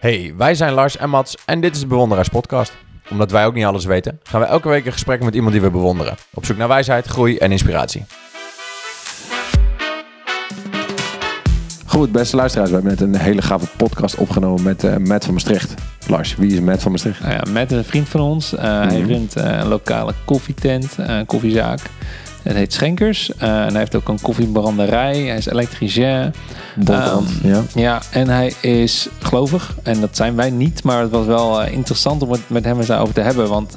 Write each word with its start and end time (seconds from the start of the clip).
Hey, 0.00 0.34
wij 0.36 0.54
zijn 0.54 0.72
Lars 0.72 0.96
en 0.96 1.10
Mats 1.10 1.36
en 1.46 1.60
dit 1.60 1.74
is 1.74 1.80
de 1.80 1.86
Bewonderaars 1.86 2.28
Podcast. 2.28 2.72
Omdat 3.10 3.30
wij 3.30 3.46
ook 3.46 3.54
niet 3.54 3.64
alles 3.64 3.84
weten, 3.84 4.20
gaan 4.22 4.40
we 4.40 4.46
elke 4.46 4.68
week 4.68 4.86
een 4.86 4.92
gesprek 4.92 5.22
met 5.22 5.34
iemand 5.34 5.52
die 5.52 5.60
we 5.62 5.70
bewonderen. 5.70 6.16
Op 6.34 6.44
zoek 6.44 6.56
naar 6.56 6.68
wijsheid, 6.68 7.06
groei 7.06 7.36
en 7.36 7.50
inspiratie. 7.52 8.04
Goed, 11.86 12.12
beste 12.12 12.36
luisteraars, 12.36 12.70
we 12.70 12.74
hebben 12.76 12.92
net 12.92 13.00
een 13.00 13.16
hele 13.16 13.42
gave 13.42 13.66
podcast 13.76 14.14
opgenomen 14.14 14.62
met 14.62 14.84
uh, 14.84 14.96
Matt 14.96 15.24
van 15.24 15.34
Maastricht. 15.34 15.74
Lars, 16.08 16.36
wie 16.36 16.52
is 16.52 16.60
Matt 16.60 16.82
van 16.82 16.90
Maastricht? 16.90 17.20
Nou 17.20 17.32
ja, 17.32 17.42
Matt 17.52 17.70
is 17.70 17.78
een 17.78 17.84
vriend 17.84 18.08
van 18.08 18.20
ons. 18.20 18.52
Uh, 18.54 18.60
Hij 18.60 18.98
Mhm. 19.00 19.08
runt 19.08 19.36
uh, 19.36 19.44
een 19.58 19.68
lokale 19.68 20.12
koffietent, 20.24 20.96
uh, 21.00 21.06
een 21.08 21.26
koffiezaak. 21.26 21.80
Het 22.42 22.56
heet 22.56 22.72
Schenkers. 22.72 23.30
Uh, 23.30 23.42
en 23.42 23.68
hij 23.70 23.78
heeft 23.78 23.94
ook 23.94 24.08
een 24.08 24.20
koffiebranderij. 24.20 25.16
Hij 25.18 25.36
is 25.36 25.46
elektricien. 25.46 26.34
Um, 26.88 27.26
ja. 27.42 27.62
Ja, 27.74 28.00
en 28.10 28.28
hij 28.28 28.52
is 28.60 29.08
gelovig. 29.18 29.74
En 29.82 30.00
dat 30.00 30.16
zijn 30.16 30.36
wij 30.36 30.50
niet. 30.50 30.82
Maar 30.84 31.00
het 31.00 31.10
was 31.10 31.26
wel 31.26 31.62
uh, 31.62 31.72
interessant 31.72 32.22
om 32.22 32.30
het 32.30 32.40
met 32.46 32.64
hem 32.64 32.78
eens 32.78 32.86
daarover 32.86 33.14
te 33.14 33.20
hebben. 33.20 33.48
Want 33.48 33.74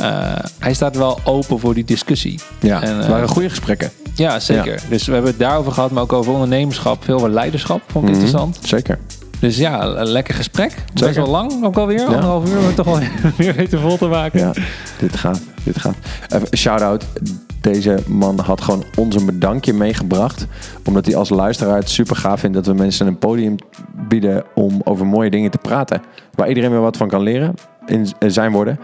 uh, 0.00 0.32
hij 0.58 0.74
staat 0.74 0.96
wel 0.96 1.18
open 1.24 1.58
voor 1.60 1.74
die 1.74 1.84
discussie. 1.84 2.40
Ja, 2.60 2.82
En, 2.82 2.96
het 2.96 3.06
waren 3.06 3.28
goede 3.28 3.48
gesprekken. 3.48 3.90
Ja, 4.14 4.40
zeker. 4.40 4.82
Dus 4.88 5.06
we 5.06 5.12
hebben 5.12 5.30
het 5.30 5.40
daarover 5.40 5.72
gehad. 5.72 5.90
Maar 5.90 6.02
ook 6.02 6.12
over 6.12 6.32
ondernemerschap. 6.32 7.04
Veel 7.04 7.14
over 7.14 7.30
leiderschap. 7.30 7.80
Vond 7.86 8.04
ik 8.04 8.10
Mhm, 8.10 8.20
interessant. 8.20 8.58
Zeker. 8.62 8.98
Dus 9.38 9.56
ja, 9.56 9.82
een 9.84 10.08
lekker 10.08 10.34
gesprek. 10.34 10.74
Best 10.92 11.04
Zeker. 11.04 11.22
wel 11.22 11.30
lang 11.30 11.64
ook 11.64 11.76
alweer. 11.76 12.04
Anderhalf 12.04 12.48
uur. 12.48 12.66
We 12.66 12.74
toch 12.74 12.86
wel 12.86 12.98
weer 13.36 13.54
weten 13.54 13.80
vol 13.80 13.96
te 13.98 14.06
maken. 14.06 14.38
Ja, 14.40 14.52
dit 14.98 15.16
gaat, 15.16 15.40
dit 15.64 15.78
gaat. 15.78 15.94
Even 16.28 16.56
shout-out. 16.58 17.04
Deze 17.62 17.98
man 18.06 18.38
had 18.38 18.60
gewoon 18.60 18.84
ons 18.96 19.14
een 19.14 19.26
bedankje 19.26 19.72
meegebracht. 19.72 20.46
Omdat 20.84 21.06
hij 21.06 21.16
als 21.16 21.28
luisteraar 21.28 21.76
het 21.76 21.90
super 21.90 22.16
gaaf 22.16 22.40
vindt 22.40 22.56
dat 22.56 22.66
we 22.66 22.72
mensen 22.72 23.06
een 23.06 23.18
podium 23.18 23.56
bieden 24.08 24.44
om 24.54 24.80
over 24.84 25.06
mooie 25.06 25.30
dingen 25.30 25.50
te 25.50 25.58
praten. 25.58 26.02
Waar 26.34 26.48
iedereen 26.48 26.70
weer 26.70 26.80
wat 26.80 26.96
van 26.96 27.08
kan 27.08 27.22
leren. 27.22 27.54
In 27.86 28.08
zijn 28.18 28.52
woorden. 28.52 28.78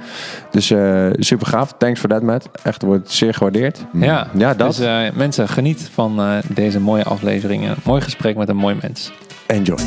Dus 0.51 0.71
uh, 0.71 1.11
super 1.13 1.47
gaaf. 1.47 1.75
Thanks 1.79 2.01
for 2.01 2.09
that, 2.09 2.23
Matt. 2.23 2.49
Echt 2.63 2.83
wordt 2.83 3.11
zeer 3.11 3.35
gewaardeerd. 3.35 3.85
Ja, 3.93 4.29
ja 4.35 4.55
dat. 4.55 4.77
Dus 4.77 4.81
uh, 4.81 5.01
mensen, 5.15 5.49
geniet 5.49 5.89
van 5.93 6.21
uh, 6.21 6.37
deze 6.49 6.81
mooie 6.81 7.05
afleveringen. 7.05 7.77
Mooi 7.85 8.01
gesprek 8.01 8.37
met 8.37 8.49
een 8.49 8.57
mooi 8.57 8.77
mens. 8.83 9.13
Enjoy. 9.47 9.79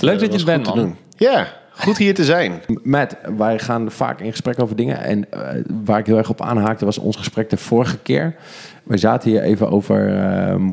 Leuk 0.00 0.20
dat 0.20 0.32
je 0.32 0.38
er 0.38 0.44
bent, 0.44 0.66
man. 0.66 0.76
Doen. 0.76 0.96
Ja, 1.16 1.46
goed 1.78 1.96
hier 1.96 2.14
te 2.14 2.24
zijn. 2.24 2.52
Matt, 2.82 3.16
wij 3.36 3.58
gaan 3.58 3.90
vaak 3.90 4.20
in 4.20 4.30
gesprek 4.30 4.62
over 4.62 4.76
dingen. 4.76 5.00
En 5.00 5.26
uh, 5.34 5.48
waar 5.84 5.98
ik 5.98 6.06
heel 6.06 6.16
erg 6.16 6.30
op 6.30 6.42
aanhaakte 6.42 6.84
was 6.84 6.98
ons 6.98 7.16
gesprek 7.16 7.50
de 7.50 7.56
vorige 7.56 7.98
keer. 7.98 8.34
We 8.82 8.96
zaten 8.96 9.30
hier 9.30 9.42
even 9.42 9.70
over... 9.70 10.08
Uh, 10.08 10.68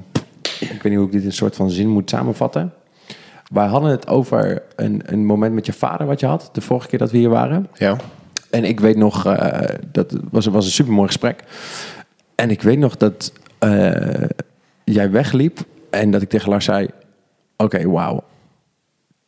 ik 0.59 0.69
weet 0.69 0.83
niet 0.83 0.95
hoe 0.95 1.05
ik 1.05 1.11
dit 1.11 1.21
in 1.21 1.27
een 1.27 1.33
soort 1.33 1.55
van 1.55 1.69
zin 1.69 1.87
moet 1.87 2.09
samenvatten. 2.09 2.73
Wij 3.51 3.65
hadden 3.65 3.91
het 3.91 4.07
over 4.07 4.61
een, 4.75 5.01
een 5.05 5.25
moment 5.25 5.53
met 5.53 5.65
je 5.65 5.73
vader 5.73 6.07
wat 6.07 6.19
je 6.19 6.25
had. 6.25 6.49
De 6.51 6.61
vorige 6.61 6.87
keer 6.87 6.99
dat 6.99 7.11
we 7.11 7.17
hier 7.17 7.29
waren. 7.29 7.67
Ja. 7.73 7.95
En 8.49 8.63
ik 8.63 8.79
weet 8.79 8.97
nog... 8.97 9.27
Uh, 9.27 9.59
dat 9.91 10.17
was, 10.31 10.45
was 10.45 10.65
een 10.65 10.71
supermooi 10.71 11.07
gesprek. 11.07 11.43
En 12.35 12.49
ik 12.49 12.61
weet 12.61 12.79
nog 12.79 12.97
dat 12.97 13.33
uh, 13.59 14.23
jij 14.83 15.11
wegliep. 15.11 15.59
En 15.89 16.11
dat 16.11 16.21
ik 16.21 16.29
tegen 16.29 16.49
Lars 16.49 16.65
zei... 16.65 16.87
Oké, 17.57 17.75
okay, 17.75 17.87
wauw 17.87 18.23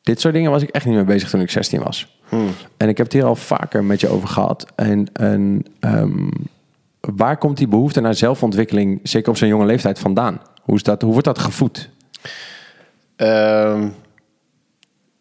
dit 0.07 0.21
soort 0.21 0.33
dingen 0.33 0.51
was 0.51 0.61
ik 0.61 0.69
echt 0.69 0.85
niet 0.85 0.95
mee 0.95 1.03
bezig 1.03 1.29
toen 1.29 1.41
ik 1.41 1.51
16 1.51 1.83
was. 1.83 2.17
Hmm. 2.29 2.49
En 2.77 2.89
ik 2.89 2.97
heb 2.97 3.05
het 3.05 3.15
hier 3.15 3.25
al 3.25 3.35
vaker 3.35 3.83
met 3.83 4.01
je 4.01 4.07
over 4.07 4.27
gehad. 4.27 4.65
En, 4.75 5.07
en 5.13 5.65
um, 5.79 6.31
waar 6.99 7.37
komt 7.37 7.57
die 7.57 7.67
behoefte 7.67 8.01
naar 8.01 8.15
zelfontwikkeling, 8.15 8.99
zeker 9.03 9.29
op 9.29 9.37
zo'n 9.37 9.47
jonge 9.47 9.65
leeftijd, 9.65 9.99
vandaan? 9.99 10.41
Hoe, 10.61 10.75
is 10.75 10.83
dat, 10.83 11.01
hoe 11.01 11.11
wordt 11.11 11.27
dat 11.27 11.39
gevoed? 11.39 11.89
Um, 13.17 13.93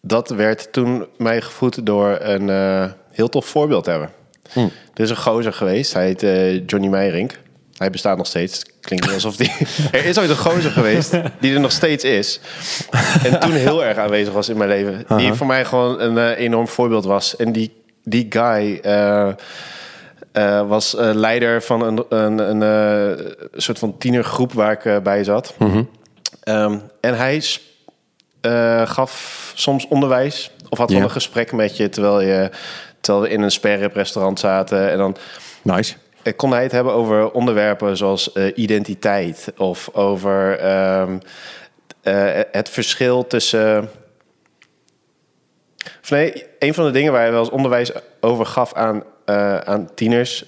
dat 0.01 0.31
werd 0.31 0.73
toen 0.73 1.07
mij 1.19 1.41
gevoed 1.41 1.87
door 1.87 2.19
een 2.21 2.49
uh, 2.49 2.93
heel 3.11 3.29
tof 3.29 3.47
voorbeeld 3.47 3.85
te 3.85 3.91
hebben. 3.91 4.11
Hmm. 4.53 4.71
Er 4.95 5.03
is 5.03 5.11
een 5.11 5.17
gozer 5.17 5.53
geweest, 5.53 5.93
hij 5.93 6.05
heet 6.05 6.23
uh, 6.23 6.67
Johnny 6.67 6.89
Meijering. 6.89 7.33
Hij 7.77 7.91
bestaat 7.91 8.17
nog 8.17 8.27
steeds. 8.27 8.65
Klinkt 8.87 9.13
alsof 9.13 9.37
die. 9.37 9.53
er 9.93 10.05
is 10.05 10.19
ooit 10.19 10.31
een 10.31 10.37
gozer 10.37 10.71
geweest 10.71 11.11
die 11.41 11.55
er 11.55 11.61
nog 11.61 11.73
steeds 11.73 12.05
is. 12.05 12.41
En 13.25 13.41
toen 13.41 13.53
heel 13.53 13.85
erg 13.85 13.99
aanwezig 13.99 14.33
was 14.33 14.49
in 14.49 14.57
mijn 14.57 14.69
leven. 14.71 14.93
Uh 14.93 15.01
-huh. 15.07 15.19
Die 15.19 15.33
voor 15.33 15.47
mij 15.47 15.65
gewoon 15.65 16.01
een 16.01 16.17
uh, 16.17 16.39
enorm 16.39 16.69
voorbeeld 16.69 17.05
was. 17.05 17.37
En 17.37 17.53
die, 17.53 17.83
die 18.05 18.27
guy 18.29 18.81
uh, 18.83 19.29
uh, 20.33 20.69
was 20.69 20.95
leider 20.99 21.63
van 21.63 21.83
een, 21.83 22.05
een, 22.09 22.39
een, 22.39 23.35
soort 23.53 23.79
van 23.79 23.99
tienergroep 23.99 24.53
waar 24.53 24.73
ik 24.73 25.03
bij 25.03 25.25
zat. 25.25 25.55
Mhm. 25.59 25.83
Um, 26.45 26.83
en 27.01 27.17
hij 27.17 27.43
gaf 28.85 29.53
soms 29.55 29.89
onderwijs. 29.89 30.51
Of 30.69 30.79
had 30.79 30.89
yeah. 30.89 31.01
wel 31.01 31.09
een 31.09 31.15
gesprek 31.15 31.53
met 31.53 31.77
je 31.77 31.89
terwijl, 31.89 32.21
je 32.21 32.51
terwijl 33.01 33.25
we 33.25 33.31
in 33.31 33.43
een 33.43 33.51
sperrip 33.51 33.95
restaurant 33.95 34.39
zaten. 34.39 34.91
En 34.91 34.99
dan. 34.99 35.17
Nice 35.63 35.95
kon 36.33 36.51
hij 36.51 36.63
het 36.63 36.73
hebben 36.73 36.93
over 36.93 37.31
onderwerpen 37.31 37.97
zoals 37.97 38.31
uh, 38.35 38.53
identiteit 38.55 39.53
of 39.57 39.91
over 39.93 40.67
um, 41.01 41.21
uh, 42.03 42.41
het 42.53 42.69
verschil 42.69 43.27
tussen. 43.27 43.91
Of 46.03 46.11
nee, 46.11 46.45
een 46.59 46.75
van 46.75 46.85
de 46.85 46.91
dingen 46.91 47.13
waar 47.13 47.21
hij 47.21 47.31
wel 47.31 47.41
eens 47.41 47.51
onderwijs 47.51 47.91
over 48.21 48.47
gaf 48.47 48.75
aan, 48.75 49.03
uh, 49.27 49.59
aan 49.59 49.89
tieners 49.95 50.45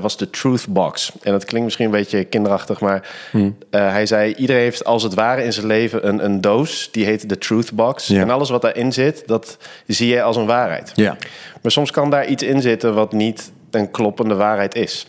was 0.00 0.16
de 0.16 0.30
truth 0.30 0.68
box. 0.68 1.12
En 1.22 1.32
dat 1.32 1.44
klinkt 1.44 1.64
misschien 1.64 1.86
een 1.86 1.90
beetje 1.90 2.24
kinderachtig, 2.24 2.80
maar 2.80 3.08
hmm. 3.30 3.56
hij 3.70 4.06
zei: 4.06 4.34
iedereen 4.34 4.62
heeft 4.62 4.84
als 4.84 5.02
het 5.02 5.14
ware 5.14 5.44
in 5.44 5.52
zijn 5.52 5.66
leven 5.66 6.08
een, 6.08 6.24
een 6.24 6.40
doos 6.40 6.88
die 6.92 7.04
heet 7.04 7.28
de 7.28 7.38
truth 7.38 7.72
box. 7.72 8.06
Ja. 8.06 8.20
En 8.20 8.30
alles 8.30 8.50
wat 8.50 8.62
daarin 8.62 8.92
zit, 8.92 9.22
dat 9.26 9.56
zie 9.86 10.08
je 10.08 10.22
als 10.22 10.36
een 10.36 10.46
waarheid. 10.46 10.92
Ja. 10.94 11.16
Maar 11.62 11.72
soms 11.72 11.90
kan 11.90 12.10
daar 12.10 12.26
iets 12.26 12.42
in 12.42 12.60
zitten 12.60 12.94
wat 12.94 13.12
niet 13.12 13.52
een 13.70 13.90
kloppende 13.90 14.34
waarheid 14.34 14.74
is. 14.74 15.06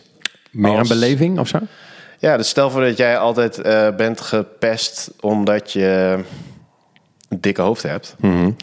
Meer 0.56 0.78
een 0.78 0.88
beleving 0.88 1.38
of 1.38 1.48
zo? 1.48 1.58
Ja, 2.18 2.36
dus 2.36 2.48
stel 2.48 2.70
voor 2.70 2.80
dat 2.80 2.96
jij 2.96 3.18
altijd 3.18 3.66
uh, 3.66 3.88
bent 3.96 4.20
gepest 4.20 5.10
omdat 5.20 5.72
je 5.72 6.18
een 7.28 7.40
dikke 7.40 7.62
hoofd 7.62 7.82
hebt. 7.82 8.14
Mm 8.18 8.30
-hmm. 8.30 8.56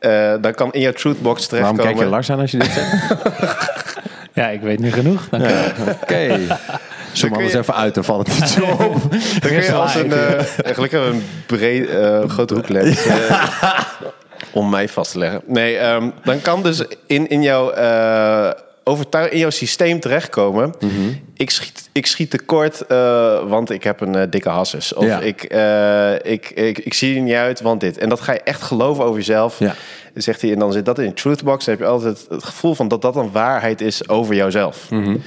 uh, 0.00 0.34
dan 0.40 0.54
kan 0.54 0.72
in 0.72 0.80
jouw 0.80 0.92
truthbox 0.92 1.46
terechtkomen... 1.46 1.84
Waarom 1.84 1.96
kijk 1.96 2.08
je 2.08 2.14
Lars 2.14 2.30
aan 2.30 2.40
als 2.40 2.50
je 2.50 2.58
dit 2.58 2.70
zegt? 2.70 3.14
ja, 4.40 4.48
ik 4.48 4.60
weet 4.60 4.78
nu 4.78 4.92
genoeg. 4.92 5.28
Ja, 5.30 5.72
Oké. 5.80 5.96
Okay. 6.02 6.46
Zoom 7.12 7.30
maar 7.30 7.40
eens 7.40 7.54
even 7.54 7.74
uit, 7.74 7.94
dan 7.94 8.04
valt 8.04 8.26
het 8.26 8.40
niet 8.40 8.48
zo 8.48 8.64
op. 8.64 9.10
dan 9.40 9.50
kun 9.50 9.62
je 9.62 9.72
als 9.72 9.94
een... 9.94 10.10
Uh, 10.10 10.40
gelukkig 10.64 11.06
een 11.06 11.22
breed, 11.46 11.88
uh, 11.88 12.28
grote 12.28 12.54
hoeklens... 12.54 13.06
om 14.52 14.70
mij 14.70 14.88
vast 14.88 15.12
te 15.12 15.18
leggen. 15.18 15.42
Nee, 15.46 15.78
um, 15.78 16.12
dan 16.24 16.40
kan 16.40 16.62
dus 16.62 16.84
in, 17.06 17.28
in 17.28 17.42
jouw... 17.42 17.72
Uh, 18.84 18.92
overtuig 18.92 19.30
in 19.30 19.38
jouw 19.38 19.50
systeem 19.50 20.00
terechtkomen. 20.00 20.74
Mhm. 20.80 20.86
Mm 20.86 20.90
-hmm. 20.90 21.20
ik, 21.36 21.50
schiet, 21.50 21.88
ik 21.92 22.06
schiet 22.06 22.30
tekort, 22.30 22.84
uh, 22.88 23.48
want 23.48 23.70
ik 23.70 23.84
heb 23.84 24.00
een 24.00 24.16
uh, 24.16 24.22
dikke 24.30 24.48
hasses. 24.48 24.94
Of 24.94 25.04
ja. 25.04 25.20
ik, 25.20 25.54
uh, 25.54 26.32
ik, 26.32 26.50
ik, 26.50 26.78
ik 26.78 26.94
zie 26.94 27.16
er 27.16 27.22
niet 27.22 27.34
uit, 27.34 27.60
want 27.60 27.80
dit. 27.80 27.98
En 27.98 28.08
dat 28.08 28.20
ga 28.20 28.32
je 28.32 28.40
echt 28.40 28.62
geloven 28.62 29.04
over 29.04 29.16
jezelf. 29.16 29.58
Ja. 29.58 29.74
Zegt 30.14 30.40
hij, 30.40 30.52
en 30.52 30.58
dan 30.58 30.72
zit 30.72 30.84
dat 30.84 30.98
in 30.98 31.06
een 31.06 31.14
truthbox. 31.14 31.64
Dan 31.64 31.74
heb 31.74 31.82
je 31.82 31.90
altijd 31.90 32.26
het 32.28 32.44
gevoel 32.44 32.74
van 32.74 32.88
dat 32.88 33.02
dat 33.02 33.16
een 33.16 33.32
waarheid 33.32 33.80
is 33.80 34.08
over 34.08 34.34
jouzelf. 34.34 34.90
Mm 34.90 35.04
-hmm. 35.04 35.22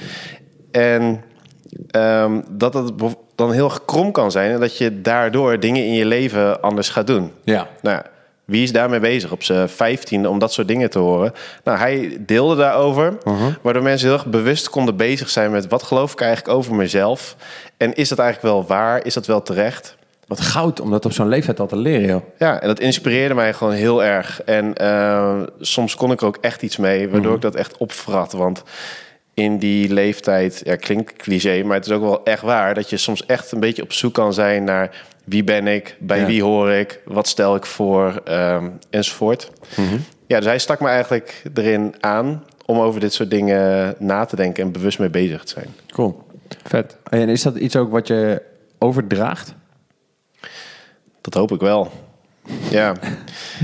En 0.70 1.22
um, 1.96 2.44
dat 2.50 2.74
het 2.74 2.92
dan 3.34 3.52
heel 3.52 3.72
krom 3.84 4.12
kan 4.12 4.30
zijn... 4.30 4.52
en 4.52 4.60
dat 4.60 4.78
je 4.78 5.00
daardoor 5.00 5.60
dingen 5.60 5.84
in 5.84 5.92
je 5.92 6.04
leven 6.04 6.62
anders 6.62 6.88
gaat 6.88 7.06
doen. 7.06 7.32
Ja. 7.44 7.68
Nou 7.82 8.02
wie 8.46 8.62
is 8.62 8.72
daarmee 8.72 9.00
bezig 9.00 9.32
op 9.32 9.42
zijn 9.42 9.68
vijftiende 9.68 10.28
om 10.28 10.38
dat 10.38 10.52
soort 10.52 10.68
dingen 10.68 10.90
te 10.90 10.98
horen? 10.98 11.32
Nou, 11.64 11.78
hij 11.78 12.16
deelde 12.20 12.56
daarover, 12.56 13.06
uh 13.24 13.40
-huh. 13.40 13.54
waardoor 13.62 13.82
mensen 13.82 14.08
heel 14.08 14.16
erg 14.16 14.26
bewust 14.26 14.70
konden 14.70 14.96
bezig 14.96 15.30
zijn 15.30 15.50
met 15.50 15.68
wat 15.68 15.82
geloof 15.82 16.12
ik 16.12 16.20
eigenlijk 16.20 16.56
over 16.56 16.74
mezelf? 16.74 17.36
En 17.76 17.94
is 17.94 18.08
dat 18.08 18.18
eigenlijk 18.18 18.54
wel 18.54 18.66
waar? 18.66 19.04
Is 19.04 19.14
dat 19.14 19.26
wel 19.26 19.42
terecht? 19.42 19.96
Wat 20.26 20.40
goud 20.40 20.80
om 20.80 20.90
dat 20.90 21.04
op 21.04 21.12
zo'n 21.12 21.28
leeftijd 21.28 21.60
al 21.60 21.66
te 21.66 21.76
leren, 21.76 22.06
joh. 22.06 22.22
Ja, 22.38 22.60
en 22.60 22.68
dat 22.68 22.80
inspireerde 22.80 23.34
mij 23.34 23.52
gewoon 23.52 23.72
heel 23.72 24.04
erg. 24.04 24.42
En 24.42 24.74
uh, 24.80 25.42
soms 25.60 25.94
kon 25.94 26.12
ik 26.12 26.20
er 26.20 26.26
ook 26.26 26.38
echt 26.40 26.62
iets 26.62 26.76
mee, 26.76 27.00
waardoor 27.00 27.20
uh 27.20 27.24
-huh. 27.24 27.34
ik 27.34 27.40
dat 27.40 27.54
echt 27.54 27.76
opvrat. 27.76 28.32
Want 28.32 28.62
in 29.34 29.58
die 29.58 29.92
leeftijd, 29.92 30.60
ja, 30.64 30.76
klinkt 30.76 31.12
cliché, 31.12 31.62
maar 31.62 31.76
het 31.76 31.86
is 31.86 31.92
ook 31.92 32.02
wel 32.02 32.24
echt 32.24 32.42
waar... 32.42 32.74
dat 32.74 32.90
je 32.90 32.96
soms 32.96 33.26
echt 33.26 33.52
een 33.52 33.60
beetje 33.60 33.82
op 33.82 33.92
zoek 33.92 34.14
kan 34.14 34.32
zijn 34.32 34.64
naar 34.64 35.06
wie 35.26 35.44
ben 35.44 35.66
ik, 35.66 35.96
bij 36.00 36.20
ja. 36.20 36.26
wie 36.26 36.42
hoor 36.42 36.70
ik, 36.70 37.00
wat 37.04 37.28
stel 37.28 37.56
ik 37.56 37.66
voor, 37.66 38.22
um, 38.28 38.78
enzovoort. 38.90 39.50
Mhm. 39.70 39.80
Mm 39.80 39.88
-hmm. 39.88 40.04
Ja, 40.26 40.36
dus 40.36 40.46
hij 40.46 40.58
stak 40.58 40.80
me 40.80 40.88
eigenlijk 40.88 41.42
erin 41.54 41.94
aan 42.00 42.44
om 42.64 42.78
over 42.78 43.00
dit 43.00 43.12
soort 43.12 43.30
dingen 43.30 43.94
na 43.98 44.24
te 44.24 44.36
denken 44.36 44.64
en 44.64 44.72
bewust 44.72 44.98
mee 44.98 45.10
bezig 45.10 45.44
te 45.44 45.52
zijn. 45.52 45.74
Cool. 45.88 46.24
Vet. 46.64 46.96
En 47.10 47.28
is 47.28 47.42
dat 47.42 47.56
iets 47.56 47.76
ook 47.76 47.90
wat 47.90 48.06
je 48.06 48.42
overdraagt? 48.78 49.54
Dat 51.20 51.34
hoop 51.34 51.52
ik 51.52 51.60
wel. 51.60 51.92
Ja. 52.70 52.92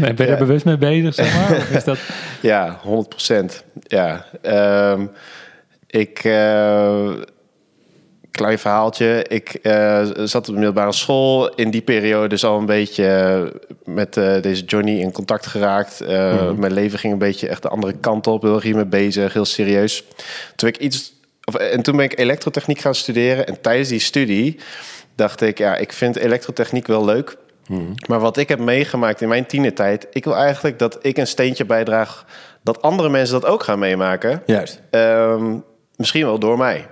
Ben 0.00 0.16
je 0.16 0.24
ja. 0.24 0.28
er 0.28 0.38
bewust 0.38 0.64
mee 0.64 0.78
bezig, 0.78 1.14
zeg 1.14 1.34
maar? 1.34 1.56
Of 1.56 1.70
is 1.70 1.84
dat... 1.84 1.98
ja, 2.40 2.78
100 2.82 3.08
procent. 3.08 3.64
Ja. 3.82 4.24
Um, 4.92 5.10
ik... 5.86 6.24
Uh, 6.24 7.12
klein 8.32 8.58
verhaaltje. 8.58 9.24
Ik 9.28 9.54
eh, 9.54 10.08
zat 10.14 10.36
op 10.36 10.44
de 10.44 10.52
middelbare 10.52 10.92
school. 10.92 11.54
In 11.54 11.70
die 11.70 11.82
periode 11.82 12.28
dus 12.28 12.44
al 12.44 12.58
een 12.58 12.66
beetje 12.66 13.06
eh, 13.06 13.60
met 13.94 14.16
eh, 14.16 14.42
deze 14.42 14.64
Johnny 14.64 15.00
in 15.00 15.12
contact 15.12 15.46
geraakt. 15.46 16.00
Eh, 16.00 16.50
Mijn 16.50 16.72
leven 16.72 16.98
ging 16.98 17.12
een 17.12 17.18
beetje 17.18 17.48
echt 17.48 17.62
de 17.62 17.68
andere 17.68 17.94
kant 18.00 18.26
op. 18.26 18.42
Heel 18.42 18.60
hiermee 18.60 18.86
bezig, 18.86 19.32
heel 19.32 19.44
serieus. 19.44 20.04
Toen 20.56 20.68
ik 20.68 20.76
iets... 20.76 21.12
Of, 21.44 21.54
en 21.54 21.82
toen 21.82 21.96
ben 21.96 22.04
ik 22.04 22.18
elektrotechniek 22.18 22.78
gaan 22.78 22.94
studeren. 22.94 23.46
En 23.46 23.60
tijdens 23.60 23.88
die 23.88 24.00
studie 24.00 24.60
dacht 25.14 25.40
ik... 25.40 25.58
Ja, 25.58 25.76
ik 25.76 25.92
vind 25.92 26.16
elektrotechniek 26.16 26.86
wel 26.86 27.04
leuk. 27.04 27.36
Maar 28.08 28.20
wat 28.20 28.36
ik 28.36 28.48
heb 28.48 28.58
meegemaakt 28.58 29.20
in 29.20 29.28
mijn 29.28 29.46
tienertijd... 29.46 30.06
Ik 30.10 30.24
wil 30.24 30.36
eigenlijk 30.36 30.78
dat 30.78 30.98
ik 31.02 31.16
een 31.16 31.26
steentje 31.26 31.64
bijdraag... 31.64 32.24
dat 32.62 32.82
andere 32.82 33.08
mensen 33.08 33.40
dat 33.40 33.50
ook 33.50 33.62
gaan 33.62 33.78
meemaken. 33.78 34.42
Juist. 34.46 34.80
Ehm, 34.90 35.56
misschien 35.96 36.24
wel 36.24 36.38
door 36.38 36.58
mij. 36.58 36.86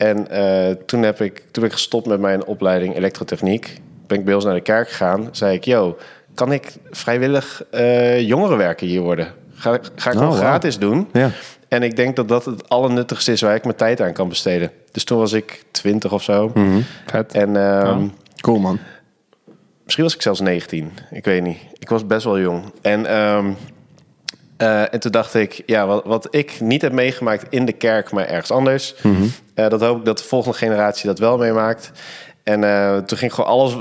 En 0.00 0.30
eh, 0.30 0.76
toen, 0.86 1.02
heb 1.02 1.20
ik, 1.20 1.34
toen 1.38 1.62
ben 1.62 1.64
ik 1.64 1.72
gestopt 1.72 2.06
met 2.06 2.20
mijn 2.20 2.44
opleiding 2.44 2.96
elektrotechniek. 2.96 3.80
Ben 4.06 4.18
ik 4.18 4.24
bij 4.24 4.34
ons 4.34 4.44
naar 4.44 4.54
de 4.54 4.60
kerk 4.60 4.88
gegaan. 4.88 5.28
Zei 5.30 5.54
ik, 5.56 5.64
yo, 5.64 5.96
kan 6.34 6.52
ik 6.52 6.72
vrijwillig 6.90 7.64
eh 7.70 8.20
jongerenwerker 8.20 8.86
hier 8.86 9.00
worden? 9.00 9.26
Ga, 9.54 9.78
ga 9.94 10.10
ik 10.10 10.20
Oh, 10.20 10.32
gratis 10.32 10.78
doen. 10.78 11.08
Ja. 11.12 11.30
En 11.68 11.82
ik 11.82 11.96
denk 11.96 12.16
dat 12.16 12.28
dat 12.28 12.44
het 12.44 12.68
allernuttigste 12.68 13.32
is 13.32 13.40
waar 13.40 13.54
ik 13.54 13.64
mijn 13.64 13.76
tijd 13.76 14.00
aan 14.00 14.12
kan 14.12 14.28
besteden. 14.28 14.70
Dus 14.92 15.04
toen 15.04 15.18
was 15.18 15.32
ik 15.32 15.64
twintig 15.70 16.12
of 16.12 16.22
zo. 16.22 16.52
Vet. 17.06 17.32
En 17.32 17.56
ehm, 17.56 18.06
Cool, 18.40 18.58
man. 18.58 18.78
Misschien 19.84 20.04
was 20.04 20.14
ik 20.14 20.22
zelfs 20.22 20.40
19. 20.40 20.92
Ik 21.10 21.24
weet 21.24 21.42
niet. 21.42 21.58
Ik 21.78 21.88
was 21.88 22.06
best 22.06 22.24
wel 22.24 22.40
jong. 22.40 22.62
En, 22.82 23.06
ehm, 23.06 23.50
eh, 24.60 24.94
en 24.94 25.00
toen 25.00 25.10
dacht 25.12 25.34
ik, 25.34 25.62
ja, 25.66 25.86
wat, 25.86 26.04
wat 26.04 26.26
ik 26.30 26.60
niet 26.60 26.82
heb 26.82 26.92
meegemaakt 26.92 27.44
in 27.50 27.64
de 27.66 27.72
kerk, 27.72 28.10
maar 28.10 28.26
ergens 28.26 28.50
anders. 28.50 28.94
eh, 29.54 29.68
dat 29.68 29.80
hoop 29.80 29.98
ik 29.98 30.04
dat 30.04 30.18
de 30.18 30.24
volgende 30.24 30.56
generatie 30.58 31.06
dat 31.06 31.18
wel 31.18 31.38
meemaakt. 31.38 31.90
En 32.42 32.64
eh, 32.64 32.96
toen 32.96 33.18
ging 33.18 33.34
gewoon 33.34 33.50
alles, 33.50 33.76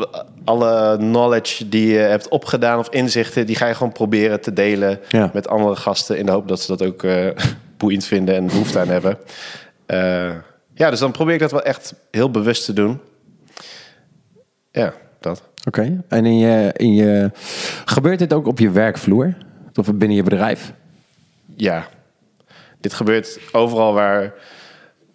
alle 0.46 0.96
knowledge 0.98 1.70
die 1.70 1.88
je 1.92 1.98
hebt 1.98 2.28
opgedaan 2.28 2.80
of 2.80 2.90
inzichten, 2.90 3.46
die 3.46 3.56
ga 3.56 3.68
je 3.68 3.74
gewoon 3.74 3.92
proberen 3.92 4.42
te 4.42 4.54
delen 4.54 5.00
Ja. 5.10 5.30
met 5.34 5.48
andere 5.48 5.76
gasten. 5.76 6.18
In 6.18 6.26
de 6.26 6.32
hoop 6.32 6.48
dat 6.48 6.62
ze 6.62 6.78
dat 6.78 6.88
ook 6.88 7.04
boeiend 7.78 8.06
vinden 8.06 8.36
en 8.36 8.46
behoefte 8.46 8.80
aan 8.80 8.88
hebben. 8.90 9.18
Ja, 10.74 10.90
dus 10.90 11.00
dan 11.00 11.12
probeer 11.12 11.34
ik 11.34 11.40
dat 11.40 11.52
wel 11.52 11.64
echt 11.64 11.94
heel 12.12 12.32
bewust 12.32 12.66
te 12.66 12.74
doen. 12.74 13.00
Ja, 14.72 14.94
dat. 15.20 15.42
Oké. 15.68 16.02
En 16.08 16.26
in 16.26 16.38
je, 16.38 16.70
in 16.76 16.94
je... 16.94 17.32
Gebeurt 17.86 18.20
dit 18.20 18.34
ook 18.34 18.48
op 18.48 18.60
je 18.60 18.70
werkvloer? 18.72 19.34
Of 19.76 19.86
binnen 19.94 20.18
je 20.18 20.24
bedrijf? 20.24 20.74
Ja, 21.56 21.88
dit 22.82 22.94
gebeurt 22.94 23.40
overal 23.52 23.94
waar 23.94 24.34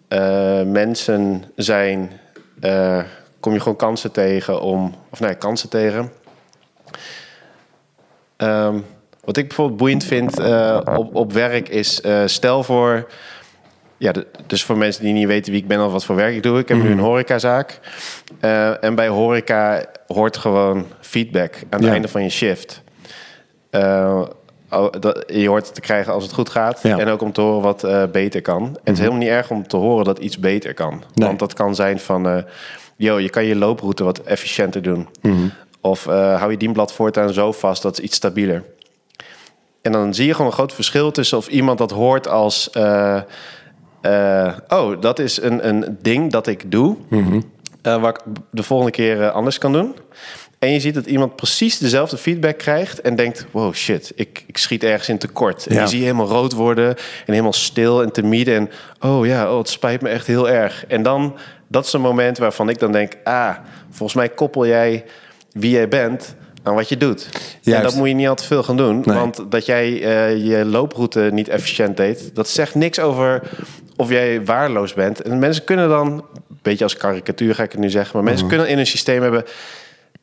eh, 0.07 0.61
mensen 0.63 1.43
zijn. 1.55 2.11
eh, 2.61 3.03
kom 3.39 3.53
je 3.53 3.59
gewoon 3.59 3.77
kansen 3.77 4.11
tegen 4.11 4.61
om. 4.61 4.95
Of 5.09 5.19
nee, 5.19 5.35
kansen 5.35 5.69
tegen. 5.69 6.11
Ehm, 8.37 8.79
wat 9.23 9.37
ik 9.37 9.47
bijvoorbeeld 9.47 9.77
boeiend 9.79 10.03
vind 10.03 10.39
eh, 10.39 10.79
op, 10.97 11.15
op 11.15 11.33
werk 11.33 11.69
is. 11.69 12.01
stel 12.25 12.63
voor. 12.63 13.07
Ja, 13.97 14.11
de- 14.11 14.27
dus 14.47 14.63
voor 14.63 14.77
mensen 14.77 15.03
die 15.03 15.13
niet 15.13 15.27
weten 15.27 15.51
wie 15.51 15.61
ik 15.61 15.67
ben 15.67 15.85
of 15.85 15.91
wat 15.91 16.05
voor 16.05 16.15
werk 16.15 16.35
ik 16.35 16.43
doe. 16.43 16.59
Ik 16.59 16.67
heb 16.67 16.77
nu 16.77 16.89
een 16.91 16.99
horecazaak. 16.99 17.79
En 18.81 18.95
bij 18.95 19.07
horeca 19.07 19.85
hoort 20.07 20.37
gewoon 20.37 20.85
feedback 20.99 21.53
aan 21.55 21.79
het 21.79 21.83
Ja. 21.83 21.91
einde 21.91 22.07
van 22.07 22.23
je 22.23 22.29
shift. 22.29 22.81
Je 25.27 25.47
hoort 25.47 25.73
te 25.73 25.81
krijgen 25.81 26.13
als 26.13 26.23
het 26.23 26.33
goed 26.33 26.49
gaat. 26.49 26.79
Ja. 26.83 26.97
En 26.97 27.07
ook 27.07 27.21
om 27.21 27.31
te 27.31 27.41
horen 27.41 27.61
wat 27.61 27.83
eh, 27.83 28.03
beter 28.11 28.41
kan. 28.41 28.61
En 28.63 28.71
het 28.83 28.93
is 28.93 28.97
helemaal 28.99 29.19
niet 29.19 29.29
erg 29.29 29.49
om 29.49 29.67
te 29.67 29.77
horen 29.77 30.05
dat 30.05 30.19
iets 30.19 30.39
beter 30.39 30.73
kan. 30.73 31.03
Nee. 31.13 31.27
Want 31.27 31.39
dat 31.39 31.53
kan 31.53 31.75
zijn 31.75 31.99
van... 31.99 32.27
eh 32.27 32.43
yo, 32.97 33.19
je 33.19 33.29
kan 33.29 33.45
je 33.45 33.55
looproute 33.55 34.03
wat 34.03 34.19
efficiënter 34.19 34.81
doen. 34.81 35.07
Of 35.81 36.07
eh, 36.07 36.37
hou 36.39 36.51
je 36.51 36.57
dienblad 36.57 36.93
voortaan 36.93 37.33
zo 37.33 37.51
vast, 37.51 37.81
dat 37.81 37.97
is 37.97 38.03
iets 38.03 38.15
stabieler. 38.15 38.63
En 39.81 39.91
dan 39.91 40.13
zie 40.13 40.25
je 40.25 40.31
gewoon 40.31 40.47
een 40.47 40.53
groot 40.57 40.73
verschil 40.73 41.11
tussen 41.11 41.37
of 41.37 41.47
iemand 41.47 41.77
dat 41.77 41.91
hoort 41.91 42.27
als... 42.27 42.69
oh, 44.67 44.91
dat 44.99 45.19
is 45.19 45.41
een, 45.41 45.67
een 45.67 45.97
ding 46.01 46.31
dat 46.31 46.47
ik 46.47 46.71
doe... 46.71 46.97
eh, 47.85 48.01
waar 48.01 48.09
ik 48.09 48.19
de 48.51 48.63
volgende 48.63 48.91
keer 48.91 49.29
anders 49.29 49.57
kan 49.57 49.73
doen. 49.73 49.95
En 50.59 50.71
je 50.71 50.79
ziet 50.79 50.93
dat 50.93 51.05
iemand 51.05 51.35
precies 51.35 51.77
dezelfde 51.77 52.17
feedback 52.17 52.57
krijgt 52.57 53.01
en 53.01 53.15
denkt: 53.15 53.45
wow, 53.51 53.73
shit, 53.73 54.11
ik, 54.15 54.43
ik 54.47 54.57
schiet 54.57 54.83
ergens 54.83 55.09
in 55.09 55.17
tekort. 55.17 55.67
En 55.67 55.75
Ja. 55.75 55.81
je 55.81 55.87
zie 55.87 55.97
je 55.99 56.03
helemaal 56.05 56.27
rood 56.27 56.53
worden 56.53 56.87
en 56.87 56.95
helemaal 57.25 57.53
stil 57.53 58.01
en 58.03 58.11
timide. 58.11 58.53
En 58.53 58.69
oh 58.99 59.25
ja, 59.25 59.51
oh, 59.51 59.57
het 59.57 59.69
spijt 59.69 60.01
me 60.01 60.09
echt 60.09 60.27
heel 60.27 60.49
erg. 60.49 60.85
En 60.87 61.03
dan, 61.03 61.35
dat 61.67 61.85
is 61.85 61.93
een 61.93 62.01
moment 62.01 62.37
waarvan 62.37 62.69
ik 62.69 62.79
dan 62.79 62.91
denk: 62.91 63.13
ah, 63.23 63.55
volgens 63.89 64.13
mij 64.13 64.29
koppel 64.29 64.67
jij 64.67 65.05
wie 65.51 65.71
jij 65.71 65.87
bent 65.87 66.35
aan 66.63 66.75
wat 66.75 66.89
je 66.89 66.97
doet. 66.97 67.29
Juist. 67.61 67.79
En 67.79 67.81
dat 67.87 67.95
moet 67.95 68.07
je 68.07 68.13
niet 68.13 68.27
al 68.27 68.35
te 68.35 68.43
veel 68.43 68.63
gaan 68.63 68.77
doen. 68.77 69.01
Nee. 69.05 69.17
Want 69.17 69.43
dat 69.49 69.65
jij 69.65 70.03
eh, 70.03 70.45
je 70.47 70.65
looproute 70.65 71.29
niet 71.33 71.47
efficiënt 71.49 71.97
deed, 71.97 72.29
dat 72.35 72.47
zegt 72.49 72.75
niks 72.75 72.99
over 72.99 73.41
of 73.95 74.09
jij 74.09 74.45
waarloos 74.45 74.93
bent. 74.93 75.21
En 75.21 75.39
mensen 75.39 75.63
kunnen 75.63 75.89
dan, 75.89 76.07
een 76.49 76.59
beetje 76.61 76.83
als 76.83 76.97
karikatuur 76.97 77.55
ga 77.55 77.63
ik 77.63 77.71
het 77.71 77.79
nu 77.81 77.89
zeggen, 77.89 78.11
maar 78.13 78.21
Mhm. 78.23 78.31
mensen 78.31 78.47
kunnen 78.49 78.67
in 78.67 78.77
een 78.79 78.87
systeem 78.87 79.21
hebben. 79.21 79.43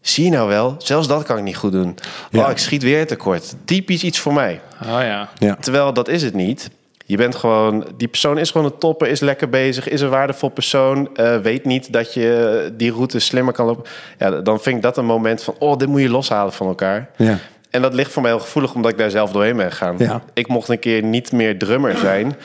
Zie 0.02 0.24
je 0.24 0.30
nou 0.30 0.48
wel, 0.48 0.74
zelfs 0.78 1.08
dat 1.08 1.22
kan 1.22 1.38
ik 1.38 1.42
niet 1.42 1.56
goed 1.56 1.72
doen. 1.72 1.94
Ja. 2.30 2.44
Oh, 2.44 2.50
ik 2.50 2.58
schiet 2.58 2.82
weer 2.82 3.06
tekort. 3.06 3.54
Typisch 3.64 4.02
iets 4.04 4.18
voor 4.18 4.32
mij. 4.32 4.60
Oh 4.82 4.88
ja. 4.88 5.28
Ja. 5.38 5.56
Terwijl 5.60 5.92
dat 5.92 6.08
is 6.08 6.22
het 6.22 6.34
niet. 6.34 6.70
Je 7.06 7.16
bent 7.16 7.34
gewoon, 7.34 7.86
die 7.96 8.08
persoon 8.08 8.38
is 8.38 8.50
gewoon 8.50 8.66
een 8.66 8.78
topper, 8.78 9.08
is 9.08 9.20
lekker 9.20 9.48
bezig, 9.48 9.88
is 9.88 10.00
een 10.00 10.08
waardevol 10.08 10.48
persoon. 10.48 11.16
eh, 11.16 11.36
weet 11.36 11.64
niet 11.64 11.92
dat 11.92 12.14
je 12.14 12.72
die 12.76 12.92
route 12.92 13.18
slimmer 13.18 13.54
kan 13.54 13.66
lopen. 13.66 13.84
Ja, 14.18 14.30
dan 14.30 14.60
vind 14.60 14.76
ik 14.76 14.82
dat 14.82 14.96
een 14.96 15.04
moment 15.04 15.42
van, 15.42 15.54
oh, 15.58 15.76
dit 15.76 15.88
moet 15.88 16.00
je 16.00 16.08
loshalen 16.08 16.52
van 16.52 16.66
elkaar. 16.66 17.10
Ja. 17.16 17.38
En 17.70 17.82
dat 17.82 17.94
ligt 17.94 18.12
voor 18.12 18.22
mij 18.22 18.30
heel 18.30 18.40
gevoelig, 18.40 18.74
omdat 18.74 18.90
ik 18.90 18.98
daar 18.98 19.10
zelf 19.10 19.32
doorheen 19.32 19.56
ben 19.56 19.70
gegaan. 19.70 19.94
Ja. 19.98 20.22
Ik 20.32 20.48
mocht 20.48 20.68
een 20.68 20.78
keer 20.78 21.02
niet 21.02 21.32
meer 21.32 21.58
drummer 21.58 21.96
zijn 21.96 22.36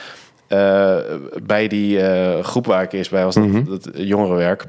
eh, 0.46 0.96
bij 1.42 1.68
die 1.68 2.00
eh, 2.00 2.44
groep 2.44 2.66
waar 2.66 2.82
ik 2.82 2.92
eerst 2.92 3.10
bij 3.10 3.24
was, 3.24 3.34
dat, 3.34 3.66
dat 3.66 3.88
jongerenwerk. 3.94 4.66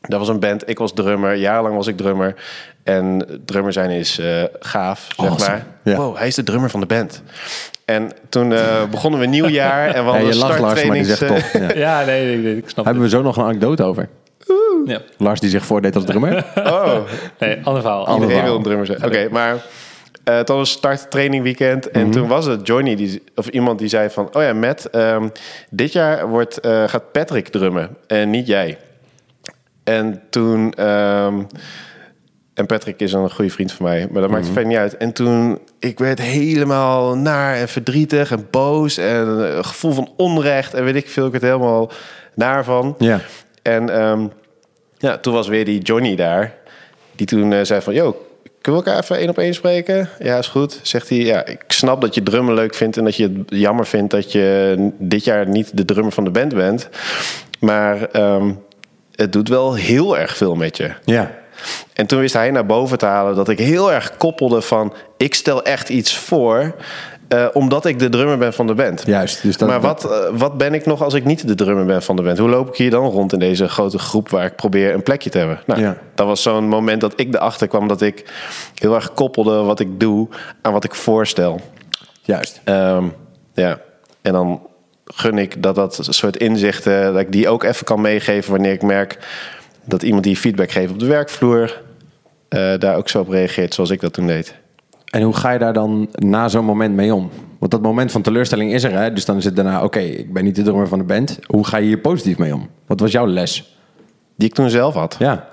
Dat 0.00 0.18
was 0.18 0.28
een 0.28 0.40
band, 0.40 0.68
ik 0.68 0.78
was 0.78 0.92
drummer, 0.92 1.34
jarenlang 1.34 1.76
was 1.76 1.86
ik 1.86 1.96
drummer. 1.96 2.34
En 2.82 3.26
drummer 3.44 3.72
zijn 3.72 3.90
is 3.90 4.18
eh, 4.18 4.42
gaaf, 4.60 5.08
zeg 5.16 5.26
Awesome. 5.26 5.50
maar. 5.50 5.66
Ja. 5.82 5.96
Wow, 5.96 6.16
hij 6.16 6.26
is 6.26 6.34
de 6.34 6.42
drummer 6.42 6.70
van 6.70 6.80
de 6.80 6.86
band. 6.86 7.22
En 7.84 8.10
toen 8.28 8.52
eh, 8.52 8.84
begonnen 8.90 9.18
we 9.20 9.24
een 9.26 9.30
nieuw 9.32 9.48
jaar 9.48 9.86
en 9.86 9.92
we 9.92 9.98
Ja, 9.98 10.02
hadden 10.16 10.28
je 10.28 10.36
lacht 10.36 10.58
Lars, 10.58 10.84
maar 10.84 10.96
die 10.96 11.04
zegt 11.04 11.26
toch. 11.26 11.52
Ja. 11.52 11.74
Ja, 12.00 12.04
nee, 12.04 12.24
nee, 12.26 12.36
nee, 12.36 12.56
ik 12.56 12.68
snap 12.68 12.84
Hebben 12.84 13.02
we 13.02 13.08
zo 13.08 13.22
nog 13.22 13.36
een 13.36 13.44
anekdote 13.44 13.82
over? 13.82 14.08
het. 14.38 14.48
Ja. 14.84 15.00
Lars 15.16 15.40
die 15.40 15.50
zich 15.50 15.64
voordeed 15.64 15.94
als 15.94 16.04
drummer? 16.04 16.44
Oh, 16.56 16.96
Nee, 17.38 17.58
ander 17.62 17.82
verhaal. 17.82 18.06
Ander 18.06 18.12
iedereen 18.14 18.28
verhaal. 18.28 18.44
wil 18.46 18.56
een 18.56 18.62
drummer 18.62 18.86
zijn. 18.86 19.04
Oké, 19.04 19.28
maar 19.30 19.54
eh 20.24 20.36
het 20.36 20.48
was 20.48 20.58
een 20.58 20.66
start 20.66 21.10
training 21.10 21.42
weekend. 21.42 21.90
En 21.90 22.10
toen 22.10 22.28
was 22.28 22.44
het 22.46 22.66
Johnny, 22.66 22.96
die, 22.96 23.22
of 23.34 23.46
iemand 23.48 23.78
die 23.78 23.88
zei 23.88 24.10
van... 24.10 24.28
Oh 24.32 24.42
ja, 24.42 24.52
Matt, 24.52 24.90
ehm, 24.90 25.28
dit 25.70 25.92
jaar 25.92 26.28
wordt, 26.28 26.60
eh, 26.60 26.84
gaat 26.88 27.12
Patrick 27.12 27.48
drummen 27.48 27.96
en 28.06 28.30
niet 28.30 28.46
jij. 28.46 28.78
En 29.90 30.22
toen... 30.30 30.72
ehm, 30.72 31.42
en 32.54 32.66
Patrick 32.66 33.00
is 33.00 33.12
een 33.12 33.30
goede 33.30 33.50
vriend 33.50 33.72
van 33.72 33.86
mij, 33.86 34.08
maar 34.10 34.22
dat 34.22 34.30
maakt 34.30 34.44
het 34.44 34.52
verder 34.52 34.70
niet 34.70 34.80
uit. 34.80 34.96
En 34.96 35.12
toen, 35.12 35.58
ik 35.78 35.98
werd 35.98 36.20
helemaal 36.20 37.16
naar 37.16 37.56
en 37.56 37.68
verdrietig 37.68 38.30
en 38.30 38.46
boos 38.50 38.96
en 38.96 39.28
een 39.28 39.64
gevoel 39.64 39.92
van 39.92 40.12
onrecht 40.16 40.74
en 40.74 40.84
weet 40.84 40.94
ik 40.94 41.08
veel, 41.08 41.26
ik 41.26 41.30
werd 41.30 41.44
helemaal 41.44 41.90
naar 42.34 42.64
van. 42.64 42.94
Ja. 42.98 43.20
En 43.62 43.90
ehm, 43.90 44.26
ja, 44.98 45.18
toen 45.18 45.32
was 45.32 45.48
weer 45.48 45.64
die 45.64 45.80
Johnny 45.80 46.16
daar, 46.16 46.54
die 47.16 47.26
toen 47.26 47.52
eh, 47.52 47.60
zei 47.62 47.80
van, 47.80 47.94
yo, 47.94 48.26
kunnen 48.60 48.82
we 48.82 48.86
elkaar 48.86 49.02
even 49.02 49.16
één 49.16 49.28
op 49.28 49.38
één 49.38 49.54
spreken? 49.54 50.08
Ja, 50.18 50.38
is 50.38 50.48
goed. 50.48 50.80
Zegt 50.82 51.08
hij, 51.08 51.18
ja, 51.18 51.46
ik 51.46 51.64
snap 51.66 52.00
dat 52.00 52.14
je 52.14 52.22
drummen 52.22 52.54
leuk 52.54 52.74
vindt 52.74 52.96
en 52.96 53.04
dat 53.04 53.16
je 53.16 53.22
het 53.22 53.58
jammer 53.60 53.86
vindt 53.86 54.10
dat 54.10 54.32
je 54.32 54.76
dit 54.98 55.24
jaar 55.24 55.48
niet 55.48 55.76
de 55.76 55.84
drummer 55.84 56.12
van 56.12 56.24
de 56.24 56.30
band 56.30 56.54
bent. 56.54 56.88
Maar 57.60 58.02
ehm, 58.02 58.52
het 59.20 59.32
doet 59.32 59.48
wel 59.48 59.74
heel 59.74 60.18
erg 60.18 60.36
veel 60.36 60.54
met 60.54 60.76
je. 60.76 60.92
Ja. 61.04 61.30
En 61.92 62.06
toen 62.06 62.20
wist 62.20 62.34
hij 62.34 62.50
naar 62.50 62.66
boven 62.66 62.98
te 62.98 63.06
halen 63.06 63.34
dat 63.34 63.48
ik 63.48 63.58
heel 63.58 63.92
erg 63.92 64.16
koppelde 64.16 64.60
van... 64.60 64.94
ik 65.16 65.34
stel 65.34 65.62
echt 65.62 65.88
iets 65.88 66.16
voor, 66.16 66.74
eh, 67.28 67.46
omdat 67.52 67.84
ik 67.84 67.98
de 67.98 68.08
drummer 68.08 68.38
ben 68.38 68.52
van 68.52 68.66
de 68.66 68.74
band. 68.74 69.02
Juist. 69.06 69.42
Dus 69.42 69.56
dat, 69.56 69.68
maar 69.68 69.80
wat, 69.80 70.10
eh, 70.10 70.18
wat 70.32 70.58
ben 70.58 70.74
ik 70.74 70.86
nog 70.86 71.02
als 71.02 71.14
ik 71.14 71.24
niet 71.24 71.48
de 71.48 71.54
drummer 71.54 71.84
ben 71.84 72.02
van 72.02 72.16
de 72.16 72.22
band? 72.22 72.38
Hoe 72.38 72.48
loop 72.48 72.68
ik 72.68 72.76
hier 72.76 72.90
dan 72.90 73.04
rond 73.04 73.32
in 73.32 73.38
deze 73.38 73.68
grote 73.68 73.98
groep... 73.98 74.28
waar 74.28 74.44
ik 74.44 74.56
probeer 74.56 74.94
een 74.94 75.02
plekje 75.02 75.30
te 75.30 75.38
hebben? 75.38 75.60
Nou, 75.66 75.80
Ja. 75.80 75.96
Dat 76.14 76.26
was 76.26 76.42
zo'n 76.42 76.68
moment 76.68 77.00
dat 77.00 77.12
ik 77.16 77.34
erachter 77.34 77.68
kwam... 77.68 77.88
dat 77.88 78.00
ik 78.00 78.24
heel 78.74 78.94
erg 78.94 79.12
koppelde 79.12 79.62
wat 79.62 79.80
ik 79.80 80.00
doe 80.00 80.28
aan 80.62 80.72
wat 80.72 80.84
ik 80.84 80.94
voorstel. 80.94 81.60
Juist. 82.22 82.60
Ehm, 82.64 83.04
ja, 83.54 83.80
en 84.22 84.32
dan 84.32 84.60
gun 85.14 85.38
ik 85.38 85.62
dat 85.62 85.74
dat 85.74 85.98
soort 86.00 86.36
inzichten, 86.36 87.12
dat 87.12 87.20
ik 87.20 87.32
die 87.32 87.48
ook 87.48 87.62
even 87.62 87.84
kan 87.84 88.00
meegeven 88.00 88.50
wanneer 88.50 88.72
ik 88.72 88.82
merk 88.82 89.18
dat 89.84 90.02
iemand 90.02 90.24
die 90.24 90.36
feedback 90.36 90.70
geeft 90.70 90.92
op 90.92 90.98
de 90.98 91.06
werkvloer, 91.06 91.82
eh, 92.48 92.78
daar 92.78 92.96
ook 92.96 93.08
zo 93.08 93.20
op 93.20 93.28
reageert 93.28 93.74
zoals 93.74 93.90
ik 93.90 94.00
dat 94.00 94.12
toen 94.12 94.26
deed. 94.26 94.54
En 95.10 95.22
hoe 95.22 95.36
ga 95.36 95.50
je 95.50 95.58
daar 95.58 95.72
dan 95.72 96.08
na 96.12 96.48
zo'n 96.48 96.64
moment 96.64 96.94
mee 96.94 97.14
om? 97.14 97.30
Want 97.58 97.72
dat 97.72 97.82
moment 97.82 98.12
van 98.12 98.22
teleurstelling 98.22 98.72
is 98.72 98.84
er, 98.84 98.92
hè? 98.92 99.12
Dus 99.12 99.24
dan 99.24 99.36
is 99.36 99.44
het 99.44 99.56
daarna, 99.56 99.82
oké, 99.84 99.98
ik 99.98 100.32
ben 100.32 100.44
niet 100.44 100.56
de 100.56 100.62
drummer 100.62 100.88
van 100.88 100.98
de 100.98 101.04
band. 101.04 101.38
Hoe 101.46 101.66
ga 101.66 101.76
je 101.76 101.86
hier 101.86 101.98
positief 101.98 102.38
mee 102.38 102.54
om? 102.54 102.68
Wat 102.86 103.00
was 103.00 103.12
jouw 103.12 103.26
les? 103.26 103.76
Die 104.36 104.48
ik 104.48 104.54
toen 104.54 104.70
zelf 104.70 104.94
had. 104.94 105.16
Ja. 105.18 105.48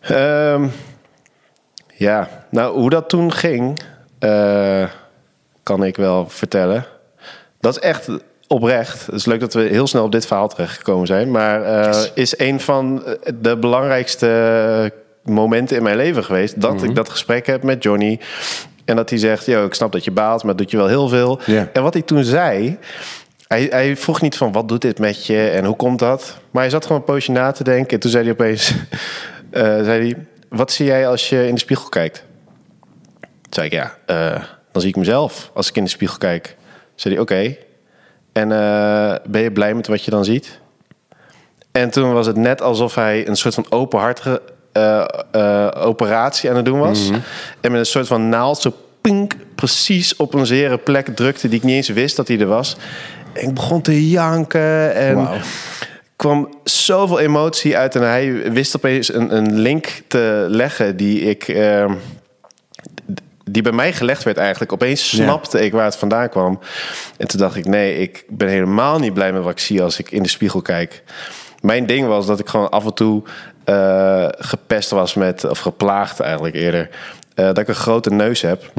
Ehm, 0.00 0.66
ja, 1.94 2.28
nou 2.50 2.78
hoe 2.78 2.90
dat 2.90 3.08
toen 3.08 3.32
ging, 3.32 3.80
eh, 4.18 4.88
kan 5.62 5.84
ik 5.84 5.96
wel 5.96 6.28
vertellen. 6.28 6.84
Dat 7.60 7.76
is 7.76 7.82
echt 7.82 8.08
oprecht. 8.46 9.06
Het 9.06 9.14
is 9.14 9.24
leuk 9.24 9.40
dat 9.40 9.54
we 9.54 9.60
heel 9.60 9.86
snel 9.86 10.04
op 10.04 10.12
dit 10.12 10.26
verhaal 10.26 10.48
terechtgekomen 10.48 11.06
zijn. 11.06 11.30
Maar 11.30 11.62
eh, 11.62 12.04
is 12.14 12.38
een 12.38 12.60
van 12.60 13.02
de 13.40 13.56
belangrijkste 13.56 14.92
momenten 15.22 15.76
in 15.76 15.82
mijn 15.82 15.96
leven 15.96 16.24
geweest. 16.24 16.60
Dat 16.60 16.82
ik 16.82 16.94
dat 16.94 17.08
gesprek 17.08 17.46
heb 17.46 17.62
met 17.62 17.82
Johnny. 17.82 18.20
En 18.84 18.96
dat 18.96 19.10
hij 19.10 19.18
zegt, 19.18 19.46
yo, 19.46 19.64
ik 19.64 19.74
snap 19.74 19.92
dat 19.92 20.04
je 20.04 20.10
baalt, 20.10 20.44
maar 20.44 20.56
doet 20.56 20.70
je 20.70 20.76
wel 20.76 20.86
heel 20.86 21.08
veel. 21.08 21.40
En 21.72 21.82
wat 21.82 21.92
hij 21.92 22.02
toen 22.02 22.24
zei... 22.24 22.78
Hij, 23.46 23.66
hij 23.70 23.96
vroeg 23.96 24.20
niet 24.20 24.36
van, 24.36 24.52
wat 24.52 24.68
doet 24.68 24.80
dit 24.80 24.98
met 24.98 25.26
je 25.26 25.48
en 25.48 25.64
hoe 25.64 25.76
komt 25.76 25.98
dat? 25.98 26.38
Maar 26.50 26.62
hij 26.62 26.70
zat 26.70 26.82
gewoon 26.82 26.98
een 26.98 27.06
poosje 27.06 27.32
na 27.32 27.52
te 27.52 27.64
denken. 27.64 27.90
En 27.90 28.00
toen 28.00 28.10
zei 28.10 28.22
hij 28.22 28.32
opeens... 28.32 28.70
eh, 29.50 29.62
zei 29.62 29.84
hij, 29.84 30.26
wat 30.48 30.72
zie 30.72 30.86
jij 30.86 31.08
als 31.08 31.28
je 31.28 31.46
in 31.46 31.54
de 31.54 31.60
spiegel 31.60 31.88
kijkt? 31.88 32.24
Toen 33.20 33.30
zei 33.50 33.66
ik, 33.66 33.72
ja, 33.72 33.96
eh, 34.06 34.42
dan 34.72 34.80
zie 34.80 34.90
ik 34.90 34.96
mezelf 34.96 35.50
als 35.54 35.68
ik 35.68 35.76
in 35.76 35.84
de 35.84 35.90
spiegel 35.90 36.18
kijk. 36.18 36.56
Zei 36.98 37.14
hij, 37.14 37.22
oké. 37.22 37.56
En 38.32 38.52
eh, 38.52 39.14
ben 39.26 39.42
je 39.42 39.52
blij 39.52 39.74
met 39.74 39.86
wat 39.86 40.04
je 40.04 40.10
dan 40.10 40.24
ziet? 40.24 40.58
En 41.72 41.90
toen 41.90 42.12
was 42.12 42.26
het 42.26 42.36
net 42.36 42.62
alsof 42.62 42.94
hij 42.94 43.28
een 43.28 43.36
soort 43.36 43.54
van 43.54 43.66
openhartige 43.70 44.42
eh, 44.72 45.04
eh, 45.32 45.68
operatie 45.74 46.50
aan 46.50 46.56
het 46.56 46.64
doen 46.64 46.78
was. 46.78 47.10
En 47.60 47.70
met 47.70 47.80
een 47.80 47.86
soort 47.86 48.06
van 48.06 48.28
naald 48.28 48.58
zo 48.58 48.72
pink 49.00 49.34
precies 49.54 50.16
op 50.16 50.34
een 50.34 50.46
zere 50.46 50.78
plek 50.78 51.06
drukte 51.16 51.48
die 51.48 51.58
ik 51.58 51.64
niet 51.64 51.74
eens 51.74 51.88
wist 51.88 52.16
dat 52.16 52.28
hij 52.28 52.40
er 52.40 52.46
was. 52.46 52.76
En 53.32 53.48
ik 53.48 53.54
begon 53.54 53.82
te 53.82 54.08
janken 54.08 54.94
en 54.94 55.28
kwam 56.16 56.48
zoveel 56.64 57.18
emotie 57.18 57.76
uit. 57.76 57.94
En 57.94 58.02
hij 58.02 58.52
wist 58.52 58.76
opeens 58.76 59.14
een, 59.14 59.36
een 59.36 59.58
link 59.58 60.02
te 60.06 60.46
leggen 60.48 60.96
die 60.96 61.20
ik... 61.20 61.48
ehm, 61.48 61.92
die 63.50 63.62
bij 63.62 63.72
mij 63.72 63.92
gelegd 63.92 64.22
werd 64.22 64.36
eigenlijk. 64.36 64.72
Opeens 64.72 65.10
Ja. 65.10 65.22
snapte 65.22 65.64
ik 65.64 65.72
waar 65.72 65.84
het 65.84 65.96
vandaan 65.96 66.28
kwam. 66.28 66.58
En 67.16 67.28
toen 67.28 67.40
dacht 67.40 67.56
ik, 67.56 67.64
nee, 67.66 67.98
ik 67.98 68.24
ben 68.28 68.48
helemaal 68.48 68.98
niet 68.98 69.14
blij 69.14 69.32
met 69.32 69.42
wat 69.42 69.52
ik 69.52 69.58
zie 69.58 69.82
als 69.82 69.98
ik 69.98 70.10
in 70.10 70.22
de 70.22 70.28
spiegel 70.28 70.62
kijk. 70.62 71.02
Mijn 71.60 71.86
ding 71.86 72.06
was 72.06 72.26
dat 72.26 72.38
ik 72.38 72.48
gewoon 72.48 72.68
af 72.70 72.84
en 72.84 72.94
toe 72.94 73.22
eh, 73.64 74.26
gepest 74.38 74.90
was 74.90 75.14
met, 75.14 75.44
of 75.44 75.58
geplaagd 75.58 76.20
eigenlijk 76.20 76.54
eerder, 76.54 76.88
eh, 77.34 77.44
dat 77.46 77.58
ik 77.58 77.68
een 77.68 77.74
grote 77.74 78.10
neus 78.10 78.40
heb. 78.40 78.70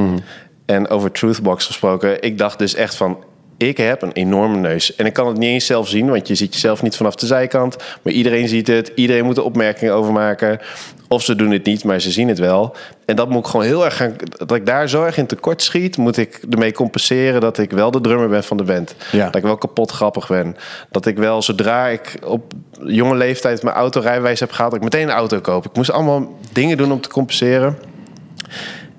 En 0.66 0.90
over 0.90 1.12
Truthbox 1.12 1.66
gesproken, 1.66 2.22
ik 2.22 2.38
dacht 2.38 2.60
dus 2.60 2.74
echt 2.76 2.96
van, 2.96 3.24
ik 3.60 3.78
heb 3.78 4.01
een 4.01 4.12
enorme 4.12 4.58
neus. 4.58 4.96
En 4.96 5.06
ik 5.06 5.13
kan 5.13 5.28
het 5.28 5.38
niet 5.38 5.50
eens 5.50 5.66
zelf 5.66 5.88
zien, 5.88 6.10
want 6.10 6.28
je 6.28 6.36
ziet 6.36 6.54
jezelf 6.54 6.82
niet 6.82 6.96
vanaf 6.96 7.16
de 7.16 7.25
zijkant. 7.25 7.78
Maar 8.01 8.13
iedereen 8.13 8.48
ziet 8.48 8.68
het, 8.68 8.92
iedereen 8.96 9.25
moet 9.25 9.38
er 9.38 9.44
opmerkingen 9.44 9.94
over 9.94 10.12
maken. 10.13 10.60
Of 11.08 11.24
ze 11.24 11.36
doen 11.36 11.51
het 11.51 11.66
niet, 11.66 11.84
maar 11.84 12.01
ze 12.01 12.12
zien 12.12 12.28
het 12.28 12.39
wel. 12.39 12.75
En 13.06 13.16
dat 13.16 13.30
moet 13.30 13.39
ik 13.39 13.50
gewoon 13.50 13.66
heel 13.66 13.86
erg 13.86 13.96
gaan... 13.96 14.16
Dat 14.30 14.54
ik 14.54 14.66
daar 14.66 14.89
zo 14.89 15.04
erg 15.04 15.18
in 15.18 15.25
tekort 15.25 15.62
schiet, 15.62 15.98
moet 15.98 16.18
ik 16.18 16.39
ermee 16.50 16.72
compenseren... 16.72 17.42
dat 17.42 17.58
ik 17.58 17.72
wel 17.72 17.92
de 17.92 18.01
drummer 18.01 18.30
ben 18.30 18.44
van 18.44 18.58
de 18.58 18.63
band. 18.63 18.96
Ja. 19.12 19.25
Dat 19.25 19.36
ik 19.36 19.44
wel 19.44 19.58
kapot 19.58 19.92
grappig 19.92 20.28
ben. 20.28 20.56
Dat 20.92 21.06
ik 21.06 21.18
wel, 21.18 21.42
zodra 21.42 21.88
ik 21.88 22.20
op 22.25 22.54
jonge 22.84 23.16
leeftijd 23.16 23.63
mijn 23.63 23.75
autorijwijs 23.75 24.39
heb 24.39 24.51
gehaald... 24.51 24.72
dat 24.72 24.80
ik 24.80 24.92
meteen 24.92 25.08
een 25.10 25.16
auto 25.16 25.39
koop. 25.39 25.66
Ik 25.66 25.75
moest 25.75 25.92
allemaal 25.92 26.38
dingen 26.51 26.78
doen 26.78 26.92
om 26.92 27.01
te 27.01 27.10
compenseren. 27.10 27.78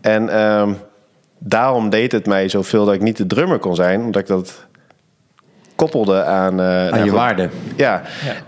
En 0.01 0.29
ehm, 0.29 0.73
daarom 1.41 1.91
deed 1.91 2.13
het 2.13 2.27
mij 2.27 2.49
zoveel 2.49 2.85
dat 2.85 2.95
ik 2.95 3.01
niet 3.01 3.17
de 3.17 3.27
drummer 3.27 3.59
kon 3.59 3.75
zijn. 3.75 4.01
Omdat 4.01 4.21
ik 4.23 4.27
dat 4.29 4.67
koppelde 5.77 6.23
aan... 6.25 6.61
eh, 6.61 6.67
Aan 6.85 6.91
nou 6.91 7.05
je 7.05 7.11
waarde. 7.11 7.49
ja. 7.77 8.03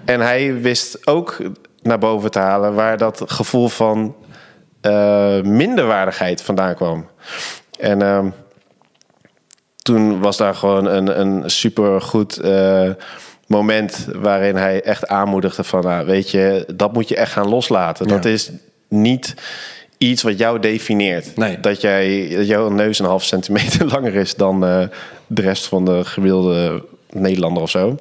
en 0.05 0.21
hij 0.21 0.61
wist 0.61 1.07
ook 1.07 1.37
naar 1.83 1.99
boven 1.99 2.31
te 2.31 2.39
halen 2.39 2.75
waar 2.75 2.97
dat 2.99 3.23
gevoel 3.27 3.69
van 3.69 4.15
eh, 4.81 5.41
minderwaardigheid 5.41 6.43
vandaan 6.43 6.75
kwam. 6.75 7.07
En 7.79 8.03
ehm, 8.03 8.29
toen 9.77 10.21
was 10.21 10.37
daar 10.37 10.55
gewoon 10.55 10.87
een, 10.87 11.21
een 11.21 11.51
supergoed 11.51 12.39
eh, 12.39 12.91
moment 13.47 14.07
waarin 14.17 14.57
hij 14.57 14.83
echt 14.83 15.09
aanmoedigde 15.09 15.65
van, 15.65 15.83
nou, 15.83 16.07
weet 16.07 16.31
je, 16.31 16.65
dat 16.75 16.93
moet 16.93 17.09
je 17.09 17.17
echt 17.17 17.33
gaan 17.33 17.49
loslaten. 17.49 18.07
Ja. 18.07 18.15
Dat 18.15 18.25
is 18.25 18.51
niet 18.89 19.35
iets 20.09 20.23
wat 20.23 20.39
jou 20.39 20.59
defineert. 20.59 21.37
Nee. 21.37 21.61
Dat, 21.61 21.81
jij, 21.81 22.29
dat 22.37 22.47
jouw 22.47 22.69
neus 22.69 22.99
een 22.99 23.07
half 23.07 23.25
centimeter 23.25 23.87
langer 23.95 24.15
is 24.15 24.35
dan 24.35 24.65
eh, 24.65 24.89
de 25.27 25.43
rest 25.43 25.67
van 25.67 25.85
de 25.85 26.05
gemiddelde 26.05 26.85
Nederlander 27.11 27.63
of 27.63 27.71
zo. 27.71 27.97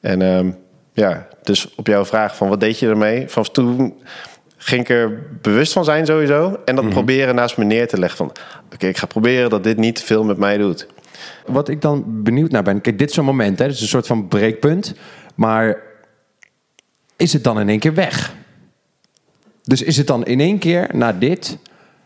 En 0.00 0.22
ehm, 0.22 0.50
ja, 0.92 1.28
dus 1.42 1.74
op 1.74 1.86
jouw 1.86 2.04
vraag 2.04 2.36
van 2.36 2.48
wat 2.48 2.60
deed 2.60 2.78
je 2.78 2.88
ermee? 2.88 3.28
Van 3.28 3.50
toen 3.52 3.94
ging 4.56 4.80
ik 4.80 4.88
er 4.88 5.22
bewust 5.42 5.72
van 5.72 5.84
zijn 5.84 6.06
sowieso. 6.06 6.60
En 6.64 6.76
dat 6.76 6.88
proberen 6.88 7.34
naast 7.34 7.56
me 7.56 7.64
neer 7.64 7.88
te 7.88 7.98
leggen 7.98 8.18
van... 8.18 8.32
Oké, 8.74 8.86
ik 8.86 8.96
ga 8.96 9.06
proberen 9.06 9.50
dat 9.50 9.64
dit 9.64 9.76
niet 9.76 10.02
veel 10.02 10.24
met 10.24 10.36
mij 10.36 10.56
doet. 10.56 10.86
Wat 11.46 11.68
ik 11.68 11.80
dan 11.80 12.04
benieuwd 12.22 12.50
naar 12.50 12.62
ben, 12.62 12.80
kijk, 12.80 12.98
dit 12.98 13.08
is 13.08 13.14
zo'n 13.14 13.24
moment, 13.24 13.58
hè, 13.58 13.64
het 13.64 13.74
is 13.74 13.80
een 13.80 13.88
soort 13.88 14.06
van 14.06 14.28
breekpunt, 14.28 14.94
maar 15.34 15.82
is 17.16 17.32
het 17.32 17.44
dan 17.44 17.60
in 17.60 17.68
één 17.68 17.78
keer 17.78 17.94
weg? 17.94 18.35
Dus 19.66 19.82
is 19.82 19.96
het 19.96 20.06
dan 20.06 20.24
in 20.24 20.40
één 20.40 20.58
keer 20.58 20.88
na 20.92 21.12
dit, 21.12 21.58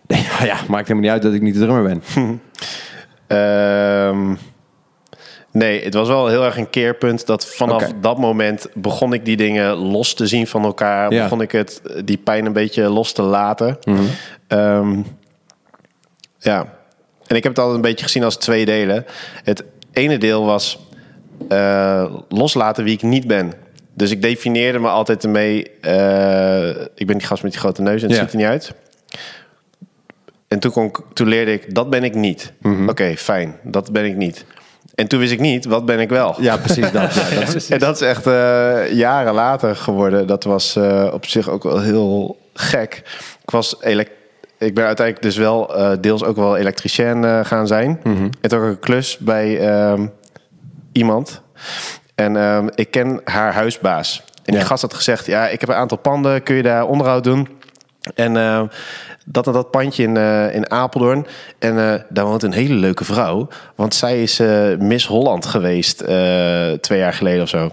nee, 0.06 0.22
ja, 0.38 0.44
ja, 0.44 0.56
maakt 0.68 0.88
helemaal 0.88 1.00
niet 1.00 1.10
uit 1.10 1.22
dat 1.22 1.32
ik 1.32 1.42
niet 1.42 1.54
de 1.54 1.60
drummer 1.60 1.82
ben. 1.82 2.02
Ehm, 3.26 4.34
nee, 5.52 5.84
het 5.84 5.94
was 5.94 6.08
wel 6.08 6.28
heel 6.28 6.44
erg 6.44 6.56
een 6.56 6.70
keerpunt 6.70 7.26
dat 7.26 7.46
vanaf 7.46 7.82
Oké. 7.82 8.00
dat 8.00 8.18
moment 8.18 8.66
begon 8.74 9.12
ik 9.12 9.24
die 9.24 9.36
dingen 9.36 9.74
los 9.74 10.14
te 10.14 10.26
zien 10.26 10.46
van 10.46 10.64
elkaar. 10.64 11.12
Ja. 11.12 11.22
Begon 11.22 11.40
ik 11.40 11.52
het, 11.52 11.82
die 12.04 12.16
pijn 12.16 12.46
een 12.46 12.52
beetje 12.52 12.88
los 12.88 13.12
te 13.12 13.22
laten. 13.22 13.78
Mhm. 13.84 14.02
Ehm, 14.46 15.02
ja, 16.38 16.58
en 17.26 17.36
ik 17.36 17.42
heb 17.42 17.52
het 17.52 17.58
altijd 17.58 17.76
een 17.76 17.90
beetje 17.90 18.04
gezien 18.04 18.24
als 18.24 18.36
twee 18.36 18.64
delen. 18.64 19.04
Het 19.44 19.64
ene 19.92 20.18
deel 20.18 20.44
was 20.44 20.78
eh, 21.48 22.14
loslaten 22.28 22.84
wie 22.84 22.94
ik 22.94 23.02
niet 23.02 23.26
ben. 23.26 23.52
Dus 24.00 24.10
ik 24.10 24.22
definieerde 24.22 24.78
me 24.78 24.88
altijd 24.88 25.24
ermee. 25.24 25.70
eh, 25.80 26.68
ik 26.94 27.06
ben 27.06 27.18
die 27.18 27.26
gast 27.26 27.42
met 27.42 27.52
die 27.52 27.60
grote 27.60 27.82
neus 27.82 28.02
en 28.02 28.08
het 28.08 28.16
Ja. 28.16 28.22
ziet 28.22 28.32
er 28.32 28.36
niet 28.38 28.46
uit. 28.46 28.72
En 30.48 30.58
toen, 30.58 30.70
kon 30.70 30.92
toen 31.12 31.28
leerde 31.28 31.52
ik, 31.52 31.74
dat 31.74 31.90
ben 31.90 32.04
ik 32.04 32.14
niet. 32.14 32.52
Mhm. 32.60 32.88
Oké, 32.88 33.16
fijn, 33.16 33.56
dat 33.62 33.92
ben 33.92 34.04
ik 34.04 34.16
niet. 34.16 34.44
En 34.94 35.08
toen 35.08 35.18
wist 35.18 35.32
ik 35.32 35.40
niet, 35.40 35.64
wat 35.64 35.84
ben 35.84 36.00
ik 36.00 36.08
wel? 36.08 36.34
Ja, 36.42 36.56
precies 36.56 36.92
dat. 36.92 37.14
Ja, 37.14 37.40
dat 37.44 37.54
is, 37.54 37.68
En 37.68 37.78
dat 37.78 37.94
is 37.94 38.00
echt 38.08 38.26
eh, 38.26 38.92
jaren 38.92 39.34
later 39.34 39.76
geworden. 39.76 40.26
Dat 40.26 40.44
was 40.44 40.76
eh, 40.76 41.10
op 41.12 41.26
zich 41.26 41.48
ook 41.48 41.62
wel 41.62 41.80
heel 41.80 42.38
gek. 42.54 43.02
Ik 43.42 43.50
was 43.50 43.76
ik 44.58 44.74
ben 44.74 44.84
uiteindelijk 44.84 45.22
dus 45.22 45.36
wel 45.36 45.74
deels 46.00 46.24
ook 46.24 46.36
wel 46.36 46.56
elektricien 46.56 47.44
gaan 47.46 47.66
zijn. 47.66 48.00
En 48.40 48.48
toen 48.48 48.58
ook 48.58 48.64
een 48.64 48.78
klus 48.78 49.18
bij 49.18 49.58
ehm, 49.68 50.06
iemand. 50.92 51.42
En 52.20 52.36
ehm, 52.36 52.68
ik 52.74 52.90
ken 52.90 53.20
haar 53.24 53.52
huisbaas. 53.52 54.22
En 54.44 54.52
die 54.52 54.62
Ja. 54.62 54.64
gast 54.64 54.82
had 54.82 54.94
gezegd: 54.94 55.26
Ja, 55.26 55.48
ik 55.48 55.60
heb 55.60 55.68
een 55.68 55.74
aantal 55.74 55.98
panden, 55.98 56.42
kun 56.42 56.54
je 56.54 56.62
daar 56.62 56.86
onderhoud 56.86 57.24
doen? 57.24 57.48
En 58.14 58.36
ehm, 58.36 58.66
dat 59.24 59.46
en 59.46 59.52
dat 59.52 59.70
pandje 59.70 60.02
in, 60.02 60.16
eh, 60.16 60.54
in 60.54 60.70
Apeldoorn. 60.70 61.26
En 61.58 61.78
eh, 61.78 62.00
daar 62.08 62.24
woont 62.24 62.42
een 62.42 62.52
hele 62.52 62.74
leuke 62.74 63.04
vrouw. 63.04 63.48
Want 63.74 63.94
zij 63.94 64.22
is 64.22 64.38
eh, 64.40 64.76
Miss 64.78 65.06
Holland 65.06 65.46
geweest 65.46 65.98
twee 66.80 66.98
jaar 66.98 67.12
geleden 67.12 67.42
of 67.42 67.48
zo. 67.48 67.70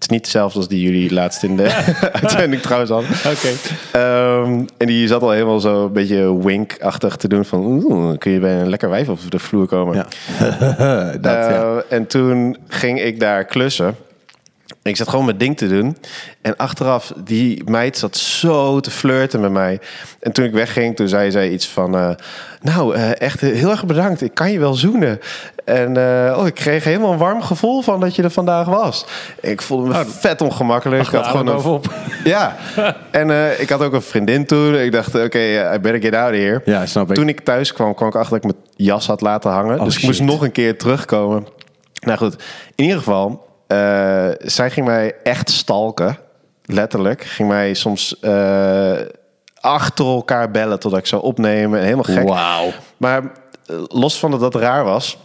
Het 0.00 0.10
is 0.10 0.16
niet 0.16 0.24
hetzelfde 0.26 0.58
als 0.58 0.68
die 0.68 0.82
jullie 0.82 1.12
laatst 1.12 1.42
in 1.42 1.56
de 1.56 1.72
uitzending 2.22 2.62
trouwens 2.62 2.90
hadden. 2.90 3.10
Oké. 3.10 3.48
Ehm, 3.92 4.64
en 4.76 4.86
die 4.86 5.06
zat 5.08 5.22
al 5.22 5.30
helemaal 5.30 5.60
zo 5.60 5.84
een 5.84 5.92
beetje 5.92 6.42
wink-achtig 6.42 7.16
te 7.16 7.28
doen 7.28 7.44
van... 7.44 7.60
"Oeh, 7.60 8.18
kun 8.18 8.32
je 8.32 8.38
bij 8.38 8.60
een 8.60 8.68
lekker 8.68 8.90
wijf 8.90 9.08
op 9.08 9.18
de 9.28 9.38
vloer 9.38 9.66
komen? 9.66 9.94
ja. 9.96 10.06
dat, 11.12 11.22
ja. 11.22 11.48
Eh, 11.50 11.76
En 11.88 12.06
toen 12.06 12.56
ging 12.68 13.00
ik 13.02 13.20
daar 13.20 13.44
klussen. 13.44 13.94
Ik 14.82 14.96
zat 14.96 15.08
gewoon 15.08 15.24
mijn 15.24 15.38
ding 15.38 15.56
te 15.56 15.68
doen. 15.68 15.96
En 16.42 16.56
achteraf, 16.56 17.12
die 17.24 17.62
meid 17.64 17.98
zat 17.98 18.16
zo 18.16 18.80
te 18.80 18.90
flirten 18.90 19.40
met 19.40 19.50
mij. 19.50 19.80
En 20.20 20.32
toen 20.32 20.44
ik 20.44 20.52
wegging, 20.52 20.96
toen 20.96 21.08
zei 21.08 21.30
zij 21.30 21.50
iets 21.50 21.68
van... 21.68 21.96
eh, 21.96 22.10
nou, 22.60 22.94
eh, 22.94 23.20
echt 23.20 23.40
heel 23.40 23.70
erg 23.70 23.86
bedankt. 23.86 24.20
Ik 24.20 24.34
kan 24.34 24.52
je 24.52 24.58
wel 24.58 24.74
zoenen. 24.74 25.20
En 25.64 25.96
eh, 25.96 26.38
oh, 26.38 26.46
ik 26.46 26.54
kreeg 26.54 26.84
helemaal 26.84 27.12
een 27.12 27.18
warm 27.18 27.42
gevoel 27.42 27.82
van 27.82 28.00
dat 28.00 28.16
je 28.16 28.22
er 28.22 28.30
vandaag 28.30 28.66
was. 28.66 29.04
Ik 29.40 29.62
voelde 29.62 29.88
me 29.88 30.04
vet 30.06 30.40
ongemakkelijk. 30.40 31.06
Ik 31.06 31.14
had 31.14 31.26
gewoon 31.26 31.46
een, 31.46 31.54
bovenop. 31.54 31.92
ja, 32.24 32.56
en 33.10 33.60
ik 33.60 33.68
had 33.68 33.82
ook 33.82 33.92
een 33.92 34.02
vriendin 34.02 34.46
toen. 34.46 34.74
Ik 34.74 34.92
dacht, 34.92 35.14
oké, 35.14 35.72
I 35.74 35.78
better 35.78 36.00
get 36.00 36.14
out 36.14 36.30
of 36.30 36.36
here. 36.36 36.62
Ja, 36.64 36.86
snap 36.86 37.08
ik. 37.08 37.14
Toen 37.14 37.28
ik 37.28 37.40
thuis 37.40 37.72
kwam, 37.72 37.94
kwam 37.94 38.08
ik 38.08 38.14
achter 38.14 38.40
dat 38.40 38.44
ik 38.44 38.56
mijn 38.56 38.64
jas 38.76 39.06
had 39.06 39.20
laten 39.20 39.50
hangen. 39.50 39.78
Oh, 39.78 39.84
dus 39.84 39.96
ik 39.96 40.02
moest 40.02 40.22
nog 40.22 40.42
een 40.42 40.52
keer 40.52 40.78
terugkomen. 40.78 41.46
Nou 42.00 42.18
goed, 42.18 42.34
in 42.74 42.84
ieder 42.84 42.98
geval, 42.98 43.48
eh, 43.70 44.28
zij 44.38 44.70
ging 44.70 44.86
mij 44.86 45.14
echt 45.22 45.50
stalken. 45.50 46.18
Letterlijk. 46.64 47.24
Ging 47.24 47.48
mij 47.48 47.74
soms 47.74 48.18
eh, 48.20 48.98
achter 49.60 50.06
elkaar 50.06 50.50
bellen 50.50 50.78
totdat 50.78 51.00
ik 51.00 51.06
zou 51.06 51.22
opnemen. 51.22 51.78
En 51.78 51.84
helemaal 51.84 52.04
gek. 52.04 52.28
Wauw. 52.28 52.70
Maar 52.96 53.22
los 53.86 54.18
van 54.18 54.30
dat 54.30 54.40
dat 54.40 54.54
raar 54.54 54.84
was, 54.84 55.18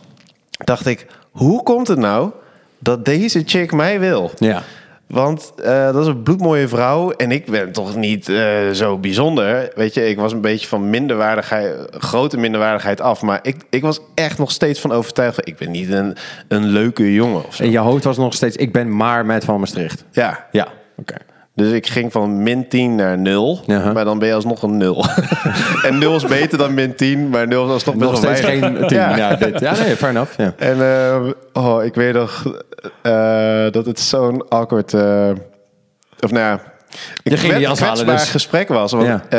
dacht 0.50 0.86
ik, 0.86 1.08
hoe 1.32 1.64
komt 1.64 1.88
het 1.88 2.00
nou 2.00 2.32
dat 2.80 3.06
deze 3.06 3.42
chick 3.46 3.72
mij 3.72 4.00
wil? 4.00 4.32
Ja. 4.38 4.64
Want 5.08 5.54
eh, 5.64 5.92
dat 5.92 6.02
is 6.02 6.08
een 6.08 6.24
bloedmooie 6.24 6.68
vrouw 6.68 7.12
en 7.12 7.32
ik 7.32 7.46
ben 7.46 7.72
toch 7.72 7.96
niet 7.96 8.30
eh, 8.30 8.70
zo 8.70 8.98
bijzonder. 8.98 9.72
Weet 9.76 9.94
je, 9.94 10.10
ik 10.10 10.18
was 10.18 10.32
een 10.32 10.42
beetje 10.42 10.68
van 10.68 10.90
minderwaardigheid, 10.90 11.76
grote 11.90 12.38
minderwaardigheid 12.38 13.02
af. 13.02 13.22
Maar 13.22 13.40
ik, 13.42 13.64
ik 13.70 13.82
was 13.82 14.00
echt 14.14 14.38
nog 14.38 14.52
steeds 14.52 14.80
van 14.80 14.92
overtuigd. 14.92 15.36
van, 15.36 15.44
Ik 15.46 15.58
ben 15.58 15.72
niet 15.72 15.92
een, 15.92 16.16
een 16.48 16.66
leuke 16.66 17.14
jongen 17.14 17.46
of 17.46 17.56
zo. 17.56 17.64
En 17.64 17.72
je 17.72 17.78
hoofd 17.78 18.04
was 18.04 18.18
nog 18.18 18.34
steeds, 18.34 18.56
ik 18.56 18.72
ben 18.72 18.96
maar 18.96 19.26
met 19.26 19.46
van 19.46 19.60
Maastricht. 19.60 20.06
Ja, 20.12 20.48
Ja, 20.52 20.68
oké. 20.98 21.16
Dus 21.56 21.72
ik 21.72 21.88
ging 21.88 22.12
van 22.12 22.44
min 22.44 22.68
10 22.68 22.96
naar 22.96 23.18
0. 23.18 23.60
Ja. 23.66 23.92
Maar 23.92 24.06
dan 24.06 24.20
ben 24.20 24.28
je 24.28 24.34
alsnog 24.34 24.62
een 24.64 24.78
0. 24.78 25.06
en 25.88 25.98
0 25.98 26.16
is 26.16 26.26
beter 26.26 26.58
dan 26.58 26.74
min 26.74 26.96
10, 26.96 27.30
maar 27.30 27.48
0 27.48 27.66
is 27.66 27.72
alsnog 27.72 27.96
best 27.96 28.12
Nog 28.12 28.22
wel 28.22 28.32
steeds 28.36 28.48
weinig. 28.48 28.80
geen 28.80 28.88
team. 28.88 29.02
Ja. 29.10 29.16
Ja. 29.18 29.36
dit. 29.36 29.60
ja, 29.60 29.72
nee, 29.74 29.96
fair 29.96 30.12
enough. 30.12 30.38
Ja. 30.38 30.54
En 30.58 30.82
eh, 30.82 31.30
oh, 31.54 31.84
ik 31.84 31.96
weet 31.96 32.14
nog 32.14 32.46
eh, 33.02 33.66
dat 33.72 33.86
het 33.86 34.00
zo'n 34.00 34.48
awkward... 34.50 34.94
eh, 34.94 35.30
of 36.20 36.32
nou 36.32 36.44
ja... 36.44 36.62
Je 37.24 37.38
ging 37.38 37.54
kwets- 37.54 37.68
die 37.80 37.86
kwetsbaar 37.88 38.16
dus- 38.18 38.30
gesprek 38.30 38.68
was. 38.68 38.92
Want 38.92 39.30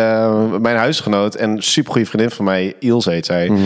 mijn 0.62 0.76
huisgenoot 0.76 1.35
en 1.35 1.62
supergoeie 1.62 2.06
vriendin 2.08 2.30
van 2.30 2.44
mij, 2.44 2.75
Iels 2.78 3.04
heet 3.04 3.26
zij. 3.26 3.49
Mhm. 3.49 3.61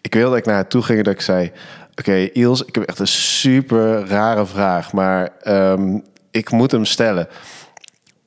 Ik 0.00 0.14
wilde 0.14 0.28
dat 0.28 0.38
ik 0.38 0.44
naar 0.46 0.54
haar 0.54 0.66
toe 0.68 0.82
ging 0.82 0.98
en 0.98 1.04
dat 1.04 1.12
ik 1.14 1.20
zei... 1.20 1.52
Oké, 1.98 2.28
Iels, 2.32 2.64
ik 2.64 2.74
heb 2.74 2.84
echt 2.84 2.98
een 2.98 3.06
super 3.06 4.06
rare 4.08 4.46
vraag, 4.46 4.92
maar 4.92 5.28
ehm, 5.42 5.98
ik 6.30 6.50
moet 6.50 6.70
hem 6.70 6.84
stellen. 6.84 7.28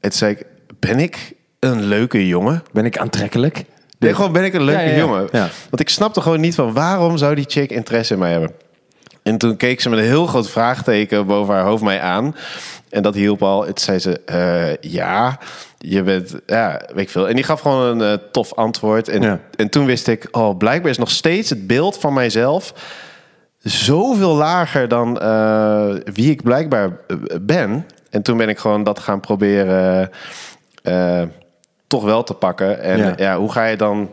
En 0.05 0.11
toen 0.11 0.19
zei 0.19 0.31
ik, 0.31 0.45
ben 0.79 0.99
ik 0.99 1.33
een 1.59 1.83
leuke 1.83 2.27
jongen? 2.27 2.63
Ben 2.71 2.85
ik 2.85 2.97
aantrekkelijk? 2.97 3.65
Nee, 3.99 4.15
gewoon 4.15 4.31
ben 4.31 4.43
ik 4.43 4.53
een 4.53 4.63
leuke 4.63 4.81
Ja, 4.81 4.87
ja, 4.87 4.93
ja. 4.93 4.99
jongen. 4.99 5.27
Ja. 5.31 5.49
Want 5.69 5.79
ik 5.79 5.89
snapte 5.89 6.21
gewoon 6.21 6.39
niet 6.39 6.55
van 6.55 6.73
waarom 6.73 7.17
zou 7.17 7.35
die 7.35 7.45
chick 7.47 7.71
interesse 7.71 8.13
in 8.13 8.19
mij 8.19 8.31
hebben. 8.31 8.51
En 9.23 9.37
toen 9.37 9.57
keek 9.57 9.81
ze 9.81 9.89
met 9.89 9.99
een 9.99 10.05
heel 10.05 10.25
groot 10.25 10.49
vraagteken 10.49 11.25
boven 11.25 11.53
haar 11.53 11.63
hoofd 11.63 11.83
mij 11.83 12.01
aan. 12.01 12.35
En 12.89 13.01
dat 13.03 13.15
hielp 13.15 13.43
al. 13.43 13.65
Het 13.65 13.81
zei 13.81 13.99
ze, 13.99 14.19
eh, 14.25 14.91
ja, 14.91 15.39
je 15.77 16.03
bent, 16.03 16.35
ja, 16.45 16.81
weet 16.87 17.03
ik 17.03 17.09
veel. 17.09 17.27
En 17.29 17.35
die 17.35 17.43
gaf 17.43 17.59
gewoon 17.59 18.01
een 18.01 18.11
eh, 18.19 18.25
tof 18.31 18.53
antwoord. 18.53 19.07
En, 19.07 19.21
Ja. 19.21 19.39
en 19.55 19.69
toen 19.69 19.85
wist 19.85 20.07
ik, 20.07 20.27
oh, 20.31 20.57
blijkbaar 20.57 20.91
is 20.91 20.97
nog 20.97 21.11
steeds 21.11 21.49
het 21.49 21.67
beeld 21.67 21.97
van 21.97 22.13
mijzelf 22.13 22.73
zoveel 23.59 24.35
lager 24.35 24.87
dan 24.87 25.19
eh, 25.19 25.87
wie 26.13 26.31
ik 26.31 26.43
blijkbaar 26.43 26.97
ben. 27.41 27.85
En 28.15 28.21
toen 28.21 28.37
ben 28.37 28.49
ik 28.49 28.57
gewoon 28.57 28.83
dat 28.83 28.99
gaan 28.99 29.19
proberen 29.19 30.11
eh, 30.83 31.21
toch 31.87 32.03
wel 32.03 32.23
te 32.23 32.33
pakken. 32.33 32.81
En 32.81 32.97
Ja. 32.97 33.13
ja. 33.17 33.37
hoe 33.37 33.51
ga 33.51 33.65
je 33.65 33.77
dan 33.77 34.09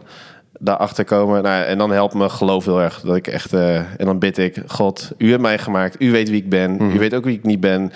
daarachter 0.58 1.04
komen? 1.04 1.42
Nou, 1.42 1.64
en 1.64 1.78
dan 1.78 1.90
helpt 1.90 2.14
me 2.14 2.28
geloof 2.28 2.64
heel 2.64 2.80
erg. 2.80 3.00
Dat 3.00 3.16
ik 3.16 3.26
echt, 3.26 3.52
eh, 3.52 3.76
en 3.76 4.04
dan 4.04 4.18
bid 4.18 4.38
ik, 4.38 4.62
God, 4.66 5.12
u 5.18 5.30
hebt 5.30 5.42
mij 5.42 5.58
gemaakt. 5.58 5.96
U 5.98 6.10
weet 6.10 6.28
wie 6.28 6.42
ik 6.42 6.48
ben. 6.48 6.70
Mhm. 6.70 6.96
U 6.96 6.98
weet 6.98 7.14
ook 7.14 7.24
wie 7.24 7.36
ik 7.36 7.44
niet 7.44 7.60
ben. 7.60 7.92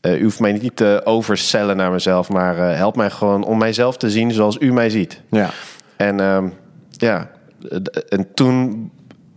Eh, 0.00 0.20
u 0.20 0.22
hoeft 0.22 0.40
mij 0.40 0.52
niet 0.52 0.76
te 0.76 1.00
overcellen 1.04 1.76
naar 1.76 1.90
mezelf. 1.90 2.28
Maar 2.28 2.56
help 2.56 2.96
mij 2.96 3.10
gewoon 3.10 3.44
om 3.44 3.58
mijzelf 3.58 3.96
te 3.96 4.10
zien 4.10 4.32
zoals 4.32 4.56
u 4.60 4.72
mij 4.72 4.90
ziet. 4.90 5.20
Ja. 5.30 5.50
En 5.96 6.20
ehm, 6.20 6.48
ja, 6.90 7.30
en 8.08 8.34
toen, 8.34 8.90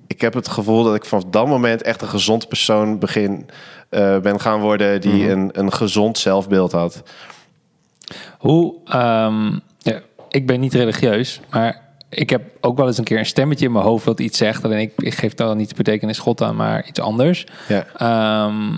ik 0.07 0.21
heb 0.21 0.33
het 0.33 0.47
gevoel 0.47 0.83
dat 0.83 0.95
ik 0.95 1.05
vanaf 1.05 1.23
dat 1.23 1.47
moment 1.47 1.81
echt 1.81 2.01
een 2.01 2.07
gezond 2.07 2.47
persoon 2.47 2.99
begin 2.99 3.49
eh, 3.89 4.17
ben 4.19 4.39
gaan 4.39 4.59
worden 4.59 5.01
die 5.01 5.23
Mhm. 5.23 5.29
een, 5.29 5.49
een 5.51 5.73
gezond 5.73 6.17
zelfbeeld 6.17 6.71
had. 6.71 7.03
Hoe, 8.37 8.75
ehm, 8.85 9.51
ja, 9.77 9.99
ik 10.29 10.47
ben 10.47 10.59
niet 10.59 10.73
religieus, 10.73 11.39
maar 11.49 11.81
ik 12.09 12.29
heb 12.29 12.41
ook 12.61 12.77
wel 12.77 12.87
eens 12.87 12.97
een 12.97 13.03
keer 13.03 13.19
een 13.19 13.25
stemmetje 13.25 13.65
in 13.65 13.71
mijn 13.71 13.85
hoofd 13.85 14.05
dat 14.05 14.19
iets 14.19 14.37
zegt. 14.37 14.63
Alleen 14.65 14.79
ik, 14.79 14.93
ik 14.97 15.13
geef 15.15 15.33
daar 15.33 15.55
niet 15.55 15.69
de 15.69 15.75
betekenis 15.75 16.19
God 16.19 16.41
aan, 16.41 16.55
maar 16.55 16.87
iets 16.87 16.99
anders. 16.99 17.45
Ja. 17.67 17.85
Ehm, 17.97 18.77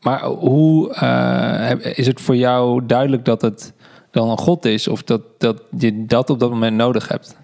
maar 0.00 0.24
hoe 0.24 0.94
eh, 0.94 1.96
is 1.98 2.06
het 2.06 2.20
voor 2.20 2.36
jou 2.36 2.86
duidelijk 2.86 3.24
dat 3.24 3.42
het 3.42 3.72
dan 4.10 4.28
een 4.30 4.38
God 4.38 4.64
is? 4.64 4.88
Of 4.88 5.02
dat, 5.02 5.20
dat 5.38 5.62
je 5.78 6.06
dat 6.06 6.30
op 6.30 6.40
dat 6.40 6.50
moment 6.50 6.76
nodig 6.76 7.08
hebt? 7.08 7.36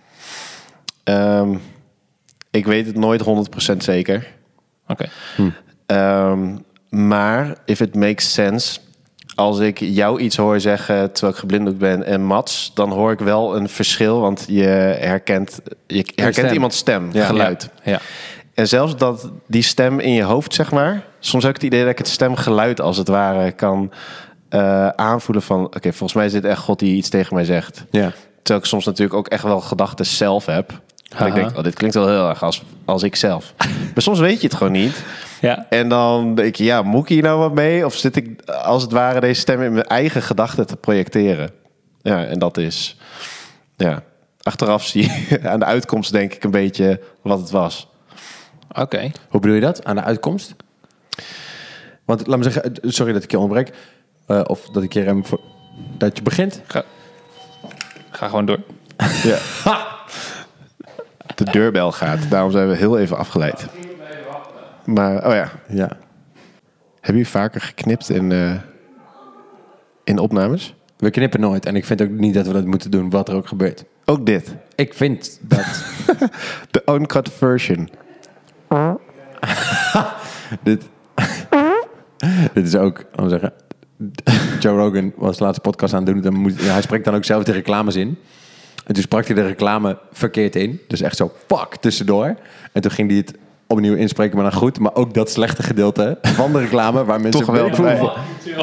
Ehm, 1.05 1.57
ik 2.51 2.67
weet 2.67 2.87
het 2.87 2.97
nooit 2.97 3.21
100% 3.21 3.83
zeker. 3.85 4.27
Oké. 4.89 5.09
Ehm, 5.87 6.57
maar 6.95 7.57
if 7.65 7.81
it 7.81 7.95
makes 7.95 8.33
sense, 8.33 8.79
als 9.35 9.59
ik 9.59 9.79
jou 9.79 10.21
iets 10.21 10.37
hoor 10.37 10.61
zeggen 10.61 11.13
terwijl 11.13 11.33
ik 11.33 11.39
geblinddoekt 11.39 11.79
ben 11.79 12.05
en 12.05 12.25
Mats, 12.25 12.71
dan 12.75 12.91
hoor 12.91 13.13
ik 13.13 13.19
wel 13.19 13.57
een 13.57 13.69
verschil, 13.69 14.21
want 14.21 14.45
je 14.49 14.63
herkent, 14.99 15.61
je 15.87 16.07
herkent 16.15 16.35
stem. 16.35 16.53
iemands 16.53 16.77
stem, 16.77 17.09
Ja. 17.13 17.27
geluid. 17.27 17.69
Ja. 17.83 18.01
En 18.55 18.69
zelfs 18.69 18.97
dat 18.97 19.31
die 19.47 19.63
stem 19.63 20.01
in 20.01 20.13
je 20.13 20.23
hoofd, 20.23 20.55
zeg 20.55 20.71
maar. 20.71 21.05
Soms 21.19 21.45
heb 21.45 21.55
ik 21.55 21.63
het 21.63 21.71
idee 21.71 21.83
dat 21.83 21.91
ik 21.93 21.99
het 21.99 22.09
stemgeluid 22.09 22.81
als 22.81 22.97
het 22.97 23.09
ware 23.09 23.53
kan 23.53 23.93
eh, 24.49 24.89
aanvoelen 24.89 25.43
van... 25.45 25.65
Oké, 25.65 25.91
volgens 25.91 26.13
mij 26.13 26.27
is 26.27 26.33
dit 26.33 26.45
echt 26.45 26.61
God 26.61 26.79
die 26.79 26.97
iets 26.97 27.09
tegen 27.09 27.35
mij 27.35 27.45
zegt. 27.45 27.85
Ja. 27.91 28.13
Terwijl 28.43 28.65
ik 28.65 28.71
soms 28.71 28.85
natuurlijk 28.85 29.15
ook 29.19 29.29
echt 29.29 29.43
wel 29.43 29.61
gedachten 29.61 30.07
zelf 30.07 30.47
heb. 30.47 30.81
Dat 31.19 31.27
ik 31.27 31.35
denk, 31.35 31.57
oh, 31.57 31.63
dit 31.63 31.75
klinkt 31.75 31.97
wel 31.97 32.09
heel 32.09 32.29
erg 32.29 32.43
als, 32.43 32.63
als 32.85 33.03
ik 33.03 33.17
zelf. 33.17 33.55
maar 33.95 34.03
soms 34.03 34.19
weet 34.19 34.41
je 34.41 34.47
het 34.47 34.57
gewoon 34.57 34.73
niet. 34.73 35.05
Ja. 35.41 35.67
En 35.69 35.89
dan 35.89 36.35
denk 36.35 36.55
je, 36.55 36.65
ja, 36.65 36.83
moet 36.83 37.03
ik 37.03 37.09
hier 37.09 37.23
nou 37.23 37.39
wat 37.39 37.55
mee? 37.55 37.85
Of 37.85 37.95
zit 37.95 38.17
ik 38.17 38.43
als 38.51 38.83
het 38.83 38.93
ware 38.93 39.21
deze 39.21 39.41
stem 39.41 39.63
in 39.63 39.73
mijn 39.73 39.85
eigen 39.85 40.23
gedachten 40.23 40.67
te 40.67 40.77
projecteren? 40.77 41.51
Ja, 42.03 42.25
en 42.25 42.39
dat 42.39 42.57
is... 42.57 42.97
Ja, 43.77 44.03
achteraf 44.43 44.87
zie 44.87 45.11
je 45.11 45.41
aan 45.51 45.59
de 45.59 45.65
uitkomst 45.65 46.13
denk 46.13 46.35
ik 46.35 46.45
een 46.45 46.51
beetje 46.51 47.01
wat 47.23 47.39
het 47.39 47.51
was. 47.51 47.89
Oké. 48.73 49.11
Hoe 49.29 49.41
bedoel 49.41 49.55
je 49.55 49.61
dat? 49.61 49.85
Aan 49.85 49.97
de 49.97 50.03
uitkomst? 50.03 50.55
Want 52.05 52.27
laat 52.27 52.39
me 52.39 52.45
zeggen, 52.45 52.63
eh, 52.63 52.71
sorry 52.91 53.13
dat 53.13 53.23
ik 53.23 53.31
je 53.31 53.39
onderbreek. 53.39 53.77
Eh, 54.27 54.41
of 54.47 54.69
dat 54.69 54.83
ik 54.83 54.93
je 54.93 55.03
rem 55.03 55.27
voor... 55.27 55.41
Dat 55.99 56.17
je 56.17 56.23
begint. 56.23 56.61
Ga, 56.67 56.85
ga 58.11 58.29
gewoon 58.29 58.47
door. 58.47 58.61
Ja. 59.23 59.39
De 61.35 61.45
deurbel 61.45 61.93
gaat. 61.93 62.31
Daarom 62.31 62.51
zijn 62.51 62.69
we 62.69 62.77
heel 62.77 62.99
even 62.99 63.17
afgeleid. 63.17 63.67
Maar, 64.85 65.27
oh 65.27 65.33
ja. 65.33 65.51
Ja. 65.69 65.91
Heb 67.01 67.15
je 67.15 67.27
vaker 67.27 67.61
geknipt 67.61 68.09
in, 68.09 68.33
eh, 68.33 68.55
in 70.05 70.19
opnames? 70.19 70.75
We 70.97 71.11
knippen 71.11 71.41
nooit. 71.41 71.67
En 71.67 71.77
ik 71.77 71.85
vind 71.85 72.03
ook 72.03 72.11
niet 72.11 72.35
dat 72.35 72.47
we 72.47 72.53
dat 72.53 72.65
moeten 72.65 72.91
doen, 72.91 73.11
wat 73.11 73.29
er 73.29 73.35
ook 73.35 73.49
gebeurt. 73.49 73.85
Ook 74.05 74.27
dit. 74.27 74.55
Ik 74.75 74.95
vind 74.95 75.39
dat... 75.43 75.85
De 76.71 76.83
uncut 76.87 77.33
version. 77.33 77.89
dit, 80.63 80.83
dit 82.55 82.67
is 82.67 82.77
ook, 82.77 83.05
om 83.15 83.25
te 83.25 83.29
zeggen... 83.29 83.53
Joe 84.61 84.77
Rogan 84.77 85.13
was 85.17 85.37
de 85.37 85.45
laatste 85.45 85.61
podcast 85.61 85.95
aan 85.95 86.05
het 86.05 86.13
doen. 86.15 86.23
Dan 86.23 86.35
moet, 86.35 86.63
ja, 86.63 86.73
hij 86.73 86.83
spreekt 86.83 87.05
dan 87.05 87.15
ook 87.15 87.25
zelf 87.25 87.45
de 87.45 87.53
reclames 87.53 87.97
in. 87.97 88.19
En 88.87 88.95
toen 88.95 89.03
sprak 89.03 89.27
hij 89.27 89.35
de 89.35 89.47
reclame 89.47 89.99
verkeerd 90.13 90.57
in. 90.57 90.81
Dus 90.89 91.01
echt 91.01 91.17
zo, 91.17 91.33
fuck, 91.47 91.77
tussendoor. 91.81 92.37
En 92.73 92.83
toen 92.83 92.91
ging 92.91 93.09
hij 93.09 93.19
het 93.19 93.35
opnieuw 93.67 93.95
inspreken, 93.95 94.37
maar 94.37 94.51
dan 94.51 94.59
goed. 94.61 94.79
Maar 94.79 94.95
ook 94.95 95.15
dat 95.15 95.31
slechte 95.31 95.63
gedeelte 95.63 96.19
van 96.23 96.53
de 96.53 96.59
reclame... 96.59 97.05
waar 97.05 97.21
mensen 97.21 97.45
Toch 97.45 97.55
wel 97.55 98.13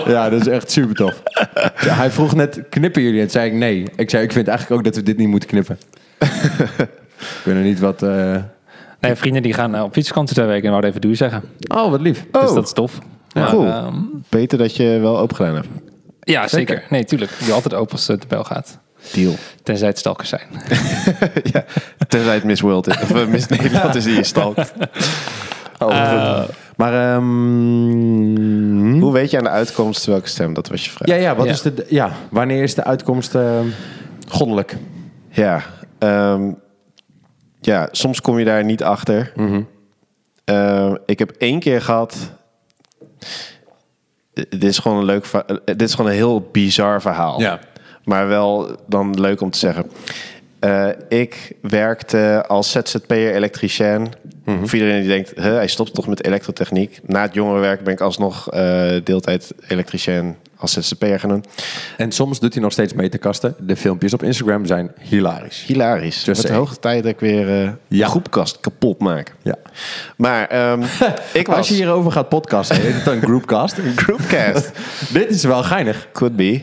Ja, 0.08 0.30
dat 0.30 0.42
is 0.42 0.48
echt 0.48 0.72
super 0.72 0.96
tof. 0.96 1.22
Ja, 1.86 1.94
hij 1.94 2.12
vroeg 2.12 2.36
net, 2.36 2.62
knippen 2.70 3.02
jullie? 3.02 3.18
En 3.20 3.26
toen 3.26 3.32
zei 3.32 3.48
ik 3.52 3.54
nee. 3.58 3.84
Ik 3.96 4.10
zei, 4.10 4.24
ik 4.24 4.32
vind 4.32 4.48
eigenlijk 4.48 4.80
ook 4.80 4.86
dat 4.86 4.96
we 4.96 5.04
dit 5.04 5.18
niet 5.18 5.28
moeten 5.28 5.50
knippen. 5.50 5.78
ik 7.38 7.42
weet 7.44 7.56
nog 7.56 7.64
niet 7.64 7.80
wat... 7.80 8.04
eh, 8.04 8.36
Nee, 9.00 9.16
vrienden 9.16 9.42
die 9.42 9.54
gaan 9.54 9.76
eh, 9.76 9.84
op 9.84 9.94
fietsvakantie 9.94 10.36
twee 10.36 10.48
weken 10.48 10.64
en 10.64 10.70
wouden 10.70 10.90
even 10.90 11.02
doei 11.02 11.16
zeggen. 11.16 11.44
Oh, 11.68 11.90
wat 11.92 12.02
lief. 12.02 12.26
Oh. 12.32 12.42
Dus 12.42 12.54
dat 12.54 12.66
is 12.66 12.74
tof. 12.74 13.00
Maar, 13.34 13.50
cool. 13.50 13.66
ehm, 13.66 13.96
Beter 14.30 14.58
dat 14.58 14.76
je 14.76 14.98
wel 15.02 15.20
open 15.20 15.36
gedaan 15.36 15.56
hebt. 15.56 15.68
ja, 16.20 16.48
zeker. 16.48 16.84
Nee, 16.90 17.04
tuurlijk. 17.06 17.32
Je 17.46 17.52
altijd 17.52 17.74
open 17.74 17.92
als 17.92 18.08
het 18.08 18.22
de 18.22 18.28
bel 18.28 18.44
gaat. 18.44 18.80
Deal. 19.14 19.34
Tenzij 19.64 19.88
het 19.88 19.98
stalkers 19.98 20.30
zijn. 20.30 20.48
ja. 21.54 21.66
Tenzij 22.08 22.34
het 22.34 22.44
Miss 22.44 22.62
World 22.62 22.88
is. 22.88 23.02
Of 23.02 23.12
eh, 23.16 23.26
Miss 23.28 23.48
Nederland 23.48 23.96
is 23.96 24.04
die 24.04 24.16
je 24.16 24.24
stalkt. 24.24 24.74
Oh, 25.80 25.88
goed. 26.44 26.50
Maar 26.78 27.14
ehm, 27.16 29.00
Hoe 29.00 29.14
weet 29.14 29.32
je 29.32 29.38
aan 29.38 29.44
de 29.44 29.50
uitkomst 29.50 30.06
welke 30.06 30.28
stem? 30.28 30.54
Dat 30.54 30.68
was 30.68 30.86
je 30.86 30.92
vraag. 30.92 31.08
ja, 31.08 31.16
ja, 31.16 31.36
wat 31.36 31.46
Ja. 31.46 31.52
Is 31.52 31.62
de, 31.62 31.86
ja, 31.90 32.12
wanneer 32.30 32.64
is 32.64 32.76
de 32.76 32.84
uitkomst 32.84 33.36
ehm, 33.36 33.66
goddelijk? 34.28 34.78
Ja, 35.30 35.62
ehm, 36.00 36.52
ja, 37.62 37.88
soms 37.92 38.22
kom 38.22 38.40
je 38.40 38.46
daar 38.46 38.64
niet 38.64 38.84
achter. 38.84 39.34
Ehm, 40.46 40.96
ik 41.06 41.20
heb 41.20 41.32
één 41.38 41.60
keer 41.60 41.82
gehad. 41.82 42.32
eh, 44.34 44.44
Dit 44.50 44.64
is 44.64 44.78
gewoon 44.80 44.98
een 44.98 45.06
leuk. 45.06 45.26
eh, 45.26 45.56
Dit 45.66 45.82
is 45.82 45.94
gewoon 45.94 46.10
een 46.12 46.18
heel 46.18 46.50
bizar 46.52 47.02
verhaal. 47.02 47.40
Maar 48.04 48.28
wel 48.28 48.76
dan 48.88 49.20
leuk 49.20 49.42
om 49.42 49.50
te 49.52 49.60
zeggen. 49.60 49.92
Eh, 50.60 50.88
ik 51.10 51.52
werkte 51.62 52.44
als 52.48 52.72
ZZP'er 52.72 53.34
elektricien. 53.36 54.12
Voor 54.46 54.74
iedereen 54.80 55.00
die 55.00 55.10
denkt, 55.10 55.32
huh, 55.36 55.54
hij 55.54 55.68
stopt 55.68 55.94
toch 55.94 56.08
met 56.08 56.26
elektrotechniek. 56.26 57.00
Na 57.06 57.22
het 57.22 57.34
jongerenwerk 57.34 57.84
ben 57.84 57.94
ik 57.94 58.02
alsnog 58.02 58.50
eh 58.52 58.92
deeltijd 59.04 59.52
elektricien 59.68 60.36
als 60.58 60.74
ZZP'er 60.74 61.20
gaan 61.20 61.30
doen. 61.30 61.44
En 61.98 62.12
soms 62.12 62.40
doet 62.40 62.54
hij 62.54 62.64
nog 62.64 62.72
steeds 62.72 62.94
metakasten. 62.94 63.56
De 63.60 63.76
filmpjes 63.76 64.14
op 64.14 64.24
Instagram 64.24 64.66
zijn 64.66 64.92
hilarisch. 65.00 65.64
Hilarisch. 65.68 66.26
Met 66.26 66.42
de 66.42 66.54
hoogste 66.54 66.80
tijd 66.80 67.04
dat 67.04 67.12
ik 67.12 67.20
weer 67.20 67.64
eh 67.64 67.70
Ja. 67.88 68.08
groepkast 68.08 68.60
kapot 68.60 69.00
maak. 69.00 69.34
Ja. 69.42 69.56
Maar 70.18 70.48
ehm, 70.48 70.82
ik 71.34 71.48
was... 71.48 71.58
Als 71.58 71.68
je 71.68 71.74
hierover 71.74 72.12
gaat 72.12 72.30
podcasten, 72.30 72.82
heet 72.82 72.94
het 72.94 73.06
dan 73.06 73.22
groupcast. 73.30 73.78
Groupcast. 73.96 74.72
Dit 75.14 75.30
is 75.30 75.44
wel 75.44 75.64
geinig. 75.64 76.08
Could 76.12 76.36
be. 76.36 76.62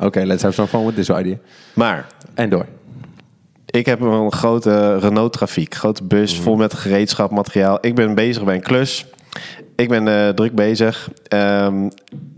Oké, 0.00 0.20
let's 0.24 0.42
have 0.42 0.54
some 0.54 0.68
fun 0.68 0.84
with 0.86 0.94
this 0.94 1.08
idea. 1.08 1.36
Maar 1.74 2.06
En 2.34 2.48
door. 2.50 2.66
ik 3.66 3.86
heb 3.86 4.00
een 4.00 4.32
grote 4.32 4.98
Renault 4.98 5.32
Trafiek. 5.32 5.74
Grote 5.74 6.04
bus 6.04 6.38
vol 6.38 6.56
met 6.56 6.74
gereedschap, 6.74 7.30
materiaal. 7.30 7.78
Ik 7.80 7.94
ben 7.94 8.14
bezig 8.14 8.44
bij 8.44 8.54
een 8.54 8.62
klus. 8.62 9.06
Ik 9.76 9.88
ben 9.88 10.08
eh, 10.08 10.28
druk 10.28 10.54
bezig. 10.54 11.10
Ehm, 11.28 11.88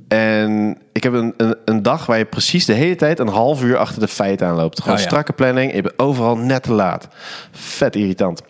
en 0.09 0.79
ik 0.93 1.03
heb 1.03 1.13
een, 1.13 1.35
een, 1.37 1.57
een 1.65 1.83
dag 1.83 2.07
waar 2.07 2.19
je 2.19 2.25
precies 2.25 2.65
de 2.65 2.73
hele 2.73 2.97
tijd 2.97 3.19
een 3.19 3.29
half 3.29 3.63
uur 3.63 3.77
achter 3.77 4.01
de 4.01 4.09
feiten 4.09 4.47
aanloopt. 4.47 4.81
Gewoon 4.81 4.97
Oh 4.97 5.03
ja. 5.03 5.09
strakke 5.09 5.33
planning. 5.33 5.73
Ik 5.73 5.83
ben 5.83 5.93
overal 5.97 6.37
net 6.37 6.63
te 6.63 6.73
laat. 6.73 7.09
Vet 7.51 7.97
irritant. 7.97 8.43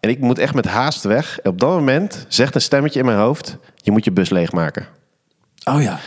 En 0.00 0.10
ik 0.10 0.20
moet 0.20 0.38
echt 0.38 0.54
met 0.54 0.66
haast 0.66 1.04
weg. 1.04 1.38
En 1.40 1.50
op 1.50 1.60
dat 1.60 1.70
moment 1.70 2.26
zegt 2.28 2.54
een 2.54 2.60
stemmetje 2.60 2.98
in 2.98 3.04
mijn 3.04 3.18
hoofd... 3.18 3.56
je 3.74 3.90
moet 3.90 4.04
je 4.04 4.10
bus 4.12 4.30
leegmaken. 4.30 4.86
Oh 5.64 5.82
ja. 5.82 5.98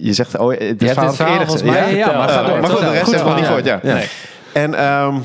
Je 0.00 0.12
zegt... 0.12 0.38
Oh, 0.38 0.48
dit 0.58 0.60
hebt 0.60 0.92
verhaal 0.92 1.12
verhaal 1.12 1.32
eerder 1.32 1.50
gezegd. 1.50 1.74
Ja, 1.74 1.86
ja, 1.86 2.12
maar 2.12 2.46
door. 2.46 2.68
Goed, 2.70 2.80
de 2.80 2.90
rest 2.90 3.02
Goed 3.02 3.14
hebben 3.14 3.32
we 3.32 3.38
niet 3.38 3.46
gehoord, 3.46 3.64
ja. 3.64 3.80
Ja. 3.82 3.94
Nee. 3.94 4.06
En 4.52 4.74
ehm, 4.74 5.16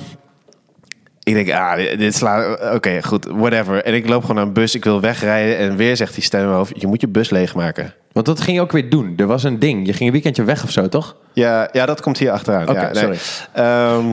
ik 1.24 1.34
denk, 1.34 1.52
ah, 1.52 1.76
dit, 1.76 2.00
dit 2.00 2.16
slaat... 2.16 2.74
Oké, 2.74 3.04
goed, 3.04 3.26
whatever. 3.26 3.84
En 3.84 3.94
ik 3.94 4.10
loop 4.10 4.22
gewoon 4.22 4.36
naar 4.36 4.46
een 4.46 4.54
bus, 4.54 4.76
ik 4.76 4.84
wil 4.84 5.02
wegrijden... 5.02 5.58
en 5.58 5.76
weer 5.76 5.96
zegt 5.96 6.14
die 6.14 6.24
stem 6.24 6.40
in 6.40 6.46
mijn 6.46 6.58
hoofd... 6.58 6.82
je 6.82 6.88
moet 6.88 7.02
je 7.02 7.08
bus 7.08 7.30
leegmaken. 7.30 7.94
Want 8.12 8.26
dat 8.26 8.42
ging 8.42 8.58
je 8.58 8.62
ook 8.62 8.72
weer 8.72 8.90
doen. 8.90 9.14
Er 9.18 9.28
was 9.28 9.44
een 9.44 9.60
ding. 9.60 9.86
Je 9.86 9.94
ging 9.94 10.06
een 10.06 10.12
weekendje 10.12 10.44
weg 10.44 10.64
of 10.64 10.72
zo, 10.72 10.90
toch? 10.90 11.16
Ja, 11.34 11.70
ja 11.72 11.86
dat 11.86 12.02
komt 12.02 12.18
hier 12.18 12.32
achteraan. 12.32 12.70
Oké, 12.70 12.82
ja, 12.82 12.94
sorry. 12.94 13.18
Ehm, 13.54 14.06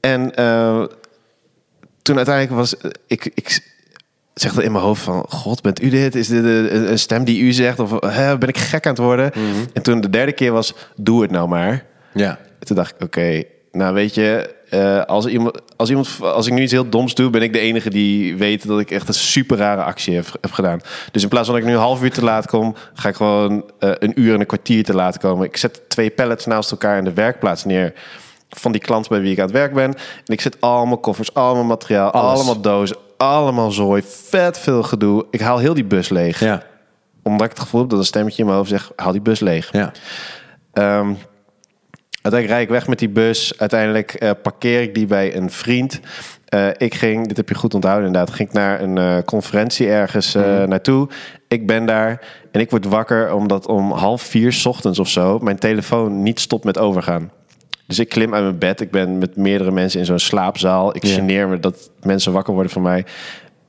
en 0.00 0.34
eh, 0.34 0.82
toen 2.02 2.16
uiteindelijk 2.16 2.56
was... 2.56 2.74
Ik, 3.06 3.30
ik 3.34 3.60
zeg 4.40 4.54
dat 4.54 4.64
in 4.64 4.72
mijn 4.72 4.84
hoofd 4.84 5.02
van... 5.02 5.24
God, 5.28 5.62
bent 5.62 5.82
u 5.82 5.88
dit? 5.88 6.14
Is 6.14 6.28
dit 6.28 6.44
een, 6.44 6.90
een 6.90 6.98
stem 6.98 7.24
die 7.24 7.40
u 7.40 7.52
zegt? 7.52 7.78
Of 7.78 7.90
hè, 8.00 8.38
ben 8.38 8.48
ik 8.48 8.58
gek 8.58 8.86
aan 8.86 8.92
het 8.92 9.02
worden? 9.02 9.30
Mhm. 9.34 9.64
En 9.72 9.82
toen 9.82 10.00
de 10.00 10.10
derde 10.10 10.32
keer 10.32 10.52
was... 10.52 10.74
Doe 10.96 11.22
het 11.22 11.30
nou 11.30 11.48
maar. 11.48 11.84
Ja. 12.12 12.38
Toen 12.58 12.76
dacht 12.76 12.94
ik, 12.94 13.02
oké, 13.02 13.42
nou 13.72 13.94
weet 13.94 14.14
je, 14.14 14.54
eh, 14.70 15.04
als, 15.04 15.26
iemand, 15.26 15.60
als, 15.76 15.88
iemand, 15.88 16.08
als 16.20 16.46
ik 16.46 16.52
nu 16.52 16.62
iets 16.62 16.72
heel 16.72 16.88
doms 16.88 17.14
doe, 17.14 17.30
ben 17.30 17.42
ik 17.42 17.52
de 17.52 17.58
enige 17.58 17.90
die 17.90 18.36
weet 18.36 18.66
dat 18.66 18.80
ik 18.80 18.90
echt 18.90 19.08
een 19.08 19.14
super 19.14 19.56
rare 19.56 19.82
actie 19.82 20.14
heb, 20.14 20.26
heb 20.40 20.52
gedaan. 20.52 20.80
Dus 21.12 21.22
in 21.22 21.28
plaats 21.28 21.46
van 21.46 21.54
dat 21.54 21.64
ik 21.64 21.70
nu 21.70 21.76
een 21.76 21.82
half 21.82 22.02
uur 22.02 22.10
te 22.10 22.24
laat 22.24 22.46
kom, 22.46 22.74
ga 22.94 23.08
ik 23.08 23.14
gewoon 23.14 23.64
eh, 23.78 23.90
een 23.98 24.20
uur 24.20 24.34
en 24.34 24.40
een 24.40 24.46
kwartier 24.46 24.84
te 24.84 24.94
laat 24.94 25.18
komen. 25.18 25.46
Ik 25.46 25.56
zet 25.56 25.82
twee 25.88 26.10
pallets 26.10 26.46
naast 26.46 26.70
elkaar 26.70 26.98
in 26.98 27.04
de 27.04 27.12
werkplaats 27.12 27.64
neer 27.64 27.92
van 28.50 28.72
die 28.72 28.80
klant 28.80 29.08
bij 29.08 29.20
wie 29.20 29.32
ik 29.32 29.38
aan 29.38 29.44
het 29.44 29.54
werk 29.54 29.74
ben. 29.74 29.94
En 29.94 30.32
ik 30.32 30.40
zet 30.40 30.60
allemaal 30.60 30.98
koffers, 30.98 31.34
allemaal 31.34 31.64
materiaal, 31.64 32.10
Alles. 32.10 32.34
allemaal 32.38 32.60
dozen, 32.60 32.96
allemaal 33.16 33.70
zooi, 33.70 34.02
vet 34.06 34.58
veel 34.58 34.82
gedoe. 34.82 35.26
Ik 35.30 35.40
haal 35.40 35.58
heel 35.58 35.74
die 35.74 35.84
bus 35.84 36.08
leeg. 36.08 36.40
Ja. 36.40 36.62
Omdat 37.22 37.46
ik 37.46 37.52
het 37.52 37.60
gevoel 37.60 37.80
heb 37.80 37.90
dat 37.90 37.98
een 37.98 38.04
stemmetje 38.04 38.38
in 38.38 38.44
mijn 38.44 38.56
hoofd 38.56 38.70
zegt, 38.70 38.92
haal 38.96 39.12
die 39.12 39.20
bus 39.20 39.40
leeg. 39.40 39.72
Ja. 39.72 39.92
Ehm, 40.72 41.12
uiteindelijk 42.22 42.46
rijd 42.46 42.62
ik 42.62 42.68
weg 42.68 42.86
met 42.86 42.98
die 42.98 43.08
bus. 43.08 43.58
Uiteindelijk 43.58 44.14
eh, 44.14 44.30
parkeer 44.42 44.82
ik 44.82 44.94
die 44.94 45.06
bij 45.06 45.36
een 45.36 45.50
vriend. 45.50 46.00
Eh, 46.50 46.68
ik 46.76 46.94
ging, 46.94 47.28
dit 47.28 47.36
heb 47.36 47.48
je 47.48 47.54
goed 47.54 47.74
onthouden 47.74 48.06
inderdaad, 48.06 48.34
ging 48.34 48.48
ik 48.48 48.54
naar 48.54 48.80
een 48.80 48.98
eh, 48.98 49.16
conferentie 49.24 49.88
ergens 49.88 50.34
eh, 50.34 50.62
naartoe. 50.62 51.08
Ik 51.48 51.66
ben 51.66 51.86
daar 51.86 52.26
en 52.52 52.60
ik 52.60 52.70
word 52.70 52.84
wakker 52.84 53.32
omdat 53.32 53.66
om 53.66 53.92
half 53.92 54.22
vier 54.22 54.52
's 54.52 54.66
ochtends 54.66 54.98
of 54.98 55.08
zo 55.08 55.38
mijn 55.38 55.58
telefoon 55.58 56.22
niet 56.22 56.40
stopt 56.40 56.64
met 56.64 56.78
overgaan. 56.78 57.30
Dus 57.90 57.98
ik 57.98 58.08
klim 58.08 58.34
uit 58.34 58.42
mijn 58.42 58.58
bed. 58.58 58.80
Ik 58.80 58.90
ben 58.90 59.18
met 59.18 59.36
meerdere 59.36 59.70
mensen 59.70 60.00
in 60.00 60.06
zo'n 60.06 60.18
slaapzaal. 60.18 60.96
Ik 60.96 61.04
Ja. 61.04 61.14
geneer 61.14 61.48
me 61.48 61.58
dat 61.60 61.90
mensen 62.02 62.32
wakker 62.32 62.54
worden 62.54 62.72
van 62.72 62.82
mij. 62.82 63.04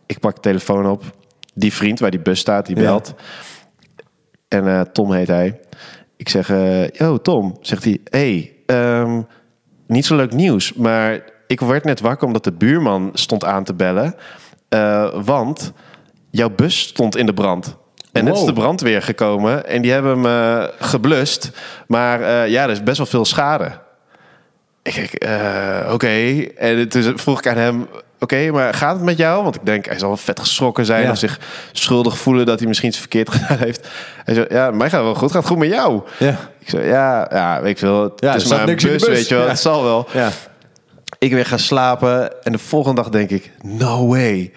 Ik 0.05 0.19
pak 0.19 0.35
de 0.35 0.41
telefoon 0.41 0.85
op. 0.87 1.03
Die 1.53 1.73
vriend 1.73 1.99
waar 1.99 2.11
die 2.11 2.19
bus 2.19 2.39
staat, 2.39 2.65
die 2.65 2.75
Ja. 2.75 2.81
belt. 2.81 3.13
En 4.47 4.67
eh, 4.67 4.81
Tom 4.81 5.11
heet 5.13 5.27
hij. 5.27 5.59
Ik 6.17 6.29
zeg, 6.29 6.49
eh 6.49 6.89
yo 6.89 7.17
Tom, 7.17 7.57
zegt 7.61 7.83
hij, 7.83 7.99
hey, 8.03 8.53
ehm, 8.65 9.21
niet 9.87 10.05
zo 10.05 10.15
leuk 10.15 10.33
nieuws, 10.33 10.73
maar 10.73 11.19
ik 11.47 11.59
werd 11.59 11.83
net 11.83 11.99
wakker 11.99 12.27
omdat 12.27 12.43
de 12.43 12.51
buurman 12.51 13.09
stond 13.13 13.45
aan 13.45 13.63
te 13.63 13.73
bellen, 13.73 14.15
Eh, 14.69 15.13
want 15.23 15.73
jouw 16.29 16.49
bus 16.49 16.79
stond 16.81 17.15
in 17.17 17.25
de 17.25 17.33
brand. 17.33 17.75
En 18.11 18.23
net 18.23 18.33
is 18.33 18.39
Wow. 18.39 18.47
de 18.47 18.53
brandweer 18.53 19.01
gekomen 19.01 19.67
en 19.67 19.81
die 19.81 19.91
hebben 19.91 20.23
hem 20.23 20.67
geblust, 20.79 21.51
maar 21.87 22.49
ja, 22.49 22.63
er 22.63 22.69
is 22.69 22.83
best 22.83 22.97
wel 22.97 23.05
veel 23.05 23.25
schade. 23.25 23.71
Ik 24.83 24.95
denk, 24.95 25.09
eh, 25.13 25.93
oké. 25.93 26.41
En 26.57 26.89
toen 26.89 27.17
vroeg 27.19 27.39
ik 27.39 27.47
aan 27.47 27.57
hem, 27.57 27.87
oké, 28.19 28.51
maar 28.51 28.73
gaat 28.73 28.95
het 28.95 29.03
met 29.03 29.17
jou? 29.17 29.43
Want 29.43 29.55
ik 29.55 29.65
denk, 29.65 29.85
hij 29.85 29.99
zal 29.99 30.07
wel 30.07 30.17
vet 30.17 30.39
geschrokken 30.39 30.85
zijn 30.85 31.03
Ja. 31.03 31.11
of 31.11 31.17
zich 31.17 31.39
schuldig 31.71 32.17
voelen 32.17 32.45
dat 32.45 32.59
hij 32.59 32.67
misschien 32.67 32.89
iets 32.89 32.97
verkeerd 32.99 33.29
gedaan 33.35 33.57
heeft. 33.57 33.87
Hij 34.23 34.33
zei, 34.33 34.45
ja, 34.49 34.71
mij 34.71 34.89
gaat 34.89 35.01
wel 35.03 35.15
goed, 35.15 35.31
gaat 35.31 35.45
goed 35.45 35.57
met 35.57 35.69
jou. 35.69 36.01
Ja. 36.19 36.35
Ik 36.59 36.69
zei, 36.69 36.85
ja, 36.87 37.27
ja, 37.31 37.61
weet 37.61 37.71
ik 37.71 37.77
veel. 37.77 38.03
Het 38.03 38.13
Ja, 38.15 38.35
is 38.35 38.47
maar 38.47 38.59
een 38.59 38.65
de 38.77 38.87
bus, 38.87 39.03
bus. 39.03 39.07
weet 39.07 39.27
je 39.27 39.35
wel. 39.35 39.43
Ja. 39.43 39.49
Het 39.49 39.59
zal 39.59 39.83
wel. 39.83 40.07
Ja. 40.13 40.29
Ik 41.17 41.31
weer 41.31 41.45
gaan 41.45 41.59
slapen 41.59 42.43
en 42.43 42.51
de 42.51 42.57
volgende 42.57 43.01
dag 43.01 43.11
denk 43.11 43.29
ik, 43.29 43.51
no 43.61 44.07
way. 44.07 44.51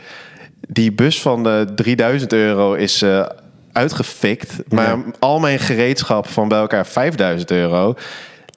Die 0.69 0.93
bus 0.93 1.21
van 1.21 1.49
eh 1.49 1.61
3000 1.61 2.33
euro 2.33 2.73
is 2.75 3.03
eh, 3.03 3.27
uitgefikt. 3.73 4.53
Maar 4.69 4.99
al 5.19 5.39
mijn 5.41 5.59
gereedschap 5.59 6.29
van 6.29 6.49
bij 6.49 6.59
elkaar 6.59 6.87
5000 6.87 7.51
euro 7.51 7.95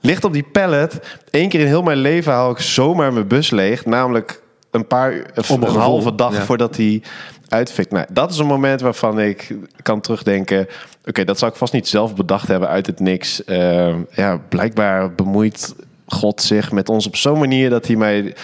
ligt 0.07 0.23
op 0.23 0.33
die 0.33 0.45
pallet. 0.51 0.99
Eén 1.31 1.49
keer 1.49 1.59
in 1.59 1.65
heel 1.65 1.81
mijn 1.81 1.97
leven 1.97 2.33
haal 2.33 2.51
ik 2.51 2.59
zomaar 2.59 3.13
mijn 3.13 3.27
bus 3.27 3.49
leeg. 3.49 3.85
Namelijk 3.85 4.41
een 4.71 4.87
paar 4.87 5.11
een 5.11 5.61
een 5.61 5.75
halve 5.75 6.15
dag 6.15 6.33
ja. 6.33 6.43
voordat 6.43 6.75
die 6.75 7.03
uitfikt. 7.47 7.91
Nou, 7.91 8.05
dat 8.11 8.31
is 8.31 8.37
een 8.37 8.45
moment 8.45 8.81
waarvan 8.81 9.19
ik 9.19 9.55
kan 9.81 10.01
terugdenken. 10.01 10.67
Oké, 11.05 11.23
dat 11.23 11.39
zou 11.39 11.51
ik 11.51 11.57
vast 11.57 11.73
niet 11.73 11.87
zelf 11.87 12.15
bedacht 12.15 12.47
hebben 12.47 12.69
uit 12.69 12.85
het 12.85 12.99
niks. 12.99 13.43
Eh, 13.43 13.95
ja, 14.11 14.37
blijkbaar 14.49 15.13
bemoeit 15.13 15.75
God 16.07 16.41
zich 16.41 16.71
met 16.71 16.89
ons 16.89 17.07
op 17.07 17.15
zo'n 17.15 17.39
manier 17.39 17.69
dat 17.69 17.87
hij 17.87 17.95
mij 17.95 18.35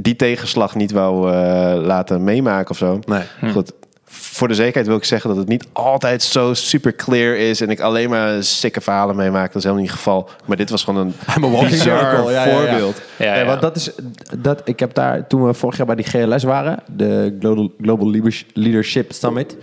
die 0.00 0.16
tegenslag 0.16 0.74
niet 0.74 0.92
wou 0.92 1.32
eh, 1.32 1.82
laten 1.82 2.24
meemaken 2.24 2.70
of 2.70 2.76
zo. 2.76 3.00
Nee. 3.06 3.52
Goed. 3.52 3.72
Voor 4.12 4.48
de 4.48 4.54
zekerheid 4.54 4.86
wil 4.86 4.96
ik 4.96 5.04
zeggen 5.04 5.28
dat 5.30 5.38
het 5.38 5.48
niet 5.48 5.66
altijd 5.72 6.22
zo 6.22 6.54
super 6.54 6.94
clear 6.94 7.36
is 7.36 7.60
en 7.60 7.70
ik 7.70 7.80
alleen 7.80 8.10
maar 8.10 8.44
sikke 8.44 8.80
verhalen 8.80 9.16
meemaak. 9.16 9.46
Dat 9.46 9.56
is 9.56 9.62
helemaal 9.62 9.82
niet 9.82 9.90
het 9.90 9.98
geval. 10.02 10.28
Maar 10.46 10.56
dit 10.56 10.70
was 10.70 10.84
gewoon 10.84 11.00
een 11.06 11.14
I'm 11.36 11.44
a 11.44 11.48
walking 11.50 11.70
bizar. 11.70 12.30
Ja, 12.30 12.44
ja. 12.44 12.56
voorbeeld. 12.56 13.02
Ja, 13.18 13.30
Nee, 13.30 13.38
ja. 13.40 13.44
want 13.46 13.60
dat 13.60 13.76
is 13.76 13.90
dat. 14.38 14.62
Ik 14.64 14.78
heb 14.80 14.94
daar 14.94 15.26
toen 15.26 15.44
we 15.46 15.54
vorig 15.54 15.76
jaar 15.76 15.86
bij 15.86 15.94
die 15.96 16.04
GLS 16.04 16.42
waren, 16.42 16.78
de 16.96 17.36
Global, 17.40 17.72
Global 17.80 18.10
Leaders- 18.10 18.46
Leadership 18.54 19.12
Summit. 19.12 19.56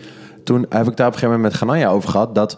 Toen 0.43 0.65
heb 0.69 0.87
ik 0.87 0.95
daar 0.97 1.07
op 1.07 1.13
een 1.13 1.19
gegeven 1.19 1.27
moment 1.29 1.41
met 1.41 1.53
Ganaya 1.53 1.89
over 1.89 2.09
gehad 2.09 2.35
dat 2.35 2.57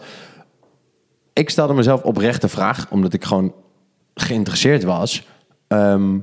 ik 1.32 1.50
stelde 1.50 1.74
mezelf 1.74 2.02
oprecht 2.02 2.40
de 2.40 2.48
vraag, 2.48 2.86
omdat 2.90 3.12
ik 3.12 3.24
gewoon 3.24 3.54
geïnteresseerd 4.14 4.82
was. 4.84 5.26
ehm, 5.68 6.18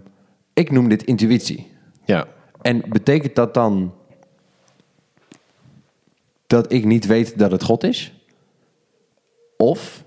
ik 0.54 0.72
noem 0.72 0.90
dit 0.90 1.04
intuïtie. 1.04 1.72
Ja. 2.06 2.26
En 2.62 2.84
betekent 2.90 3.36
dat 3.36 3.54
dan 3.54 3.94
dat 6.48 6.72
ik 6.72 6.86
niet 6.86 7.06
weet 7.06 7.40
dat 7.40 7.52
het 7.52 7.64
God 7.64 7.84
is? 7.84 8.14
Of 9.58 10.04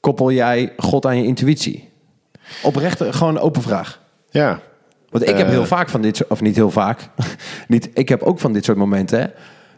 koppel 0.00 0.32
jij 0.32 0.72
God 0.76 1.06
aan 1.06 1.16
je 1.18 1.24
intuïtie? 1.24 1.88
Oprecht, 2.62 3.02
gewoon 3.10 3.36
een 3.36 3.42
open 3.42 3.62
vraag. 3.62 4.00
Ja. 4.30 4.60
Want 5.10 5.28
ik 5.28 5.36
heb 5.36 5.46
Eh. 5.46 5.52
heel 5.52 5.66
vaak 5.66 5.88
van 5.88 6.02
dit 6.02 6.16
soort, 6.16 6.30
of 6.30 6.40
niet 6.40 6.56
heel 6.56 6.70
vaak, 6.70 7.08
niet, 7.68 7.90
ik 7.94 8.08
heb 8.08 8.22
ook 8.22 8.38
van 8.38 8.52
dit 8.52 8.64
soort 8.64 8.78
momenten, 8.78 9.20
hè, 9.20 9.26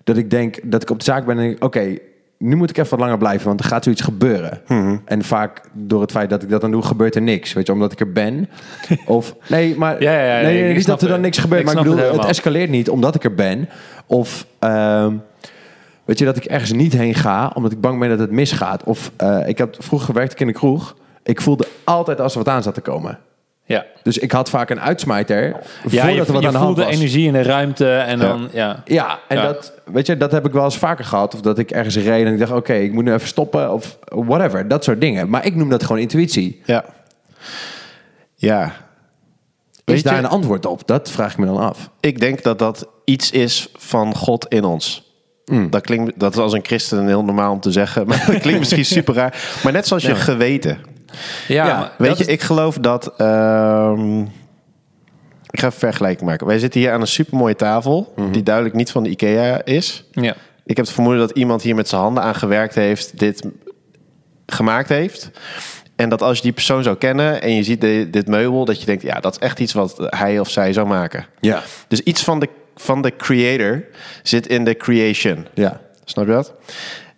dat 0.05 0.17
ik 0.17 0.31
denk 0.31 0.59
dat 0.65 0.83
ik 0.83 0.91
op 0.91 0.99
de 0.99 1.05
zaak 1.05 1.27
ben 1.27 1.39
en 1.39 1.43
denk, 1.43 1.65
oké, 1.65 1.97
nu 2.39 2.57
moet 2.57 2.71
ik 2.71 2.77
even 2.77 2.91
wat 2.91 2.99
langer 3.01 3.19
blijven, 3.19 3.47
want 3.47 3.61
er 3.61 3.67
gaat 3.67 3.85
zoiets 3.85 4.03
gebeuren. 4.03 4.61
Mhm. 4.67 4.97
En 5.05 5.25
vaak 5.25 5.61
door 5.73 6.01
het 6.01 6.11
feit 6.11 6.31
dat 6.31 6.43
ik 6.43 6.49
dat 6.49 6.61
dan 6.61 6.71
doe, 6.71 6.83
gebeurt 6.83 7.15
er 7.15 7.23
niks, 7.23 7.53
weet 7.53 7.67
je, 7.67 7.73
omdat 7.73 7.93
ik 7.93 8.01
er 8.01 8.13
ben. 8.13 8.49
Of 9.07 9.35
nee, 9.49 9.77
maar 9.77 10.03
Ja, 10.03 10.13
ja, 10.13 10.25
ja, 10.25 10.35
nee, 10.35 10.43
nee, 10.45 10.61
nee, 10.61 10.69
ik 10.69 10.75
niet 10.75 10.85
snap 10.85 10.99
dat 11.01 11.09
er 11.09 11.15
dan 11.15 11.21
niks 11.25 11.39
gebeurt, 11.39 11.61
Ik 11.61 11.67
maar 11.67 11.77
ik 11.77 11.83
snap 11.83 11.97
bedoel, 11.97 12.13
het 12.21 12.29
escaleert 12.29 12.71
niet 12.71 12.91
omdat 12.91 13.15
ik 13.15 13.25
er 13.25 13.35
ben. 13.35 13.69
Of 14.07 14.47
ehm, 14.59 15.17
weet 16.11 16.18
je 16.18 16.25
dat 16.25 16.37
ik 16.37 16.44
ergens 16.44 16.73
niet 16.73 16.92
heen 16.92 17.14
ga, 17.14 17.51
omdat 17.55 17.73
ik 17.73 17.81
bang 17.81 17.99
ben 17.99 18.09
dat 18.09 18.18
het 18.18 18.31
misgaat. 18.31 18.85
Of 18.85 19.11
eh, 19.16 19.49
ik 19.49 19.59
had 19.59 19.77
vroeger 19.79 20.09
gewerkt 20.09 20.33
ik 20.33 20.40
in 20.40 20.46
de 20.46 20.53
kroeg. 20.53 20.96
Ik 21.23 21.40
voelde 21.40 21.66
altijd 21.85 22.20
als 22.20 22.33
er 22.33 22.38
wat 22.38 22.49
aan 22.55 22.62
zat 22.62 22.75
te 22.75 22.81
komen. 22.81 23.18
Ja, 23.64 23.85
Dus 24.03 24.18
ik 24.18 24.33
had 24.33 24.51
vaak 24.51 24.70
een 24.70 24.81
uitsmijter 24.81 25.42
ja 25.88 26.07
voordat 26.07 26.27
er 26.27 26.33
wat 26.33 26.44
aan 26.44 26.53
de 26.53 26.59
hand 26.59 26.64
voelt 26.64 26.77
de 26.77 26.85
was. 26.85 26.94
energie 26.94 27.27
in 27.27 27.33
de 27.33 27.42
ruimte 27.42 27.94
en 27.96 28.18
dan, 28.18 28.49
ja. 28.53 28.83
Ja, 28.85 29.18
en 29.29 29.37
Ja. 29.37 29.42
Dat, 29.42 29.73
weet 29.85 30.07
je, 30.07 30.16
dat 30.16 30.33
heb 30.33 30.46
ik 30.46 30.53
wel 30.53 30.64
eens 30.64 30.79
vaker 30.79 31.05
gehad. 31.05 31.35
Of 31.35 31.40
dat 31.40 31.59
ik 31.59 31.70
ergens 31.70 31.96
reed 31.96 32.27
en 32.27 32.33
ik 32.33 32.38
dacht, 32.38 32.53
oké, 32.53 32.73
ik 32.75 32.92
moet 32.92 33.05
nu 33.05 33.12
even 33.12 33.29
stoppen. 33.29 33.73
Of 33.73 33.99
whatever, 34.09 34.68
dat 34.68 34.85
soort 34.85 35.01
dingen. 35.01 35.29
Maar 35.31 35.46
ik 35.46 35.55
noem 35.57 35.68
dat 35.68 35.83
gewoon 35.83 36.01
intuïtie. 36.01 36.61
Ja. 36.64 36.85
Ja. 38.35 38.73
Weet 39.85 39.96
is 39.96 40.03
daar 40.03 40.14
je- 40.14 40.18
een 40.23 40.29
antwoord 40.29 40.66
op? 40.66 40.87
Dat 40.87 41.11
vraag 41.11 41.33
ik 41.33 41.38
me 41.38 41.46
dan 41.46 41.57
af. 41.59 41.90
Ik 42.01 42.20
denk 42.20 42.42
dat 42.42 42.59
dat 42.59 42.88
iets 43.05 43.31
is 43.31 43.68
van 43.77 44.14
God 44.14 44.46
in 44.49 44.64
ons. 44.64 45.10
Dat 45.71 45.81
klinkt, 45.83 46.13
dat 46.21 46.33
is 46.33 46.39
als 46.39 46.53
een 46.53 46.65
christen 46.65 47.07
heel 47.07 47.25
normaal 47.25 47.53
om 47.53 47.61
te 47.61 47.71
zeggen, 47.73 48.07
maar 48.07 48.25
dat 48.27 48.39
klinkt 48.41 48.59
misschien 48.59 48.85
super 48.97 49.15
raar. 49.15 49.59
Maar 49.63 49.73
net 49.73 49.87
zoals 49.87 50.03
je 50.03 50.15
geweten. 50.15 50.79
Ja, 51.49 51.93
Weet 51.99 52.19
je, 52.19 52.25
is- 52.25 52.31
ik 52.31 52.41
geloof 52.43 52.79
dat. 52.79 53.13
ehm, 53.17 54.21
ik 55.51 55.61
ga 55.61 55.67
even 55.67 55.79
vergelijking 55.79 56.29
maken. 56.29 56.47
Wij 56.47 56.59
zitten 56.59 56.81
hier 56.81 56.93
aan 56.93 57.01
een 57.01 57.07
supermooie 57.07 57.57
tafel, 57.57 58.15
die 58.31 58.43
duidelijk 58.43 58.75
niet 58.75 58.91
van 58.91 59.03
de 59.03 59.09
IKEA 59.11 59.65
is. 59.65 60.05
ja. 60.13 60.35
Ik 60.65 60.77
heb 60.77 60.85
het 60.85 60.95
vermoeden 60.95 61.27
dat 61.27 61.37
iemand 61.37 61.63
hier 61.63 61.75
met 61.75 61.89
zijn 61.89 62.01
handen 62.01 62.23
aan 62.23 62.35
gewerkt 62.35 62.75
heeft, 62.75 63.19
dit 63.19 63.45
gemaakt 64.47 64.89
heeft. 64.89 65.31
En 65.97 66.09
dat 66.09 66.23
als 66.23 66.37
je 66.37 66.43
die 66.43 66.53
persoon 66.53 66.83
zou 66.83 66.97
kennen 66.97 67.43
en 67.43 67.55
je 67.55 67.63
ziet 67.63 67.81
de- 67.81 68.09
dit 68.11 68.27
meubel, 68.27 68.65
dat 68.65 68.81
je 68.81 68.87
denkt, 68.87 69.03
ja, 69.03 69.21
dat 69.21 69.33
is 69.33 69.39
echt 69.39 69.61
iets 69.61 69.73
wat 69.73 69.95
hij 69.99 70.39
of 70.41 70.51
zij 70.51 70.73
zou 70.73 70.87
maken. 70.87 71.27
Ja. 71.41 71.63
Dus 71.89 72.01
iets 72.01 72.23
van 72.25 72.41
de, 72.41 72.49
van 72.81 73.03
de 73.03 73.16
creator 73.16 73.85
zit 74.23 74.47
in 74.47 74.64
de 74.64 74.77
creation. 74.77 75.47
Ja. 75.55 75.81
Snap 76.05 76.27
je 76.27 76.33
dat? 76.33 76.55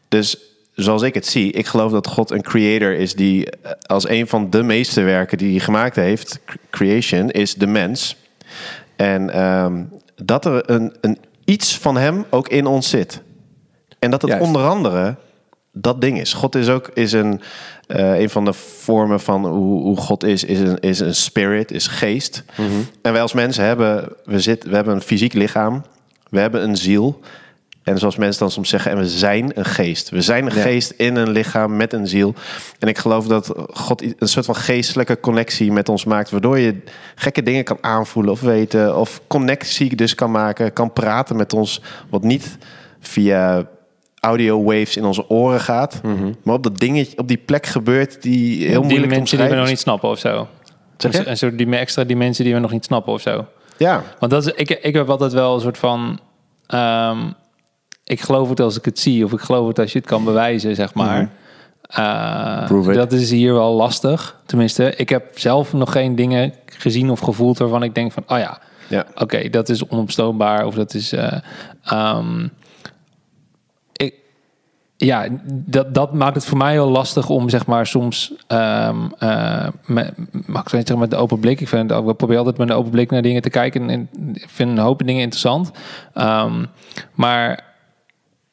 Dus 0.08 0.36
zoals 0.74 1.02
ik 1.02 1.14
het 1.14 1.26
zie, 1.26 1.52
ik 1.52 1.66
geloof 1.66 1.92
dat 1.92 2.06
God 2.06 2.30
een 2.30 2.42
creator 2.42 2.92
is 2.94 3.14
die 3.14 3.50
eh, 3.50 3.72
als 3.86 4.08
een 4.08 4.26
van 4.26 4.50
de 4.50 4.62
meeste 4.62 5.00
werken 5.02 5.38
die 5.38 5.50
hij 5.50 5.60
gemaakt 5.60 5.96
heeft, 5.96 6.40
cr- 6.44 6.56
creation, 6.70 7.30
is 7.30 7.54
de 7.54 7.66
mens. 7.66 8.16
En 8.96 9.30
ehm, 9.30 9.82
dat 10.14 10.44
er 10.44 10.70
een, 10.70 10.96
een 11.00 11.18
iets 11.44 11.78
van 11.78 11.96
hem 11.96 12.24
ook 12.30 12.48
in 12.48 12.66
ons 12.66 12.90
zit. 12.90 13.20
En 13.98 14.10
dat 14.10 14.22
het 14.22 14.30
Juist. 14.30 14.46
onder 14.46 14.66
andere 14.66 15.16
dat 15.72 16.00
ding 16.00 16.20
is. 16.20 16.32
God 16.32 16.54
is 16.54 16.68
ook 16.68 16.90
is 16.94 17.12
een, 17.12 17.40
eh, 17.92 18.20
een 18.20 18.30
van 18.30 18.44
de 18.44 18.52
vormen 18.52 19.20
van 19.20 19.46
hoe, 19.46 19.82
hoe 19.82 19.96
God 19.96 20.24
is, 20.24 20.44
is 20.44 20.58
een, 20.60 20.80
is 20.80 21.00
een 21.00 21.14
spirit, 21.14 21.70
is 21.70 21.86
geest. 21.86 22.44
En 23.02 23.12
wij 23.12 23.22
als 23.22 23.32
mensen 23.32 23.64
hebben, 23.64 24.08
we, 24.24 24.40
zit, 24.40 24.64
we 24.64 24.74
hebben 24.74 24.94
een 24.94 25.02
fysiek 25.02 25.32
lichaam, 25.32 25.82
we 26.30 26.40
hebben 26.40 26.62
een 26.62 26.76
ziel. 26.76 27.20
En 27.82 27.98
zoals 27.98 28.16
mensen 28.16 28.40
dan 28.40 28.50
soms 28.50 28.68
zeggen, 28.68 28.90
en 28.90 28.98
we 28.98 29.08
zijn 29.08 29.58
een 29.58 29.64
geest. 29.64 30.10
We 30.10 30.20
zijn 30.20 30.46
een 30.46 30.56
Ja. 30.56 30.62
geest 30.62 30.90
in 30.90 31.16
een 31.16 31.30
lichaam 31.30 31.76
met 31.76 31.92
een 31.92 32.06
ziel. 32.06 32.34
En 32.78 32.88
ik 32.88 32.98
geloof 32.98 33.26
dat 33.26 33.52
God 33.72 34.02
een 34.02 34.28
soort 34.28 34.44
van 34.44 34.56
geestelijke 34.56 35.20
connectie 35.20 35.72
met 35.72 35.88
ons 35.88 36.04
maakt, 36.04 36.30
waardoor 36.30 36.58
je 36.58 36.82
gekke 37.14 37.42
dingen 37.42 37.64
kan 37.64 37.78
aanvoelen 37.80 38.32
of 38.32 38.40
weten, 38.40 38.98
of 38.98 39.20
connectie 39.26 39.96
dus 39.96 40.14
kan 40.14 40.30
maken, 40.30 40.72
kan 40.72 40.92
praten 40.92 41.36
met 41.36 41.52
ons, 41.52 41.80
wat 42.10 42.22
niet 42.22 42.58
via 43.00 43.66
audio 44.26 44.62
waves 44.62 44.96
in 44.96 45.04
onze 45.04 45.28
oren 45.28 45.60
gaat, 45.60 46.00
maar 46.42 46.54
op 46.54 46.62
dat 46.62 46.78
dingetje, 46.78 47.18
op 47.18 47.28
die 47.28 47.36
plek 47.36 47.66
gebeurt 47.66 48.22
die 48.22 48.58
heel 48.66 48.80
die 48.80 48.80
moeilijk 48.80 49.12
te 49.12 49.16
mensen 49.18 49.38
die 49.38 49.48
we 49.48 49.54
nog 49.54 49.68
niet 49.68 49.78
snappen 49.78 50.08
of 50.08 50.18
zo. 50.18 50.48
Zeg 50.96 51.12
je? 51.12 51.22
En 51.22 51.36
zo 51.36 51.54
die 51.54 51.76
extra 51.76 52.04
dimensie 52.04 52.44
die 52.44 52.54
we 52.54 52.60
nog 52.60 52.70
niet 52.70 52.84
snappen 52.84 53.12
of 53.12 53.20
zo. 53.20 53.46
Ja, 53.76 54.02
Want 54.18 54.32
dat 54.32 54.46
is, 54.46 54.52
ik, 54.52 54.70
ik 54.70 54.94
heb 54.94 55.10
altijd 55.10 55.32
wel 55.32 55.54
een 55.54 55.60
soort 55.60 55.78
van. 55.78 56.20
ehm, 56.66 57.18
ik 58.04 58.20
geloof 58.20 58.48
het 58.48 58.60
als 58.60 58.76
ik 58.76 58.84
het 58.84 58.98
zie, 58.98 59.24
of 59.24 59.32
ik 59.32 59.40
geloof 59.40 59.68
het 59.68 59.78
als 59.78 59.92
je 59.92 59.98
het 59.98 60.08
kan 60.08 60.24
bewijzen, 60.24 60.74
zeg 60.74 60.94
maar. 60.94 61.30
Eh, 61.82 62.70
it. 62.88 62.94
dat 62.94 63.12
is 63.12 63.30
hier 63.30 63.52
wel 63.52 63.72
lastig. 63.74 64.40
Tenminste, 64.46 64.96
ik 64.96 65.08
heb 65.08 65.38
zelf 65.38 65.72
nog 65.72 65.92
geen 65.92 66.14
dingen 66.14 66.52
gezien 66.64 67.10
of 67.10 67.20
gevoeld 67.20 67.58
waarvan 67.58 67.82
ik 67.82 67.94
denk 67.94 68.12
van, 68.12 68.24
oh 68.26 68.38
ja, 68.38 68.58
ja. 68.88 69.06
oké, 69.14 69.48
dat 69.48 69.68
is 69.68 69.86
onopstootbaar 69.88 70.66
of 70.66 70.74
dat 70.74 70.94
is. 70.94 71.12
eh, 71.12 71.38
ehm, 71.84 72.46
ja, 75.04 75.26
dat, 75.44 75.94
dat 75.94 76.12
maakt 76.12 76.34
het 76.34 76.44
voor 76.44 76.58
mij 76.58 76.72
heel 76.72 76.88
lastig 76.88 77.28
om 77.28 77.48
zeg 77.48 77.66
maar 77.66 77.86
soms 77.86 78.32
ehm 78.46 78.96
eh, 79.18 79.68
met, 79.84 80.14
mag 80.46 80.62
ik 80.62 80.68
zeggen, 80.68 80.98
met 80.98 81.10
de 81.10 81.16
open 81.16 81.40
blik. 81.40 81.60
Ik 81.60 81.68
vind 81.68 81.90
ik 81.90 82.16
probeer 82.16 82.38
altijd 82.38 82.58
met 82.58 82.70
een 82.70 82.76
open 82.76 82.90
blik 82.90 83.10
naar 83.10 83.22
dingen 83.22 83.42
te 83.42 83.50
kijken 83.50 83.90
en 83.90 84.08
ik 84.34 84.48
vind 84.48 84.70
een 84.70 84.78
hoop 84.78 85.06
dingen 85.06 85.22
interessant. 85.22 85.70
Ehm, 86.14 86.64
maar 87.14 87.64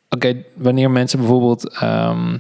oké, 0.10 0.44
wanneer 0.56 0.92
mensen 0.92 1.20
bijvoorbeeld 1.20 1.70
ehm, 1.80 2.38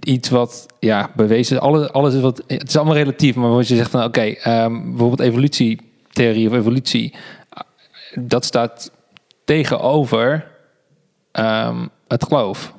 iets 0.00 0.28
wat 0.28 0.66
ja 0.78 1.10
bewezen, 1.16 1.60
alles, 1.60 1.92
alles 1.92 2.14
is 2.14 2.20
wat 2.20 2.42
het 2.46 2.68
is 2.68 2.76
allemaal 2.76 2.94
relatief, 2.94 3.34
maar 3.34 3.50
als 3.50 3.68
je 3.68 3.76
zegt 3.76 3.90
van 3.90 4.04
oké, 4.04 4.34
bijvoorbeeld 4.44 5.20
evolutietheorie 5.20 6.48
of 6.48 6.54
evolutie, 6.54 7.14
dat 8.14 8.44
staat 8.44 8.90
tegenover 9.44 10.52
het 12.08 12.24
geloof. 12.24 12.72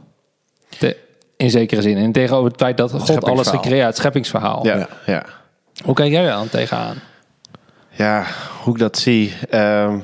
Te- 0.79 0.97
in 1.37 1.49
zekere 1.49 1.81
zin. 1.81 1.97
En 1.97 2.11
tegenover 2.11 2.51
het 2.51 2.61
feit 2.61 2.77
dat 2.77 2.91
God 2.91 3.23
alles 3.23 3.47
gecreëerd, 3.47 3.85
het 3.85 3.97
scheppingsverhaal. 3.97 4.65
Ja, 4.65 4.87
ja. 5.05 5.25
Hoe 5.83 5.95
kijk 5.95 6.11
jij 6.11 6.23
daar 6.23 6.35
dan 6.35 6.49
tegenaan? 6.49 6.97
Ja, 7.89 8.25
hoe 8.63 8.73
ik 8.73 8.79
dat 8.79 8.97
zie. 8.97 9.33
ehm, 9.49 9.99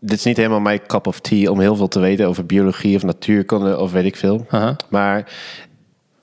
dit 0.00 0.18
is 0.18 0.24
niet 0.24 0.36
helemaal 0.36 0.60
mijn 0.60 0.86
cup 0.86 1.06
of 1.06 1.20
tea 1.20 1.50
om 1.50 1.60
heel 1.60 1.76
veel 1.76 1.88
te 1.88 2.00
weten 2.00 2.26
over 2.26 2.46
biologie 2.46 2.96
of 2.96 3.02
natuurkunde 3.02 3.78
of 3.78 3.92
weet 3.92 4.04
ik 4.04 4.16
veel. 4.16 4.46
Aha. 4.50 4.76
Maar, 4.88 5.32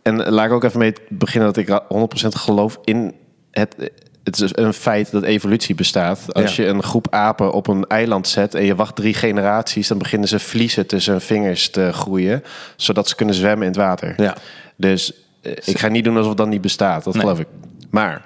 en 0.01 0.29
laat 0.29 0.45
ik 0.45 0.51
ook 0.51 0.63
even 0.63 0.79
mee 0.79 0.93
beginnen 1.09 1.53
dat 1.53 1.57
ik 1.67 1.81
100% 2.25 2.27
geloof 2.35 2.79
in 2.83 3.13
het. 3.51 3.75
Het 4.23 4.41
is 4.41 4.51
een 4.55 4.73
feit 4.73 5.11
dat 5.11 5.23
evolutie 5.23 5.75
bestaat. 5.75 6.33
Als 6.33 6.55
Ja. 6.55 6.63
je 6.63 6.69
een 6.69 6.83
groep 6.83 7.07
apen 7.09 7.51
op 7.53 7.67
een 7.67 7.85
eiland 7.87 8.27
zet 8.27 8.55
en 8.55 8.65
je 8.65 8.75
wacht 8.75 8.95
drie 8.95 9.13
generaties, 9.13 9.87
dan 9.87 9.97
beginnen 9.97 10.27
ze 10.27 10.39
vliezen 10.39 10.87
tussen 10.87 11.11
hun 11.11 11.21
vingers 11.21 11.69
te 11.69 11.89
groeien, 11.93 12.43
zodat 12.75 13.07
ze 13.07 13.15
kunnen 13.15 13.35
zwemmen 13.35 13.61
in 13.61 13.67
het 13.71 13.81
water. 13.81 14.13
Ja. 14.17 14.35
Dus 14.75 15.13
eh, 15.41 15.51
ik 15.65 15.79
ga 15.79 15.87
niet 15.87 16.03
doen 16.03 16.17
alsof 16.17 16.33
dat 16.33 16.47
niet 16.47 16.61
bestaat. 16.61 17.03
Dat 17.03 17.13
Nee. 17.13 17.21
geloof 17.23 17.39
ik. 17.39 17.47
Maar 17.89 18.21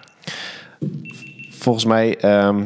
volgens 1.50 1.86
mij, 1.86 2.18
ehm, 2.18 2.64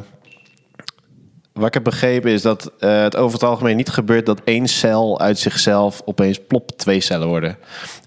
wat 1.53 1.67
ik 1.67 1.73
heb 1.73 1.83
begrepen 1.83 2.31
is 2.31 2.41
dat 2.41 2.71
eh, 2.79 3.01
het 3.01 3.15
over 3.15 3.33
het 3.39 3.49
algemeen 3.49 3.75
niet 3.75 3.89
gebeurt 3.89 4.25
dat 4.25 4.41
één 4.43 4.67
cel 4.67 5.19
uit 5.19 5.39
zichzelf 5.39 6.01
opeens 6.05 6.39
plop 6.47 6.71
twee 6.71 7.01
cellen 7.01 7.27
worden. 7.27 7.57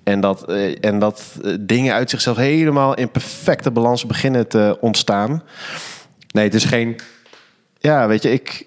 En 0.04 0.20
dat, 0.20 0.50
eh, 0.50 0.84
en 0.84 0.98
dat 0.98 1.38
eh, 1.42 1.54
dingen 1.60 1.94
uit 1.94 2.10
zichzelf 2.10 2.36
helemaal 2.36 2.94
in 2.94 3.10
perfecte 3.10 3.70
balans 3.70 4.06
beginnen 4.06 4.48
te 4.48 4.76
ontstaan. 4.80 5.42
Nee, 6.30 6.44
het 6.44 6.54
is 6.54 6.64
geen... 6.64 6.96
Ja, 7.78 8.06
weet 8.06 8.22
je, 8.22 8.32
ik, 8.32 8.66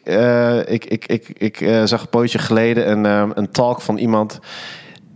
ik, 0.65 0.85
ik, 0.85 1.05
ik, 1.05 1.29
ik 1.37 1.57
zag 1.85 2.01
een 2.01 2.09
pootje 2.09 2.39
geleden 2.39 2.91
een, 2.91 3.31
een 3.37 3.51
talk 3.51 3.81
van 3.81 3.97
iemand. 3.97 4.39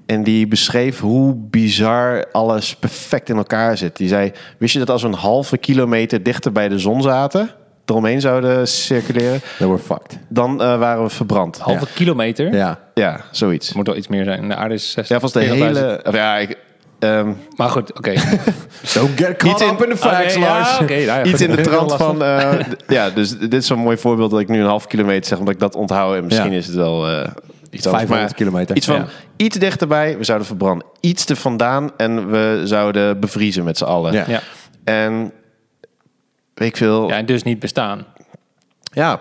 En 0.06 0.24
die 0.24 0.48
beschreef 0.48 1.00
hoe 1.00 1.36
bizar 1.36 2.26
alles 2.32 2.76
perfect 2.76 3.30
in 3.30 3.38
elkaar 3.38 3.78
zit. 3.78 3.98
Die 3.98 4.08
zei: 4.08 4.32
Wist 4.58 4.74
je 4.74 4.80
dat 4.80 4.90
als 4.90 5.02
we 5.02 5.08
een 5.08 5.14
halve 5.14 5.58
kilometer 5.58 6.24
dichter 6.24 6.52
bij 6.52 6.70
de 6.70 6.80
zon 6.80 7.02
zaten, 7.02 7.50
eromheen 7.92 8.22
zouden 8.22 8.68
circuleren, 8.68 9.42
They 9.58 9.68
were 9.68 9.80
fucked. 9.80 10.18
dan 10.30 10.62
eh, 10.62 10.78
waren 10.80 11.04
we 11.04 11.10
verbrand. 11.10 11.58
Halve 11.60 11.86
kilometer? 11.96 12.54
Ja. 12.54 12.80
Ja, 12.94 13.22
zoiets. 13.32 13.74
Moet 13.74 13.88
wel 13.88 13.96
iets 13.96 14.08
meer 14.08 14.24
zijn. 14.24 14.48
De 14.48 14.56
aarde 14.56 14.74
is 14.74 14.92
60. 14.92 15.22
Ja, 15.22 15.28
de 15.40 15.46
40.000. 15.48 15.54
hele. 15.80 16.02
of 16.08 16.14
Ja, 16.16 16.38
ik, 16.38 16.58
ehm, 17.00 17.32
Maar 17.56 17.70
goed, 17.70 17.94
oké. 17.98 18.14
Don't 18.94 19.10
get 19.20 19.38
caught 19.38 19.44
Iets 19.44 19.62
in- 19.62 19.70
up 19.70 19.84
in 19.84 19.90
the 19.90 19.98
facts, 19.98 20.34
ja, 20.34 20.40
Lars. 20.40 20.80
oké, 20.80 20.94
nou 20.94 21.06
ja, 21.06 21.24
iets 21.24 21.30
goed. 21.32 21.42
in 21.42 21.56
de 21.56 21.62
trant 21.62 21.94
van. 21.94 22.24
eh, 22.24 22.60
ja, 22.88 23.10
dus 23.10 23.38
dit 23.38 23.54
is 23.54 23.68
zo'n 23.68 23.80
mooi 23.80 23.98
voorbeeld 23.98 24.32
dat 24.32 24.40
ik 24.40 24.48
nu 24.48 24.60
een 24.60 24.66
half 24.68 24.88
kilometer 24.88 25.26
zeg, 25.26 25.38
omdat 25.38 25.54
ik 25.54 25.60
dat 25.60 25.76
onthoud. 25.76 26.16
En 26.16 26.26
misschien 26.26 26.52
Ja. 26.52 26.58
is 26.58 26.66
het 26.68 26.76
wel 26.76 27.08
eh, 27.08 27.14
iets 27.70 27.86
anders. 27.86 28.04
500 28.04 28.10
Maar 28.22 28.34
kilometer. 28.34 28.76
Iets 28.76 28.86
van 28.86 28.96
Ja. 28.96 29.06
iets 29.36 29.58
dichterbij, 29.58 30.18
we 30.18 30.24
zouden 30.24 30.48
verbranden. 30.48 30.88
Iets 31.00 31.26
te 31.26 31.36
vandaan 31.36 31.90
en 31.98 32.30
we 32.32 32.62
zouden 32.64 33.20
bevriezen 33.20 33.64
met 33.64 33.78
z'n 33.78 33.84
allen. 33.84 34.14
Ja. 34.14 34.24
Ja. 34.28 34.40
En 34.84 35.32
weet 36.62 36.70
ik 36.70 36.78
veel. 36.78 37.02
ja, 37.08 37.08
Ja, 37.14 37.16
en 37.20 37.26
dus 37.26 37.44
niet 37.44 37.60
bestaan. 37.60 38.06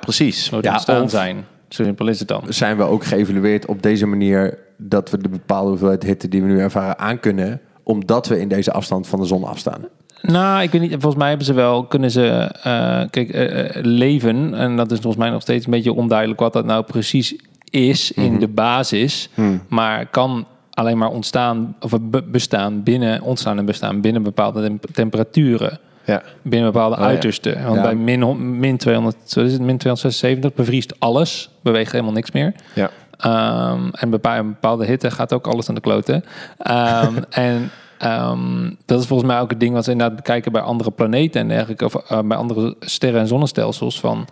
precies. 0.01 0.51
Nooit 0.51 0.65
Ja, 0.65 0.73
ontstaan 0.73 1.03
of- 1.03 1.11
zijn. 1.11 1.45
Zo 1.69 1.83
simpel 1.85 2.09
is 2.09 2.19
het 2.19 2.29
dan. 2.29 2.43
Zijn 2.49 2.77
we 2.77 2.83
ook 2.83 3.05
geëvalueerd 3.05 3.67
op 3.67 3.83
deze 3.83 4.07
manier 4.07 4.59
dat 4.77 5.11
we 5.11 5.19
de 5.19 5.29
bepaalde 5.29 5.69
hoeveelheid 5.69 6.03
hitte 6.03 6.29
die 6.29 6.43
we 6.43 6.49
nu 6.49 6.61
ervaren 6.61 6.99
aankunnen, 6.99 7.61
omdat 7.83 8.27
we 8.29 8.41
in 8.41 8.49
deze 8.49 8.73
afstand 8.73 9.07
van 9.07 9.21
de 9.21 9.27
zon 9.27 9.45
afstaan? 9.45 9.85
Nou, 10.23 10.63
ik 10.63 10.71
weet 10.71 10.81
niet. 10.81 10.91
Volgens 10.91 11.15
mij 11.17 11.29
hebben 11.29 11.47
ze 11.47 11.53
wel, 11.53 11.85
kunnen 11.85 12.11
ze, 12.11 12.27
eh, 12.63 13.03
kijk, 13.11 13.29
eh, 13.31 13.77
eh, 13.77 13.85
leven. 13.85 14.55
En 14.55 14.77
dat 14.77 14.91
is 14.93 14.99
volgens 14.99 15.23
mij 15.23 15.31
nog 15.33 15.43
steeds 15.43 15.65
een 15.65 15.71
beetje 15.71 15.93
onduidelijk 15.93 16.41
wat 16.41 16.53
dat 16.53 16.65
nou 16.65 16.85
precies 16.85 17.35
is 17.71 18.13
in 18.13 18.39
de 18.39 18.49
basis. 18.49 19.29
Maar 19.69 20.07
kan 20.07 20.47
alleen 20.71 20.99
maar 20.99 21.11
ontstaan, 21.11 21.77
of 21.81 21.93
be- 22.01 22.23
bestaan 22.23 22.83
binnen, 22.83 23.23
ontstaan 23.23 23.59
en 23.59 23.65
bestaan 23.65 24.01
binnen 24.01 24.23
bepaalde 24.23 24.61
tem- 24.63 24.81
temperaturen. 24.93 25.79
Ja. 26.11 26.23
Binnen 26.43 26.73
bepaalde 26.73 26.97
uitersten. 26.97 27.63
Want 27.65 27.75
Ja. 27.77 27.83
bij 27.83 27.95
min, 27.95 28.59
min, 28.59 28.77
200, 28.77 29.17
wat 29.35 29.45
is 29.45 29.53
het, 29.53 29.61
min 29.63 29.79
276 29.79 30.55
bevriest 30.55 31.01
alles. 31.01 31.51
Beweegt 31.63 31.93
helemaal 31.93 32.13
niks 32.13 32.31
meer. 32.31 32.55
Ja. 32.75 32.91
Ehm, 33.17 33.89
en 33.93 34.11
bepa- 34.11 34.39
een 34.39 34.49
bepaalde 34.49 34.85
hitte 34.87 35.11
gaat 35.11 35.33
ook 35.33 35.47
alles 35.47 35.69
aan 35.69 35.75
de 35.75 35.81
kloten. 35.81 36.25
Ehm, 36.59 37.15
en 37.31 37.71
ehm, 37.99 38.71
dat 38.87 39.01
is 39.01 39.07
volgens 39.07 39.29
mij 39.31 39.41
ook 39.41 39.51
het 39.51 39.61
ding 39.61 39.75
wat 39.75 39.85
ze 39.85 39.91
inderdaad 39.91 40.17
bekijken 40.17 40.53
bij 40.53 40.61
andere 40.63 40.91
planeten 40.91 41.41
en 41.41 41.49
dergelijke. 41.49 41.85
Of 41.85 41.95
eh, 41.95 42.19
bij 42.25 42.37
andere 42.37 42.77
sterren- 42.81 43.21
en 43.21 43.27
zonnestelsels. 43.27 44.01
Van, 44.01 44.27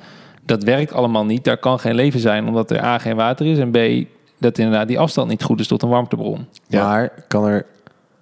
dat 0.45 0.63
werkt 0.63 0.93
allemaal 0.93 1.25
niet. 1.25 1.45
Daar 1.45 1.59
kan 1.59 1.79
geen 1.81 1.95
leven 1.95 2.21
zijn 2.21 2.47
omdat 2.49 2.71
er 2.71 2.85
A, 2.85 2.99
geen 2.99 3.17
water 3.17 3.47
is. 3.47 3.59
En 3.59 3.71
B, 3.71 4.07
dat 4.39 4.59
inderdaad 4.59 4.89
die 4.89 4.99
afstand 4.99 5.29
niet 5.29 5.43
goed 5.43 5.61
is 5.61 5.67
tot 5.69 5.83
een 5.83 5.89
warmtebron. 5.89 6.47
Ja. 6.69 6.85
Maar 6.85 7.11
kan 7.29 7.47
er, 7.47 7.67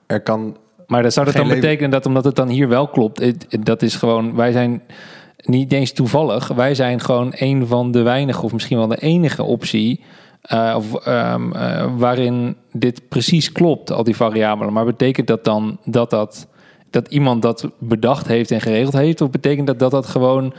er 0.06 0.20
kan 0.20 0.56
Maar 0.86 1.02
dat 1.02 1.12
zou 1.12 1.26
dat 1.26 1.34
dan 1.34 1.46
leven. 1.46 1.60
betekenen 1.60 1.90
dat 1.90 2.06
omdat 2.06 2.24
het 2.24 2.36
dan 2.36 2.48
hier 2.48 2.68
wel 2.68 2.88
klopt, 2.88 3.20
het- 3.20 3.46
dat 3.60 3.82
is 3.82 3.94
gewoon, 3.96 4.34
wij 4.34 4.52
zijn, 4.52 4.82
niet 5.44 5.72
eens 5.72 5.92
toevallig. 5.92 6.48
Wij 6.48 6.74
zijn 6.74 7.00
gewoon 7.00 7.32
een 7.36 7.66
van 7.66 7.90
de 7.92 8.02
weinige, 8.02 8.42
of 8.42 8.52
misschien 8.52 8.76
wel 8.78 8.86
de 8.88 9.00
enige 9.00 9.42
optie. 9.42 10.00
eh, 10.42 10.74
of, 10.76 10.94
ehm, 11.06 11.52
eh, 11.52 11.86
waarin 11.96 12.56
dit 12.72 13.08
precies 13.08 13.52
klopt, 13.52 13.92
al 13.92 14.04
die 14.04 14.16
variabelen. 14.16 14.72
Maar 14.72 14.84
betekent 14.84 15.26
dat 15.26 15.44
dan 15.44 15.78
dat, 15.84 16.10
dat, 16.10 16.46
dat 16.90 17.08
iemand 17.08 17.42
dat 17.42 17.70
bedacht 17.78 18.26
heeft 18.26 18.50
en 18.50 18.60
geregeld 18.60 18.92
heeft? 18.92 19.20
Of 19.20 19.30
betekent 19.30 19.66
dat 19.66 19.78
dat 19.78 19.90
dat 19.90 20.06
gewoon 20.06 20.54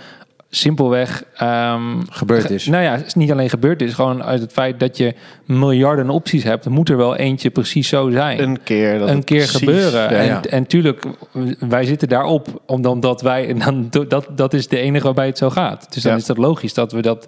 simpelweg 0.57 1.23
ehm, 1.35 1.81
Gebeurd 2.09 2.45
ge- 2.45 2.53
is. 2.53 2.65
Nou 2.65 2.83
ja, 2.83 2.91
het 2.95 3.05
is 3.05 3.13
niet 3.13 3.31
alleen 3.31 3.49
gebeurd 3.49 3.81
is, 3.81 3.93
gewoon 3.93 4.23
uit 4.23 4.41
het 4.41 4.51
feit 4.51 4.79
dat 4.79 4.97
je 4.97 5.13
miljarden 5.45 6.09
opties 6.09 6.43
hebt, 6.43 6.69
moet 6.69 6.89
er 6.89 6.97
wel 6.97 7.15
eentje 7.15 7.49
precies 7.49 7.87
zo 7.87 8.09
zijn 8.09 8.41
Een 8.41 8.63
keer. 8.63 8.99
Dat 8.99 9.09
een 9.09 9.23
keer 9.23 9.37
precies- 9.37 9.57
gebeuren. 9.57 10.01
Ja, 10.01 10.07
en, 10.09 10.25
ja. 10.25 10.41
en 10.41 10.67
tuurlijk, 10.67 11.05
wij 11.59 11.83
zitten 11.85 12.07
daarop, 12.09 12.61
omdat 12.65 12.91
omdat 12.91 13.21
wij, 13.21 13.47
en 13.47 13.59
dan, 13.59 13.87
dat, 14.07 14.27
dat 14.35 14.53
is 14.53 14.67
de 14.67 14.77
enige 14.77 15.03
waarbij 15.05 15.25
het 15.25 15.37
zo 15.37 15.49
gaat. 15.49 15.93
Dus 15.93 16.03
dan 16.03 16.11
Ja. 16.11 16.17
is 16.17 16.25
dat 16.25 16.37
logisch 16.37 16.73
dat 16.73 16.91
we 16.91 17.01
dat, 17.01 17.27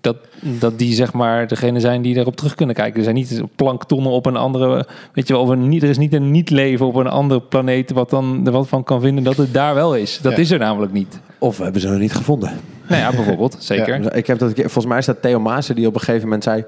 dat, 0.00 0.16
dat 0.40 0.78
die 0.78 0.94
zeg 0.94 1.12
maar 1.12 1.46
degene 1.46 1.80
zijn 1.80 2.02
die 2.02 2.14
daarop 2.14 2.36
terug 2.36 2.54
kunnen 2.54 2.74
kijken. 2.74 2.96
Er 2.96 3.02
zijn 3.02 3.14
niet 3.14 3.42
planktonnen 3.56 4.12
op 4.12 4.26
een 4.26 4.36
andere, 4.36 4.86
weet 5.12 5.28
je 5.28 5.34
wel, 5.34 5.52
niet, 5.54 5.82
er 5.82 5.88
is 5.88 5.98
niet 5.98 6.12
een 6.12 6.30
niet-leven 6.30 6.86
op 6.86 6.94
een 6.94 7.06
andere 7.06 7.40
planeet 7.40 7.90
wat 7.90 8.10
dan 8.10 8.46
er 8.46 8.52
wat 8.52 8.68
van 8.68 8.84
kan 8.84 9.00
vinden 9.00 9.24
dat 9.24 9.36
het 9.36 9.54
daar 9.54 9.74
wel 9.74 9.96
is. 9.96 10.18
Dat 10.22 10.32
Ja. 10.32 10.38
is 10.38 10.50
er 10.50 10.58
namelijk 10.58 10.92
niet. 10.92 11.20
Of 11.38 11.56
we 11.56 11.62
hebben 11.62 11.80
ze 11.80 11.88
nog 11.88 11.98
niet 11.98 12.14
gevonden. 12.14 12.60
Nou 12.88 13.00
ja, 13.00 13.10
bijvoorbeeld, 13.10 13.56
zeker. 13.72 14.14
Ik 14.14 14.26
heb 14.26 14.38
dat, 14.38 14.52
volgens 14.54 14.86
mij 14.86 14.98
is 14.98 15.06
dat 15.06 15.22
Theo 15.22 15.40
Maassen 15.40 15.74
die 15.74 15.86
op 15.86 15.94
een 15.94 16.00
gegeven 16.00 16.22
moment 16.22 16.44
zei... 16.44 16.64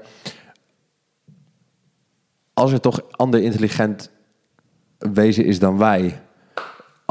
Als 2.53 2.71
er 2.71 2.79
toch 2.79 3.01
ander 3.11 3.41
intelligent 3.43 4.09
wezen 4.97 5.45
is 5.45 5.59
dan 5.59 5.77
wij... 5.77 6.21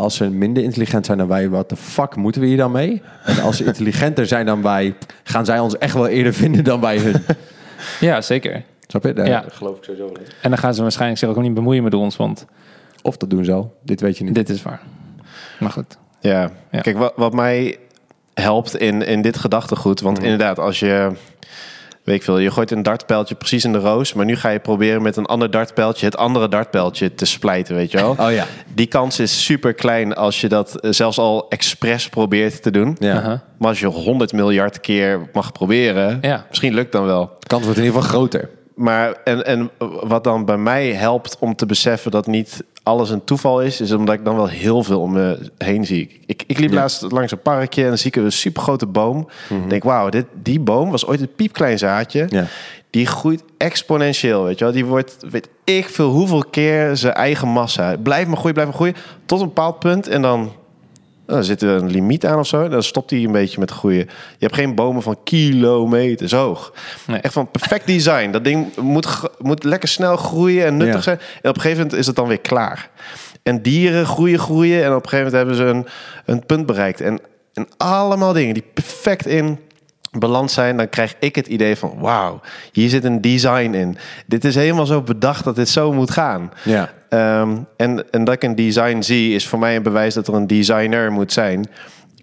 Als 0.00 0.14
ze 0.16 0.30
minder 0.30 0.62
intelligent 0.62 1.06
zijn 1.06 1.18
dan 1.18 1.28
wij, 1.28 1.48
wat 1.48 1.68
de 1.68 1.76
fuck 1.76 2.16
moeten 2.16 2.40
we 2.40 2.46
hier 2.46 2.56
dan 2.56 2.70
mee? 2.72 3.02
En 3.24 3.40
als 3.40 3.56
ze 3.56 3.64
intelligenter 3.64 4.26
zijn 4.26 4.46
dan 4.46 4.62
wij, 4.62 4.94
gaan 5.22 5.44
zij 5.44 5.58
ons 5.58 5.78
echt 5.78 5.94
wel 5.94 6.06
eerder 6.06 6.34
vinden 6.34 6.64
dan 6.64 6.80
wij 6.80 6.98
hun. 6.98 7.14
Ja, 8.00 8.20
zeker. 8.20 8.62
Snap 8.86 9.04
je? 9.04 9.12
Daar 9.12 9.26
Ja. 9.26 9.44
geloof 9.48 9.76
ik 9.76 9.84
sowieso 9.84 10.06
in. 10.06 10.16
En 10.42 10.50
dan 10.50 10.58
gaan 10.58 10.74
ze 10.74 10.82
waarschijnlijk 10.82 11.20
zich 11.20 11.28
ook 11.28 11.40
niet 11.42 11.54
bemoeien 11.54 11.82
met 11.82 11.94
ons, 11.94 12.16
want 12.16 12.46
Of 13.02 13.16
dat 13.16 13.30
doen 13.30 13.44
ze 13.44 13.52
al. 13.52 13.74
Dit 13.82 14.00
weet 14.00 14.18
je 14.18 14.24
niet. 14.24 14.34
dit 14.34 14.48
is 14.48 14.62
waar. 14.62 14.80
Maar 15.58 15.70
goed. 15.70 15.98
Ja, 16.20 16.50
Ja. 16.70 16.80
kijk, 16.80 16.96
wat, 16.98 17.12
wat 17.16 17.32
mij 17.32 17.76
helpt 18.34 18.76
in, 18.76 19.02
in 19.06 19.22
dit 19.22 19.38
gedachtegoed, 19.38 20.00
want 20.00 20.22
inderdaad, 20.22 20.58
als 20.58 20.78
je, 20.80 21.10
weet 22.04 22.16
ik 22.16 22.22
veel, 22.22 22.38
je 22.38 22.50
gooit 22.50 22.70
een 22.70 22.82
dartpijltje 22.82 23.34
precies 23.34 23.64
in 23.64 23.72
de 23.72 23.78
roos, 23.78 24.12
maar 24.12 24.24
nu 24.24 24.36
ga 24.36 24.48
je 24.48 24.58
proberen 24.58 25.02
met 25.02 25.16
een 25.16 25.26
ander 25.26 25.50
dartpijltje 25.50 26.06
het 26.06 26.16
andere 26.16 26.48
dartpijltje 26.48 27.14
te 27.14 27.24
splijten, 27.24 27.74
weet 27.74 27.90
je 27.90 27.96
wel? 27.96 28.10
Oh 28.18 28.32
ja. 28.32 28.46
Die 28.74 28.86
kans 28.86 29.18
is 29.18 29.44
super 29.44 29.74
klein 29.74 30.14
als 30.14 30.40
je 30.40 30.48
dat 30.48 30.74
eh, 30.80 30.90
zelfs 30.92 31.18
al 31.18 31.46
expres 31.48 32.08
probeert 32.08 32.62
te 32.62 32.70
doen. 32.70 32.96
Ja. 32.98 33.42
Maar 33.58 33.68
als 33.68 33.80
je 33.80 33.86
100 33.86 34.32
miljard 34.32 34.80
keer 34.80 35.28
mag 35.32 35.52
proberen, 35.52 36.18
Ja. 36.20 36.44
misschien 36.48 36.74
lukt 36.74 36.92
dan 36.92 37.04
wel. 37.04 37.36
De 37.38 37.46
kans 37.46 37.64
wordt 37.64 37.78
in 37.78 37.84
ieder 37.84 38.00
geval 38.02 38.16
groter. 38.18 38.48
Maar 38.74 39.12
en, 39.24 39.46
en 39.46 39.70
wat 40.02 40.24
dan 40.24 40.44
bij 40.44 40.56
mij 40.56 40.92
helpt 40.92 41.36
om 41.38 41.54
te 41.56 41.66
beseffen 41.66 42.10
dat 42.10 42.26
niet 42.26 42.64
alles 42.90 43.10
een 43.10 43.24
toeval 43.24 43.62
is, 43.62 43.80
is 43.80 43.92
omdat 43.92 44.14
ik 44.14 44.24
dan 44.24 44.36
wel 44.36 44.48
heel 44.48 44.82
veel 44.82 45.00
om 45.00 45.12
me 45.12 45.50
heen 45.58 45.86
zie. 45.86 46.20
Ik, 46.26 46.42
ik 46.46 46.58
liep 46.58 46.70
Ja. 46.70 46.76
laatst 46.76 47.12
langs 47.12 47.32
een 47.32 47.40
parkje 47.42 47.82
en 47.82 47.88
dan 47.88 47.98
zie 47.98 48.10
ik 48.10 48.16
een 48.16 48.32
supergrote 48.32 48.86
boom. 48.86 49.28
Denk, 49.68 49.82
wauw, 49.82 50.08
dit, 50.08 50.24
die 50.42 50.60
boom 50.60 50.90
was 50.90 51.06
ooit 51.06 51.20
een 51.20 51.34
piepklein 51.36 51.78
zaadje. 51.78 52.26
Ja. 52.28 52.44
Die 52.90 53.06
groeit 53.06 53.42
exponentieel, 53.58 54.44
weet 54.44 54.58
je 54.58 54.64
wel. 54.64 54.72
Die 54.74 54.84
wordt, 54.84 55.16
weet 55.30 55.48
ik 55.64 55.88
veel 55.88 56.08
hoeveel 56.10 56.44
keer 56.50 56.96
zijn 56.96 57.14
eigen 57.14 57.48
massa. 57.48 57.96
Blijf 57.96 58.26
maar 58.26 58.36
groeien, 58.36 58.52
blijf 58.54 58.68
maar 58.68 58.76
groeien. 58.76 58.96
Tot 59.26 59.40
een 59.40 59.46
bepaald 59.46 59.78
punt 59.78 60.08
en 60.08 60.22
dan, 60.22 60.52
dan 61.30 61.44
zit 61.44 61.62
er 61.62 61.68
een 61.68 61.90
limiet 61.90 62.26
aan 62.26 62.38
of 62.38 62.46
zo. 62.46 62.68
Dan 62.68 62.82
stopt 62.82 63.10
hij 63.10 63.24
een 63.24 63.32
beetje 63.32 63.60
met 63.60 63.70
groeien. 63.70 63.98
Je 64.38 64.46
hebt 64.46 64.54
geen 64.54 64.74
bomen 64.74 65.02
van 65.02 65.16
kilometers 65.24 66.32
hoog. 66.32 66.72
Nee. 67.06 67.20
Echt 67.20 67.32
van 67.32 67.50
perfect 67.50 67.86
design. 67.86 68.30
Dat 68.30 68.44
ding 68.44 68.76
moet, 68.76 69.06
moet 69.38 69.64
lekker 69.64 69.88
snel 69.88 70.16
groeien 70.16 70.64
en 70.66 70.76
nuttig 70.76 70.94
Ja. 70.94 71.00
zijn. 71.02 71.18
En 71.42 71.50
op 71.50 71.54
een 71.56 71.60
gegeven 71.60 71.82
moment 71.82 71.98
is 72.00 72.06
het 72.06 72.16
dan 72.16 72.28
weer 72.28 72.40
klaar. 72.40 72.90
En 73.42 73.62
dieren 73.62 74.06
groeien, 74.06 74.38
groeien. 74.38 74.84
En 74.84 74.94
op 74.94 75.02
een 75.02 75.08
gegeven 75.08 75.32
moment 75.32 75.34
hebben 75.34 75.54
ze 75.54 75.64
een, 75.64 75.86
een 76.34 76.46
punt 76.46 76.66
bereikt. 76.66 77.00
En, 77.00 77.20
en 77.54 77.68
allemaal 77.76 78.32
dingen 78.32 78.54
die 78.54 78.64
perfect 78.74 79.26
in 79.26 79.58
balans 80.18 80.54
zijn. 80.54 80.76
Dan 80.76 80.88
krijg 80.88 81.14
ik 81.20 81.34
het 81.34 81.46
idee 81.46 81.76
van, 81.76 81.94
wauw, 81.98 82.40
hier 82.72 82.88
zit 82.88 83.04
een 83.04 83.20
design 83.20 83.74
in. 83.74 83.96
Dit 84.26 84.44
is 84.44 84.54
helemaal 84.54 84.86
zo 84.86 85.02
bedacht 85.02 85.44
dat 85.44 85.56
dit 85.56 85.68
zo 85.68 85.92
moet 85.92 86.10
gaan. 86.10 86.52
Ja. 86.64 86.90
Ehm, 87.10 87.56
en, 87.76 88.10
en 88.10 88.24
dat 88.24 88.34
ik 88.34 88.42
een 88.42 88.54
design 88.54 89.00
zie, 89.02 89.34
is 89.34 89.46
voor 89.46 89.58
mij 89.58 89.76
een 89.76 89.82
bewijs 89.82 90.14
dat 90.14 90.28
er 90.28 90.34
een 90.34 90.46
designer 90.46 91.12
moet 91.12 91.32
zijn. 91.32 91.70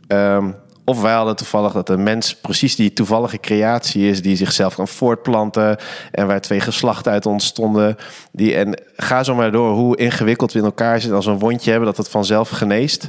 Ehm, 0.07 0.51
of 0.85 1.01
wij 1.01 1.13
hadden 1.13 1.35
toevallig 1.35 1.73
dat 1.73 1.87
de 1.87 1.97
mens 1.97 2.35
precies 2.35 2.75
die 2.75 2.93
toevallige 2.93 3.39
creatie 3.39 4.09
is, 4.09 4.21
die 4.21 4.35
zichzelf 4.35 4.75
kan 4.75 4.87
voortplanten 4.87 5.77
en 6.11 6.27
waar 6.27 6.41
twee 6.41 6.59
geslachten 6.59 7.11
uit 7.11 7.25
ontstonden. 7.25 7.95
Die, 8.31 8.55
en 8.55 8.81
ga 8.95 9.23
zo 9.23 9.35
maar 9.35 9.51
door 9.51 9.73
hoe 9.73 9.97
ingewikkeld 9.97 10.51
we 10.51 10.59
in 10.59 10.65
elkaar 10.65 10.99
zitten 10.99 11.15
als 11.15 11.25
we 11.25 11.31
een 11.31 11.39
wondje 11.39 11.69
hebben, 11.69 11.89
dat 11.89 11.97
het 11.97 12.09
vanzelf 12.09 12.49
geneest. 12.49 13.07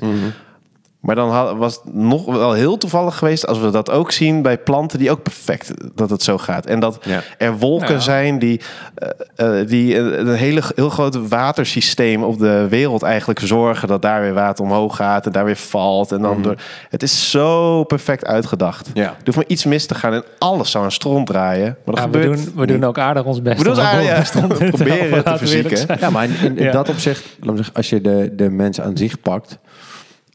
Maar 0.99 1.15
dan 1.15 1.31
had- 1.31 1.57
was 1.57 1.75
het 1.75 1.95
nog 1.95 2.25
wel 2.25 2.53
heel 2.53 2.79
toevallig 2.79 3.17
geweest 3.19 3.47
als 3.47 3.59
we 3.59 3.71
dat 3.71 3.91
ook 3.91 4.13
zien 4.13 4.43
bij 4.43 4.59
planten 4.59 4.99
die 4.99 5.11
ook 5.11 5.23
perfect 5.23 5.73
dat 5.95 6.11
het 6.11 6.23
zo 6.23 6.39
gaat. 6.39 6.67
En 6.67 6.81
dat 6.81 6.99
Ja. 7.03 7.21
er 7.39 7.59
wolken 7.59 7.95
Ja. 7.95 7.99
zijn 8.01 8.39
die, 8.39 8.61
eh, 8.95 9.61
eh, 9.61 9.69
die 9.69 9.97
een, 9.97 10.21
een 10.29 10.35
hele, 10.35 10.63
heel 10.75 10.89
groot 10.91 11.29
watersysteem 11.29 12.23
op 12.23 12.39
de 12.39 12.67
wereld 12.71 13.03
eigenlijk 13.03 13.41
zorgen 13.41 13.89
dat 13.89 14.03
daar 14.03 14.21
weer 14.21 14.35
water 14.35 14.65
omhoog 14.65 14.97
gaat 14.97 15.27
en 15.27 15.33
daar 15.33 15.45
weer 15.45 15.57
valt. 15.57 16.13
En 16.13 16.23
dan 16.23 16.43
door, 16.43 16.55
het 16.89 17.03
is 17.03 17.31
zo 17.31 17.85
perfect 17.85 18.25
uitgedacht. 18.25 18.91
Ja. 18.95 19.03
Er 19.05 19.15
hoeft 19.25 19.37
maar 19.37 19.47
iets 19.47 19.65
mis 19.65 19.87
te 19.87 19.95
gaan 19.95 20.13
en 20.13 20.25
alles 20.39 20.71
zou 20.71 20.85
aan 20.85 20.93
stront 20.93 21.27
draaien. 21.27 21.77
Maar 21.85 21.95
dat 21.95 22.05
Ja, 22.05 22.11
we, 22.11 22.21
doen, 22.27 22.53
we 22.57 22.67
doen 22.67 22.85
ook 22.85 22.99
aardig 22.99 23.25
ons 23.25 23.43
best. 23.43 23.59
We 23.59 23.65
doen 23.65 23.73
om 23.73 23.81
aardig, 23.81 24.33
ja. 24.35 24.41
boven 24.41 24.49
te 24.59 24.65
We 24.65 24.71
proberen 24.71 25.69
te 25.69 25.77
zijn. 25.77 25.99
Ja, 26.01 26.11
maar 26.11 26.25
in, 26.25 26.31
in, 26.43 26.59
in 26.59 26.65
Ja. 26.65 26.73
dat 26.73 26.89
opzicht, 26.89 27.25
als 27.73 27.89
je 27.91 28.01
de, 28.01 28.33
de 28.37 28.51
mens 28.51 28.81
aan 28.81 28.97
zich 28.97 29.21
pakt, 29.21 29.59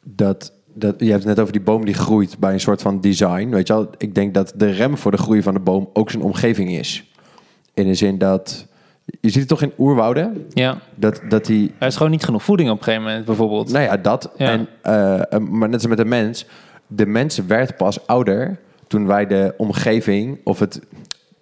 dat, 0.04 0.54
dat, 0.74 0.96
je 0.98 1.06
hebt 1.10 1.20
het 1.20 1.28
net 1.28 1.40
over 1.40 1.54
die 1.54 1.62
boom 1.62 1.86
die 1.86 1.94
groeit 1.94 2.40
bij 2.40 2.54
een 2.54 2.60
soort 2.60 2.82
van 2.82 3.02
design. 3.02 3.50
Weet 3.50 3.68
je 3.68 3.74
wel, 3.74 3.90
ik 3.98 4.16
denk 4.16 4.34
dat 4.34 4.54
de 4.56 4.70
rem 4.70 4.98
voor 4.98 5.12
de 5.12 5.18
groei 5.18 5.42
van 5.42 5.54
de 5.54 5.60
boom 5.60 5.90
ook 5.94 6.12
zijn 6.12 6.24
omgeving 6.24 6.72
is. 6.72 7.12
In 7.74 7.86
de 7.86 7.94
zin 7.94 8.18
dat, 8.18 8.68
je 9.06 9.30
ziet 9.30 9.40
het 9.40 9.48
toch 9.48 9.62
in 9.62 9.74
oerwouden, 9.78 10.48
Ja, 10.54 10.78
dat, 10.96 11.22
dat 11.30 11.46
die, 11.46 11.74
er 11.78 11.88
is 11.88 11.96
gewoon 11.96 12.12
niet 12.12 12.24
genoeg 12.24 12.44
voeding 12.44 12.70
op 12.70 12.78
een 12.78 12.84
gegeven 12.84 13.06
moment, 13.06 13.26
bijvoorbeeld. 13.26 13.72
nou 13.72 13.84
ja, 13.84 13.98
dat. 13.98 14.32
Ja. 14.38 14.52
En, 14.52 14.68
eh, 14.82 15.34
eh, 15.34 15.40
maar 15.40 15.70
net 15.70 15.80
als 15.80 15.88
met 15.88 15.98
de 15.98 16.06
mens, 16.06 16.46
de 16.88 17.06
mens 17.06 17.38
werd 17.38 17.78
pas 17.78 18.08
ouder 18.08 18.60
toen 18.88 19.08
wij 19.08 19.28
de 19.28 19.54
omgeving 19.58 20.40
of 20.44 20.60
het 20.60 20.82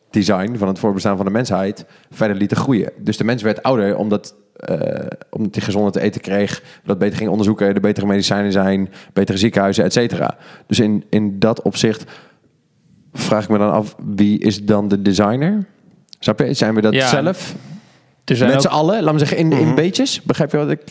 design 0.09 0.55
van 0.55 0.67
het 0.67 0.79
voorbestaan 0.79 1.15
van 1.17 1.25
de 1.25 1.31
mensheid 1.31 1.85
verder 2.09 2.37
lieten 2.37 2.57
groeien. 2.57 2.91
Dus 2.97 3.17
de 3.17 3.23
mens 3.23 3.41
werd 3.41 3.63
ouder 3.63 3.95
omdat, 3.95 4.35
eh, 4.61 5.07
omdat 5.29 5.55
hij 5.55 5.63
gezonder 5.63 5.91
te 5.91 6.01
eten 6.01 6.21
kreeg, 6.21 6.63
dat 6.83 6.97
beter 6.97 7.17
ging 7.17 7.29
onderzoeken, 7.29 7.67
er 7.67 7.81
betere 7.81 8.05
medicijnen 8.05 8.51
zijn, 8.51 8.89
betere 9.13 9.37
ziekenhuizen, 9.37 9.83
et 9.83 9.93
cetera. 9.93 10.37
Dus 10.67 10.79
in, 10.79 11.03
in 11.09 11.39
dat 11.39 11.61
opzicht 11.61 12.03
vraag 13.13 13.43
ik 13.43 13.49
me 13.49 13.57
dan 13.57 13.71
af, 13.71 13.95
wie 14.05 14.39
is 14.39 14.63
dan 14.63 14.87
de 14.87 15.01
designer? 15.01 15.65
Snap 16.19 16.39
je? 16.39 16.53
Zijn 16.53 16.75
we 16.75 16.81
dat 16.81 16.93
Ja, 16.93 17.07
zelf? 17.07 17.55
er, 18.25 18.35
zijn 18.35 18.49
Met 18.51 18.61
z'n 18.61 18.67
allen? 18.67 19.03
Laat 19.03 19.13
me 19.13 19.19
zeggen, 19.19 19.37
in, 19.37 19.51
in 19.51 19.75
beetjes? 19.75 20.21
Begrijp 20.21 20.51
je 20.51 20.57
wat 20.57 20.69
ik... 20.69 20.81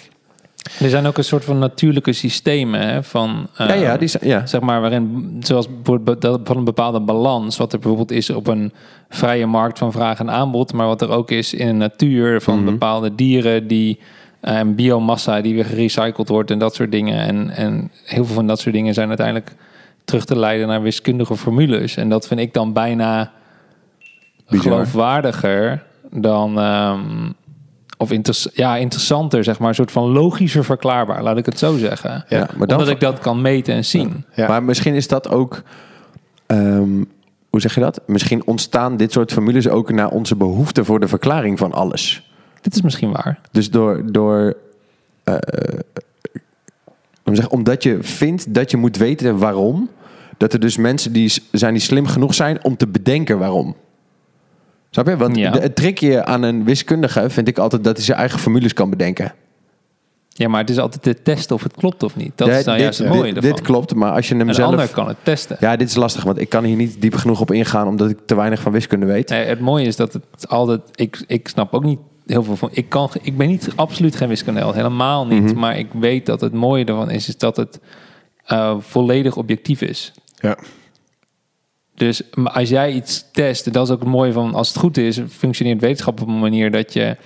er 0.80 0.88
zijn 0.90 1.06
ook 1.06 1.18
een 1.18 1.24
soort 1.24 1.44
van 1.44 1.58
natuurlijke 1.58 2.12
systemen 2.12 2.80
hè, 2.88 3.02
van... 3.02 3.46
ja, 3.56 3.72
ja, 3.72 3.96
die, 3.96 4.08
zijn- 4.08 4.26
ja. 4.26 4.46
zeg 4.46 4.60
maar, 4.60 4.80
waarin, 4.80 5.36
zoals 5.40 5.66
bijvoorbeeld 5.74 6.20
dat- 6.20 6.40
van 6.44 6.56
een 6.56 6.64
bepaalde 6.64 7.00
balans, 7.00 7.56
wat 7.56 7.72
er 7.72 7.78
bijvoorbeeld 7.78 8.10
is 8.10 8.30
op 8.30 8.46
een 8.46 8.72
vrije 9.08 9.46
markt 9.46 9.78
van 9.78 9.92
vraag 9.92 10.18
en 10.18 10.30
aanbod, 10.30 10.72
maar 10.72 10.86
wat 10.86 11.02
er 11.02 11.08
ook 11.10 11.30
is 11.30 11.54
in 11.54 11.66
de 11.66 11.72
natuur 11.72 12.40
van 12.40 12.64
bepaalde 12.64 13.14
dieren 13.14 13.66
die 13.66 13.98
eh, 14.40 14.60
biomassa 14.66 15.40
die 15.40 15.54
weer 15.54 15.64
gerecycled 15.64 16.28
wordt 16.28 16.50
en 16.50 16.58
dat 16.58 16.74
soort 16.74 16.90
dingen. 16.92 17.18
En, 17.26 17.50
en 17.50 17.90
heel 18.04 18.24
veel 18.24 18.34
van 18.34 18.46
dat 18.46 18.60
soort 18.60 18.74
dingen 18.74 18.94
zijn 18.94 19.08
uiteindelijk 19.08 19.54
terug 20.04 20.24
te 20.24 20.38
leiden 20.38 20.68
naar 20.68 20.82
wiskundige 20.82 21.36
formules. 21.36 21.96
En 21.96 22.08
dat 22.08 22.26
vind 22.26 22.40
ik 22.40 22.54
dan 22.54 22.72
bijna 22.72 23.32
Bizar. 24.48 24.72
geloofwaardiger 24.72 25.82
dan. 26.10 26.58
ehm, 26.58 26.98
of 28.00 28.10
interess- 28.10 28.48
ja, 28.52 28.76
interessanter, 28.76 29.44
zeg 29.44 29.58
maar. 29.58 29.68
Een 29.68 29.74
soort 29.74 29.90
van 29.92 30.08
logischer 30.10 30.64
verklaarbaar, 30.64 31.22
laat 31.22 31.36
ik 31.38 31.46
het 31.46 31.58
zo 31.58 31.76
zeggen. 31.76 32.24
Ja, 32.28 32.38
maar 32.56 32.66
dan- 32.66 32.78
Omdat 32.78 32.94
ik 32.94 33.00
dat 33.00 33.18
kan 33.18 33.40
meten 33.40 33.74
en 33.74 33.84
zien. 33.84 34.24
Ja. 34.34 34.48
Maar 34.48 34.62
misschien 34.62 34.94
is 34.94 35.08
dat 35.08 35.28
ook. 35.28 35.62
ehm, 36.46 37.04
hoe 37.50 37.60
zeg 37.60 37.74
je 37.74 37.80
dat? 37.80 38.00
Misschien 38.06 38.46
ontstaan 38.46 38.96
dit 38.96 39.12
soort 39.12 39.32
formules 39.32 39.68
ook 39.68 39.92
naar 39.92 40.08
onze 40.08 40.36
behoefte 40.36 40.84
voor 40.84 41.00
de 41.00 41.08
verklaring 41.08 41.58
van 41.58 41.72
alles. 41.72 42.30
Dit 42.60 42.74
is 42.74 42.82
misschien 42.82 43.12
waar. 43.12 43.38
Dus 43.50 43.70
door. 43.70 44.02
door 44.12 44.56
me 47.24 47.34
zeggen, 47.36 47.50
omdat 47.52 47.82
je 47.82 47.98
vindt 48.00 48.54
dat 48.54 48.70
je 48.70 48.76
moet 48.76 48.96
weten 48.96 49.38
waarom. 49.38 49.90
Dat 50.36 50.52
er 50.52 50.60
dus 50.60 50.76
mensen 50.76 51.12
die 51.12 51.42
zijn 51.52 51.72
die 51.72 51.82
slim 51.82 52.06
genoeg 52.06 52.34
zijn 52.34 52.64
om 52.64 52.76
te 52.76 52.86
bedenken 52.88 53.38
waarom. 53.38 53.76
Snap 54.90 55.06
je? 55.06 55.16
Want 55.16 55.36
Ja. 55.36 55.50
de- 55.50 55.60
het 55.60 55.76
trickje 55.76 56.24
aan 56.24 56.42
een 56.42 56.64
wiskundige 56.64 57.30
vind 57.30 57.48
ik 57.48 57.58
altijd 57.58 57.84
dat 57.84 57.96
hij 57.96 58.04
zijn 58.04 58.18
eigen 58.18 58.38
formules 58.38 58.72
kan 58.72 58.90
bedenken. 58.90 59.32
Ja, 60.28 60.48
maar 60.48 60.60
het 60.60 60.70
is 60.70 60.78
altijd 60.78 61.02
te 61.02 61.22
testen 61.22 61.54
of 61.56 61.62
het 61.62 61.74
klopt 61.76 62.02
of 62.02 62.16
niet. 62.16 62.32
Dat 62.34 62.48
Ja, 62.48 62.54
is 62.56 62.64
nou 62.64 62.76
dit, 62.76 62.84
juist 62.84 62.98
het 62.98 63.08
dit- 63.08 63.16
mooie 63.16 63.34
ervan. 63.34 63.50
dit 63.50 63.60
klopt, 63.60 63.94
maar 63.94 64.12
als 64.12 64.28
je 64.28 64.36
hem 64.36 64.48
Een 64.48 64.54
zelf... 64.54 64.70
ander 64.70 64.88
kan 64.88 65.08
het 65.08 65.16
testen. 65.22 65.56
Ja, 65.60 65.76
dit 65.76 65.88
is 65.88 65.94
lastig, 65.94 66.22
want 66.24 66.40
ik 66.40 66.48
kan 66.48 66.64
hier 66.64 66.76
niet 66.76 67.00
diep 67.00 67.14
genoeg 67.14 67.40
op 67.40 67.50
ingaan... 67.52 67.88
omdat 67.88 68.10
ik 68.10 68.18
te 68.26 68.34
weinig 68.34 68.60
van 68.60 68.72
wiskunde 68.72 69.06
weet. 69.06 69.28
Nee, 69.28 69.44
het 69.44 69.60
mooie 69.60 69.86
is 69.86 69.96
dat 69.96 70.12
het 70.12 70.48
altijd... 70.48 70.80
Ik, 70.94 71.24
ik 71.26 71.48
snap 71.48 71.74
ook 71.74 71.84
niet 71.84 71.98
heel 72.26 72.42
veel 72.42 72.56
van... 72.56 72.68
Ik, 72.72 72.88
kan, 72.88 73.10
ik 73.22 73.36
ben 73.36 73.48
niet 73.48 73.68
absoluut 73.76 74.16
geen 74.16 74.28
wiskunde, 74.28 74.72
helemaal 74.72 75.26
niet. 75.26 75.42
Mhm. 75.42 75.58
Maar 75.58 75.78
ik 75.78 75.86
weet 75.92 76.26
dat 76.26 76.40
het 76.40 76.52
mooie 76.52 76.84
ervan 76.84 77.10
is... 77.10 77.28
is 77.28 77.36
dat 77.38 77.56
het 77.56 77.80
eh, 78.44 78.74
volledig 78.78 79.36
objectief 79.36 79.80
is. 79.82 80.12
Ja. 80.34 80.58
Dus 82.00 82.22
maar 82.34 82.52
als 82.52 82.68
jij 82.68 82.92
iets 82.92 83.24
test, 83.32 83.66
en 83.66 83.72
dat 83.72 83.86
is 83.86 83.92
ook 83.92 84.00
het 84.00 84.08
mooie 84.08 84.32
van 84.32 84.54
als 84.54 84.68
het 84.68 84.78
goed 84.78 84.96
is, 84.96 85.20
functioneert 85.28 85.80
wetenschap 85.80 86.20
op 86.20 86.28
een 86.28 86.38
manier 86.38 86.70
dat 86.70 86.92
je 86.92 87.16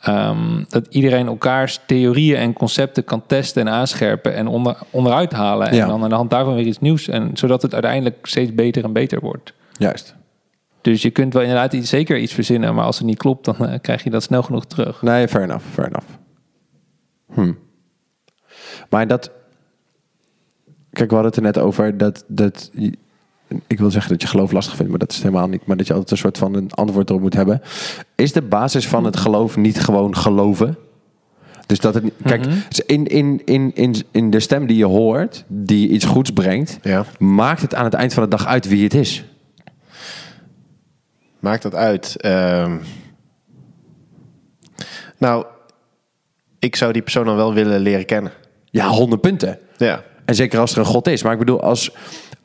ehm, 0.00 0.64
dat 0.68 0.86
iedereen 0.90 1.26
elkaars 1.26 1.80
theorieën 1.86 2.36
en 2.36 2.52
concepten 2.52 3.04
kan 3.04 3.26
testen 3.26 3.66
en 3.66 3.72
aanscherpen 3.72 4.34
en 4.34 4.46
onder, 4.46 4.78
onderuit 4.90 5.32
halen. 5.32 5.68
En 5.68 5.76
Ja. 5.76 5.86
dan 5.86 6.02
aan 6.02 6.08
de 6.08 6.14
hand 6.14 6.30
daarvan 6.30 6.54
weer 6.54 6.66
iets 6.66 6.78
nieuws. 6.80 7.08
En 7.08 7.30
zodat 7.34 7.62
het 7.62 7.72
uiteindelijk 7.72 8.26
steeds 8.26 8.54
beter 8.54 8.84
en 8.84 8.92
beter 8.92 9.20
wordt. 9.20 9.52
Juist. 9.78 10.14
Dus 10.80 11.02
je 11.02 11.10
kunt 11.10 11.32
wel 11.32 11.42
inderdaad 11.42 11.72
iets, 11.72 11.88
zeker 11.88 12.18
iets 12.18 12.32
verzinnen, 12.32 12.74
maar 12.74 12.84
als 12.84 12.98
het 12.98 13.06
niet 13.06 13.18
klopt, 13.18 13.44
dan 13.44 13.56
eh, 13.68 13.80
krijg 13.80 14.04
je 14.04 14.10
dat 14.10 14.22
snel 14.22 14.42
genoeg 14.42 14.66
terug. 14.66 15.02
Nee, 15.02 15.28
fair 15.28 15.44
enough, 15.44 15.64
fair 15.72 15.88
enough. 15.88 16.06
Hm. 17.32 17.52
Maar 18.90 19.06
dat... 19.06 19.30
Kijk, 20.90 21.08
we 21.10 21.14
hadden 21.14 21.32
het 21.32 21.36
er 21.36 21.42
net 21.46 21.58
over 21.58 21.98
dat... 21.98 22.24
dat 22.28 22.70
ik 23.66 23.78
wil 23.78 23.90
zeggen 23.90 24.10
dat 24.10 24.22
je 24.22 24.28
geloof 24.28 24.52
lastig 24.52 24.76
vindt, 24.76 24.90
maar 24.90 25.00
dat 25.00 25.10
is 25.10 25.16
het 25.16 25.24
helemaal 25.24 25.48
niet. 25.48 25.66
Maar 25.66 25.76
dat 25.76 25.86
je 25.86 25.92
altijd 25.92 26.10
een 26.10 26.16
soort 26.16 26.38
van 26.38 26.54
een 26.54 26.70
antwoord 26.70 27.10
erop 27.10 27.22
moet 27.22 27.34
hebben. 27.34 27.62
Is 28.14 28.32
de 28.32 28.42
basis 28.42 28.88
van 28.88 29.04
het 29.04 29.16
geloof 29.16 29.56
niet 29.56 29.80
gewoon 29.80 30.16
geloven? 30.16 30.76
Dus 31.66 31.80
dat 31.80 31.94
het... 31.94 32.04
Kijk, 32.24 32.46
in, 32.86 33.06
in, 33.06 33.42
in, 33.44 33.70
in, 33.74 33.94
in 34.10 34.30
de 34.30 34.40
stem 34.40 34.66
die 34.66 34.76
je 34.76 34.84
hoort, 34.84 35.44
die 35.48 35.88
iets 35.88 36.04
goeds 36.04 36.30
brengt... 36.30 36.78
Ja. 36.82 37.04
maakt 37.18 37.60
het 37.60 37.74
aan 37.74 37.84
het 37.84 37.94
eind 37.94 38.14
van 38.14 38.22
de 38.22 38.28
dag 38.28 38.46
uit 38.46 38.68
wie 38.68 38.84
het 38.84 38.94
is. 38.94 39.24
Maakt 41.38 41.62
dat 41.62 41.74
uit? 41.74 42.16
Ehm, 42.16 42.76
nou, 45.18 45.44
ik 46.58 46.76
zou 46.76 46.92
die 46.92 47.02
persoon 47.02 47.24
dan 47.24 47.36
wel 47.36 47.54
willen 47.54 47.80
leren 47.80 48.06
kennen. 48.06 48.32
Ja, 48.70 48.88
honderd 48.88 49.20
punten. 49.20 49.58
Ja. 49.76 50.02
En 50.24 50.34
zeker 50.34 50.58
als 50.58 50.72
er 50.72 50.78
een 50.78 50.84
God 50.84 51.08
is. 51.08 51.22
Maar 51.22 51.32
ik 51.32 51.38
bedoel, 51.38 51.62
als. 51.62 51.90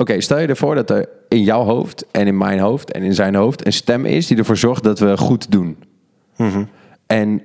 Oké, 0.02 0.22
stel 0.22 0.40
je 0.40 0.48
ervoor 0.48 0.76
dat 0.76 0.90
er 0.90 1.10
in 1.28 1.44
jouw 1.44 1.64
hoofd 1.64 2.06
en 2.12 2.28
in 2.28 2.38
mijn 2.38 2.60
hoofd 2.60 2.92
en 2.92 3.04
in 3.04 3.14
zijn 3.14 3.36
hoofd 3.36 3.66
een 3.66 3.74
stem 3.74 4.06
is 4.06 4.28
die 4.28 4.38
ervoor 4.38 4.58
zorgt 4.58 4.84
dat 4.84 5.00
we 5.00 5.18
goed 5.18 5.52
doen. 5.52 5.78
En 7.08 7.42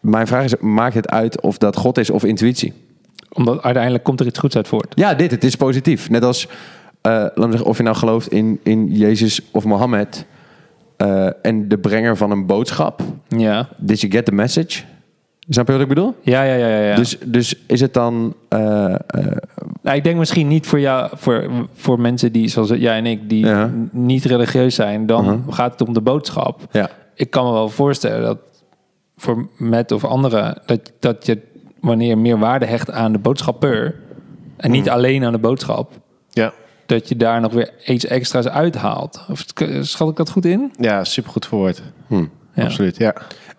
mijn 0.00 0.26
vraag 0.26 0.44
is: 0.44 0.56
maakt 0.56 0.94
het 0.94 1.08
uit 1.08 1.40
of 1.40 1.58
dat 1.58 1.76
God 1.76 1.98
is 1.98 2.10
of 2.10 2.24
intuïtie? 2.24 2.72
Omdat 3.32 3.62
uiteindelijk 3.62 4.04
komt 4.04 4.20
er 4.20 4.26
iets 4.26 4.38
goeds 4.38 4.56
uit 4.56 4.68
voort. 4.68 4.92
Ja, 4.94 5.14
dit, 5.14 5.30
het 5.30 5.44
is 5.44 5.56
positief. 5.56 6.10
Net 6.10 6.22
als, 6.22 6.48
laat 7.02 7.36
me 7.36 7.50
zeggen, 7.50 7.66
of 7.66 7.76
je 7.76 7.82
nou 7.82 7.96
gelooft 7.96 8.32
in, 8.32 8.60
in 8.62 8.86
Jezus 8.86 9.40
of 9.50 9.64
Mohammed 9.64 10.26
eh, 10.96 11.28
en 11.42 11.68
de 11.68 11.78
brenger 11.78 12.16
van 12.16 12.30
een 12.30 12.46
boodschap. 12.46 13.02
Ja, 13.28 13.68
Did 13.76 14.00
you 14.00 14.12
get 14.12 14.24
the 14.24 14.32
message? 14.32 14.82
Snap 15.48 15.66
je 15.66 15.72
wat 15.72 15.80
ik 15.82 15.88
bedoel? 15.88 16.14
ja, 16.22 16.42
ja, 16.42 16.54
ja. 16.54 16.66
ja, 16.68 16.80
ja. 16.88 16.96
Dus, 16.96 17.18
dus 17.26 17.54
is 17.66 17.80
het 17.80 17.94
dan. 17.94 18.34
eh, 18.48 18.94
eh, 18.94 18.98
Nou, 19.82 19.96
ik 19.96 20.04
denk 20.04 20.18
misschien 20.18 20.48
niet 20.48 20.66
voor 20.66 20.80
jou, 20.80 21.10
voor, 21.14 21.50
voor 21.74 22.00
mensen 22.00 22.32
die, 22.32 22.48
zoals 22.48 22.68
jij 22.68 22.96
en 22.98 23.06
ik, 23.06 23.28
die 23.28 23.46
Ja. 23.46 23.70
niet 23.92 24.24
religieus 24.24 24.74
zijn. 24.74 25.06
Dan 25.06 25.24
Mhm. 25.24 25.50
gaat 25.50 25.72
het 25.78 25.88
om 25.88 25.94
de 25.94 26.00
boodschap. 26.00 26.60
ja. 26.70 26.90
Ik 27.14 27.30
kan 27.30 27.44
me 27.46 27.52
wel 27.52 27.68
voorstellen 27.68 28.22
dat 28.22 28.38
voor 29.16 29.48
met 29.56 29.92
of 29.92 30.04
anderen, 30.04 30.58
dat, 30.66 30.92
dat 31.00 31.26
je 31.26 31.38
wanneer 31.80 32.18
meer 32.18 32.38
waarde 32.38 32.66
hecht 32.66 32.90
aan 32.90 33.12
de 33.12 33.18
boodschapper 33.18 33.94
en 34.56 34.70
niet 34.70 34.90
alleen 34.90 35.24
aan 35.24 35.32
de 35.32 35.38
boodschap, 35.38 35.92
Ja. 36.30 36.52
dat 36.86 37.08
je 37.08 37.16
daar 37.16 37.40
nog 37.40 37.52
weer 37.52 37.70
iets 37.86 38.06
extra's 38.06 38.46
uithaalt. 38.48 39.24
Of 39.30 39.44
schat 39.80 40.08
ik 40.10 40.16
dat 40.16 40.30
goed 40.30 40.44
in? 40.44 40.72
Ja, 40.80 41.04
supergoed 41.04 41.46
verwoord. 41.46 41.82
Hm. 42.06 42.24
Ja. 42.54 42.62
Absoluut, 42.64 42.96
ja. 42.96 43.14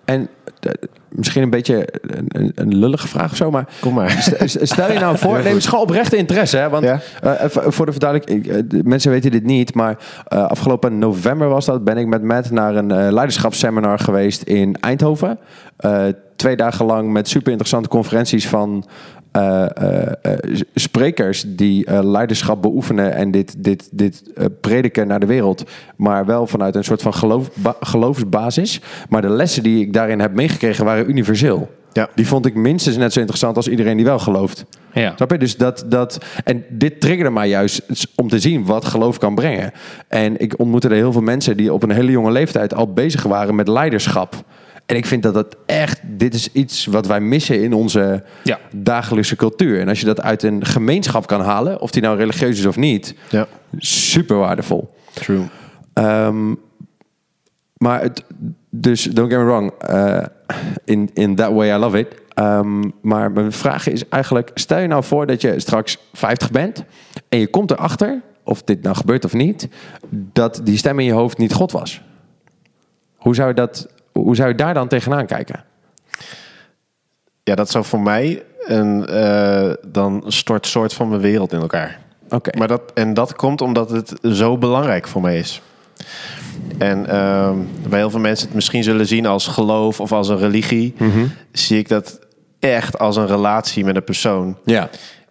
En 0.06 0.28
eh, 0.60 0.72
misschien 1.18 1.44
een 1.44 1.50
beetje 1.50 1.88
een, 2.28 2.52
een, 2.56 2.76
lullige 2.76 3.08
vraag 3.08 3.32
of 3.32 3.38
zo, 3.38 3.52
maar 3.52 3.68
Kom 3.80 3.94
maar. 3.94 4.12
st- 4.46 4.58
stel 4.62 4.92
je 4.92 5.00
nou 5.00 5.18
voor, 5.28 5.38
nee, 5.38 5.44
het 5.48 5.56
is 5.56 5.66
gewoon 5.66 5.84
oprechte 5.84 6.18
interesse, 6.18 6.58
hè? 6.58 6.70
Want 6.70 6.84
Ja. 6.84 7.00
eh, 7.22 7.46
voor 7.50 7.86
de 7.86 7.92
verduidelijking, 7.92 8.48
eh, 8.48 8.82
mensen 8.84 9.12
weten 9.12 9.32
dit 9.32 9.44
niet, 9.44 9.74
maar 9.74 9.98
eh, 10.28 10.46
afgelopen 10.48 11.00
november 11.00 11.48
was 11.48 11.66
dat, 11.66 11.84
ben 11.84 11.98
ik 11.98 12.08
met 12.08 12.24
Matt 12.24 12.52
naar 12.52 12.76
een 12.76 13.14
leiderschapsseminar 13.14 14.00
geweest 14.00 14.42
in 14.42 14.76
Eindhoven. 14.80 15.40
Twee 16.36 16.56
dagen 16.56 16.86
lang 16.86 17.12
met 17.12 17.28
super 17.28 17.48
interessante 17.52 17.90
conferenties 17.90 18.48
van 18.48 18.86
eh, 19.38 19.66
eh, 19.76 20.12
eh, 20.22 20.62
sprekers 20.76 21.44
die 21.48 21.86
eh, 21.86 22.00
leiderschap 22.04 22.62
beoefenen 22.62 23.14
en 23.14 23.32
dit, 23.32 23.64
dit, 23.64 23.90
dit 23.92 24.24
prediken 24.62 25.08
naar 25.08 25.20
de 25.20 25.26
wereld. 25.26 25.64
Maar 25.96 26.26
wel 26.26 26.48
vanuit 26.48 26.76
een 26.76 26.84
soort 26.84 27.02
van 27.02 27.14
geloof, 27.14 27.50
ba- 27.54 27.76
geloofsbasis. 27.80 28.82
Maar 29.10 29.22
de 29.22 29.30
lessen 29.30 29.64
die 29.64 29.82
ik 29.82 29.94
daarin 29.94 30.20
heb 30.20 30.34
meegekregen 30.34 30.86
waren 30.86 31.10
universeel. 31.10 31.70
Ja. 31.94 32.10
Die 32.16 32.28
vond 32.28 32.46
ik 32.46 32.56
minstens 32.56 32.98
net 32.98 33.14
zo 33.14 33.20
interessant 33.20 33.56
als 33.56 33.68
iedereen 33.68 33.96
die 33.98 34.06
wel 34.06 34.20
gelooft. 34.20 34.66
Ja. 34.94 35.14
Snap 35.16 35.32
je? 35.32 35.38
Dus 35.38 35.58
dat, 35.58 35.86
dat, 35.88 36.18
en 36.44 36.64
dit 36.70 37.02
triggerde 37.02 37.32
mij 37.32 37.50
juist 37.50 38.08
om 38.16 38.30
te 38.30 38.40
zien 38.40 38.66
wat 38.66 38.86
geloof 38.86 39.18
kan 39.18 39.36
brengen. 39.36 39.72
En 40.08 40.40
ik 40.42 40.60
ontmoette 40.60 40.88
er 40.88 40.96
heel 40.96 41.12
veel 41.12 41.22
mensen 41.22 41.58
die 41.58 41.74
op 41.74 41.84
een 41.84 41.92
hele 41.92 42.12
jonge 42.12 42.32
leeftijd 42.32 42.74
al 42.74 42.94
bezig 42.94 43.24
waren 43.24 43.56
met 43.56 43.68
leiderschap. 43.68 44.36
En 44.88 44.96
ik 44.96 45.06
vind 45.06 45.24
dat 45.24 45.34
dat 45.34 45.56
echt, 45.66 46.00
dit 46.04 46.34
is 46.34 46.52
iets 46.52 46.86
wat 46.86 47.08
wij 47.08 47.20
missen 47.20 47.64
in 47.64 47.74
onze 47.74 48.24
Ja. 48.44 48.60
dagelijkse 48.76 49.36
cultuur. 49.36 49.80
En 49.80 49.88
als 49.90 50.00
je 50.00 50.06
dat 50.06 50.22
uit 50.22 50.44
een 50.44 50.66
gemeenschap 50.66 51.28
kan 51.28 51.42
halen, 51.42 51.82
of 51.82 51.92
die 51.92 52.02
nou 52.02 52.18
religieus 52.18 52.60
is 52.60 52.66
of 52.66 52.76
niet, 52.76 53.16
Ja. 53.30 53.48
super 53.78 54.38
waardevol. 54.38 54.94
True. 55.14 55.42
Ehm, 55.94 56.54
maar 57.78 58.02
het, 58.02 58.24
dus, 58.70 59.04
don't 59.04 59.30
get 59.32 59.40
me 59.40 59.46
wrong, 59.46 59.72
eh, 59.80 60.24
in, 60.86 61.10
in 61.14 61.36
that 61.36 61.52
way 61.52 61.76
I 61.76 61.78
love 61.78 62.00
it. 62.00 62.08
Ehm, 62.34 62.82
maar 63.02 63.32
mijn 63.32 63.52
vraag 63.52 63.88
is 63.88 64.08
eigenlijk, 64.10 64.52
stel 64.54 64.80
je 64.80 64.88
nou 64.88 65.04
voor 65.04 65.26
dat 65.26 65.42
je 65.42 65.60
straks 65.60 65.98
50 66.14 66.52
bent 66.52 66.84
en 67.30 67.40
je 67.40 67.48
komt 67.48 67.72
erachter, 67.72 68.22
of 68.44 68.64
dit 68.64 68.82
nou 68.82 68.96
gebeurt 68.96 69.26
of 69.26 69.34
niet, 69.34 69.68
dat 70.10 70.62
die 70.64 70.78
stem 70.78 71.00
in 71.00 71.06
je 71.06 71.12
hoofd 71.12 71.38
niet 71.38 71.54
God 71.54 71.72
was. 71.72 72.02
Hoe 73.16 73.36
zou 73.36 73.48
je, 73.48 73.54
dat, 73.54 73.88
hoe 74.24 74.36
zou 74.36 74.50
je 74.50 74.56
daar 74.56 74.74
dan 74.74 74.88
tegenaan 74.88 75.26
kijken? 75.26 75.64
Ja, 77.44 77.56
dat 77.56 77.70
zou 77.70 77.86
voor 77.86 78.02
mij 78.02 78.44
een, 78.66 79.06
eh, 79.06 79.72
dan 79.88 80.24
stort 80.28 80.68
soort 80.68 80.94
van 80.94 81.10
mijn 81.10 81.22
wereld 81.22 81.54
in 81.54 81.60
elkaar. 81.60 82.00
Oké. 82.30 82.58
Maar 82.58 82.68
dat, 82.68 82.82
en 82.94 83.14
dat 83.14 83.36
komt 83.36 83.62
omdat 83.62 83.90
het 83.90 84.14
zo 84.24 84.58
belangrijk 84.58 85.08
voor 85.08 85.22
mij 85.22 85.38
is. 85.38 85.62
En 86.78 87.10
ehm, 87.10 87.56
bij 87.90 88.00
heel 88.00 88.10
veel 88.10 88.20
mensen 88.20 88.46
het 88.46 88.56
misschien 88.56 88.84
zullen 88.84 89.08
zien 89.08 89.26
als 89.26 89.48
geloof 89.48 90.00
of 90.00 90.12
als 90.12 90.30
een 90.30 90.38
religie, 90.38 90.96
zie 91.52 91.78
ik 91.78 91.90
dat 91.90 92.20
echt 92.60 93.00
als 93.00 93.16
een 93.16 93.28
relatie 93.28 93.86
met 93.86 93.96
een 93.96 94.04
persoon. 94.04 94.58
Ja. 94.66 94.90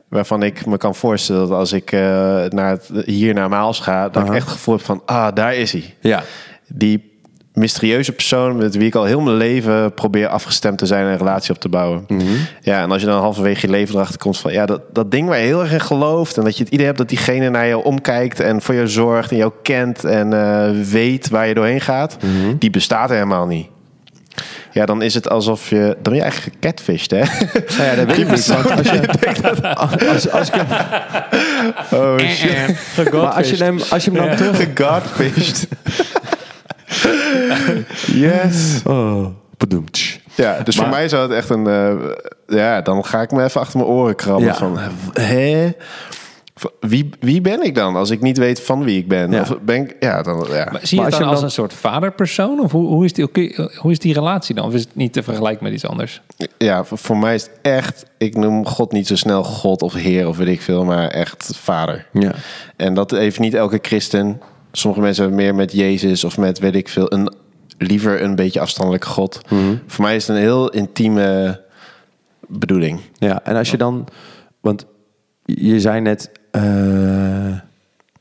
Waarvan 0.08 0.42
ik 0.42 0.66
me 0.66 0.76
kan 0.76 0.94
voorstellen 0.94 1.48
dat 1.48 1.58
als 1.58 1.72
ik 1.72 1.92
eh, 1.92 2.00
naar 2.48 2.70
het, 2.70 2.90
hier 3.04 3.34
naar 3.34 3.48
Maals 3.48 3.80
ga, 3.80 4.08
dat 4.08 4.26
ik 4.26 4.34
echt 4.34 4.44
het 4.44 4.52
gevoel 4.52 4.74
heb 4.76 4.84
van, 4.84 5.02
ah, 5.04 5.34
daar 5.34 5.54
is 5.54 5.72
hij. 5.72 5.94
Ja. 6.00 6.22
Die 6.68 7.15
mysterieuze 7.56 8.12
persoon 8.12 8.56
met 8.56 8.76
wie 8.76 8.86
ik 8.86 8.94
al 8.94 9.04
heel 9.04 9.20
mijn 9.20 9.36
leven 9.36 9.92
probeer 9.94 10.28
afgestemd 10.28 10.78
te 10.78 10.86
zijn 10.86 11.04
en 11.04 11.10
een 11.10 11.16
relatie 11.18 11.54
op 11.54 11.60
te 11.60 11.68
bouwen. 11.68 12.04
Mhm. 12.08 12.22
Ja, 12.60 12.82
en 12.82 12.90
als 12.90 13.00
je 13.00 13.06
dan 13.06 13.20
halverwege 13.20 13.66
je 13.66 13.72
leven 13.72 13.94
erachter 13.94 14.18
komt 14.18 14.38
van 14.38 14.52
ja, 14.52 14.66
dat, 14.66 14.80
dat 14.92 15.10
ding 15.10 15.28
waar 15.28 15.38
je 15.38 15.44
heel 15.44 15.60
erg 15.60 15.72
in 15.72 15.80
gelooft 15.80 16.36
en 16.36 16.44
dat 16.44 16.56
je 16.56 16.64
het 16.64 16.72
idee 16.72 16.86
hebt 16.86 16.98
dat 16.98 17.08
diegene 17.08 17.48
naar 17.50 17.68
jou 17.68 17.84
omkijkt 17.84 18.40
en 18.40 18.62
voor 18.62 18.74
je 18.74 18.86
zorgt 18.86 19.30
en 19.30 19.36
jou 19.36 19.52
kent 19.62 20.04
en 20.04 20.32
eh, 20.32 20.70
weet 20.90 21.28
waar 21.28 21.46
je 21.48 21.54
doorheen 21.54 21.80
gaat, 21.80 22.16
Mhm. 22.22 22.56
die 22.58 22.70
bestaat 22.70 23.08
helemaal 23.10 23.46
niet. 23.46 23.66
Ja, 24.72 24.86
dan 24.86 25.02
is 25.02 25.14
het 25.14 25.28
alsof 25.30 25.70
je. 25.70 25.78
Dan 25.78 26.02
ben 26.02 26.14
je 26.14 26.20
eigenlijk 26.20 26.56
gecatfished, 26.60 27.10
hè? 27.10 27.18
Nou 27.78 27.90
ja, 27.90 27.94
dat 27.94 28.06
weet 28.06 28.18
ik 28.18 28.30
niet. 28.30 28.46
Want 28.46 28.70
als 28.70 28.88
je, 28.90 30.08
als, 30.14 30.30
als 30.30 30.48
ik 30.48 30.54
hem, 30.54 30.66
Oh 32.00 32.18
shit. 32.18 33.12
maar 33.12 33.20
als 33.20 33.50
je 33.50 33.56
hem, 33.64 33.78
als 33.90 34.04
je 34.04 34.10
hem 34.10 34.26
dan 34.26 34.36
terug... 34.36 34.56
Gegodfished. 34.56 35.68
yes. 38.26 38.80
Oh, 38.84 39.26
bedoemd. 39.56 40.18
Ja, 40.34 40.60
dus 40.60 40.76
voor 40.76 40.88
mij 40.88 41.08
zou 41.08 41.22
het 41.22 41.32
echt 41.32 41.50
een... 41.50 41.66
eh, 41.66 41.94
ja, 42.46 42.80
dan 42.80 43.04
ga 43.04 43.20
ik 43.22 43.30
me 43.30 43.44
even 43.44 43.60
achter 43.60 43.78
mijn 43.78 43.90
oren 43.90 44.14
krabben 44.16 44.46
Ja. 44.46 44.54
van... 44.54 44.78
Hè? 45.12 45.70
Wie, 46.80 47.08
wie 47.20 47.40
ben 47.40 47.62
ik 47.64 47.74
dan 47.74 47.96
als 47.96 48.10
ik 48.10 48.20
niet 48.20 48.38
weet 48.38 48.60
van 48.62 48.84
wie 48.84 48.98
ik 48.98 49.08
ben? 49.08 49.30
Ja. 49.30 49.40
Of 49.40 49.54
ben 49.62 49.76
ik... 49.82 49.96
Ja, 50.00 50.22
dan... 50.22 50.46
Ja. 50.50 50.68
Maar 50.72 50.80
zie 50.82 50.96
je 50.98 51.02
Maar 51.02 51.04
het 51.04 51.04
als 51.04 51.10
dan 51.10 51.18
je 51.20 51.24
als 51.24 51.34
dan- 51.34 51.44
een 51.44 51.50
soort 51.50 51.72
vaderpersoon? 51.72 52.60
Of 52.60 52.72
hoe, 52.72 52.86
hoe, 52.86 53.04
is 53.04 53.12
die, 53.12 53.28
hoe 53.78 53.90
is 53.90 53.98
die 53.98 54.12
relatie 54.14 54.54
dan? 54.54 54.64
Of 54.66 54.74
is 54.74 54.80
het 54.80 54.94
niet 54.94 55.12
te 55.12 55.22
vergelijken 55.22 55.64
met 55.64 55.72
iets 55.72 55.86
anders? 55.86 56.20
ja, 56.58 56.84
voor, 56.84 56.98
voor 56.98 57.16
mij 57.18 57.34
is 57.34 57.42
het 57.42 57.52
echt... 57.62 58.04
Ik 58.18 58.36
noem 58.36 58.66
God 58.66 58.92
niet 58.92 59.06
zo 59.06 59.16
snel 59.16 59.44
God 59.44 59.82
of 59.82 59.92
Heer 59.92 60.28
of 60.28 60.36
weet 60.36 60.48
ik 60.48 60.60
veel, 60.60 60.84
maar 60.84 61.08
echt 61.08 61.50
vader. 61.62 62.06
Ja. 62.12 62.32
En 62.76 62.94
dat 62.94 63.10
heeft 63.10 63.38
niet 63.38 63.54
elke 63.54 63.78
christen. 63.82 64.40
Sommige 64.76 65.02
mensen 65.02 65.22
hebben 65.24 65.42
meer 65.42 65.54
met 65.54 65.72
Jezus 65.72 66.24
of 66.24 66.38
met 66.38 66.58
weet 66.58 66.74
ik 66.74 66.88
veel. 66.88 67.12
Een, 67.12 67.34
liever 67.78 68.22
een 68.22 68.34
beetje 68.34 68.60
afstandelijke 68.60 69.06
God. 69.06 69.40
Mhm. 69.48 69.76
Voor 69.86 70.04
mij 70.04 70.16
is 70.16 70.26
het 70.26 70.36
een 70.36 70.42
heel 70.42 70.70
intieme 70.70 71.60
bedoeling. 72.46 73.00
Ja, 73.18 73.44
en 73.44 73.56
als 73.56 73.70
je 73.70 73.76
dan, 73.76 74.06
want 74.60 74.86
je 75.44 75.80
zei 75.80 76.00
net 76.00 76.30
eh, 76.50 77.58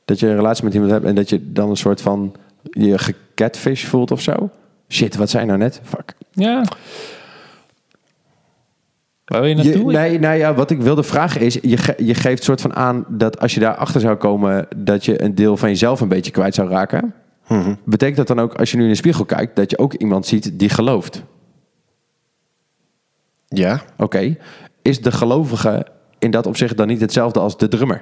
dat 0.05 0.19
je 0.19 0.27
een 0.27 0.35
relatie 0.35 0.63
met 0.63 0.73
iemand 0.73 0.91
hebt 0.91 1.05
en 1.05 1.15
dat 1.15 1.29
je 1.29 1.51
dan 1.51 1.69
een 1.69 1.77
soort 1.77 2.01
van 2.01 2.35
je 2.61 2.97
gecatfish 2.97 3.85
voelt 3.85 4.11
of 4.11 4.21
zo. 4.21 4.49
Shit, 4.89 5.15
wat 5.15 5.29
zei 5.29 5.43
je 5.43 5.49
nou 5.49 5.61
net? 5.61 5.81
Fuck. 5.83 6.13
Ja. 6.31 6.63
Waar 9.25 9.41
wil 9.41 9.49
je 9.49 9.55
Je, 9.55 9.63
naartoe? 9.63 9.91
nee, 9.91 10.19
nou 10.19 10.35
ja, 10.37 10.53
wat 10.53 10.71
ik 10.71 10.81
wilde 10.81 11.03
vragen 11.03 11.41
is, 11.41 11.53
je, 11.61 11.77
ge- 11.77 12.03
je 12.05 12.13
geeft 12.13 12.43
soort 12.43 12.61
van 12.61 12.75
aan 12.75 13.05
dat 13.09 13.39
als 13.39 13.53
je 13.53 13.59
daarachter 13.59 14.01
zou 14.01 14.15
komen, 14.15 14.67
dat 14.77 15.05
je 15.05 15.21
een 15.23 15.35
deel 15.35 15.57
van 15.57 15.69
jezelf 15.69 16.01
een 16.01 16.07
beetje 16.07 16.31
kwijt 16.31 16.55
zou 16.55 16.69
raken. 16.69 17.13
Betekent 17.85 18.17
dat 18.17 18.27
dan 18.27 18.39
ook, 18.39 18.53
als 18.55 18.71
je 18.71 18.77
nu 18.77 18.83
in 18.83 18.89
de 18.89 18.95
spiegel 18.95 19.25
kijkt, 19.25 19.55
dat 19.55 19.71
je 19.71 19.77
ook 19.77 19.93
iemand 19.93 20.25
ziet 20.25 20.59
die 20.59 20.69
gelooft? 20.69 21.23
Ja. 23.47 23.81
Oké, 23.97 24.37
is 24.81 25.01
de 25.01 25.11
gelovige 25.11 25.85
in 26.19 26.31
dat 26.31 26.45
opzicht 26.47 26.77
dan 26.77 26.87
niet 26.87 27.01
hetzelfde 27.01 27.39
als 27.39 27.57
de 27.57 27.67
drummer? 27.67 28.01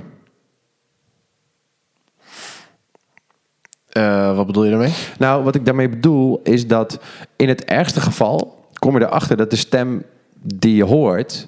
Eh, 3.89 4.35
wat 4.35 4.45
bedoel 4.45 4.63
je 4.63 4.69
daarmee? 4.69 4.93
Nou, 5.19 5.43
wat 5.43 5.55
ik 5.55 5.65
daarmee 5.65 5.89
bedoel 5.89 6.39
is 6.43 6.67
dat 6.67 6.99
in 7.35 7.47
het 7.49 7.65
ergste 7.65 8.01
geval 8.01 8.65
kom 8.79 8.97
je 8.99 9.05
erachter 9.05 9.37
dat 9.37 9.49
de 9.49 9.55
stem 9.55 10.03
die 10.43 10.75
je 10.75 10.83
hoort 10.83 11.47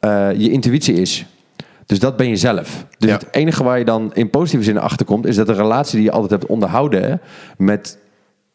eh, 0.00 0.28
je 0.36 0.50
intuïtie 0.50 0.94
is. 0.94 1.26
Dus 1.86 1.98
dat 1.98 2.16
ben 2.16 2.28
je 2.28 2.36
zelf. 2.36 2.86
Dus 2.98 3.10
Ja. 3.10 3.16
het 3.16 3.28
enige 3.30 3.64
waar 3.64 3.78
je 3.78 3.84
dan 3.84 4.14
in 4.14 4.30
positieve 4.30 4.64
zin 4.64 4.78
achter 4.78 5.06
komt, 5.06 5.26
is 5.26 5.36
dat 5.36 5.46
de 5.46 5.52
relatie 5.52 5.96
die 5.96 6.04
je 6.04 6.12
altijd 6.12 6.30
hebt 6.40 6.46
onderhouden 6.46 7.20
met 7.56 7.98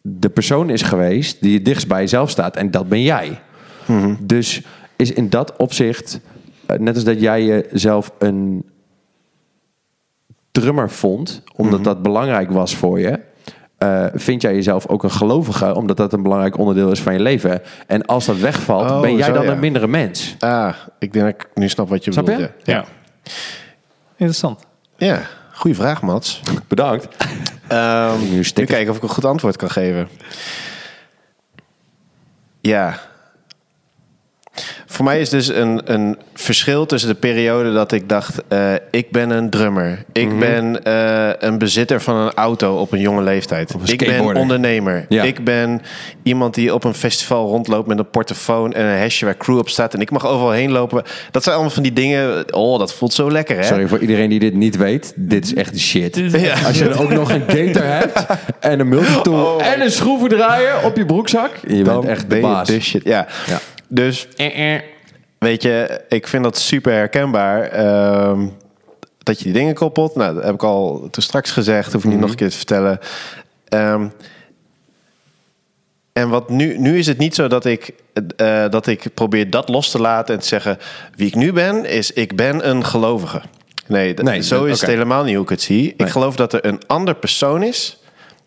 de 0.01 0.29
persoon 0.29 0.69
is 0.69 0.81
geweest 0.81 1.41
die 1.41 1.53
het 1.53 1.65
dichtst 1.65 1.87
bij 1.87 1.99
jezelf 2.01 2.29
staat. 2.29 2.55
En 2.55 2.71
dat 2.71 2.89
ben 2.89 3.01
jij. 3.01 3.39
Dus 4.19 4.61
is 4.95 5.11
in 5.13 5.29
dat 5.29 5.55
opzicht, 5.57 6.19
eh, 6.65 6.77
net 6.79 6.95
als 6.95 7.03
dat 7.03 7.19
jij 7.21 7.43
jezelf 7.45 8.11
een 8.19 8.63
drummer 10.51 10.89
vond, 10.89 11.41
omdat 11.55 11.83
dat 11.83 12.01
belangrijk 12.01 12.51
was 12.51 12.75
voor 12.75 12.99
je. 12.99 13.19
Eh, 13.77 14.05
vind 14.13 14.41
jij 14.41 14.53
jezelf 14.53 14.87
ook 14.87 15.03
een 15.03 15.11
gelovige, 15.11 15.75
omdat 15.75 15.97
dat 15.97 16.13
een 16.13 16.21
belangrijk 16.23 16.57
onderdeel 16.57 16.91
is 16.91 16.99
van 17.01 17.13
je 17.13 17.19
leven. 17.19 17.61
En 17.87 18.05
als 18.05 18.25
dat 18.25 18.37
wegvalt, 18.37 18.91
Oh, 18.91 19.01
ben 19.01 19.15
jij 19.15 19.25
zo, 19.27 19.33
dan 19.33 19.43
ja. 19.43 19.51
een 19.51 19.59
mindere 19.59 19.87
mens. 19.87 20.35
Ah, 20.39 20.73
ik 20.99 21.13
denk 21.13 21.25
dat 21.25 21.33
ik 21.33 21.49
nu 21.53 21.69
snap 21.69 21.89
wat 21.89 22.05
je 22.05 22.11
Snap 22.11 22.25
je? 22.27 22.31
bedoelt. 22.31 22.51
Ja. 22.63 22.85
Interessant. 24.11 24.65
Ja, 24.97 25.21
goede 25.53 25.75
vraag, 25.75 26.01
Mats. 26.01 26.41
Bedankt. 26.67 27.07
Ehm, 27.67 28.19
Nu 28.29 28.41
kijken 28.65 28.89
of 28.89 28.95
ik 28.97 29.03
een 29.03 29.09
goed 29.09 29.25
antwoord 29.25 29.55
kan 29.55 29.69
geven. 29.69 30.07
Ja. 32.61 32.99
Voor 34.97 35.05
mij 35.05 35.19
is 35.19 35.29
dus 35.29 35.47
een, 35.47 35.81
een 35.85 36.17
verschil 36.33 36.85
tussen 36.85 37.09
de 37.09 37.15
periode 37.15 37.73
dat 37.73 37.91
ik 37.91 38.09
dacht... 38.09 38.35
eh, 38.47 38.73
ik 38.91 39.11
ben 39.11 39.29
een 39.29 39.49
drummer. 39.49 40.03
Ik 40.13 40.27
Mhm. 40.27 40.39
ben 40.39 40.83
eh, 40.83 41.29
een 41.49 41.57
bezitter 41.57 42.01
van 42.01 42.15
een 42.15 42.33
auto 42.33 42.75
op 42.75 42.91
een 42.91 42.99
jonge 42.99 43.21
leeftijd. 43.21 43.75
Of 43.75 43.81
een 43.81 43.87
ik 43.93 43.99
ben 43.99 44.35
ondernemer. 44.35 45.05
Ja. 45.09 45.23
Ik 45.23 45.43
ben 45.43 45.81
iemand 46.23 46.53
die 46.53 46.73
op 46.73 46.83
een 46.83 46.93
festival 46.93 47.47
rondloopt 47.47 47.87
met 47.87 47.99
een 47.99 48.09
portofoon... 48.09 48.73
en 48.73 48.85
een 48.85 48.97
hesje 48.97 49.25
waar 49.25 49.37
crew 49.37 49.57
op 49.57 49.69
staat. 49.69 49.93
En 49.93 50.01
ik 50.01 50.11
mag 50.11 50.25
overal 50.27 50.51
heen 50.51 50.71
lopen. 50.71 51.03
Dat 51.31 51.43
zijn 51.43 51.55
allemaal 51.55 51.73
van 51.73 51.83
die 51.83 51.93
dingen... 51.93 52.53
Oh, 52.53 52.79
dat 52.79 52.93
voelt 52.93 53.13
zo 53.13 53.31
lekker, 53.31 53.55
hè? 53.55 53.63
Sorry 53.63 53.87
voor 53.87 53.99
iedereen 53.99 54.29
die 54.29 54.39
dit 54.39 54.53
niet 54.53 54.77
weet. 54.77 55.13
Dit 55.15 55.45
is 55.45 55.53
echt 55.53 55.73
de 55.73 55.79
shit. 55.79 56.15
Ja. 56.15 56.55
Als 56.65 56.77
je 56.77 56.89
dan 56.89 56.97
ook 56.97 57.09
nog 57.11 57.31
een 57.31 57.43
gator 57.47 57.83
hebt 57.99 58.25
en 58.59 58.79
een 58.79 58.87
multitool 58.87 59.45
Oh. 59.55 59.65
en 59.67 59.81
een 59.81 59.91
schroevendraaier 59.91 60.73
op 60.83 60.97
je 60.97 61.05
broekzak. 61.05 61.51
Je 61.67 61.83
Dan 61.83 61.95
bent 61.99 62.05
echt 62.11 62.21
de 62.21 62.27
ben 62.27 62.37
je 62.37 62.43
baas. 62.43 62.67
de 62.67 62.79
shit. 62.81 63.03
Ja. 63.03 63.27
Ja. 63.47 63.59
Dus 63.87 64.27
weet 65.37 65.61
je, 65.61 66.01
ik 66.09 66.27
vind 66.27 66.43
dat 66.43 66.57
super 66.57 66.93
herkenbaar. 66.93 67.61
ehm, 67.61 68.47
dat 69.23 69.37
je 69.37 69.43
die 69.43 69.53
dingen 69.53 69.73
koppelt. 69.73 70.15
Nou, 70.15 70.33
dat 70.33 70.43
heb 70.43 70.53
ik 70.53 70.63
al 70.63 71.07
toen 71.11 71.23
straks 71.23 71.51
gezegd. 71.51 71.93
Hoef 71.93 72.03
ik 72.03 72.09
niet 72.09 72.19
nog 72.19 72.29
een 72.29 72.35
keer 72.35 72.49
te 72.49 72.57
vertellen. 72.57 72.99
Ehm, 73.67 74.07
en 76.13 76.29
wat 76.29 76.49
nu, 76.49 76.77
nu 76.77 76.97
is 76.97 77.07
het 77.07 77.17
niet 77.17 77.35
zo 77.35 77.47
dat 77.47 77.65
ik, 77.65 77.93
eh, 78.35 78.69
dat 78.69 78.87
ik 78.87 79.13
probeer 79.13 79.49
dat 79.49 79.69
los 79.69 79.91
te 79.91 79.99
laten 79.99 80.35
en 80.35 80.41
te 80.41 80.47
zeggen: 80.47 80.77
wie 81.15 81.27
ik 81.27 81.35
nu 81.35 81.53
ben, 81.53 81.85
is 81.85 82.11
ik 82.11 82.35
ben 82.35 82.69
een 82.69 82.85
gelovige. 82.85 83.41
Nee, 84.23 84.41
zo 84.41 84.63
is 84.63 84.81
het 84.81 84.89
helemaal 84.89 85.23
niet 85.23 85.33
hoe 85.33 85.43
ik 85.43 85.49
het 85.49 85.61
zie. 85.61 85.81
Nee. 85.81 86.07
Ik 86.07 86.09
geloof 86.09 86.35
dat 86.35 86.53
er 86.53 86.65
een 86.65 86.81
ander 86.87 87.15
persoon 87.15 87.63
is 87.63 87.97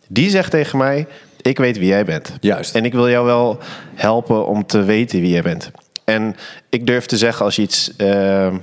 die 0.08 0.30
zegt 0.30 0.50
tegen 0.50 0.78
mij: 0.78 1.06
ik 1.42 1.58
weet 1.58 1.78
wie 1.78 1.88
jij 1.88 2.04
bent. 2.04 2.36
Juist. 2.40 2.74
En 2.74 2.84
ik 2.84 2.92
wil 2.92 3.08
jou 3.08 3.26
wel 3.26 3.58
helpen 3.94 4.46
om 4.46 4.66
te 4.66 4.82
weten 4.82 5.20
wie 5.20 5.30
jij 5.30 5.42
bent. 5.42 5.70
En 6.04 6.36
ik 6.68 6.86
durf 6.86 7.06
te 7.06 7.16
zeggen 7.16 7.44
als 7.44 7.56
je 7.56 7.62
iets 7.62 7.96
eh, 7.96 8.54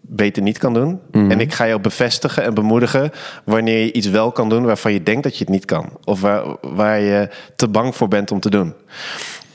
beter 0.00 0.42
niet 0.42 0.58
kan 0.58 0.74
doen. 0.74 1.00
Mhm. 1.10 1.30
En 1.30 1.40
ik 1.40 1.52
ga 1.52 1.66
jou 1.66 1.80
bevestigen 1.80 2.42
en 2.42 2.54
bemoedigen 2.54 3.10
wanneer 3.44 3.78
je 3.78 3.92
iets 3.92 4.08
wel 4.08 4.32
kan 4.32 4.48
doen 4.48 4.64
waarvan 4.64 4.92
je 4.92 5.02
denkt 5.02 5.22
dat 5.22 5.32
je 5.32 5.44
het 5.44 5.52
niet 5.52 5.64
kan. 5.64 5.98
Of 6.04 6.20
waar, 6.20 6.56
waar 6.60 7.00
je 7.00 7.28
te 7.56 7.68
bang 7.68 7.96
voor 7.96 8.08
bent 8.08 8.30
om 8.30 8.40
te 8.40 8.50
doen. 8.50 8.74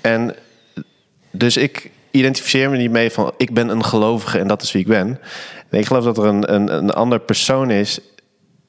En 0.01 0.35
dus 1.31 1.57
ik 1.57 1.91
identificeer 2.11 2.69
me 2.69 2.77
niet 2.77 2.91
mee 2.91 3.11
van 3.11 3.33
ik 3.37 3.53
ben 3.53 3.69
een 3.69 3.85
gelovige 3.85 4.39
en 4.39 4.47
dat 4.47 4.61
is 4.61 4.71
wie 4.71 4.81
ik 4.81 4.87
ben. 4.87 5.19
Nee, 5.69 5.81
ik 5.81 5.87
geloof 5.87 6.03
dat 6.03 6.17
er 6.17 6.25
een, 6.25 6.53
een, 6.53 6.73
een 6.73 6.91
ander 6.91 7.19
persoon 7.19 7.71
is. 7.71 7.99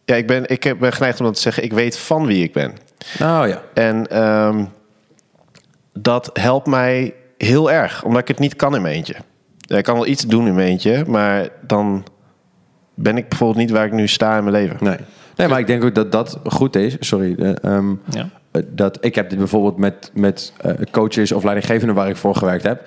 Ja, 0.05 0.15
ik 0.15 0.27
ben, 0.27 0.49
ik 0.49 0.75
ben 0.79 0.93
geneigd 0.93 1.19
om 1.19 1.27
dat 1.27 1.35
te 1.35 1.41
zeggen. 1.41 1.63
Ik 1.63 1.73
weet 1.73 1.99
van 1.99 2.27
wie 2.27 2.43
ik 2.43 2.53
ben. 2.53 2.75
Nou 3.19 3.49
ja. 3.49 3.63
En 3.75 4.07
ehm, 4.07 4.65
dat 5.93 6.31
helpt 6.33 6.67
mij 6.67 7.15
heel 7.39 7.71
erg, 7.71 8.05
omdat 8.05 8.21
ik 8.21 8.29
het 8.29 8.39
niet 8.39 8.57
kan 8.57 8.75
in 8.75 8.83
mijn 8.83 8.95
eentje. 8.95 9.15
Ik 9.67 9.85
kan 9.85 9.95
wel 9.95 10.07
iets 10.07 10.27
doen 10.27 10.47
in 10.47 10.55
mijn 10.55 10.69
eentje, 10.69 11.05
maar 11.07 11.49
dan 11.67 12.05
ben 12.95 13.17
ik 13.17 13.29
bijvoorbeeld 13.29 13.59
niet 13.61 13.71
waar 13.71 13.87
ik 13.87 13.93
nu 13.93 14.09
sta 14.09 14.37
in 14.37 14.45
mijn 14.45 14.57
leven. 14.57 14.77
Nee. 14.81 14.97
nee, 15.37 15.49
maar 15.49 15.59
ik 15.59 15.67
denk 15.67 15.85
ook 15.85 15.95
dat 15.95 16.13
dat 16.13 16.39
goed 16.45 16.77
is. 16.77 16.97
Sorry. 17.01 17.35
eh, 17.39 17.65
ehm, 17.65 17.91
Ja. 18.11 18.29
eh, 18.51 18.63
dat, 18.69 18.99
ik 19.05 19.15
heb 19.15 19.29
dit 19.31 19.39
bijvoorbeeld 19.39 19.77
met, 19.77 20.11
met 20.15 20.53
eh, 20.61 20.73
coaches 20.91 21.33
of 21.33 21.43
leidinggevenden 21.45 21.95
waar 21.97 22.09
ik 22.09 22.17
voor 22.17 22.35
gewerkt 22.35 22.63
heb. 22.63 22.87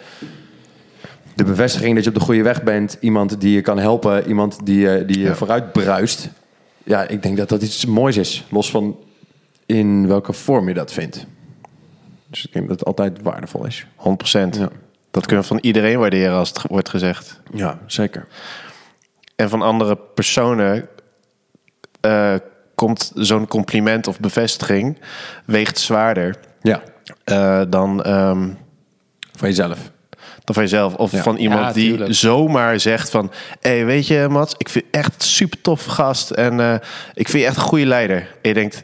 De 1.36 1.44
bevestiging 1.44 1.96
dat 1.96 2.04
je 2.04 2.10
op 2.10 2.16
de 2.16 2.22
goede 2.22 2.42
weg 2.44 2.64
bent. 2.64 2.98
Iemand 3.00 3.42
die 3.42 3.54
je 3.54 3.62
kan 3.62 3.80
helpen. 3.80 4.28
Iemand 4.28 4.66
die, 4.66 4.80
je- 4.80 5.04
die 5.06 5.20
je 5.20 5.26
Ja. 5.26 5.34
vooruit 5.36 5.72
bruist. 5.72 6.30
Ja, 6.84 7.08
ik 7.08 7.24
denk 7.24 7.38
dat 7.38 7.50
dat 7.50 7.62
iets 7.62 7.86
moois 7.86 8.18
is. 8.18 8.46
Los 8.50 8.72
van 8.72 8.96
in 9.78 10.08
welke 10.08 10.34
vorm 10.34 10.68
je 10.68 10.74
dat 10.74 10.94
vindt. 10.94 11.26
Dus 12.28 12.46
ik 12.46 12.54
denk 12.54 12.68
dat 12.68 12.80
het 12.80 12.88
altijd 12.88 13.22
waardevol 13.22 13.66
is. 13.66 13.86
100%. 13.98 14.02
Ja. 14.58 14.70
Dat 15.12 15.26
kunnen 15.26 15.42
we 15.42 15.50
van 15.52 15.60
iedereen 15.62 16.00
waarderen 16.00 16.38
als 16.38 16.50
het 16.50 16.62
wordt 16.68 16.90
gezegd. 16.90 17.40
Ja, 17.54 17.80
zeker. 17.86 18.28
En 19.36 19.50
van 19.50 19.62
andere 19.62 19.98
personen 20.16 20.88
eh, 22.02 22.36
komt 22.76 23.12
zo'n 23.16 23.48
compliment 23.48 24.08
of 24.08 24.20
bevestiging 24.20 24.98
weegt 25.46 25.80
zwaarder 25.80 26.36
Ja, 26.62 26.82
eh, 27.24 27.62
dan, 27.70 28.04
ehm, 28.04 28.50
van 29.32 29.50
jezelf. 29.50 29.92
dan 30.44 30.56
van 30.56 30.64
jezelf. 30.64 30.96
Of 30.96 31.12
Ja. 31.12 31.22
van 31.22 31.36
iemand 31.38 31.66
Ja, 31.66 31.72
die 31.74 32.14
zomaar 32.14 32.80
zegt 32.80 33.10
van... 33.10 33.32
Hé, 33.60 33.70
hey, 33.70 33.86
weet 33.86 34.08
je 34.08 34.28
Mats, 34.30 34.54
ik 34.58 34.70
vind 34.70 34.86
je 34.92 34.98
echt 34.98 35.14
een 35.16 35.28
super 35.28 35.62
tof 35.62 35.86
gast. 35.86 36.30
En 36.32 36.60
eh, 36.60 36.74
ik 37.14 37.30
vind 37.30 37.44
je 37.44 37.48
echt 37.50 37.56
een 37.58 37.62
goede 37.62 37.86
leider. 37.86 38.18
En 38.18 38.50
je 38.50 38.54
denkt, 38.54 38.84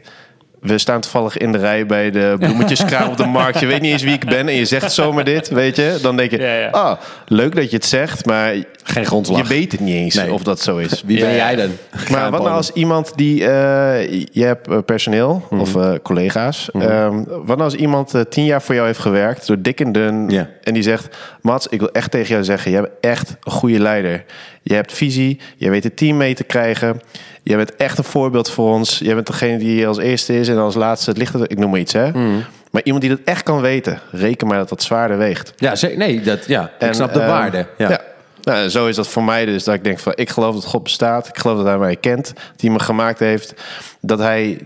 we 0.60 0.78
staan 0.78 1.00
toevallig 1.00 1.36
in 1.36 1.52
de 1.52 1.58
rij 1.58 1.86
bij 1.86 2.10
de 2.10 2.36
bloemetjeskraam 2.38 3.10
op 3.10 3.16
de 3.16 3.26
markt. 3.26 3.60
Je 3.60 3.66
weet 3.66 3.80
niet 3.80 3.92
eens 3.92 4.02
wie 4.02 4.12
ik 4.12 4.24
ben 4.24 4.48
en 4.48 4.54
je 4.54 4.64
zegt 4.64 4.92
zomaar 4.92 5.24
dit, 5.24 5.48
weet 5.48 5.76
je. 5.76 5.98
Dan 6.02 6.16
denk 6.16 6.30
je, 6.30 6.38
Ja, 6.38 6.54
ja. 6.54 6.68
ah, 6.68 6.98
leuk 7.26 7.54
dat 7.54 7.70
je 7.70 7.76
het 7.76 7.84
zegt, 7.84 8.26
maar 8.26 8.54
Geen 8.82 9.06
grondslag. 9.06 9.38
je 9.42 9.48
weet 9.48 9.72
het 9.72 9.80
niet 9.80 9.94
eens 9.94 10.14
Nee. 10.14 10.32
of 10.32 10.42
dat 10.42 10.60
zo 10.60 10.76
is. 10.76 11.02
Wie 11.06 11.20
ben 11.20 11.28
Ja, 11.28 11.34
jij 11.36 11.56
dan? 11.56 11.70
Maar 12.10 12.30
wat 12.30 12.42
nou 12.42 12.54
als 12.54 12.72
iemand 12.72 13.12
die... 13.16 13.40
eh, 13.48 14.10
je 14.32 14.44
hebt 14.44 14.84
personeel 14.86 15.46
of 15.50 15.76
eh, 15.76 15.92
collega's. 16.02 16.68
Ehm, 16.72 17.24
wat 17.26 17.46
nou 17.46 17.60
als 17.60 17.74
iemand 17.74 18.14
eh, 18.14 18.20
tien 18.20 18.44
jaar 18.44 18.62
voor 18.62 18.74
jou 18.74 18.86
heeft 18.86 18.98
gewerkt... 18.98 19.46
door 19.46 19.62
dik 19.62 19.80
en 19.80 19.92
dun... 19.92 20.46
En 20.62 20.74
die 20.74 20.82
zegt... 20.82 21.16
Mats, 21.42 21.66
ik 21.66 21.78
wil 21.80 21.92
echt 21.92 22.10
tegen 22.10 22.28
jou 22.28 22.44
zeggen... 22.44 22.70
jij 22.70 22.80
bent 22.80 22.92
echt 23.00 23.36
een 23.42 23.52
goede 23.52 23.78
leider. 23.80 24.24
Je 24.62 24.74
hebt 24.74 24.92
visie. 24.92 25.40
Je 25.56 25.70
weet 25.70 25.84
het 25.84 25.96
team 25.96 26.16
mee 26.16 26.34
te 26.34 26.44
krijgen. 26.44 27.00
Je 27.48 27.56
bent 27.56 27.76
echt 27.76 27.98
een 27.98 28.04
voorbeeld 28.04 28.50
voor 28.50 28.72
ons. 28.72 28.98
Jij 28.98 29.14
bent 29.14 29.26
degene 29.26 29.58
die 29.58 29.86
als 29.86 29.98
eerste 29.98 30.38
is... 30.38 30.48
en 30.48 30.58
als 30.58 30.74
laatste 30.74 31.10
het 31.10 31.18
licht... 31.18 31.34
Ik 31.50 31.58
noem 31.58 31.70
maar 31.70 31.80
iets, 31.80 31.92
hè. 31.92 32.10
Mhm. 32.10 32.40
Maar 32.70 32.82
iemand 32.82 33.02
die 33.02 33.16
dat 33.16 33.24
echt 33.24 33.42
kan 33.42 33.60
weten... 33.60 34.00
reken 34.10 34.46
maar 34.46 34.58
dat 34.58 34.68
dat 34.68 34.82
zwaarder 34.82 35.18
weegt. 35.18 35.52
Ja, 35.56 35.74
nee, 35.96 36.20
dat, 36.20 36.46
ja. 36.46 36.64
ik 36.64 36.70
En, 36.88 36.94
snap 36.94 37.12
de 37.12 37.20
ehm, 37.20 37.28
waarde. 37.28 37.66
Ja. 37.78 37.90
Ja. 37.90 38.00
Nou, 38.42 38.68
zo 38.68 38.86
is 38.86 38.96
dat 38.96 39.08
voor 39.08 39.22
mij 39.24 39.44
dus. 39.44 39.64
Dat 39.64 39.74
ik 39.74 39.84
denk 39.84 39.98
van, 39.98 40.12
ik 40.14 40.30
geloof 40.30 40.54
dat 40.54 40.64
God 40.64 40.82
bestaat. 40.82 41.28
Ik 41.28 41.38
geloof 41.38 41.56
dat 41.56 41.66
hij 41.66 41.78
mij 41.78 41.96
kent. 41.96 42.26
Dat 42.26 42.60
hij 42.60 42.70
me 42.70 42.78
gemaakt 42.78 43.18
heeft. 43.18 43.54
Dat 44.00 44.18
hij 44.18 44.58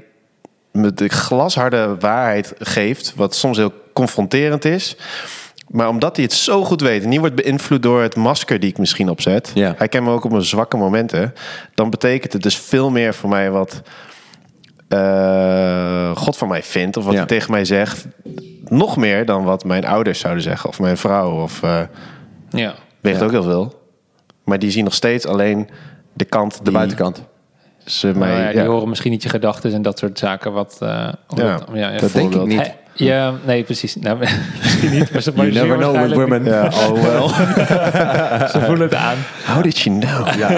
me 0.73 0.95
de 0.95 1.09
glasharde 1.09 1.97
waarheid 1.99 2.53
geeft. 2.59 3.13
Wat 3.17 3.35
soms 3.35 3.57
heel 3.57 3.73
confronterend 3.93 4.65
is. 4.65 4.97
Maar 5.73 5.89
omdat 5.89 6.17
hij 6.17 6.25
het 6.25 6.35
zo 6.35 6.65
goed 6.65 6.81
weet. 6.81 7.03
En 7.03 7.09
niet 7.09 7.19
wordt 7.21 7.35
beïnvloed 7.35 7.83
door 7.83 8.03
het 8.03 8.17
masker 8.17 8.61
die 8.61 8.71
ik 8.71 8.79
misschien 8.79 9.09
opzet. 9.09 9.51
Ja. 9.55 9.75
Hij 9.77 9.89
kent 9.89 10.05
me 10.05 10.11
ook 10.11 10.25
op 10.25 10.31
mijn 10.31 10.43
zwakke 10.43 10.77
momenten. 10.77 11.35
Dan 11.75 11.91
betekent 11.91 12.33
het 12.33 12.43
dus 12.43 12.57
veel 12.57 12.91
meer 12.91 13.15
voor 13.15 13.29
mij 13.31 13.51
wat... 13.51 13.83
eh, 14.89 16.17
God 16.17 16.37
van 16.37 16.49
mij 16.49 16.63
vindt. 16.63 16.97
Of 16.97 17.05
wat 17.05 17.13
Ja. 17.13 17.19
hij 17.19 17.29
tegen 17.29 17.51
mij 17.51 17.65
zegt. 17.65 18.07
Nog 18.69 18.97
meer 18.97 19.27
dan 19.27 19.45
wat 19.45 19.65
mijn 19.65 19.85
ouders 19.87 20.19
zouden 20.21 20.43
zeggen. 20.43 20.69
Of 20.69 20.81
mijn 20.81 20.97
vrouw. 20.97 21.43
Of... 21.43 21.63
eh, 21.63 21.81
Ja. 22.51 22.75
Weegt 23.01 23.19
Ja. 23.19 23.25
ook 23.25 23.31
heel 23.31 23.43
veel. 23.43 23.81
Maar 24.45 24.59
die 24.59 24.71
zien 24.71 24.85
nog 24.85 24.95
steeds 24.95 25.27
alleen 25.27 25.69
de 26.13 26.25
kant 26.25 26.57
De 26.59 26.63
die 26.63 26.73
buitenkant. 26.73 27.23
ze 27.85 28.07
Maar 28.07 28.17
mij... 28.29 28.43
ja, 28.43 28.51
die 28.51 28.61
ja. 28.61 28.67
horen 28.67 28.89
misschien 28.89 29.11
niet 29.11 29.23
je 29.23 29.29
gedachten 29.29 29.73
en 29.73 29.83
dat 29.83 29.99
soort 29.99 30.19
zaken. 30.19 30.53
Wat, 30.53 30.77
eh, 30.81 30.89
Ja, 30.89 31.15
dat- 31.29 31.65
ja, 31.73 31.91
ja. 31.91 31.99
dat 31.99 32.13
denk 32.13 32.35
ik 32.35 32.45
niet. 32.45 32.73
Ja, 32.95 33.33
nee, 33.47 33.63
precies. 33.63 33.97
Nou, 33.97 34.19
misschien 34.63 34.91
niet, 34.91 35.13
maar 35.13 35.23
ze, 35.23 35.33
You 35.35 35.51
never 35.53 35.77
know 35.77 36.03
with 36.03 36.13
women. 36.13 36.45
Ja, 36.45 36.65
oh 36.67 36.93
well. 37.05 37.29
Ze 38.49 38.61
voelen 38.61 38.81
het 38.89 38.95
aan. 38.95 39.17
How 39.47 39.63
did 39.63 39.79
you 39.79 39.99
know? 39.99 40.29
Ja. 40.39 40.49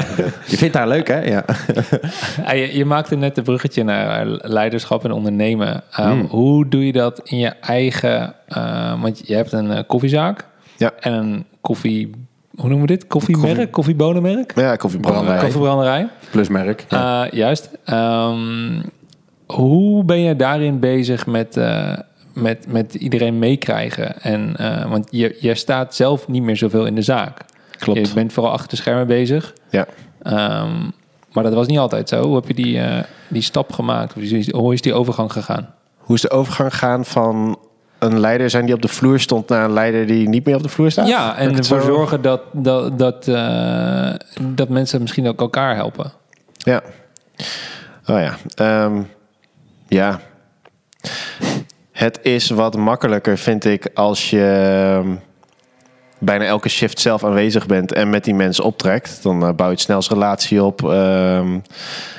Je 0.46 0.56
vindt 0.56 0.74
haar 0.74 0.88
leuk, 0.88 1.08
hè? 1.08 1.20
Ja. 1.20 1.44
Ah, 2.44 2.54
je, 2.56 2.76
je 2.76 2.84
maakte 2.84 3.16
net 3.16 3.34
de 3.34 3.42
bruggetje 3.42 3.84
naar 3.84 4.26
leiderschap 4.26 5.04
en 5.04 5.12
ondernemen. 5.12 5.82
Ehm, 5.90 6.08
Hmm. 6.10 6.26
Hoe 6.26 6.68
doe 6.68 6.86
je 6.86 6.92
dat 6.92 7.20
in 7.24 7.38
je 7.38 7.48
eigen... 7.60 8.34
eh, 8.48 9.00
want 9.02 9.26
je 9.28 9.34
hebt 9.34 9.52
een 9.52 9.70
eh, 9.70 9.82
koffiezaak 9.86 10.46
Ja. 10.76 10.90
en 11.00 11.12
een 11.12 11.44
koffie... 11.60 12.10
Hoe 12.56 12.68
noemen 12.68 12.86
we 12.88 12.92
dit? 12.92 13.06
Koffiemerk? 13.06 13.70
Koffiebonenmerk? 13.72 14.52
Ja, 14.56 14.76
koffiebranderij. 14.76 15.38
Koffiebranderij. 15.38 16.08
Plusmerk. 16.30 16.84
Ja. 16.88 17.24
Eh, 17.24 17.30
juist. 17.32 17.70
Ehm, 17.84 18.82
hoe 19.46 20.04
ben 20.04 20.20
je 20.20 20.36
daarin 20.36 20.78
bezig 20.80 21.26
met, 21.26 21.56
eh, 21.56 21.92
met, 22.34 22.66
met 22.72 22.94
iedereen 22.94 23.38
meekrijgen? 23.38 24.20
En, 24.22 24.56
eh, 24.56 24.90
want 24.90 25.06
je, 25.10 25.36
je 25.40 25.54
staat 25.54 25.94
zelf 25.94 26.28
niet 26.28 26.42
meer 26.42 26.56
zoveel 26.56 26.86
in 26.86 26.94
de 26.94 27.02
zaak. 27.02 27.38
Klopt. 27.78 28.08
Je 28.08 28.14
bent 28.14 28.32
vooral 28.32 28.52
achter 28.52 28.68
de 28.68 28.76
schermen 28.76 29.06
bezig. 29.06 29.52
Ja. 29.70 29.86
Ehm, 30.22 30.72
maar 31.32 31.42
dat 31.44 31.54
was 31.54 31.66
niet 31.66 31.78
altijd 31.78 32.08
zo. 32.08 32.22
Hoe 32.22 32.34
heb 32.34 32.46
je 32.48 32.54
die, 32.54 32.80
eh, 32.80 33.02
die 33.28 33.42
stap 33.42 33.72
gemaakt? 33.72 34.14
Hoe 34.52 34.72
is, 34.72 34.80
die 34.82 34.94
overgang 34.94 35.32
gegaan? 35.32 35.74
Hoe 35.98 36.14
is 36.16 36.20
de 36.22 36.30
overgang 36.30 36.72
gegaan 36.72 37.04
van 37.04 37.58
een 37.98 38.20
leider 38.20 38.50
zijn 38.50 38.64
die 38.66 38.74
op 38.74 38.82
de 38.82 38.88
vloer 38.88 39.20
stond 39.20 39.48
naar 39.48 39.64
een 39.64 39.72
leider 39.72 40.06
die 40.06 40.28
niet 40.28 40.44
meer 40.44 40.56
op 40.56 40.62
de 40.62 40.68
vloer 40.68 40.90
staat? 40.90 41.08
Ja, 41.08 41.36
en 41.36 41.56
ervoor 41.56 41.80
zo- 41.80 41.86
zorgen 41.86 42.22
dat, 42.22 42.40
dat, 42.52 42.98
dat, 42.98 43.28
eh, 43.28 44.14
dat 44.40 44.68
mensen 44.68 45.00
misschien 45.00 45.28
ook 45.28 45.40
elkaar 45.40 45.74
helpen. 45.74 46.12
Ja. 46.56 46.82
Oh 48.06 48.18
ja. 48.20 48.36
Ehm, 48.54 49.02
ja. 49.88 50.20
Het 51.94 52.18
is 52.22 52.50
wat 52.50 52.76
makkelijker, 52.76 53.38
vind 53.38 53.64
ik, 53.64 53.88
als 53.94 54.30
je 54.30 54.98
ehm, 55.02 55.14
bijna 56.18 56.44
elke 56.44 56.68
shift 56.68 57.00
zelf 57.00 57.24
aanwezig 57.24 57.66
bent 57.66 57.92
en 57.92 58.10
met 58.10 58.24
die 58.24 58.34
mensen 58.34 58.64
optrekt. 58.64 59.22
Dan 59.22 59.42
eh, 59.46 59.52
bouw 59.54 59.66
je 59.66 59.72
het 59.72 59.80
snelst 59.80 60.08
relatie 60.10 60.62
op. 60.62 60.90
ehm, 60.90 61.58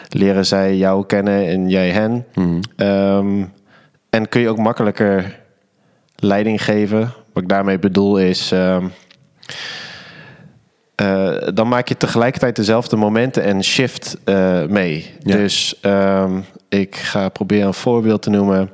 leren 0.09 0.45
zij 0.45 0.75
jou 0.75 1.05
kennen 1.05 1.47
en 1.47 1.69
jij 1.69 1.89
hen. 1.89 2.25
Ehm, 2.75 3.43
en 4.09 4.29
kun 4.29 4.41
je 4.41 4.49
ook 4.49 4.57
makkelijker 4.57 5.39
leiding 6.15 6.63
geven. 6.63 6.99
Wat 7.33 7.43
ik 7.43 7.49
daarmee 7.49 7.79
bedoel 7.79 8.17
is. 8.17 8.51
eh, 10.95 11.37
dan 11.53 11.67
maak 11.67 11.87
je 11.87 11.97
tegelijkertijd 11.97 12.55
dezelfde 12.55 12.95
momenten 12.95 13.43
en 13.43 13.63
shift 13.63 14.17
eh, 14.23 14.63
mee. 14.65 15.13
Ja. 15.19 15.35
Dus 15.35 15.79
ik 16.69 16.95
ga 16.95 17.29
proberen 17.29 17.67
een 17.67 17.73
voorbeeld 17.73 18.21
te 18.21 18.29
noemen. 18.29 18.69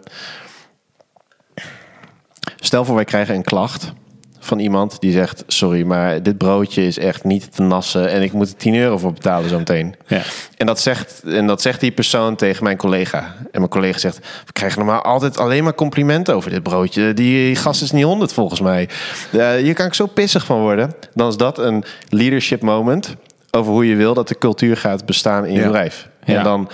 Stel 2.63 2.85
voor, 2.85 2.95
wij 2.95 3.05
krijgen 3.05 3.35
een 3.35 3.43
klacht 3.43 3.93
van 4.39 4.59
iemand 4.59 4.99
die 4.99 5.11
zegt: 5.11 5.43
Sorry, 5.47 5.83
maar 5.83 6.23
dit 6.23 6.37
broodje 6.37 6.85
is 6.85 6.97
echt 6.97 7.23
niet 7.23 7.55
te 7.55 7.61
nassen 7.61 8.09
en 8.09 8.21
ik 8.21 8.31
moet 8.33 8.47
er 8.47 8.55
10 8.55 8.75
euro 8.75 8.97
voor 8.97 9.13
betalen 9.13 9.49
zo 9.49 9.57
meteen. 9.57 9.95
Ja. 10.07 10.21
En 10.57 10.65
dat, 10.65 10.79
zegt, 10.79 11.23
en 11.25 11.47
dat 11.47 11.61
zegt 11.61 11.79
die 11.79 11.91
persoon 11.91 12.35
tegen 12.35 12.63
mijn 12.63 12.77
collega. 12.77 13.17
En 13.39 13.59
mijn 13.59 13.69
collega 13.69 13.97
zegt: 13.97 14.17
We 14.45 14.51
krijgen 14.53 14.79
normaal 14.79 15.01
altijd 15.01 15.37
alleen 15.37 15.63
maar 15.63 15.75
complimenten 15.75 16.35
over 16.35 16.49
dit 16.49 16.63
broodje. 16.63 17.13
Die 17.13 17.55
gast 17.55 17.81
is 17.81 17.91
niet 17.91 18.03
100 18.03 18.33
volgens 18.33 18.59
mij. 18.61 18.89
Eh, 19.31 19.49
hier 19.53 19.73
kan 19.73 19.85
ik 19.85 19.93
zo 19.93 20.05
pissig 20.05 20.45
van 20.45 20.59
worden. 20.59 20.93
Dan 21.13 21.27
is 21.27 21.37
dat 21.37 21.57
een 21.57 21.83
leadership 22.09 22.61
moment 22.61 23.15
over 23.51 23.71
hoe 23.71 23.87
je 23.87 23.95
wil 23.95 24.13
dat 24.13 24.27
de 24.27 24.37
cultuur 24.37 24.77
gaat 24.77 25.05
bestaan 25.05 25.45
in 25.45 25.53
je 25.53 25.59
Ja. 25.59 25.65
bedrijf. 25.65 26.07
Ja. 26.25 26.37
En 26.37 26.43
dan. 26.43 26.69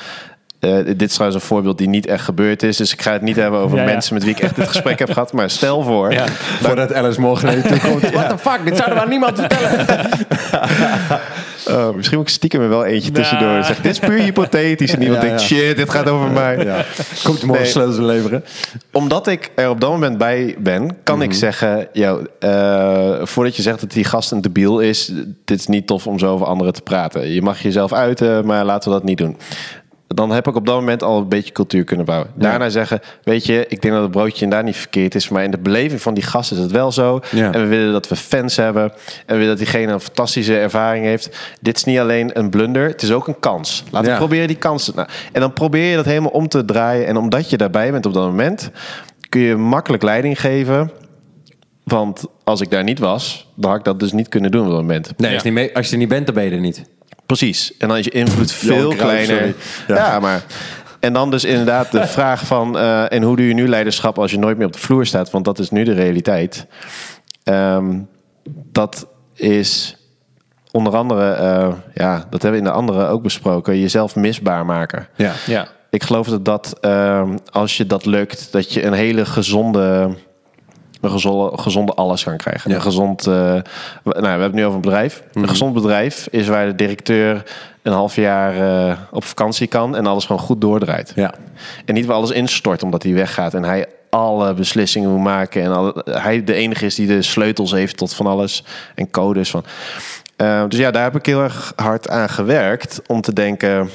Eh, 0.59 0.75
dit 0.85 1.01
is 1.01 1.13
trouwens 1.13 1.41
een 1.41 1.47
voorbeeld 1.47 1.77
die 1.77 1.89
niet 1.89 2.05
echt 2.05 2.23
gebeurd 2.23 2.63
is. 2.63 2.77
Dus 2.77 2.93
ik 2.93 3.01
ga 3.01 3.11
het 3.11 3.21
niet 3.21 3.35
hebben 3.35 3.59
over 3.59 3.77
Ja, 3.77 3.83
ja. 3.83 3.89
mensen 3.91 4.13
met 4.13 4.23
wie 4.23 4.31
ik 4.33 4.39
echt 4.39 4.55
dit 4.55 4.67
gesprek 4.67 4.99
heb 4.99 5.11
gehad. 5.11 5.33
Maar 5.33 5.49
stel 5.49 5.83
voor. 5.83 6.11
Ja. 6.13 6.25
Voordat 6.61 6.93
Alice 6.93 7.21
morgen 7.21 7.45
naar 7.45 7.55
je 7.55 7.61
toe 7.61 7.79
komt. 7.79 8.09
What 8.19 8.29
the 8.29 8.37
fuck? 8.37 8.59
Dit 8.65 8.75
zouden 8.77 8.97
we 8.97 9.03
aan 9.03 9.09
niemand 9.09 9.39
vertellen. 9.39 9.85
Oh, 11.69 11.95
misschien 11.95 12.17
moet 12.17 12.27
ik 12.27 12.33
stiekem 12.33 12.61
er 12.61 12.69
wel 12.69 12.85
eentje 12.85 13.11
Nou. 13.11 13.23
tussendoor. 13.23 13.63
Zeg, 13.63 13.81
dit 13.81 13.91
is 13.91 13.99
puur 13.99 14.19
hypothetisch. 14.19 14.93
En 14.93 15.01
iemand 15.01 15.21
Ja, 15.21 15.27
denkt, 15.27 15.41
ja. 15.41 15.47
shit, 15.55 15.77
dit 15.77 15.89
gaat 15.89 16.09
over 16.09 16.31
mij. 16.31 16.57
Ja. 16.65 16.85
Komt 17.23 17.39
je 17.39 17.45
morgen 17.45 17.63
Nee. 17.63 17.71
sleutels 17.71 17.97
leveren? 17.97 18.43
Omdat 18.91 19.27
ik 19.27 19.51
er 19.55 19.69
op 19.69 19.81
dat 19.81 19.89
moment 19.89 20.17
bij 20.17 20.55
ben, 20.59 20.97
kan 21.03 21.21
ik 21.21 21.33
zeggen... 21.33 21.87
Yo, 21.93 22.23
eh, 22.39 23.13
voordat 23.21 23.55
je 23.55 23.61
zegt 23.61 23.79
dat 23.79 23.91
die 23.91 24.03
gast 24.03 24.31
een 24.31 24.41
debiel 24.41 24.79
is... 24.79 25.11
dit 25.45 25.59
is 25.59 25.67
niet 25.67 25.87
tof 25.87 26.07
om 26.07 26.19
zo 26.19 26.31
over 26.33 26.45
anderen 26.47 26.73
te 26.73 26.81
praten. 26.81 27.33
Je 27.33 27.41
mag 27.41 27.61
jezelf 27.61 27.93
uiten, 27.93 28.45
maar 28.45 28.65
laten 28.65 28.89
we 28.91 28.95
dat 28.97 29.05
niet 29.05 29.17
doen. 29.17 29.37
Dan 30.07 30.31
heb 30.31 30.47
ik 30.47 30.55
op 30.55 30.65
dat 30.65 30.75
moment 30.75 31.03
al 31.03 31.17
een 31.17 31.27
beetje 31.27 31.51
cultuur 31.51 31.83
kunnen 31.83 32.05
bouwen. 32.05 32.29
Daarna 32.35 32.69
zeggen, 32.69 32.99
weet 33.23 33.45
je, 33.45 33.65
ik 33.67 33.81
denk 33.81 33.93
dat 33.93 34.03
het 34.03 34.11
broodje 34.11 34.43
inderdaad 34.43 34.65
niet 34.67 34.75
verkeerd 34.77 35.15
is... 35.15 35.29
maar 35.29 35.43
in 35.43 35.51
de 35.51 35.57
beleving 35.57 36.01
van 36.01 36.13
die 36.13 36.23
gast 36.23 36.51
is 36.51 36.57
het 36.57 36.71
wel 36.71 36.91
zo. 36.91 37.19
Ja. 37.31 37.51
En 37.53 37.61
we 37.61 37.67
willen 37.67 37.91
dat 37.91 38.07
we 38.07 38.15
fans 38.15 38.55
hebben. 38.55 38.83
En 38.83 38.91
we 39.25 39.33
willen 39.33 39.47
dat 39.47 39.57
diegene 39.57 39.91
een 39.91 39.99
fantastische 39.99 40.57
ervaring 40.57 41.05
heeft. 41.05 41.55
Dit 41.61 41.77
is 41.77 41.83
niet 41.83 41.99
alleen 41.99 42.39
een 42.39 42.49
blunder, 42.49 42.87
het 42.87 43.01
is 43.01 43.11
ook 43.11 43.27
een 43.27 43.39
kans. 43.39 43.83
Laten 43.91 44.07
Ja. 44.07 44.13
we 44.13 44.19
proberen 44.19 44.47
die 44.47 44.57
kansen. 44.57 44.95
Nou, 44.95 45.07
en 45.31 45.41
dan 45.41 45.53
probeer 45.53 45.89
je 45.89 45.95
dat 45.95 46.05
helemaal 46.05 46.31
om 46.31 46.47
te 46.47 46.65
draaien. 46.65 47.07
En 47.07 47.17
omdat 47.17 47.49
je 47.49 47.57
daarbij 47.57 47.91
bent 47.91 48.05
op 48.05 48.13
dat 48.13 48.25
moment... 48.25 48.71
kun 49.29 49.41
je 49.41 49.55
makkelijk 49.55 50.03
leiding 50.03 50.39
geven... 50.41 50.91
Want 51.83 52.23
als 52.43 52.61
ik 52.61 52.69
daar 52.71 52.83
niet 52.83 52.99
was, 52.99 53.51
dan 53.55 53.69
had 53.69 53.79
ik 53.79 53.85
dat 53.85 53.99
dus 53.99 54.11
niet 54.11 54.27
kunnen 54.29 54.51
doen 54.51 54.61
op 54.65 54.67
dat 54.71 54.77
moment. 54.81 55.13
Nee, 55.17 55.29
Ja. 55.29 55.35
als, 55.35 55.43
je 55.43 55.49
niet 55.51 55.59
mee- 55.59 55.75
als 55.75 55.85
je 55.87 55.91
er 55.91 55.97
niet 55.97 56.07
bent, 56.09 56.25
dan 56.25 56.35
ben 56.35 56.43
je 56.43 56.51
er 56.51 56.59
niet. 56.59 56.83
Precies. 57.27 57.73
En 57.77 57.87
dan 57.87 57.97
is 57.97 58.05
je 58.05 58.11
invloed 58.11 58.51
veel 58.51 58.95
kleiner. 58.95 59.55
Ja. 59.87 60.19
maar. 60.19 60.43
En 60.99 61.13
dan 61.13 61.31
dus 61.31 61.43
inderdaad 61.43 61.91
de 61.91 62.07
vraag 62.17 62.45
van... 62.45 62.77
eh, 62.77 63.11
en 63.11 63.23
hoe 63.23 63.35
doe 63.35 63.47
je 63.47 63.53
nu 63.53 63.67
leiderschap 63.67 64.19
als 64.19 64.31
je 64.31 64.39
nooit 64.39 64.57
meer 64.57 64.65
op 64.65 64.73
de 64.73 64.79
vloer 64.79 65.05
staat? 65.05 65.31
Want 65.31 65.45
dat 65.45 65.59
is 65.59 65.69
nu 65.69 65.83
de 65.83 65.93
realiteit. 65.93 66.65
Ehm, 67.43 67.99
dat 68.71 69.07
is 69.33 69.97
onder 70.71 70.95
andere... 70.95 71.31
eh, 71.31 71.73
ja, 71.93 72.25
dat 72.29 72.41
hebben 72.41 72.61
we 72.61 72.67
in 72.67 72.73
de 72.73 72.79
andere 72.79 73.07
ook 73.07 73.23
besproken. 73.23 73.79
Jezelf 73.79 74.15
misbaar 74.15 74.65
maken. 74.65 75.07
Ja. 75.15 75.33
Ja. 75.45 75.67
Ik 75.89 76.03
geloof 76.03 76.27
dat 76.27 76.45
dat, 76.45 76.77
ehm, 76.81 77.37
als 77.51 77.77
je 77.77 77.85
dat 77.85 78.05
lukt, 78.05 78.51
dat 78.51 78.73
je 78.73 78.83
een 78.83 78.93
hele 78.93 79.25
gezonde, 79.25 80.15
een 81.01 81.11
gezonde, 81.11 81.57
gezonde 81.57 81.93
alles 81.93 82.23
kan 82.23 82.37
krijgen. 82.37 82.69
Ja. 82.69 82.75
Een 82.75 82.81
gezond, 82.81 83.27
eh, 83.27 83.33
nou, 83.33 83.63
we 84.03 84.27
hebben 84.27 84.41
het 84.41 84.53
nu 84.53 84.63
over 84.63 84.75
een 84.75 84.81
bedrijf. 84.81 85.23
Een 85.33 85.47
gezond 85.47 85.73
bedrijf 85.73 86.27
is 86.31 86.47
waar 86.47 86.65
de 86.65 86.75
directeur 86.75 87.43
een 87.81 87.93
half 87.93 88.15
jaar 88.15 88.87
eh, 88.87 88.97
op 89.11 89.23
vakantie 89.23 89.67
kan 89.67 89.95
en 89.95 90.05
alles 90.05 90.25
gewoon 90.25 90.41
goed 90.41 90.61
doordraait. 90.61 91.11
Ja. 91.15 91.33
En 91.85 91.93
niet 91.93 92.05
waar 92.05 92.15
alles 92.15 92.31
instort 92.31 92.83
omdat 92.83 93.03
hij 93.03 93.13
weggaat 93.13 93.53
en 93.53 93.63
hij 93.63 93.85
alle 94.09 94.53
beslissingen 94.53 95.09
moet 95.09 95.23
maken 95.23 95.61
en 95.63 95.71
alle, 95.71 96.05
hij 96.05 96.43
de 96.43 96.53
enige 96.53 96.85
is 96.85 96.95
die 96.95 97.07
de 97.07 97.21
sleutels 97.21 97.71
heeft 97.71 97.97
tot 97.97 98.13
van 98.13 98.27
alles 98.27 98.63
en 98.95 99.11
codes 99.11 99.49
van. 99.49 99.63
Eh, 100.35 100.63
dus 100.67 100.79
ja, 100.79 100.91
daar 100.91 101.03
heb 101.03 101.15
ik 101.15 101.25
heel 101.25 101.41
erg 101.41 101.73
hard 101.75 102.09
aan 102.09 102.29
gewerkt 102.29 103.01
om 103.07 103.21
te 103.21 103.33
denken. 103.33 103.89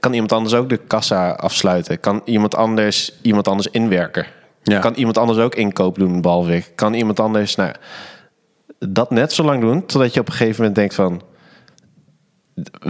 Kan 0.00 0.12
iemand 0.12 0.32
anders 0.32 0.54
ook 0.54 0.68
de 0.68 0.76
kassa 0.76 1.30
afsluiten? 1.30 2.00
Kan 2.00 2.22
iemand 2.24 2.56
anders 2.56 3.12
iemand 3.22 3.48
anders 3.48 3.68
inwerken? 3.68 4.26
Ja. 4.72 4.78
Kan 4.78 4.94
iemand 4.94 5.18
anders 5.18 5.38
ook 5.38 5.54
inkoop 5.54 5.98
doen, 5.98 6.20
behalve 6.20 6.56
ik? 6.56 6.72
Kan 6.74 6.94
iemand 6.94 7.20
anders 7.20 7.54
nou, 7.54 7.72
dat 8.78 9.10
net 9.10 9.32
zo 9.32 9.44
lang 9.44 9.60
doen, 9.60 9.86
totdat 9.86 10.14
je 10.14 10.20
op 10.20 10.26
een 10.26 10.32
gegeven 10.32 10.56
moment 10.56 10.74
denkt 10.74 10.94
van... 10.94 11.22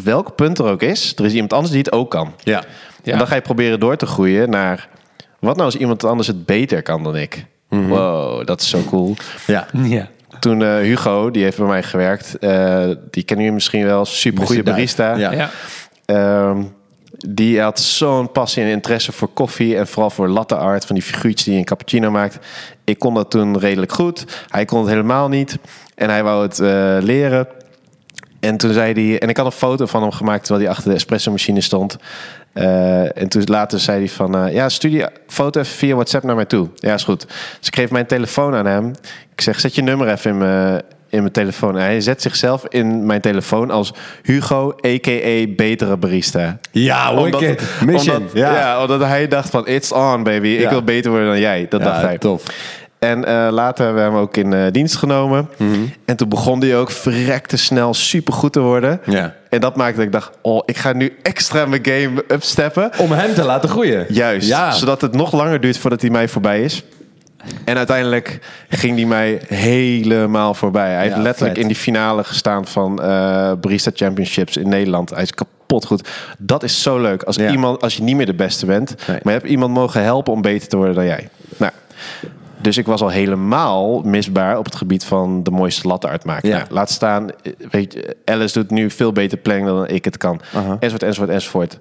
Welk 0.05 0.35
punt 0.35 0.59
er 0.59 0.64
ook 0.64 0.83
is, 0.83 1.12
er 1.16 1.24
is 1.24 1.33
iemand 1.33 1.53
anders 1.53 1.72
die 1.72 1.83
het 1.83 1.93
ook 1.93 2.11
kan. 2.11 2.35
Ja. 2.43 2.64
Ja. 3.03 3.12
En 3.12 3.18
dan 3.18 3.27
ga 3.27 3.35
je 3.35 3.41
proberen 3.41 3.81
door 3.81 3.97
te 3.97 4.07
groeien 4.07 4.51
naar... 4.51 4.89
Wat 5.39 5.55
nou 5.57 5.66
als 5.66 5.77
iemand 5.77 6.05
anders 6.05 6.29
het 6.29 6.47
beter 6.47 6.83
kan 6.83 7.03
dan 7.03 7.16
ik? 7.16 7.47
Wow, 7.68 8.47
dat 8.47 8.61
is 8.61 8.68
zo 8.68 8.83
cool. 8.89 9.14
Ja. 9.47 9.66
Ja. 9.72 10.09
Toen 10.41 10.62
eh, 10.62 10.77
Hugo, 10.77 11.31
die 11.31 11.43
heeft 11.43 11.59
bij 11.59 11.66
mij 11.66 11.83
gewerkt... 11.83 12.39
eh, 12.39 12.85
die 13.11 13.22
kennen 13.22 13.45
jullie 13.45 13.53
misschien 13.53 13.85
wel, 13.85 14.05
super 14.05 14.47
goede 14.47 14.62
barista. 14.62 15.16
Ja. 15.16 15.33
Ja. 15.33 15.51
Ehm, 16.05 16.62
die 17.29 17.61
had 17.61 17.81
zo'n 17.81 18.33
passie 18.33 18.62
en 18.62 18.69
interesse 18.69 19.12
voor 19.12 19.29
koffie 19.29 19.77
en 19.77 19.87
vooral 19.87 20.11
voor 20.11 20.29
latte 20.29 20.57
art, 20.57 20.85
van 20.87 20.95
die 20.95 21.05
figuurtjes 21.05 21.45
die 21.45 21.53
je 21.53 21.59
een 21.59 21.64
cappuccino 21.64 22.11
maakt. 22.11 22.39
Ik 22.85 22.99
kon 22.99 23.14
dat 23.14 23.31
toen 23.31 23.59
redelijk 23.59 23.93
goed. 23.93 24.25
Hij 24.49 24.64
kon 24.64 24.79
het 24.79 24.89
helemaal 24.89 25.29
niet 25.29 25.59
en 25.95 26.11
hij 26.11 26.23
wou 26.23 26.43
het 26.43 26.59
eh, 26.59 26.97
leren. 27.01 27.47
En 28.41 28.57
toen 28.57 28.73
zei 28.73 28.93
hij, 28.93 29.19
en 29.19 29.29
ik 29.29 29.37
had 29.37 29.47
een 29.47 29.53
foto 29.53 29.87
van 29.87 30.03
hem 30.03 30.11
gemaakt 30.11 30.45
terwijl 30.45 30.64
hij 30.64 30.75
achter 30.75 30.91
de 30.91 30.97
espresso 30.97 31.31
machine 31.31 31.61
stond. 31.61 31.97
Eh, 32.53 33.19
en 33.19 33.29
toen 33.29 33.43
later 33.45 33.81
zei 33.81 33.99
hij 33.99 34.09
van, 34.09 34.37
eh, 34.37 34.53
ja, 34.53 34.69
stuur 34.69 34.91
die 34.91 35.07
foto 35.27 35.61
even 35.61 35.75
via 35.75 35.95
WhatsApp 35.95 36.25
naar 36.25 36.35
mij 36.35 36.45
toe. 36.45 36.69
Ja, 36.75 36.95
is 36.95 37.05
goed. 37.05 37.27
Dus 37.59 37.69
ik 37.69 37.75
geef 37.75 37.91
mijn 37.91 38.07
telefoon 38.07 38.55
aan 38.55 38.67
hem. 38.67 38.93
Ik 39.33 39.41
zeg, 39.41 39.61
zet 39.61 39.75
je 39.75 39.83
nummer 39.83 40.09
even 40.09 40.31
in 40.31 40.39
mijn, 40.39 40.83
in 41.11 41.21
mijn 41.21 41.33
telefoon. 41.33 41.75
Hij 41.75 42.01
zet 42.01 42.23
zichzelf 42.23 42.65
in 42.69 43.07
mijn 43.07 43.21
telefoon 43.21 43.71
als 43.71 43.93
Hugo, 44.23 44.75
a.k.a. 44.87 45.47
betere 45.57 45.97
barista. 45.97 46.59
Ja, 46.71 47.23
wicked. 47.23 47.63
Mission. 47.87 48.17
Omdat, 48.17 48.33
ja. 48.35 48.55
ja. 48.55 48.83
omdat 48.83 49.01
hij 49.01 49.29
dacht 49.29 49.51
van, 49.51 49.67
it's 49.67 49.93
on 49.93 50.23
baby. 50.23 50.49
Ik 50.49 50.61
Ja. 50.61 50.71
wil 50.71 50.83
beter 50.83 51.11
worden 51.11 51.29
dan 51.29 51.41
jij. 51.41 51.67
Dat 51.69 51.83
dacht 51.83 52.01
Ja, 52.01 52.07
hij. 52.07 52.19
tof. 52.19 52.43
En 52.99 53.25
eh, 53.25 53.49
later 53.51 53.85
hebben 53.85 54.05
we 54.05 54.11
hem 54.11 54.19
ook 54.21 54.37
in 54.37 54.53
eh, 54.53 54.71
dienst 54.73 54.97
genomen. 54.97 55.49
En 56.05 56.17
toen 56.17 56.29
begon 56.29 56.61
hij 56.61 56.77
ook 56.77 56.91
verrekte 56.91 57.57
snel 57.57 57.95
supergoed 57.95 58.53
te 58.53 58.61
worden. 58.61 59.01
Ja. 59.05 59.35
En 59.49 59.61
dat 59.61 59.77
maakte 59.77 59.97
dat 59.97 60.05
ik 60.05 60.13
dacht, 60.13 60.31
oh, 60.43 60.63
ik 60.65 60.77
ga 60.77 60.93
nu 60.93 61.17
extra 61.23 61.67
mijn 61.67 61.85
game 61.85 62.25
upsteppen. 62.29 62.91
Om 62.99 63.13
hem 63.13 63.35
te 63.35 63.45
laten 63.45 63.69
groeien. 63.69 64.07
Juist, 64.09 64.49
Ja. 64.49 64.73
zodat 64.73 65.01
het 65.01 65.13
nog 65.15 65.33
langer 65.33 65.61
duurt 65.61 65.79
voordat 65.79 66.01
hij 66.01 66.11
mij 66.11 66.29
voorbij 66.29 66.63
is. 66.63 66.85
En 67.64 67.76
uiteindelijk 67.76 68.38
ging 68.68 68.97
hij 68.97 69.07
mij 69.07 69.40
helemaal 69.49 70.55
voorbij. 70.55 70.92
Hij 70.92 71.03
heeft 71.03 71.16
Ja, 71.16 71.22
letterlijk 71.22 71.55
vet. 71.55 71.62
in 71.62 71.68
die 71.68 71.80
finale 71.80 72.24
gestaan 72.24 72.66
van 72.66 73.03
eh 73.03 73.53
Barista 73.61 73.90
Championships 73.94 74.57
in 74.57 74.68
Nederland. 74.68 75.11
Hij 75.11 75.22
is 75.22 75.32
kapot 75.34 75.84
goed. 75.86 76.09
Dat 76.38 76.62
is 76.62 76.82
zo 76.82 76.99
leuk. 77.01 77.22
Als, 77.22 77.36
Ja. 77.36 77.51
iemand, 77.51 77.82
als 77.82 77.97
je 77.97 78.03
niet 78.03 78.16
meer 78.16 78.26
de 78.26 78.34
beste 78.34 78.66
bent, 78.66 78.94
Nee. 79.07 79.18
maar 79.22 79.32
je 79.32 79.38
hebt 79.38 79.51
iemand 79.51 79.72
mogen 79.74 80.03
helpen 80.03 80.32
om 80.32 80.40
beter 80.42 80.68
te 80.68 80.76
worden 80.76 80.94
dan 80.94 81.05
jij. 81.05 81.28
Nou, 81.57 81.72
dus 82.61 82.76
ik 82.76 82.86
was 82.86 83.01
al 83.03 83.09
helemaal 83.09 84.01
misbaar 84.01 84.59
op 84.59 84.64
het 84.64 84.74
gebied 84.76 85.05
van 85.05 85.42
de 85.42 85.51
mooiste 85.51 85.88
latte 85.88 86.09
uitmaken. 86.09 86.49
Ja. 86.49 86.57
Nou, 86.57 86.66
laat 86.70 86.90
staan, 86.90 87.30
eh, 87.30 87.53
weet 87.70 87.92
je, 87.92 88.16
Alice 88.24 88.59
doet 88.61 88.70
nu 88.70 88.90
veel 88.90 89.12
beter 89.12 89.38
planning 89.38 89.66
dan 89.68 89.88
ik 89.88 90.05
het 90.05 90.16
kan. 90.16 90.40
Enzovoort, 90.80 91.03
enzovoort, 91.03 91.30
enzovoort. 91.30 91.78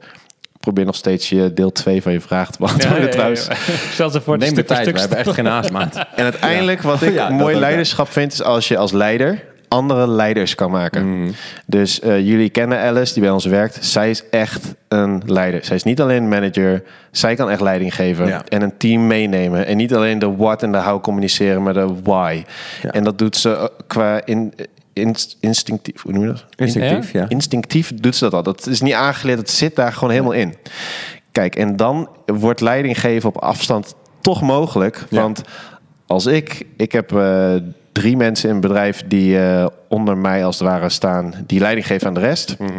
Probeer 0.65 0.85
nog 0.85 0.95
steeds 0.95 1.29
je 1.29 1.53
deel 1.53 1.71
2 1.71 2.01
van 2.01 2.11
je 2.11 2.21
vraag 2.21 2.51
te 2.51 2.57
beantwoorden 2.59 3.09
trouwens. 3.09 3.47
Stel 3.93 4.09
ze 4.09 4.21
voor 4.21 4.37
Neem 4.37 4.53
de 4.53 4.63
tijd, 4.63 4.91
we 4.91 4.99
hebben 4.99 5.17
echt 5.17 5.31
geen 5.31 5.45
haastmaat. 5.45 5.95
En 6.15 6.23
uiteindelijk, 6.23 6.81
wat 6.81 7.01
ik 7.01 7.13
mooi 7.29 7.43
ook, 7.43 7.49
ja. 7.49 7.59
leiderschap 7.59 8.11
vind, 8.11 8.33
is 8.33 8.43
als 8.43 8.67
je 8.67 8.77
als 8.77 8.91
leider 8.91 9.43
andere 9.67 10.07
leiders 10.07 10.55
kan 10.55 10.71
maken. 10.71 11.19
Mhm. 11.19 11.31
Dus 11.65 11.99
eh, 11.99 12.19
jullie 12.19 12.49
kennen 12.49 12.79
Alice, 12.79 13.13
die 13.13 13.21
bij 13.21 13.31
ons 13.31 13.45
werkt. 13.45 13.85
Zij 13.85 14.09
is 14.09 14.29
echt 14.29 14.75
een 14.87 15.21
leider. 15.25 15.65
Zij 15.65 15.75
is 15.75 15.83
niet 15.83 16.01
alleen 16.01 16.27
manager, 16.29 16.83
zij 17.11 17.35
kan 17.35 17.49
echt 17.49 17.61
leiding 17.61 17.95
geven 17.95 18.27
Ja. 18.27 18.43
en 18.47 18.61
een 18.61 18.77
team 18.77 19.07
meenemen. 19.07 19.65
En 19.65 19.77
niet 19.77 19.95
alleen 19.95 20.19
de 20.19 20.35
what 20.35 20.63
en 20.63 20.71
de 20.71 20.81
how 20.81 21.01
communiceren, 21.01 21.63
maar 21.63 21.73
de 21.73 21.93
why. 22.03 22.43
Ja. 22.81 22.91
En 22.91 23.03
dat 23.03 23.17
doet 23.17 23.37
ze 23.37 23.55
eh, 23.55 23.63
qua 23.87 24.21
in, 24.25 24.53
inst- 24.95 25.37
instinctief. 25.39 26.01
Hoe 26.01 26.11
noem 26.11 26.21
je 26.21 26.27
dat? 26.27 26.45
Instinctief, 26.55 27.11
ja. 27.11 27.25
Instinctief 27.29 27.93
doet 27.95 28.15
ze 28.15 28.23
dat 28.23 28.33
al. 28.33 28.43
Dat 28.43 28.67
is 28.67 28.81
niet 28.81 28.93
aangeleerd, 28.93 29.39
het 29.39 29.49
zit 29.49 29.75
daar 29.75 29.93
gewoon 29.93 30.09
helemaal 30.09 30.31
in. 30.31 30.53
Kijk, 31.31 31.55
en 31.55 31.75
dan 31.75 32.09
wordt 32.25 32.61
leiding 32.61 32.99
geven 32.99 33.29
op 33.29 33.37
afstand 33.37 33.95
toch 34.21 34.41
mogelijk. 34.41 35.05
Want 35.09 35.41
als 36.07 36.25
ik, 36.25 36.65
ik 36.77 36.91
heb 36.91 37.11
eh, 37.15 37.53
drie 37.91 38.17
mensen 38.17 38.49
in 38.49 38.55
het 38.55 38.63
bedrijf 38.67 39.03
die 39.07 39.39
eh, 39.39 39.65
onder 39.87 40.17
mij 40.17 40.45
als 40.45 40.59
het 40.59 40.67
ware 40.67 40.89
staan, 40.89 41.33
die 41.45 41.59
leiding 41.59 41.87
geven 41.87 42.07
aan 42.07 42.13
de 42.13 42.19
rest. 42.19 42.55
Mhm. 42.59 42.71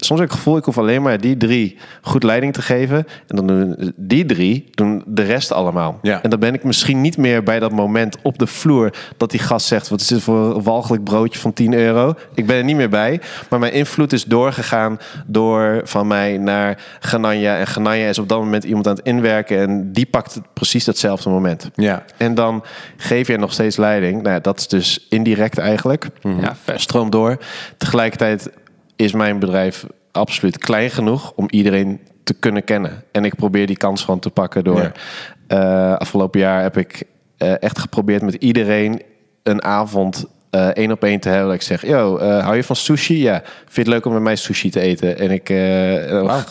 Soms 0.00 0.20
heb 0.20 0.28
ik 0.28 0.34
het 0.34 0.44
gevoel, 0.44 0.56
ik 0.56 0.64
hoef 0.64 0.78
alleen 0.78 1.02
maar 1.02 1.20
die 1.20 1.36
drie 1.36 1.76
goed 2.02 2.22
leiding 2.22 2.52
te 2.52 2.62
geven. 2.62 3.06
En 3.26 3.36
dan 3.36 3.46
doen 3.46 3.92
die 3.96 4.26
drie 4.26 4.64
doen 4.70 5.02
de 5.06 5.22
rest 5.22 5.52
allemaal. 5.52 5.98
Ja. 6.02 6.22
En 6.22 6.30
dan 6.30 6.38
ben 6.38 6.54
ik 6.54 6.64
misschien 6.64 7.00
niet 7.00 7.16
meer 7.16 7.42
bij 7.42 7.58
dat 7.58 7.72
moment 7.72 8.16
op 8.22 8.38
de 8.38 8.46
vloer 8.46 8.90
dat 9.16 9.30
die 9.30 9.40
gast 9.40 9.66
zegt: 9.66 9.88
Wat 9.88 10.00
is 10.00 10.06
dit 10.06 10.22
voor 10.22 10.56
een 10.56 10.62
walgelijk 10.62 11.04
broodje 11.04 11.40
van 11.40 11.52
10 11.52 11.74
euro? 11.74 12.14
Ik 12.34 12.46
ben 12.46 12.56
er 12.56 12.64
niet 12.64 12.76
meer 12.76 12.88
bij. 12.88 13.20
Maar 13.50 13.58
mijn 13.58 13.72
invloed 13.72 14.12
is 14.12 14.24
doorgegaan 14.24 14.98
door 15.26 15.80
van 15.84 16.06
mij 16.06 16.38
naar 16.38 16.82
Gananja. 17.00 17.58
En 17.58 17.66
Gananja 17.66 18.08
is 18.08 18.18
op 18.18 18.28
dat 18.28 18.38
moment 18.38 18.64
iemand 18.64 18.86
aan 18.86 18.94
het 18.94 19.04
inwerken. 19.04 19.58
En 19.58 19.92
die 19.92 20.06
pakt 20.06 20.34
het 20.34 20.44
precies 20.52 20.84
datzelfde 20.84 21.30
moment. 21.30 21.70
Ja. 21.74 22.04
En 22.16 22.34
dan 22.34 22.64
geef 22.96 23.26
je 23.26 23.36
nog 23.36 23.52
steeds 23.52 23.76
leiding. 23.76 24.22
Nou, 24.22 24.34
ja, 24.34 24.40
dat 24.40 24.58
is 24.58 24.68
dus 24.68 25.06
indirect 25.08 25.58
eigenlijk. 25.58 26.08
Ja, 26.20 26.56
vet. 26.62 26.80
Stroom 26.80 27.10
door. 27.10 27.38
Tegelijkertijd 27.76 28.50
is 29.00 29.12
mijn 29.12 29.38
bedrijf 29.38 29.84
absoluut 30.12 30.58
klein 30.58 30.90
genoeg 30.90 31.32
om 31.36 31.46
iedereen 31.50 32.00
te 32.24 32.34
kunnen 32.34 32.64
kennen. 32.64 33.04
En 33.12 33.24
ik 33.24 33.34
probeer 33.34 33.66
die 33.66 33.76
kans 33.76 34.04
gewoon 34.04 34.20
te 34.20 34.30
pakken 34.30 34.64
door. 34.64 34.80
Ja. 34.82 34.92
eh, 35.92 35.96
afgelopen 35.98 36.40
jaar 36.40 36.62
heb 36.62 36.76
ik 36.76 37.02
eh, 37.36 37.62
echt 37.62 37.78
geprobeerd 37.78 38.22
met 38.22 38.34
iedereen 38.34 39.02
een 39.42 39.62
avond 39.62 40.24
eh, 40.50 40.66
één 40.66 40.92
op 40.92 41.04
één 41.04 41.20
te 41.20 41.28
hebben. 41.28 41.46
Dat 41.46 41.54
ik 41.54 41.62
zeg, 41.62 41.86
yo, 41.86 42.18
hou 42.20 42.56
je 42.56 42.64
van 42.64 42.76
sushi? 42.76 43.22
Ja. 43.22 43.42
Vind 43.44 43.74
je 43.74 43.80
het 43.80 43.88
leuk 43.88 44.06
om 44.06 44.12
met 44.12 44.22
mij 44.22 44.36
sushi 44.36 44.70
te 44.70 44.80
eten? 44.80 45.18
En 45.18 45.30
ik 45.30 45.46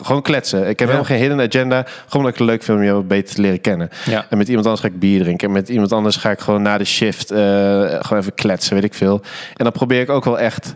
gewoon 0.04 0.22
kletsen. 0.22 0.60
Ik 0.60 0.66
heb 0.68 0.80
Ja. 0.80 0.86
helemaal 0.86 1.04
geen 1.04 1.20
hidden 1.20 1.42
agenda. 1.48 1.84
Gewoon 1.86 2.06
omdat 2.14 2.32
ik 2.32 2.38
het 2.40 2.48
leuk 2.48 2.64
vind 2.64 2.78
om 2.78 2.84
je 2.84 2.92
wat 2.94 3.08
beter 3.08 3.36
te 3.36 3.42
leren 3.42 3.62
kennen. 3.62 3.90
Ja. 4.06 4.26
En 4.30 4.38
met 4.38 4.48
iemand 4.48 4.66
anders 4.66 4.86
ga 4.86 4.92
ik 4.94 5.00
bier 5.00 5.22
drinken. 5.22 5.48
En 5.48 5.54
met 5.54 5.70
iemand 5.70 5.92
anders 5.92 6.16
ga 6.16 6.32
ik 6.32 6.40
gewoon 6.40 6.62
na 6.62 6.78
de 6.78 6.86
shift 6.86 7.28
gewoon 7.28 8.20
even 8.20 8.34
kletsen, 8.34 8.74
weet 8.74 8.84
ik 8.84 8.94
veel. 8.94 9.22
En 9.56 9.64
dan 9.64 9.72
probeer 9.72 10.02
ik 10.02 10.10
ook 10.10 10.26
wel 10.26 10.40
echt 10.40 10.76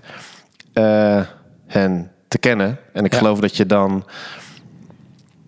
hen 1.74 2.11
te 2.28 2.38
kennen. 2.38 2.78
En 2.93 3.05
ik 3.05 3.15
geloof 3.15 3.39
dat 3.39 3.57
je 3.57 3.65
dan... 3.65 4.03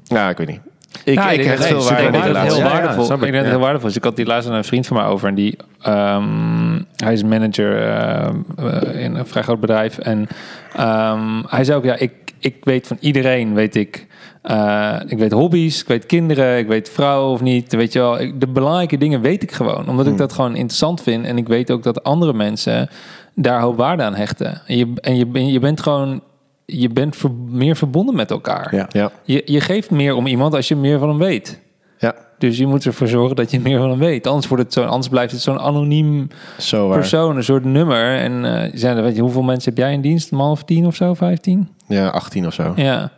Ja, 0.03 0.29
ik 0.29 0.37
weet 0.37 0.47
niet. 0.47 0.59
Ik, 1.03 1.13
Ja, 1.13 1.29
ik 1.31 1.43
hecht 1.43 1.57
dat- 1.57 1.67
veel 1.67 1.77
ik 1.77 2.11
waarde 2.11 2.37
aan 2.37 2.45
heel 2.45 2.61
waardevol. 2.61 3.05
ik 3.05 3.11
ik. 3.11 3.19
denk 3.19 3.33
dat 3.33 3.41
het 3.41 3.51
heel 3.51 3.59
waardevol 3.59 3.89
is. 3.89 3.95
Ik 3.95 4.03
had 4.03 4.15
die 4.15 4.25
laatst 4.25 4.49
aan 4.49 4.55
een 4.55 4.63
vriend 4.63 4.87
van 4.87 4.97
mij 4.97 5.05
over 5.05 5.27
en 5.27 5.35
die 5.35 5.57
ehm, 5.81 6.81
hij 6.95 7.13
is 7.13 7.23
manager 7.23 7.81
eh, 7.87 9.03
in 9.03 9.15
een 9.15 9.25
vrij 9.27 9.43
groot 9.43 9.59
bedrijf 9.59 9.97
en 9.97 10.27
ehm, 10.75 11.41
hij 11.47 11.63
zei 11.63 11.77
ook 11.77 11.83
ja 11.83 11.95
ik 11.97 12.11
ik 12.39 12.55
weet 12.63 12.87
van 12.87 12.97
iedereen 12.99 13.53
weet 13.53 13.75
ik 13.75 14.07
eh, 14.41 14.95
ik 15.07 15.17
weet 15.17 15.31
hobby's, 15.31 15.81
ik 15.81 15.87
weet 15.87 16.05
kinderen, 16.05 16.57
ik 16.57 16.67
weet 16.67 16.89
vrouwen 16.89 17.31
of 17.33 17.41
niet, 17.41 17.73
weet 17.73 17.93
je 17.93 17.99
wel. 17.99 18.19
Ik- 18.21 18.39
de 18.39 18.47
belangrijke 18.47 18.97
dingen 18.97 19.21
weet 19.21 19.43
ik 19.43 19.51
gewoon, 19.51 19.89
omdat 19.89 20.07
ik 20.07 20.17
dat 20.17 20.33
gewoon 20.33 20.55
interessant 20.55 21.01
vind 21.01 21.25
en 21.25 21.37
ik 21.37 21.47
weet 21.47 21.71
ook 21.71 21.83
dat 21.83 22.03
andere 22.03 22.33
mensen 22.33 22.89
daar 23.35 23.61
hoop 23.61 23.77
waarde 23.77 24.03
aan 24.03 24.15
hechten. 24.15 24.61
En 24.67 24.77
je, 24.77 24.93
en 25.01 25.15
je, 25.15 25.25
ben- 25.25 25.51
je 25.51 25.59
bent 25.59 25.81
gewoon 25.81 26.21
je 26.65 26.89
bent 26.89 27.15
ver- 27.15 27.31
meer 27.47 27.75
verbonden 27.75 28.15
met 28.15 28.31
elkaar. 28.31 28.75
Ja. 28.75 28.85
Ja, 28.89 29.11
Je, 29.23 29.41
je 29.45 29.61
geeft 29.61 29.91
meer 29.91 30.15
om 30.15 30.27
iemand 30.27 30.53
als 30.53 30.67
je 30.67 30.75
meer 30.75 30.99
van 30.99 31.09
hem 31.09 31.17
weet. 31.17 31.61
ja, 31.97 32.15
Dus 32.37 32.57
je 32.57 32.67
moet 32.67 32.85
ervoor 32.85 33.07
zorgen 33.07 33.35
dat 33.35 33.51
je 33.51 33.59
meer 33.59 33.77
van 33.79 33.89
hem 33.89 33.99
weet. 33.99 34.27
Anders, 34.27 34.47
wordt 34.47 34.63
het 34.63 34.73
zo, 34.73 34.83
anders 34.83 35.07
blijft 35.09 35.31
het 35.31 35.41
zo'n 35.41 35.59
anoniem 35.59 36.27
zo 36.59 36.89
persoon, 36.89 37.35
een 37.35 37.43
soort 37.43 37.63
nummer. 37.65 38.17
En 38.17 38.45
eh, 38.61 38.71
zijn 38.73 38.97
er, 38.97 39.03
weet 39.03 39.15
je, 39.15 39.21
hoeveel 39.21 39.41
mensen 39.43 39.69
heb 39.73 39.79
jij 39.83 39.93
in 39.93 40.01
dienst? 40.01 40.31
Een 40.31 40.37
man 40.37 40.51
of 40.51 40.63
tien 40.63 40.85
of 40.85 40.95
zo, 40.95 41.13
vijftien? 41.13 41.69
Ja, 41.87 42.07
18 42.07 42.45
of 42.47 42.53
zo. 42.53 42.73
Ja. 42.75 43.11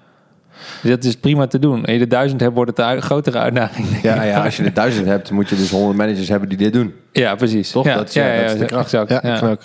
Dus 0.81 0.89
dat 0.91 1.03
is 1.03 1.15
prima 1.15 1.47
te 1.47 1.59
doen. 1.59 1.85
En 1.85 1.93
je 1.93 1.99
de 1.99 2.07
duizend 2.07 2.41
hebt, 2.41 2.55
wordt 2.55 2.77
het 2.77 2.79
een 2.95 3.01
grotere 3.01 3.37
uitdaging. 3.37 3.87
Ja, 4.01 4.23
ja, 4.23 4.43
als 4.43 4.57
je 4.57 4.63
er 4.63 4.73
duizend 4.73 5.05
hebt, 5.05 5.31
moet 5.31 5.49
je 5.49 5.55
dus 5.55 5.69
honderd 5.71 5.97
managers 5.97 6.29
hebben 6.29 6.49
die 6.49 6.57
dit 6.57 6.73
doen. 6.73 6.93
Ja, 7.11 7.35
precies. 7.35 7.71
Toch? 7.71 7.85
Ja, 7.85 7.95
Dat 7.95 8.07
is- 8.07 8.13
ja, 8.13 8.27
ja, 8.27 8.33
ja, 8.33 8.41
dat 8.41 8.51
is 8.53 8.59
de 8.59 8.65
kracht. 8.65 8.93
exact. 8.93 9.09
Ja, 9.09 9.35
ik 9.37 9.43
ook. 9.43 9.61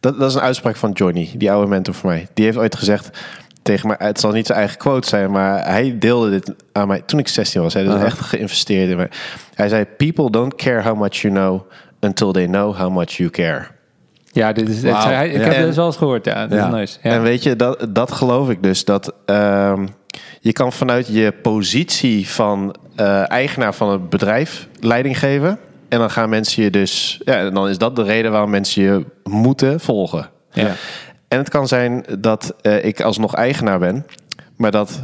Dat, 0.00 0.18
dat 0.18 0.28
is 0.28 0.34
een 0.34 0.40
uitspraak 0.40 0.76
van 0.76 0.90
Johnny, 0.92 1.30
die 1.36 1.50
oude 1.52 1.68
mentor 1.68 1.94
voor 1.94 2.10
mij. 2.10 2.26
Die 2.34 2.44
heeft 2.44 2.56
ooit 2.56 2.76
gezegd 2.76 3.10
tegen 3.62 3.86
mij, 3.88 3.96
het 3.98 4.20
zal 4.20 4.32
niet 4.32 4.46
zijn 4.46 4.58
eigen 4.58 4.78
quote 4.78 5.08
zijn, 5.08 5.30
maar 5.30 5.66
hij 5.66 5.98
deelde 5.98 6.30
dit 6.30 6.54
aan 6.72 6.88
mij 6.88 7.02
toen 7.06 7.18
ik 7.18 7.28
16 7.28 7.62
was. 7.62 7.72
Hij 7.74 7.82
heeft 7.82 7.94
Aha. 7.94 8.04
echt 8.04 8.20
geïnvesteerd 8.20 8.90
in 8.90 8.96
mij. 8.96 9.10
Hij 9.54 9.68
zei, 9.68 9.84
people 9.84 10.30
don't 10.30 10.54
care 10.54 10.82
how 10.82 10.98
much 11.00 11.14
you 11.16 11.34
know 11.34 11.62
until 12.00 12.32
they 12.32 12.46
know 12.46 12.76
how 12.76 12.94
much 12.96 13.10
you 13.10 13.30
care. 13.30 13.66
Ja, 14.32 14.52
dit 14.52 14.68
is, 14.68 14.74
dit- 14.80 14.84
ik 14.94 15.00
Ja. 15.02 15.10
heb 15.10 15.32
En- 15.52 15.66
het 15.66 15.74
wel 15.76 15.86
eens 15.86 15.96
gehoord. 15.96 16.24
Ja, 16.24 16.46
dat 16.46 16.58
Ja. 16.58 16.66
is 16.66 16.72
nice. 16.72 16.98
Ja. 17.02 17.10
En 17.10 17.22
weet 17.22 17.42
je, 17.42 17.56
dat, 17.56 17.86
dat 17.88 18.12
geloof 18.12 18.50
ik 18.50 18.62
dus. 18.62 18.84
Dat 18.84 19.12
ehm, 19.26 19.86
je 20.40 20.52
kan 20.52 20.72
vanuit 20.72 21.08
je 21.08 21.32
positie 21.42 22.28
van 22.28 22.74
eh, 22.96 23.30
eigenaar 23.30 23.74
van 23.74 23.90
het 23.90 24.08
bedrijf 24.10 24.68
leiding 24.80 25.18
geven. 25.18 25.58
En 25.88 25.98
dan 25.98 26.10
gaan 26.10 26.28
mensen 26.28 26.62
je 26.62 26.70
dus... 26.70 27.20
Ja, 27.24 27.38
en 27.38 27.54
dan 27.54 27.68
is 27.68 27.78
dat 27.78 27.96
de 27.96 28.02
reden 28.02 28.30
waarom 28.30 28.50
mensen 28.50 28.82
je 28.82 29.04
moeten 29.22 29.80
volgen. 29.80 30.30
Ja. 30.52 30.74
En 31.28 31.38
het 31.38 31.48
kan 31.48 31.68
zijn 31.68 32.04
dat 32.18 32.54
eh, 32.60 32.84
ik 32.84 33.00
alsnog 33.00 33.34
eigenaar 33.34 33.78
ben. 33.78 34.06
Maar 34.56 34.70
dat, 34.70 35.02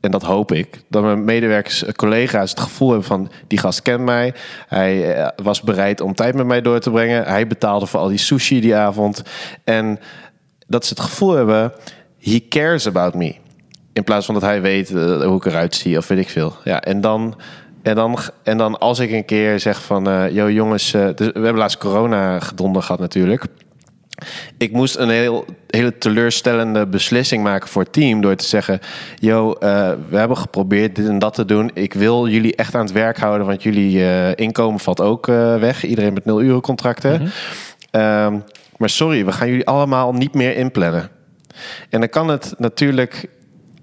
en 0.00 0.10
dat 0.10 0.22
hoop 0.22 0.52
ik, 0.52 0.82
dat 0.88 1.02
mijn 1.02 1.24
medewerkers, 1.24 1.84
eh, 1.84 1.92
collega's 1.92 2.50
het 2.50 2.60
gevoel 2.60 2.88
hebben 2.88 3.06
van... 3.06 3.30
die 3.46 3.58
gast 3.58 3.82
kent 3.82 4.04
mij, 4.04 4.34
hij 4.68 5.14
eh, 5.14 5.28
was 5.42 5.60
bereid 5.60 6.00
om 6.00 6.14
tijd 6.14 6.34
met 6.34 6.46
mij 6.46 6.60
door 6.60 6.80
te 6.80 6.90
brengen. 6.90 7.24
Hij 7.24 7.46
betaalde 7.46 7.86
voor 7.86 8.00
al 8.00 8.08
die 8.08 8.18
sushi 8.18 8.60
die 8.60 8.76
avond. 8.76 9.22
En 9.64 9.98
dat 10.66 10.86
ze 10.86 10.94
het 10.94 11.02
gevoel 11.02 11.32
hebben, 11.32 11.72
he 12.20 12.46
cares 12.48 12.86
about 12.86 13.14
me. 13.14 13.34
In 13.92 14.04
plaats 14.04 14.26
van 14.26 14.34
dat 14.34 14.42
hij 14.42 14.60
weet 14.60 14.88
hoe 14.88 15.36
ik 15.36 15.44
eruit 15.44 15.74
zie 15.74 15.98
of 15.98 16.08
weet 16.08 16.18
ik 16.18 16.28
veel. 16.28 16.56
Ja, 16.64 16.80
en 16.80 17.00
dan... 17.00 17.36
En 17.86 17.94
dan, 17.94 18.18
en 18.42 18.58
dan 18.58 18.78
als 18.78 18.98
ik 18.98 19.10
een 19.10 19.24
keer 19.24 19.60
zeg 19.60 19.82
van... 19.82 20.08
eh 20.08 20.30
yo 20.30 20.50
jongens, 20.50 20.94
eh, 20.94 21.06
dus 21.14 21.26
we 21.26 21.40
hebben 21.40 21.56
laatst 21.56 21.78
corona 21.78 22.40
gedonder 22.40 22.82
gehad 22.82 23.00
natuurlijk. 23.00 23.44
Ik 24.58 24.72
moest 24.72 24.96
een 24.96 25.08
heel, 25.08 25.44
hele 25.66 25.98
teleurstellende 25.98 26.86
beslissing 26.86 27.42
maken 27.42 27.68
voor 27.68 27.82
het 27.82 27.92
team... 27.92 28.20
door 28.20 28.34
te 28.34 28.44
zeggen, 28.44 28.80
yo, 29.18 29.52
eh, 29.52 29.92
we 30.08 30.18
hebben 30.18 30.36
geprobeerd 30.36 30.96
dit 30.96 31.08
en 31.08 31.18
dat 31.18 31.34
te 31.34 31.44
doen. 31.44 31.70
Ik 31.74 31.94
wil 31.94 32.28
jullie 32.28 32.56
echt 32.56 32.74
aan 32.74 32.84
het 32.84 32.92
werk 32.92 33.18
houden... 33.18 33.46
want 33.46 33.62
jullie 33.62 34.34
inkomen 34.34 34.80
valt 34.80 35.00
ook 35.00 35.26
weg. 35.26 35.84
Iedereen 35.84 36.12
met 36.12 36.24
nul 36.24 36.42
uren 36.42 36.60
contracten. 36.60 37.30
Ehm, 37.90 38.38
maar 38.76 38.90
sorry, 38.90 39.24
we 39.24 39.32
gaan 39.32 39.48
jullie 39.48 39.66
allemaal 39.66 40.12
niet 40.12 40.34
meer 40.34 40.56
inplannen. 40.56 41.10
En 41.90 42.00
dan 42.00 42.08
kan 42.08 42.28
het 42.28 42.54
natuurlijk... 42.58 43.28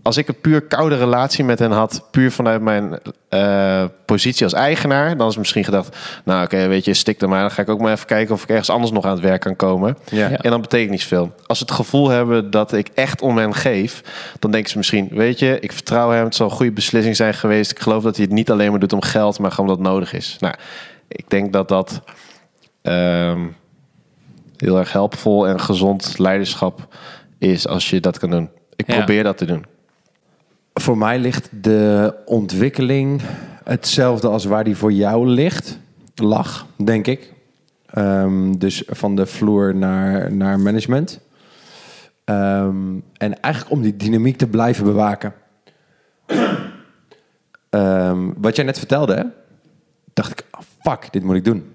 Als 0.04 0.18
ik 0.18 0.28
een 0.28 0.40
puur 0.42 0.62
koude 0.62 0.96
relatie 0.98 1.44
met 1.44 1.60
hen 1.60 1.72
had... 1.72 2.08
puur 2.12 2.32
vanuit 2.32 2.62
mijn 2.62 3.00
eh, 3.30 3.84
positie 4.06 4.44
als 4.44 4.54
eigenaar... 4.54 5.18
dan 5.18 5.28
is 5.28 5.38
misschien 5.38 5.64
gedacht... 5.64 5.98
nou 6.26 6.44
oké, 6.44 6.68
weet 6.68 6.86
je, 6.86 6.94
stik 6.94 7.22
er 7.22 7.30
maar. 7.30 7.42
Dan 7.42 7.52
ga 7.52 7.62
ik 7.62 7.70
ook 7.70 7.80
maar 7.82 7.92
even 7.92 8.06
kijken 8.06 8.34
of 8.36 8.44
ik 8.44 8.50
ergens 8.50 8.70
anders 8.70 8.92
nog 8.92 9.06
aan 9.06 9.12
het 9.12 9.20
werk 9.20 9.42
kan 9.42 9.56
komen. 9.56 9.98
Ja. 10.12 10.30
En 10.32 10.52
dan 10.52 10.62
betekent 10.62 10.90
niet 10.92 11.02
zoveel. 11.02 11.34
Als 11.46 11.58
ze 11.58 11.64
het 11.64 11.74
gevoel 11.74 12.10
hebben 12.10 12.52
dat 12.52 12.74
ik 12.74 12.88
echt 12.94 13.22
om 13.22 13.38
hen 13.38 13.54
geef... 13.54 14.02
dan 14.40 14.52
denken 14.52 14.70
ze 14.72 14.78
misschien... 14.78 15.08
weet 15.12 15.40
je, 15.40 15.60
ik 15.60 15.72
vertrouw 15.72 16.10
hem. 16.12 16.24
Het 16.26 16.36
zal 16.36 16.50
een 16.50 16.56
goede 16.56 16.72
beslissing 16.72 17.16
zijn 17.16 17.34
geweest. 17.34 17.72
Ik 17.72 17.80
geloof 17.80 18.04
dat 18.04 18.16
hij 18.16 18.26
het 18.26 18.34
niet 18.34 18.52
alleen 18.52 18.72
maar 18.72 18.80
doet 18.80 18.94
om 18.94 19.02
geld... 19.02 19.40
maar 19.40 19.52
gewoon 19.52 19.70
omdat 19.70 19.86
het 19.86 19.94
nodig 19.94 20.14
is. 20.14 20.36
Nou, 20.40 20.54
ik 21.08 21.30
denk 21.30 21.54
dat 21.54 21.68
dat 21.68 22.02
ehm, 22.82 23.40
heel 24.58 24.78
erg 24.80 24.92
helpvol 24.92 25.48
en 25.48 25.60
gezond 25.60 26.18
leiderschap 26.18 26.88
is 27.40 27.68
als 27.68 27.90
je 27.90 28.00
dat 28.00 28.20
kan 28.20 28.30
doen. 28.30 28.50
Ik 28.76 28.88
Ja. 28.88 28.96
probeer 28.98 29.24
dat 29.24 29.38
te 29.38 29.46
doen. 29.46 29.66
Voor 30.74 30.98
mij 30.98 31.20
ligt 31.20 31.50
de 31.64 32.14
ontwikkeling 32.26 33.22
hetzelfde 33.64 34.28
als 34.28 34.46
waar 34.46 34.64
die 34.64 34.76
voor 34.76 34.92
jou 34.92 35.28
ligt. 35.28 35.80
Lag, 36.16 36.68
denk 36.76 37.08
ik. 37.08 37.34
Ehm, 37.86 38.54
dus 38.58 38.84
van 38.88 39.16
de 39.16 39.26
vloer 39.26 39.76
naar, 39.76 40.34
naar 40.34 40.60
management. 40.60 41.20
Ehm, 42.24 43.00
en 43.18 43.42
eigenlijk 43.42 43.76
om 43.76 43.82
die 43.82 43.96
dynamiek 43.96 44.38
te 44.38 44.48
blijven 44.48 44.86
bewaken. 44.86 45.34
Ehm, 47.70 48.30
wat 48.38 48.56
jij 48.56 48.66
net 48.66 48.78
vertelde, 48.78 49.14
hè, 49.14 49.24
dacht 50.14 50.32
ik, 50.32 50.46
oh, 50.52 50.62
fuck, 50.82 51.12
dit 51.12 51.24
moet 51.24 51.36
ik 51.36 51.46
doen. 51.46 51.74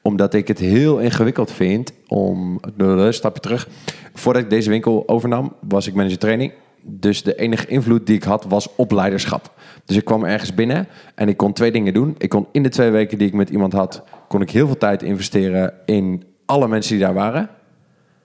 Omdat 0.00 0.34
ik 0.34 0.48
het 0.48 0.58
heel 0.58 0.98
ingewikkeld 0.98 1.52
vind 1.52 1.92
om, 2.06 2.60
een 2.76 3.14
stapje 3.14 3.40
terug. 3.40 3.68
Voordat 4.14 4.42
ik 4.42 4.50
deze 4.50 4.70
winkel 4.70 5.08
overnam, 5.08 5.56
was 5.60 5.86
ik 5.86 5.94
manager 5.94 6.18
training. 6.18 6.52
Dus 6.84 7.22
de 7.22 7.34
enige 7.34 7.66
invloed 7.66 8.06
die 8.06 8.16
ik 8.16 8.22
had, 8.22 8.44
was 8.44 8.68
op 8.76 8.92
leiderschap. 8.92 9.52
Dus 9.84 9.96
ik 9.96 10.04
kwam 10.04 10.24
ergens 10.24 10.54
binnen 10.54 10.88
en 11.14 11.28
ik 11.28 11.36
kon 11.36 11.52
twee 11.52 11.72
dingen 11.72 11.94
doen. 11.94 12.14
Ik 12.18 12.28
kon 12.28 12.46
in 12.52 12.62
de 12.62 12.68
twee 12.68 12.90
weken 12.90 13.18
die 13.18 13.26
ik 13.26 13.32
met 13.32 13.50
iemand 13.50 13.72
had, 13.72 14.02
kon 14.28 14.40
ik 14.40 14.50
heel 14.50 14.66
veel 14.66 14.78
tijd 14.78 15.02
investeren 15.02 15.74
in 15.86 16.24
alle 16.46 16.68
mensen 16.68 16.92
die 16.92 17.04
daar 17.04 17.14
waren. 17.14 17.48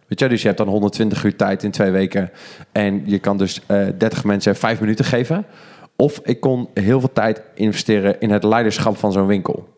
Weet 0.07 0.19
je, 0.19 0.27
dus 0.27 0.41
je 0.41 0.47
hebt 0.47 0.59
dan 0.59 0.67
120 0.67 1.23
uur 1.23 1.35
tijd 1.35 1.63
in 1.63 1.71
twee 1.71 1.91
weken. 1.91 2.31
En 2.71 3.01
je 3.05 3.19
kan 3.19 3.37
dus 3.37 3.61
eh 3.65 3.87
30 3.97 4.23
mensen 4.23 4.55
vijf 4.55 4.79
minuten 4.79 5.05
geven. 5.05 5.45
Of 5.95 6.19
ik 6.23 6.39
kon 6.39 6.69
heel 6.73 6.99
veel 6.99 7.11
tijd 7.13 7.41
investeren 7.53 8.19
in 8.19 8.31
het 8.31 8.43
leiderschap 8.43 8.97
van 8.97 9.11
zo'n 9.11 9.25
winkel. 9.25 9.76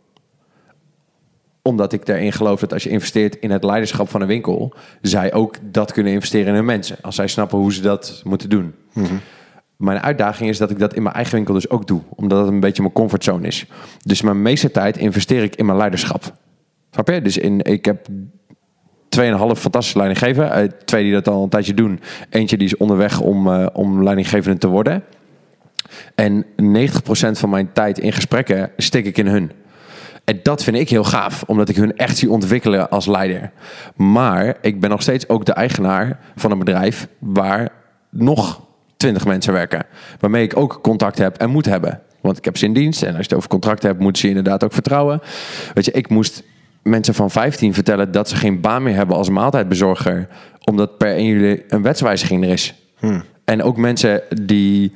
Omdat 1.61 1.93
ik 1.93 2.07
erin 2.07 2.31
geloof 2.31 2.59
dat 2.59 2.73
als 2.73 2.83
je 2.83 2.89
investeert 2.89 3.35
in 3.35 3.51
het 3.51 3.63
leiderschap 3.63 4.09
van 4.09 4.21
een 4.21 4.27
winkel, 4.27 4.73
zij 5.01 5.33
ook 5.33 5.55
dat 5.61 5.91
kunnen 5.91 6.13
investeren 6.13 6.47
in 6.47 6.53
hun 6.53 6.65
mensen. 6.65 6.97
Als 7.01 7.15
zij 7.15 7.27
snappen 7.27 7.57
hoe 7.57 7.73
ze 7.73 7.81
dat 7.81 8.21
moeten 8.23 8.49
doen. 8.49 8.73
Mijn 9.77 10.01
uitdaging 10.01 10.49
is 10.49 10.57
dat 10.57 10.71
ik 10.71 10.79
dat 10.79 10.93
in 10.93 11.03
mijn 11.03 11.15
eigen 11.15 11.35
winkel 11.35 11.53
dus 11.53 11.69
ook 11.69 11.87
doe. 11.87 12.01
Omdat 12.09 12.39
het 12.39 12.47
een 12.47 12.59
beetje 12.59 12.81
mijn 12.81 12.93
comfortzone 12.93 13.47
is. 13.47 13.65
Dus 14.03 14.21
mijn 14.21 14.41
meeste 14.41 14.71
tijd 14.71 14.97
investeer 14.97 15.43
ik 15.43 15.55
in 15.55 15.65
mijn 15.65 15.77
leiderschap. 15.77 16.33
Snap 16.91 17.07
je? 17.07 17.21
Dus 17.21 17.37
in, 17.37 17.61
ik 17.61 17.85
heb 17.85 18.07
2,5 18.07 18.11
fantastische 19.55 19.97
leidinggeven. 19.97 20.51
Eh, 20.51 20.63
twee 20.85 21.03
die 21.03 21.13
dat 21.13 21.27
al 21.27 21.43
een 21.43 21.49
tijdje 21.49 21.73
doen. 21.73 21.99
Eentje 22.29 22.57
die 22.57 22.67
is 22.67 22.77
onderweg 22.77 23.19
om, 23.19 23.47
eh, 23.47 23.67
om 23.73 24.03
leidinggevende 24.03 24.57
te 24.57 24.67
worden. 24.67 25.03
En 26.15 26.45
90% 26.55 27.39
van 27.39 27.49
mijn 27.49 27.71
tijd 27.73 27.99
in 27.99 28.13
gesprekken 28.13 28.71
stik 28.77 29.05
ik 29.05 29.17
in 29.17 29.27
hun. 29.27 29.51
En 30.29 30.39
dat 30.43 30.63
vind 30.63 30.77
ik 30.77 30.89
heel 30.89 31.03
gaaf, 31.03 31.43
omdat 31.47 31.69
ik 31.69 31.75
hun 31.75 31.97
echt 31.97 32.17
zie 32.17 32.29
ontwikkelen 32.29 32.89
als 32.89 33.05
leider. 33.05 33.51
Maar 33.95 34.57
ik 34.61 34.79
ben 34.79 34.89
nog 34.89 35.01
steeds 35.01 35.29
ook 35.29 35.45
de 35.45 35.53
eigenaar 35.53 36.19
van 36.35 36.51
een 36.51 36.59
bedrijf 36.59 37.07
waar 37.19 37.69
nog 38.09 38.61
20 38.97 39.25
mensen 39.25 39.53
werken. 39.53 39.85
Waarmee 40.19 40.43
ik 40.43 40.57
ook 40.57 40.79
contact 40.81 41.17
heb 41.17 41.37
en 41.37 41.49
moet 41.49 41.65
hebben. 41.65 42.01
Want 42.21 42.37
ik 42.37 42.45
heb 42.45 42.57
ze 42.57 42.65
in 42.65 42.73
dienst 42.73 43.01
en 43.01 43.07
als 43.07 43.17
je 43.17 43.23
het 43.23 43.33
over 43.33 43.49
contracten 43.49 43.89
hebt, 43.89 44.01
moet 44.01 44.17
ze 44.17 44.23
je 44.23 44.35
inderdaad 44.35 44.63
ook 44.63 44.73
vertrouwen. 44.73 45.21
Weet 45.73 45.85
je, 45.85 45.91
ik 45.91 46.09
moest 46.09 46.43
mensen 46.83 47.13
van 47.13 47.31
15 47.31 47.73
vertellen 47.73 48.11
dat 48.11 48.29
ze 48.29 48.35
geen 48.35 48.61
baan 48.61 48.83
meer 48.83 48.95
hebben 48.95 49.15
als 49.15 49.29
maaltijdbezorger, 49.29 50.27
omdat 50.63 50.97
per 50.97 51.15
1 51.15 51.25
juli 51.25 51.63
een 51.67 51.81
wetswijziging 51.81 52.43
er 52.43 52.49
is. 52.49 52.73
En 53.43 53.63
ook 53.63 53.77
mensen 53.77 54.21
die, 54.43 54.91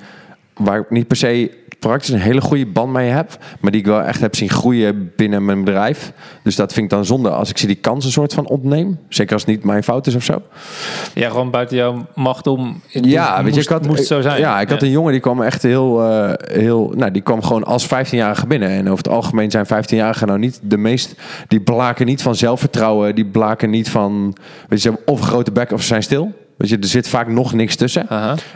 waar 0.53 0.79
ik 0.79 0.89
niet 0.89 1.07
per 1.07 1.17
se 1.17 1.51
praktisch 1.88 2.09
een 2.09 2.19
hele 2.19 2.41
goede 2.41 2.65
band 2.65 2.91
mee 2.91 3.09
heb, 3.09 3.38
maar 3.59 3.71
die 3.71 3.79
ik 3.79 3.86
wel 3.86 4.01
echt 4.01 4.21
heb 4.21 4.36
zien 4.36 4.49
groeien 4.49 5.11
binnen 5.15 5.45
mijn 5.45 5.63
bedrijf. 5.63 6.11
Dus 6.43 6.55
dat 6.55 6.73
vind 6.73 6.86
ik 6.86 6.91
dan 6.91 7.05
zonde 7.05 7.29
als 7.29 7.49
ik 7.49 7.57
ze 7.57 7.67
die 7.67 7.75
kans 7.75 8.05
een 8.05 8.11
soort 8.11 8.34
van 8.34 8.47
ontneem. 8.47 8.99
Zeker 9.09 9.34
als 9.34 9.41
het 9.41 9.51
niet 9.51 9.63
mijn 9.63 9.84
fout 9.84 10.07
is 10.07 10.15
of 10.15 10.23
zo. 10.23 10.41
Ja, 11.13 11.29
gewoon 11.29 11.51
buiten 11.51 11.77
jouw 11.77 12.05
macht 12.15 12.47
om. 12.47 12.81
Ja, 12.88 13.31
moest, 13.31 13.43
weet 13.43 13.55
je, 13.55 13.61
ik 13.61 13.67
had, 13.67 13.88
moest 13.88 14.07
zo 14.07 14.21
zijn. 14.21 14.39
Ja, 14.39 14.61
ik 14.61 14.69
had 14.69 14.81
een 14.81 14.89
jongen 14.89 15.11
die 15.11 15.21
kwam 15.21 15.41
echt 15.41 15.63
heel, 15.63 16.03
eh, 16.03 16.31
heel, 16.57 16.93
nou, 16.95 17.11
die 17.11 17.21
kwam 17.21 17.43
gewoon 17.43 17.63
als 17.63 17.86
15-jarige 17.86 18.47
binnen. 18.47 18.69
En 18.69 18.86
over 18.86 19.03
het 19.03 19.13
algemeen 19.13 19.51
zijn 19.51 19.65
15-jarigen 19.65 20.27
nou 20.27 20.39
niet 20.39 20.59
de 20.63 20.77
meest, 20.77 21.15
die 21.47 21.61
blaken 21.61 22.05
niet 22.05 22.21
van 22.21 22.36
zelfvertrouwen, 22.36 23.15
die 23.15 23.25
blaken 23.25 23.69
niet 23.69 23.89
van, 23.89 24.36
weet 24.67 24.67
je, 24.69 24.77
ze 24.77 24.89
hebben 24.89 25.13
of 25.13 25.21
grote 25.21 25.51
bek 25.51 25.71
of 25.71 25.81
ze 25.81 25.88
zijn 25.88 26.03
stil. 26.03 26.34
Weet 26.58 26.70
je, 26.70 26.78
er 26.78 26.88
zit 26.88 27.08
vaak 27.08 27.28
nog 27.28 27.54
niks 27.54 27.76
tussen. 27.76 28.10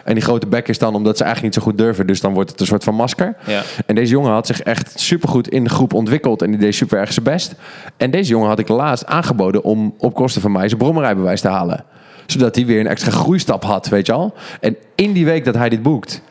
En 0.03 0.13
die 0.13 0.23
grote 0.23 0.47
bek 0.47 0.67
is 0.67 0.77
dan 0.77 0.95
omdat 0.95 1.17
ze 1.17 1.23
eigenlijk 1.23 1.55
niet 1.55 1.63
zo 1.63 1.69
goed 1.69 1.79
durven. 1.79 2.07
Dus 2.07 2.21
dan 2.21 2.33
wordt 2.33 2.51
het 2.51 2.59
een 2.59 2.65
soort 2.65 2.83
van 2.83 2.95
masker. 2.95 3.35
Ja. 3.45 3.61
En 3.85 3.95
deze 3.95 4.11
jongen 4.11 4.31
had 4.31 4.47
zich 4.47 4.61
echt 4.61 4.99
supergoed 4.99 5.47
in 5.47 5.63
de 5.63 5.69
groep 5.69 5.93
ontwikkeld. 5.93 6.41
En 6.41 6.49
die 6.49 6.59
deed 6.59 6.75
super 6.75 6.99
erg 6.99 7.13
zijn 7.13 7.25
best. 7.25 7.55
En 7.97 8.11
deze 8.11 8.29
jongen 8.29 8.47
had 8.47 8.59
ik 8.59 8.67
laatst 8.67 9.05
aangeboden 9.05 9.63
om 9.63 9.93
op 9.97 10.13
kosten 10.13 10.41
van 10.41 10.51
mij 10.51 10.67
zijn 10.67 10.79
brommerrijbewijs 10.79 11.41
te 11.41 11.47
halen. 11.47 11.83
Zodat 12.25 12.55
hij 12.55 12.65
weer 12.65 12.79
een 12.79 12.87
extra 12.87 13.11
groeistap 13.11 13.63
had, 13.63 13.87
weet 13.87 14.05
je 14.05 14.13
al. 14.13 14.33
En 14.59 14.77
in 14.95 15.13
die 15.13 15.25
week 15.25 15.45
dat 15.45 15.55
hij 15.55 15.69
dit 15.69 15.81
boekt... 15.81 16.21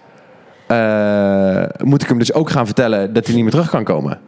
eh, 0.67 1.62
moet 1.85 2.03
ik 2.03 2.09
hem 2.09 2.19
dus 2.19 2.33
ook 2.33 2.51
gaan 2.51 2.67
vertellen 2.67 3.12
dat 3.12 3.27
hij 3.27 3.35
niet 3.35 3.43
meer 3.43 3.53
terug 3.53 3.71
kan 3.71 3.85
komen. 3.85 4.19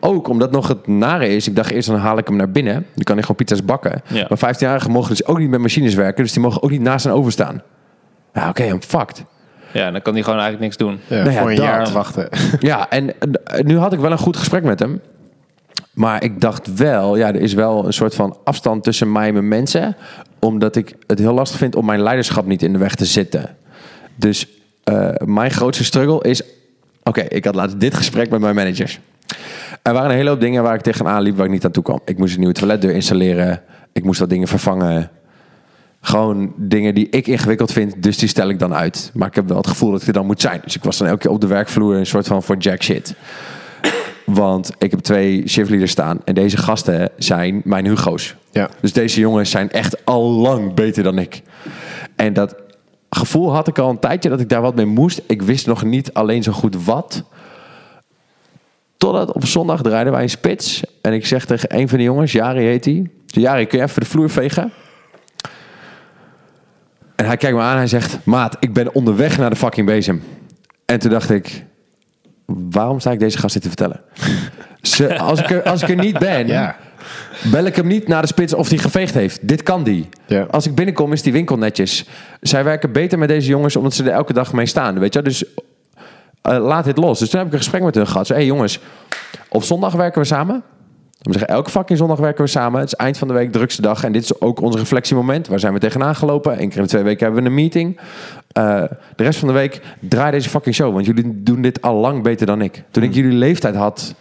Ook 0.00 0.28
omdat 0.28 0.50
nog 0.50 0.68
het 0.68 0.86
nare 0.86 1.28
is. 1.28 1.48
Ik 1.48 1.56
dacht 1.56 1.70
eerst 1.70 1.88
dan 1.88 1.96
haal 1.98 2.18
ik 2.18 2.26
hem 2.26 2.36
naar 2.36 2.50
binnen. 2.50 2.74
Dan 2.94 3.04
kan 3.04 3.14
hij 3.14 3.22
gewoon 3.22 3.36
pizza's 3.36 3.64
bakken. 3.64 4.02
Ja. 4.06 4.26
Maar 4.28 4.54
15-jarigen 4.54 4.90
mogen 4.90 5.10
dus 5.10 5.26
ook 5.26 5.38
niet 5.38 5.50
met 5.50 5.60
machines 5.60 5.94
werken. 5.94 6.22
Dus 6.22 6.32
die 6.32 6.42
mogen 6.42 6.62
ook 6.62 6.70
niet 6.70 6.80
naast 6.80 7.06
en 7.06 7.12
over 7.12 7.32
staan. 7.32 7.62
Ja, 8.34 8.48
oké, 8.48 8.64
I'm 8.64 8.82
fucked. 8.82 9.24
Ja, 9.72 9.90
dan 9.90 10.02
kan 10.02 10.12
hij 10.14 10.22
gewoon 10.22 10.38
eigenlijk 10.38 10.64
niks 10.64 10.76
doen. 10.76 11.00
Ja, 11.06 11.22
Nou 11.22 11.30
ja, 11.30 11.40
voor 11.40 11.50
een 11.50 11.56
dat. 11.56 11.64
jaar 11.64 11.92
wachten. 11.92 12.28
Ja, 12.60 12.90
en 12.90 13.12
nu 13.62 13.78
had 13.78 13.92
ik 13.92 13.98
wel 13.98 14.10
een 14.12 14.18
goed 14.18 14.36
gesprek 14.36 14.62
met 14.62 14.78
hem. 14.78 15.00
Maar 15.92 16.22
ik 16.24 16.40
dacht 16.40 16.74
wel, 16.74 17.16
ja, 17.16 17.28
er 17.28 17.40
is 17.40 17.54
wel 17.54 17.86
een 17.86 17.92
soort 17.92 18.14
van 18.14 18.36
afstand 18.44 18.84
tussen 18.84 19.12
mij 19.12 19.26
en 19.26 19.32
mijn 19.32 19.48
mensen. 19.48 19.96
Omdat 20.38 20.76
ik 20.76 20.94
het 21.06 21.18
heel 21.18 21.32
lastig 21.32 21.58
vind 21.58 21.76
om 21.76 21.84
mijn 21.84 22.02
leiderschap 22.02 22.46
niet 22.46 22.62
in 22.62 22.72
de 22.72 22.78
weg 22.78 22.94
te 22.94 23.04
zitten. 23.04 23.56
Dus 24.16 24.46
eh, 24.84 25.08
mijn 25.24 25.50
grootste 25.50 25.84
struggle 25.84 26.22
is... 26.22 26.42
Oké, 27.02 27.20
ik 27.20 27.44
had 27.44 27.54
laatst 27.54 27.80
dit 27.80 27.94
gesprek 27.94 28.30
met 28.30 28.40
mijn 28.40 28.54
managers. 28.54 29.00
Er 29.82 29.92
waren 29.92 30.10
een 30.10 30.16
hele 30.16 30.28
hoop 30.30 30.40
dingen 30.40 30.62
waar 30.62 30.74
ik 30.74 30.80
tegenaan 30.80 31.22
liep 31.22 31.36
waar 31.36 31.46
ik 31.46 31.52
niet 31.52 31.64
aan 31.64 31.70
toe 31.70 31.82
kwam. 31.82 32.00
Ik 32.04 32.18
moest 32.18 32.32
een 32.32 32.38
nieuwe 32.38 32.54
toiletdeur 32.54 32.94
installeren. 32.94 33.62
Ik 33.92 34.04
moest 34.04 34.20
wat 34.20 34.30
dingen 34.30 34.48
vervangen. 34.48 35.10
Gewoon 36.00 36.52
dingen 36.56 36.94
die 36.94 37.08
ik 37.10 37.26
ingewikkeld 37.26 37.72
vind, 37.72 38.02
dus 38.02 38.18
die 38.18 38.28
stel 38.28 38.48
ik 38.48 38.58
dan 38.58 38.74
uit. 38.74 39.10
Maar 39.14 39.28
ik 39.28 39.34
heb 39.34 39.48
wel 39.48 39.56
het 39.56 39.66
gevoel 39.66 39.90
dat 39.90 40.00
ik 40.00 40.06
er 40.06 40.12
dan 40.12 40.26
moet 40.26 40.40
zijn. 40.40 40.60
Dus 40.64 40.76
ik 40.76 40.84
was 40.84 40.98
dan 40.98 41.06
elke 41.06 41.20
keer 41.20 41.30
op 41.30 41.40
de 41.40 41.46
werkvloer 41.46 41.94
een 41.94 42.06
soort 42.06 42.26
van 42.26 42.42
voor 42.42 42.56
jack 42.56 42.82
shit. 42.82 43.14
Want 44.24 44.70
ik 44.78 44.90
heb 44.90 45.00
twee 45.00 45.48
shiftleaders 45.48 45.90
staan. 45.90 46.20
En 46.24 46.34
deze 46.34 46.56
gasten 46.56 47.10
zijn 47.16 47.60
mijn 47.64 47.86
Hugo's. 47.86 48.36
Ja. 48.50 48.70
Dus 48.80 48.92
deze 48.92 49.20
jongens 49.20 49.50
zijn 49.50 49.70
echt 49.70 50.04
al 50.04 50.30
lang 50.30 50.74
beter 50.74 51.02
dan 51.02 51.18
ik. 51.18 51.42
En 52.16 52.32
dat 52.32 52.54
gevoel 53.10 53.52
had 53.52 53.68
ik 53.68 53.78
al 53.78 53.90
een 53.90 53.98
tijdje 53.98 54.28
dat 54.28 54.40
ik 54.40 54.48
daar 54.48 54.62
wat 54.62 54.74
mee 54.74 54.86
moest. 54.86 55.22
Ik 55.26 55.42
wist 55.42 55.66
nog 55.66 55.84
niet 55.84 56.12
alleen 56.12 56.42
zo 56.42 56.52
goed 56.52 56.84
wat. 56.84 57.24
Totdat 58.98 59.32
op 59.32 59.46
zondag 59.46 59.82
draaiden 59.82 60.12
wij 60.12 60.22
een 60.22 60.30
spits. 60.30 60.82
En 61.02 61.12
ik 61.12 61.26
zeg 61.26 61.44
tegen 61.44 61.76
een 61.78 61.88
van 61.88 61.98
de 61.98 62.04
jongens, 62.04 62.32
Jari 62.32 62.64
heet 62.64 62.84
hij. 62.84 63.10
Jari, 63.26 63.66
kun 63.66 63.78
je 63.78 63.84
even 63.84 64.00
de 64.00 64.06
vloer 64.06 64.30
vegen? 64.30 64.72
En 67.16 67.26
hij 67.26 67.36
kijkt 67.36 67.56
me 67.56 67.62
aan 67.62 67.72
en 67.72 67.76
hij 67.76 67.86
zegt... 67.86 68.18
Maat, 68.24 68.56
ik 68.60 68.72
ben 68.72 68.94
onderweg 68.94 69.38
naar 69.38 69.50
de 69.50 69.56
fucking 69.56 69.86
bezem. 69.86 70.22
En 70.84 70.98
toen 70.98 71.10
dacht 71.10 71.30
ik... 71.30 71.64
Waarom 72.46 73.00
sta 73.00 73.10
ik 73.10 73.18
deze 73.18 73.38
gast 73.38 73.52
dit 73.54 73.62
te 73.62 73.68
vertellen? 73.68 74.00
Ze, 74.82 75.18
als, 75.18 75.40
ik 75.40 75.50
er, 75.50 75.62
als 75.62 75.82
ik 75.82 75.88
er 75.88 75.96
niet 75.96 76.18
ben... 76.18 76.46
Ja. 76.46 76.76
Bel 77.50 77.64
ik 77.64 77.76
hem 77.76 77.86
niet 77.86 78.08
naar 78.08 78.22
de 78.22 78.28
spits 78.28 78.54
of 78.54 78.68
hij 78.68 78.78
geveegd 78.78 79.14
heeft. 79.14 79.48
Dit 79.48 79.62
kan 79.62 79.82
die. 79.82 80.08
Ja. 80.26 80.42
Als 80.50 80.66
ik 80.66 80.74
binnenkom 80.74 81.12
is 81.12 81.22
die 81.22 81.32
winkel 81.32 81.58
netjes. 81.58 82.04
Zij 82.40 82.64
werken 82.64 82.92
beter 82.92 83.18
met 83.18 83.28
deze 83.28 83.48
jongens 83.48 83.76
omdat 83.76 83.94
ze 83.94 84.04
er 84.04 84.10
elke 84.10 84.32
dag 84.32 84.52
mee 84.52 84.66
staan. 84.66 84.98
Weet 84.98 85.14
je? 85.14 85.22
Dus 85.22 85.44
eh, 86.48 86.64
laat 86.66 86.84
dit 86.84 86.96
los. 86.96 87.18
Dus 87.18 87.30
toen 87.30 87.38
heb 87.38 87.48
ik 87.48 87.54
een 87.54 87.58
gesprek 87.58 87.82
met 87.82 87.94
hun 87.94 88.06
gehad. 88.06 88.26
Zo, 88.26 88.34
hey 88.34 88.44
jongens, 88.44 88.80
op 89.48 89.62
zondag 89.62 89.92
werken 89.92 90.20
we 90.20 90.26
samen. 90.26 90.62
Dan 91.18 91.32
zeggen 91.32 91.54
elke 91.54 91.70
fucking 91.70 91.98
zondag 91.98 92.18
werken 92.18 92.44
we 92.44 92.50
samen. 92.50 92.80
Het 92.80 92.88
is 92.88 92.94
eind 92.94 93.18
van 93.18 93.28
de 93.28 93.34
week, 93.34 93.52
drukste 93.52 93.82
dag. 93.82 94.04
En 94.04 94.12
dit 94.12 94.22
is 94.22 94.40
ook 94.40 94.60
ons 94.60 94.76
reflectiemoment. 94.76 95.48
Waar 95.48 95.58
zijn 95.58 95.72
we 95.72 95.78
tegenaan 95.78 96.14
gelopen? 96.14 96.52
Eén 96.60 96.68
keer 96.68 96.76
in 96.76 96.82
de 96.82 96.88
twee 96.88 97.02
weken 97.02 97.24
hebben 97.24 97.42
we 97.42 97.48
een 97.48 97.54
meeting. 97.54 98.00
Eh, 98.52 98.82
de 99.16 99.22
rest 99.22 99.38
van 99.38 99.48
de 99.48 99.54
week 99.54 99.80
draai 100.00 100.30
deze 100.30 100.48
fucking 100.48 100.74
show. 100.74 100.92
Want 100.92 101.06
jullie 101.06 101.42
doen 101.42 101.62
dit 101.62 101.82
al 101.82 101.94
lang 101.94 102.22
beter 102.22 102.46
dan 102.46 102.62
ik. 102.62 102.82
Toen 102.90 103.02
ik 103.02 103.14
jullie 103.14 103.38
leeftijd 103.38 103.74
had, 103.74 104.14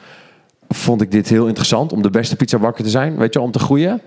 vond 0.70 1.02
ik 1.02 1.12
dit 1.12 1.30
heel 1.30 1.48
interessant. 1.48 1.94
Om 1.94 2.02
de 2.02 2.10
beste 2.10 2.36
pizzabakker 2.36 2.84
te 2.84 2.90
zijn. 2.90 3.18
Weet 3.18 3.34
je, 3.34 3.42
om 3.42 3.52
te 3.52 3.60
groeien. 3.60 4.02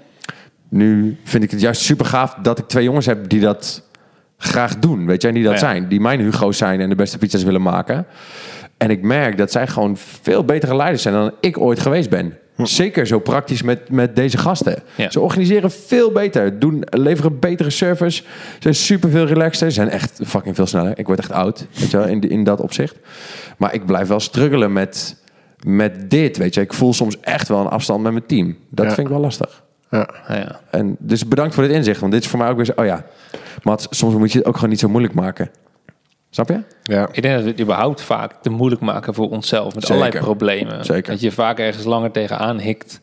Nu 0.68 1.18
vind 1.24 1.42
ik 1.42 1.50
het 1.50 1.60
juist 1.60 1.80
super 1.80 2.06
gaaf 2.06 2.34
dat 2.42 2.58
ik 2.58 2.68
twee 2.68 2.84
jongens 2.84 3.06
heb 3.06 3.28
die 3.28 3.40
dat 3.40 3.82
graag 4.43 4.78
doen. 4.78 5.07
Weet 5.07 5.24
en 5.24 5.34
die 5.34 5.45
dat 5.45 5.53
Ja. 5.53 5.59
zijn. 5.59 5.88
Die 5.88 6.01
mijn 6.01 6.20
Hugo's 6.20 6.59
zijn 6.59 6.80
en 6.80 6.88
de 6.88 6.95
beste 6.95 7.18
pizza's 7.18 7.43
willen 7.43 7.62
maken. 7.62 8.07
En 8.76 8.91
ik 8.91 9.03
merk 9.03 9.38
dat 9.38 9.51
zij 9.53 9.66
gewoon 9.66 9.97
veel 10.22 10.45
betere 10.45 10.76
leiders 10.76 11.03
zijn 11.03 11.14
dan 11.14 11.32
ik 11.41 11.59
ooit 11.59 11.80
geweest 11.80 12.11
ben. 12.11 12.34
Zeker 12.57 13.07
zo 13.07 13.18
praktisch 13.18 13.62
met, 13.62 13.91
met 13.91 14.16
deze 14.16 14.38
gasten. 14.38 14.76
Ja. 14.95 15.11
Ze 15.11 15.20
organiseren 15.20 15.70
veel 15.70 16.11
beter, 16.12 16.59
doen, 16.59 16.82
leveren 16.91 17.38
betere 17.38 17.70
service, 17.70 18.22
zijn 18.59 18.74
super 18.74 19.11
veel 19.11 19.26
relaxter, 19.26 19.72
zijn 19.72 19.88
echt 19.88 20.20
fucking 20.24 20.55
veel 20.55 20.66
sneller. 20.66 20.99
Ik 20.99 21.07
word 21.07 21.18
echt 21.18 21.32
oud, 21.32 21.66
weet 21.78 21.91
je 21.91 21.97
wel, 21.97 22.07
in, 22.07 22.20
in 22.20 22.45
dat 22.45 22.61
opzicht. 22.61 22.97
Maar 23.57 23.74
ik 23.74 23.86
blijf 23.86 24.09
wel 24.09 24.20
struggelen 24.20 24.72
met 24.72 25.16
met 25.66 26.11
dit, 26.11 26.36
weet 26.36 26.55
je. 26.55 26.61
Ik 26.61 26.72
voel 26.72 26.93
soms 26.95 27.20
echt 27.20 27.49
wel 27.49 27.61
een 27.61 27.68
afstand 27.68 28.03
met 28.03 28.12
mijn 28.12 28.26
team. 28.26 28.57
Dat 28.70 28.86
Ja. 28.86 28.93
vind 28.95 29.07
ik 29.07 29.12
wel 29.12 29.22
lastig. 29.22 29.62
Ja. 29.91 30.09
Ja, 30.28 30.34
ja. 30.36 30.61
En 30.70 30.97
dus 30.99 31.28
bedankt 31.28 31.55
voor 31.55 31.62
dit 31.62 31.72
inzicht, 31.72 32.01
want 32.01 32.12
dit 32.12 32.22
is 32.22 32.28
voor 32.28 32.38
mij 32.38 32.49
ook 32.49 32.57
weer 32.57 32.64
zo... 32.64 32.72
Oh 32.76 32.84
ja, 32.84 33.05
maar 33.62 33.78
soms 33.90 34.14
moet 34.14 34.32
je 34.32 34.38
het 34.38 34.46
ook 34.46 34.54
gewoon 34.54 34.70
niet 34.70 34.78
zo 34.80 34.88
moeilijk 34.88 35.14
maken. 35.14 35.50
Snap 36.30 36.48
je? 36.48 36.61
Ja. 36.82 37.08
Ik 37.12 37.22
denk 37.22 37.34
dat 37.34 37.44
we 37.44 37.50
het 37.50 37.61
überhaupt 37.61 38.00
vaak 38.02 38.32
te 38.42 38.50
moeilijk 38.50 38.80
maken 38.82 39.14
voor 39.14 39.28
onszelf. 39.30 39.74
Met 39.74 39.84
Zeker. 39.84 40.02
allerlei 40.02 40.24
problemen. 40.24 40.84
Zeker. 40.84 41.12
Dat 41.12 41.20
je 41.20 41.32
vaak 41.32 41.58
ergens 41.58 41.84
langer 41.84 42.11
tegenaan 42.11 42.58
hikt. 42.58 43.00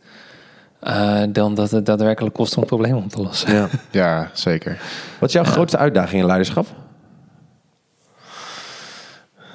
eh, 0.79 1.23
dan 1.29 1.55
dat 1.55 1.71
het 1.71 1.85
daadwerkelijk 1.85 2.35
kost 2.35 2.55
om 2.55 2.61
een 2.61 2.67
probleem 2.67 2.95
op 2.95 3.09
te 3.09 3.21
lossen. 3.21 3.53
Ja. 3.53 3.67
ja, 4.01 4.29
zeker. 4.33 4.77
Wat 5.19 5.29
is 5.29 5.35
jouw 5.35 5.43
grootste 5.43 5.77
uitdaging 5.77 6.21
in 6.21 6.27
leiderschap? 6.27 6.65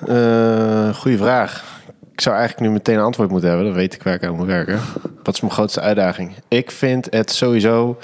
Eh 0.07 0.95
goeie 0.95 1.17
vraag. 1.17 1.65
Ik 2.13 2.21
zou 2.21 2.37
eigenlijk 2.37 2.67
nu 2.69 2.73
meteen 2.75 2.97
een 2.99 3.05
antwoord 3.05 3.31
moeten 3.31 3.49
hebben. 3.49 3.67
Dan 3.67 3.77
weet 3.77 3.95
ik 3.95 4.03
waar 4.03 4.15
ik 4.15 4.25
aan 4.25 4.37
moet 4.37 4.47
werken. 4.47 4.81
Wat 5.23 5.35
is 5.35 5.41
mijn 5.41 5.53
grootste 5.53 5.81
uitdaging? 5.81 6.35
Ik 6.49 6.71
vind 6.71 7.07
het 7.11 7.31
sowieso... 7.33 7.99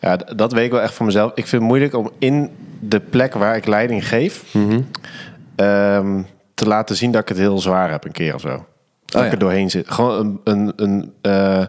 Ja, 0.00 0.16
dat 0.16 0.52
weet 0.52 0.64
ik 0.64 0.70
wel 0.70 0.80
echt 0.80 0.94
voor 0.94 1.06
mezelf. 1.06 1.30
Ik 1.30 1.46
vind 1.46 1.62
het 1.62 1.70
moeilijk 1.70 1.94
om 1.94 2.10
in 2.18 2.50
de 2.80 3.00
plek 3.00 3.34
waar 3.34 3.56
ik 3.56 3.66
leiding 3.66 4.08
geef... 4.08 4.44
ehm, 5.56 6.22
te 6.54 6.66
laten 6.66 6.96
zien 6.96 7.10
dat 7.12 7.22
ik 7.22 7.28
het 7.28 7.38
heel 7.38 7.58
zwaar 7.58 7.90
heb 7.90 8.04
een 8.04 8.12
keer 8.12 8.34
of 8.34 8.40
zo. 8.40 8.64
Dat 9.04 9.20
ja. 9.20 9.26
ik 9.26 9.32
er 9.32 9.38
doorheen 9.38 9.70
zit. 9.70 9.90
Gewoon 9.90 10.40
een, 10.44 10.62
een, 10.64 10.72
een 10.76 11.12
eh, 11.20 11.64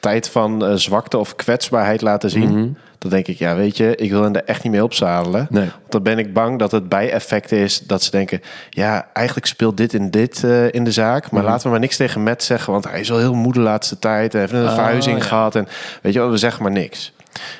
tijd 0.00 0.28
van 0.28 0.64
eh, 0.64 0.74
zwakte 0.74 1.18
of 1.18 1.36
kwetsbaarheid 1.36 2.00
laten 2.00 2.30
zien. 2.30 2.76
Dan 2.98 3.10
denk 3.10 3.26
ik, 3.26 3.38
ja, 3.38 3.54
weet 3.54 3.76
je, 3.76 3.96
ik 3.96 4.10
wil 4.10 4.22
hen 4.22 4.36
er 4.36 4.44
echt 4.44 4.62
niet 4.62 4.72
mee 4.72 4.84
opzadelen. 4.84 5.46
Nee. 5.50 5.64
Want 5.78 5.92
dan 5.92 6.02
ben 6.02 6.18
ik 6.18 6.32
bang 6.32 6.58
dat 6.58 6.70
het 6.70 6.88
bijeffect 6.88 7.52
is 7.52 7.78
dat 7.80 8.02
ze 8.02 8.10
denken... 8.10 8.40
ja, 8.70 9.06
eigenlijk 9.12 9.46
speelt 9.46 9.76
dit 9.76 9.94
en 9.94 10.10
dit 10.10 10.44
eh, 10.44 10.72
in 10.72 10.84
de 10.84 10.92
zaak... 10.92 11.30
maar 11.30 11.42
laten 11.42 11.62
we 11.64 11.70
maar 11.70 11.80
niks 11.80 11.96
tegen 11.96 12.22
Matt 12.22 12.42
zeggen... 12.42 12.72
want 12.72 12.84
hij 12.90 13.00
is 13.00 13.08
wel 13.08 13.18
heel 13.18 13.34
moe 13.34 13.52
de 13.52 13.60
laatste 13.60 13.98
tijd... 13.98 14.32
hij 14.32 14.40
heeft 14.40 14.52
een 14.52 14.64
Oh, 14.64 14.74
verhuizing 14.74 15.18
ja. 15.18 15.24
gehad... 15.24 15.54
en 15.56 15.68
weet 16.02 16.12
je 16.12 16.18
wel, 16.18 16.30
we 16.30 16.36
zeggen 16.36 16.62
maar 16.62 16.72
niks. 16.72 17.12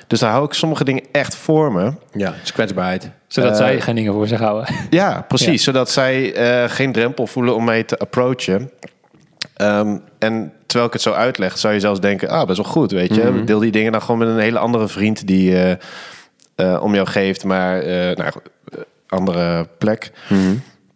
Dus 0.07 0.21
daar 0.21 0.31
hou 0.31 0.45
ik 0.45 0.53
sommige 0.53 0.85
dingen 0.85 1.03
echt 1.13 1.35
voor 1.35 1.73
me. 1.73 1.93
Ja, 2.13 2.35
is 2.43 2.53
kwetsbaarheid. 2.53 3.11
Zodat 3.29 3.51
Eh, 3.51 3.57
zij 3.57 3.81
geen 3.81 3.95
dingen 3.95 4.13
voor 4.13 4.27
zich 4.27 4.41
houden. 4.41 4.75
Ja, 4.91 5.25
precies. 5.29 5.65
Zodat 5.65 5.91
zij 5.91 6.35
eh, 6.35 6.71
geen 6.71 6.93
drempel 6.93 7.27
voelen 7.27 7.55
om 7.55 7.65
mij 7.65 7.85
te 7.85 7.99
approachen. 7.99 8.71
Ehm, 9.57 9.99
en 10.19 10.53
terwijl 10.67 10.87
ik 10.87 10.93
het 10.93 11.03
zo 11.03 11.13
uitleg, 11.13 11.59
zou 11.59 11.75
je 11.75 11.81
zelfs 11.81 12.01
denken... 12.01 12.29
ah, 12.29 12.47
best 12.47 12.63
wel 12.63 12.71
goed, 12.73 12.91
weet 12.91 13.15
je. 13.15 13.45
Deel 13.45 13.59
die 13.59 13.71
dingen 13.71 13.93
dan 13.93 14.03
gewoon 14.03 14.19
met 14.19 14.29
een 14.29 14.39
hele 14.39 14.59
andere 14.59 14.89
vriend... 14.89 15.27
die 15.27 15.55
eh, 15.63 15.77
eh, 16.55 16.83
om 16.83 16.95
jou 16.95 17.07
geeft, 17.07 17.45
maar 17.45 17.81
eh 17.81 18.17
nou, 18.17 18.33
andere 19.09 19.69
plek. 19.79 20.13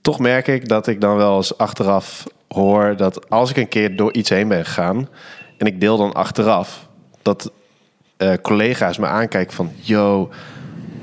Toch 0.00 0.18
merk 0.18 0.46
ik 0.48 0.68
dat 0.68 0.86
ik 0.86 1.00
dan 1.00 1.16
wel 1.16 1.36
eens 1.36 1.58
achteraf 1.58 2.24
hoor... 2.48 2.96
dat 2.96 3.30
als 3.30 3.50
ik 3.50 3.56
een 3.56 3.68
keer 3.68 3.96
door 3.96 4.12
iets 4.12 4.30
heen 4.30 4.48
ben 4.48 4.64
gegaan... 4.64 5.08
en 5.58 5.66
ik 5.66 5.80
deel 5.80 5.96
dan 5.96 6.12
achteraf... 6.12 6.88
dat 7.22 7.52
eh, 8.16 8.32
collega's 8.42 8.98
me 8.98 9.06
aankijken 9.06 9.54
van... 9.54 9.72
yo, 9.80 10.30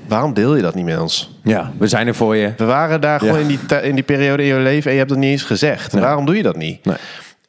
waarom 0.07 0.33
deel 0.33 0.55
je 0.55 0.61
dat 0.61 0.75
niet 0.75 0.85
met 0.85 0.99
ons? 0.99 1.39
Ja, 1.43 1.71
we 1.77 1.87
zijn 1.87 2.07
er 2.07 2.15
voor 2.15 2.35
je. 2.35 2.53
We 2.57 2.65
waren 2.65 3.01
daar 3.01 3.19
gewoon 3.19 3.39
in, 3.39 3.47
die, 3.47 3.59
in 3.81 3.95
die 3.95 4.03
periode 4.03 4.43
in 4.43 4.47
je 4.47 4.59
leven 4.59 4.85
en 4.85 4.91
je 4.91 4.97
hebt 4.97 5.09
dat 5.09 5.19
niet 5.19 5.31
eens 5.31 5.43
gezegd. 5.43 5.93
Nee. 5.93 6.03
Waarom 6.03 6.25
doe 6.25 6.35
je 6.35 6.43
dat 6.43 6.55
niet? 6.55 6.85
Nee. 6.85 6.97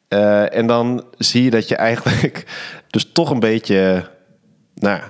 Eh, 0.09 0.57
en 0.57 0.67
dan 0.67 1.05
zie 1.19 1.45
je 1.45 1.51
dat 1.51 1.69
je 1.69 1.77
eigenlijk 1.77 2.45
dus 2.91 3.13
toch 3.13 3.31
een 3.31 3.41
beetje, 3.41 4.09
nou, 4.75 5.01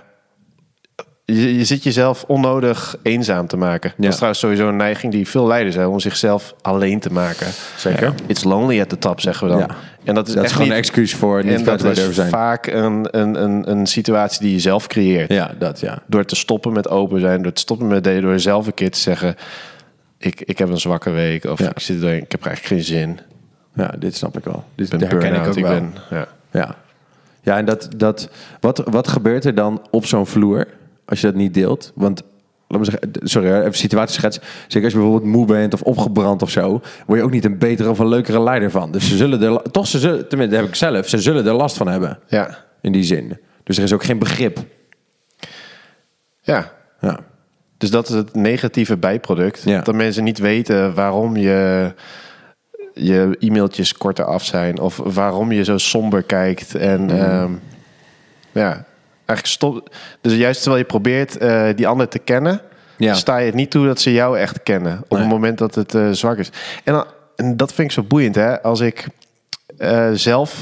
je, 1.25 1.57
je 1.59 1.65
zit 1.65 1.83
jezelf 1.83 2.25
onnodig 2.27 2.97
eenzaam 3.03 3.47
te 3.47 3.57
maken. 3.57 3.93
Dat 3.97 4.07
is 4.09 4.15
trouwens 4.15 4.41
sowieso 4.41 4.69
een 4.69 4.77
neiging 4.77 5.13
die 5.13 5.29
veel 5.29 5.47
leiders 5.47 5.75
hebben 5.75 5.93
om 5.93 6.01
zichzelf 6.01 6.55
alleen 6.61 7.01
te 7.01 7.13
maken. 7.13 7.47
Zeker. 7.77 8.15
It's 8.27 8.45
lonely 8.45 8.81
at 8.81 8.89
the 8.89 8.99
top, 8.99 9.21
zeggen 9.21 9.47
we 9.47 9.53
dan. 9.53 9.61
Ja. 9.63 9.69
En 10.05 10.15
dat 10.15 10.29
is 10.29 10.35
Dat 10.35 10.45
is 10.45 10.51
echt 10.51 10.53
gewoon 10.53 10.69
niet, 10.69 10.77
een 10.79 10.85
excuus 10.85 11.15
voor 11.15 11.45
niet 11.45 11.65
dat 11.65 11.85
is 11.85 12.15
zijn. 12.15 12.31
vaak 12.31 12.67
een, 12.67 13.19
een, 13.19 13.43
een, 13.43 13.71
een 13.71 13.87
situatie 13.87 14.41
die 14.41 14.53
je 14.53 14.61
zelf 14.61 14.87
creëert. 14.87 15.33
Ja, 15.33 15.55
dat 15.59 15.81
ja. 15.81 16.03
Door 16.07 16.25
te 16.25 16.37
stoppen 16.37 16.73
met 16.73 16.89
open 16.89 17.21
zijn, 17.21 17.43
door 17.43 17.53
te 17.53 17.61
stoppen 17.61 17.87
met 17.87 18.05
delen, 18.05 18.23
door 18.23 18.41
zelf 18.41 18.67
een 18.67 18.75
keer 18.75 18.91
te 18.91 18.99
zeggen: 18.99 19.37
ik, 20.19 20.41
ik 20.41 20.59
heb 20.59 20.69
een 20.69 20.81
zwakke 20.81 21.11
week 21.11 21.45
of 21.45 21.59
Ja. 21.59 21.71
ik 21.71 21.79
zit 21.79 22.03
erin, 22.03 22.23
ik 22.23 22.33
heb 22.33 22.41
er 22.41 22.47
eigenlijk 22.47 22.75
geen 22.75 22.97
zin. 22.97 23.21
Ja, 23.75 23.95
dit 23.99 24.17
snap 24.17 24.39
ik 24.39 24.45
wel. 24.45 24.65
Dit 24.75 24.89
ben 24.91 25.01
herken 25.01 25.35
ik 25.35 25.47
ook 25.47 25.55
wel. 25.55 25.71
ben, 25.71 25.95
ja. 26.11 26.27
Ja, 26.51 26.77
ja 27.43 27.57
en 27.57 27.65
dat, 27.65 27.89
dat, 27.97 28.29
wat, 28.61 28.83
wat 28.91 29.09
gebeurt 29.09 29.45
er 29.45 29.55
dan 29.55 29.87
op 29.91 30.07
zo'n 30.07 30.27
vloer 30.27 30.67
als 31.13 31.21
je 31.21 31.27
dat 31.27 31.37
niet 31.37 31.55
deelt? 31.55 31.93
Want, 31.95 32.23
laat 32.69 32.79
me 32.81 32.85
zeggen, 32.85 33.11
sorry, 33.23 33.53
even 33.53 33.75
situatieschets. 33.75 34.41
Zeker 34.67 34.85
als 34.85 34.93
je 34.93 34.99
bijvoorbeeld 34.99 35.31
moe 35.33 35.47
bent 35.47 35.75
of 35.75 35.83
opgebrand 35.83 36.43
of 36.43 36.51
zo, 36.51 36.81
word 37.07 37.19
je 37.19 37.25
ook 37.25 37.31
niet 37.31 37.45
een 37.45 37.59
betere 37.59 37.91
of 37.91 37.99
een 37.99 38.09
leukere 38.09 38.41
leider 38.43 38.71
van. 38.71 38.93
Dus 38.93 39.09
ze 39.09 39.17
zullen 39.17 39.43
er, 39.43 39.63
toch, 39.71 39.87
ze 39.87 39.99
zullen, 39.99 40.29
tenminste, 40.29 40.55
dat 40.57 40.65
heb 40.65 40.75
ik 40.75 40.79
zelf, 40.79 41.09
ze 41.09 41.19
zullen 41.19 41.47
er 41.47 41.53
last 41.53 41.77
van 41.77 41.89
hebben. 41.89 42.19
Ja. 42.29 42.65
In 42.81 42.93
die 42.93 43.05
zin. 43.05 43.39
Dus 43.63 43.77
er 43.77 43.83
is 43.83 43.93
ook 43.93 44.05
geen 44.05 44.19
begrip. 44.19 44.59
ja, 46.41 46.73
Ja, 47.01 47.19
dus 47.79 47.91
dat 47.91 48.09
is 48.09 48.15
het 48.15 48.35
negatieve 48.35 48.97
bijproduct. 48.97 49.63
Ja. 49.65 49.81
Dat 49.81 49.95
mensen 49.95 50.25
niet 50.25 50.39
weten 50.39 50.95
waarom 50.95 51.37
je, 51.37 51.93
je 52.95 53.37
e-mailtjes 53.39 53.93
korter 53.97 54.25
af 54.25 54.45
zijn 54.45 54.81
of 54.81 54.97
waarom 55.05 55.53
je 55.53 55.65
zo 55.65 55.79
somber 55.79 56.23
kijkt. 56.23 56.75
En 56.75 57.03
Mhm. 57.05 57.15
ehm, 57.17 57.53
ja, 58.53 58.85
eigenlijk 59.37 59.47
stop. 59.47 59.95
Dus 60.21 60.35
juist 60.35 60.61
terwijl 60.61 60.83
je 60.83 60.89
probeert 60.89 61.37
eh, 61.39 61.65
die 61.77 61.87
ander 61.89 62.09
te 62.09 62.19
kennen, 62.19 62.61
Ja. 62.97 63.15
sta 63.15 63.37
je 63.37 63.47
het 63.47 63.55
niet 63.55 63.71
toe 63.71 63.87
dat 63.87 64.01
ze 64.01 64.13
jou 64.13 64.39
echt 64.39 64.63
kennen 64.63 64.99
op 65.03 65.11
Nee. 65.11 65.21
het 65.21 65.29
moment 65.29 65.59
dat 65.59 65.75
het 65.75 65.95
eh, 65.95 66.09
zwak 66.11 66.37
is. 66.39 66.51
En, 66.85 66.93
dan, 66.93 67.05
en 67.37 67.57
dat 67.57 67.73
vind 67.73 67.89
ik 67.89 67.95
zo 67.95 68.03
boeiend, 68.03 68.35
hè? 68.35 68.63
Als 68.63 68.81
ik 68.81 69.07
eh, 69.79 70.09
zelf 70.13 70.59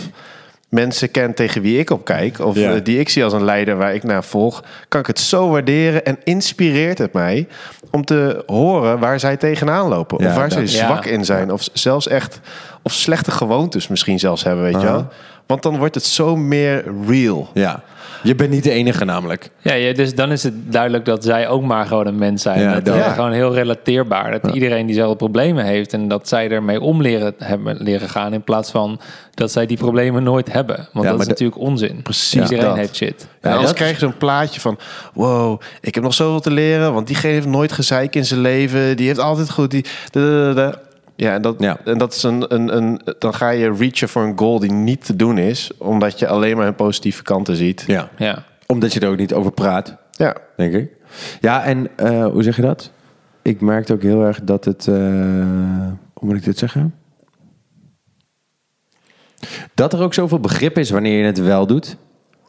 mensen 0.68 1.10
ken 1.10 1.34
tegen 1.34 1.62
wie 1.62 1.78
ik 1.78 1.90
op 1.90 2.04
kijk, 2.04 2.38
of 2.38 2.56
Ja. 2.56 2.74
die 2.78 2.98
ik 2.98 3.08
zie 3.08 3.24
als 3.24 3.32
een 3.32 3.44
leider 3.44 3.76
waar 3.76 3.94
ik 3.94 4.02
naar 4.02 4.24
volg, 4.24 4.64
kan 4.88 5.00
ik 5.00 5.06
het 5.06 5.20
zo 5.20 5.48
waarderen 5.48 6.04
en 6.04 6.18
inspireert 6.24 6.98
het 6.98 7.12
mij 7.12 7.48
om 7.90 8.04
te 8.04 8.42
horen 8.46 8.98
waar 8.98 9.20
zij 9.20 9.36
tegenaan 9.36 9.88
lopen, 9.88 10.18
Ja, 10.22 10.28
of 10.28 10.34
waar 10.34 10.48
dat- 10.48 10.68
zij 10.68 10.78
Ja. 10.80 10.86
zwak 10.86 11.04
in 11.06 11.24
zijn, 11.24 11.52
of 11.52 11.68
zelfs 11.72 12.08
echt, 12.08 12.40
of 12.82 12.92
slechte 12.92 13.30
gewoontes 13.30 13.88
misschien 13.88 14.18
zelfs 14.18 14.44
hebben, 14.44 14.64
weet 14.64 14.80
je 14.80 14.86
wel? 14.86 15.08
Want 15.50 15.62
dan 15.62 15.78
wordt 15.78 15.94
het 15.94 16.04
zo 16.04 16.36
meer 16.36 16.84
real. 17.06 17.50
ja. 17.54 17.82
Je 18.22 18.34
bent 18.34 18.50
niet 18.50 18.64
de 18.64 18.70
enige 18.70 19.04
namelijk. 19.04 19.50
Ja, 19.60 19.72
ja, 19.72 19.92
dus 19.92 20.14
dan 20.14 20.32
is 20.32 20.42
het 20.42 20.72
duidelijk 20.72 21.04
dat 21.04 21.24
zij 21.24 21.48
ook 21.48 21.62
maar 21.62 21.86
gewoon 21.86 22.06
een 22.06 22.18
mens 22.18 22.42
zijn. 22.42 22.60
Ja, 22.60 22.80
dat 22.80 22.94
Ja. 22.96 23.12
gewoon 23.12 23.32
heel 23.32 23.54
relateerbaar. 23.54 24.40
Dat 24.40 24.54
iedereen 24.54 24.86
diezelfde 24.86 25.16
problemen 25.16 25.64
heeft 25.64 25.92
en 25.92 26.08
dat 26.08 26.28
zij 26.28 26.50
ermee 26.50 26.80
om 26.80 27.02
leren, 27.02 27.34
hebben, 27.38 27.76
leren 27.82 28.08
gaan 28.08 28.32
in 28.32 28.42
plaats 28.42 28.70
van 28.70 29.00
dat 29.34 29.52
zij 29.52 29.66
die 29.66 29.76
problemen 29.76 30.22
nooit 30.22 30.52
hebben. 30.52 30.88
Want 30.92 31.06
dat 31.06 31.18
is 31.18 31.24
de- 31.24 31.30
natuurlijk 31.30 31.60
onzin. 31.60 32.02
Precies 32.02 32.34
Iedereen 32.42 32.64
dat. 32.64 32.76
heeft 32.76 32.96
shit. 32.96 33.20
En 33.22 33.28
Ja, 33.40 33.48
anders 33.50 33.66
dat- 33.66 33.76
krijg 33.76 33.92
je 33.92 33.98
zo'n 33.98 34.16
plaatje 34.16 34.60
van... 34.60 34.78
wow, 35.14 35.60
ik 35.80 35.94
heb 35.94 36.04
nog 36.04 36.14
zoveel 36.14 36.40
te 36.40 36.50
leren... 36.50 36.92
want 36.94 37.06
diegene 37.06 37.32
heeft 37.32 37.46
nooit 37.46 37.72
gezeik 37.72 38.16
in 38.16 38.24
zijn 38.24 38.40
leven... 38.40 38.96
die 38.96 39.06
heeft 39.06 39.18
altijd 39.20 39.50
goed... 39.50 39.70
Die, 39.70 39.84
da, 40.10 40.20
da, 40.20 40.52
da, 40.52 40.52
da. 40.54 40.78
Ja, 41.20 41.34
en 41.34 41.42
dat, 41.42 41.54
Ja. 41.58 41.78
en 41.84 41.98
dat 41.98 42.14
is 42.14 42.22
een, 42.22 42.54
een, 42.54 42.76
een... 42.76 43.00
dan 43.18 43.34
ga 43.34 43.50
je 43.50 43.72
reachen 43.72 44.08
voor 44.08 44.22
een 44.22 44.38
goal 44.38 44.58
die 44.58 44.72
niet 44.72 45.04
te 45.04 45.16
doen 45.16 45.38
is... 45.38 45.70
omdat 45.78 46.18
je 46.18 46.28
alleen 46.28 46.56
maar 46.56 46.64
hun 46.64 46.74
positieve 46.74 47.22
kanten 47.22 47.56
ziet. 47.56 47.84
Ja. 47.86 48.08
Ja. 48.16 48.44
Omdat 48.66 48.92
je 48.92 49.00
er 49.00 49.08
ook 49.08 49.16
niet 49.16 49.34
over 49.34 49.52
praat. 49.52 49.96
Ja, 50.10 50.36
denk 50.56 50.74
ik. 50.74 50.90
Ja, 51.40 51.64
en 51.64 51.88
eh, 51.96 52.26
hoe 52.26 52.42
zeg 52.42 52.56
je 52.56 52.62
dat? 52.62 52.90
Ik 53.42 53.60
merkte 53.60 53.92
ook 53.92 54.02
heel 54.02 54.24
erg 54.24 54.40
dat 54.42 54.64
het... 54.64 54.86
eh, 54.88 54.94
hoe 56.14 56.28
moet 56.28 56.36
ik 56.36 56.44
dit 56.44 56.58
zeggen? 56.58 56.94
Dat 59.74 59.92
er 59.92 60.00
ook 60.00 60.14
zoveel 60.14 60.40
begrip 60.40 60.78
is 60.78 60.90
wanneer 60.90 61.18
je 61.18 61.24
het 61.24 61.38
wel 61.38 61.66
doet. 61.66 61.96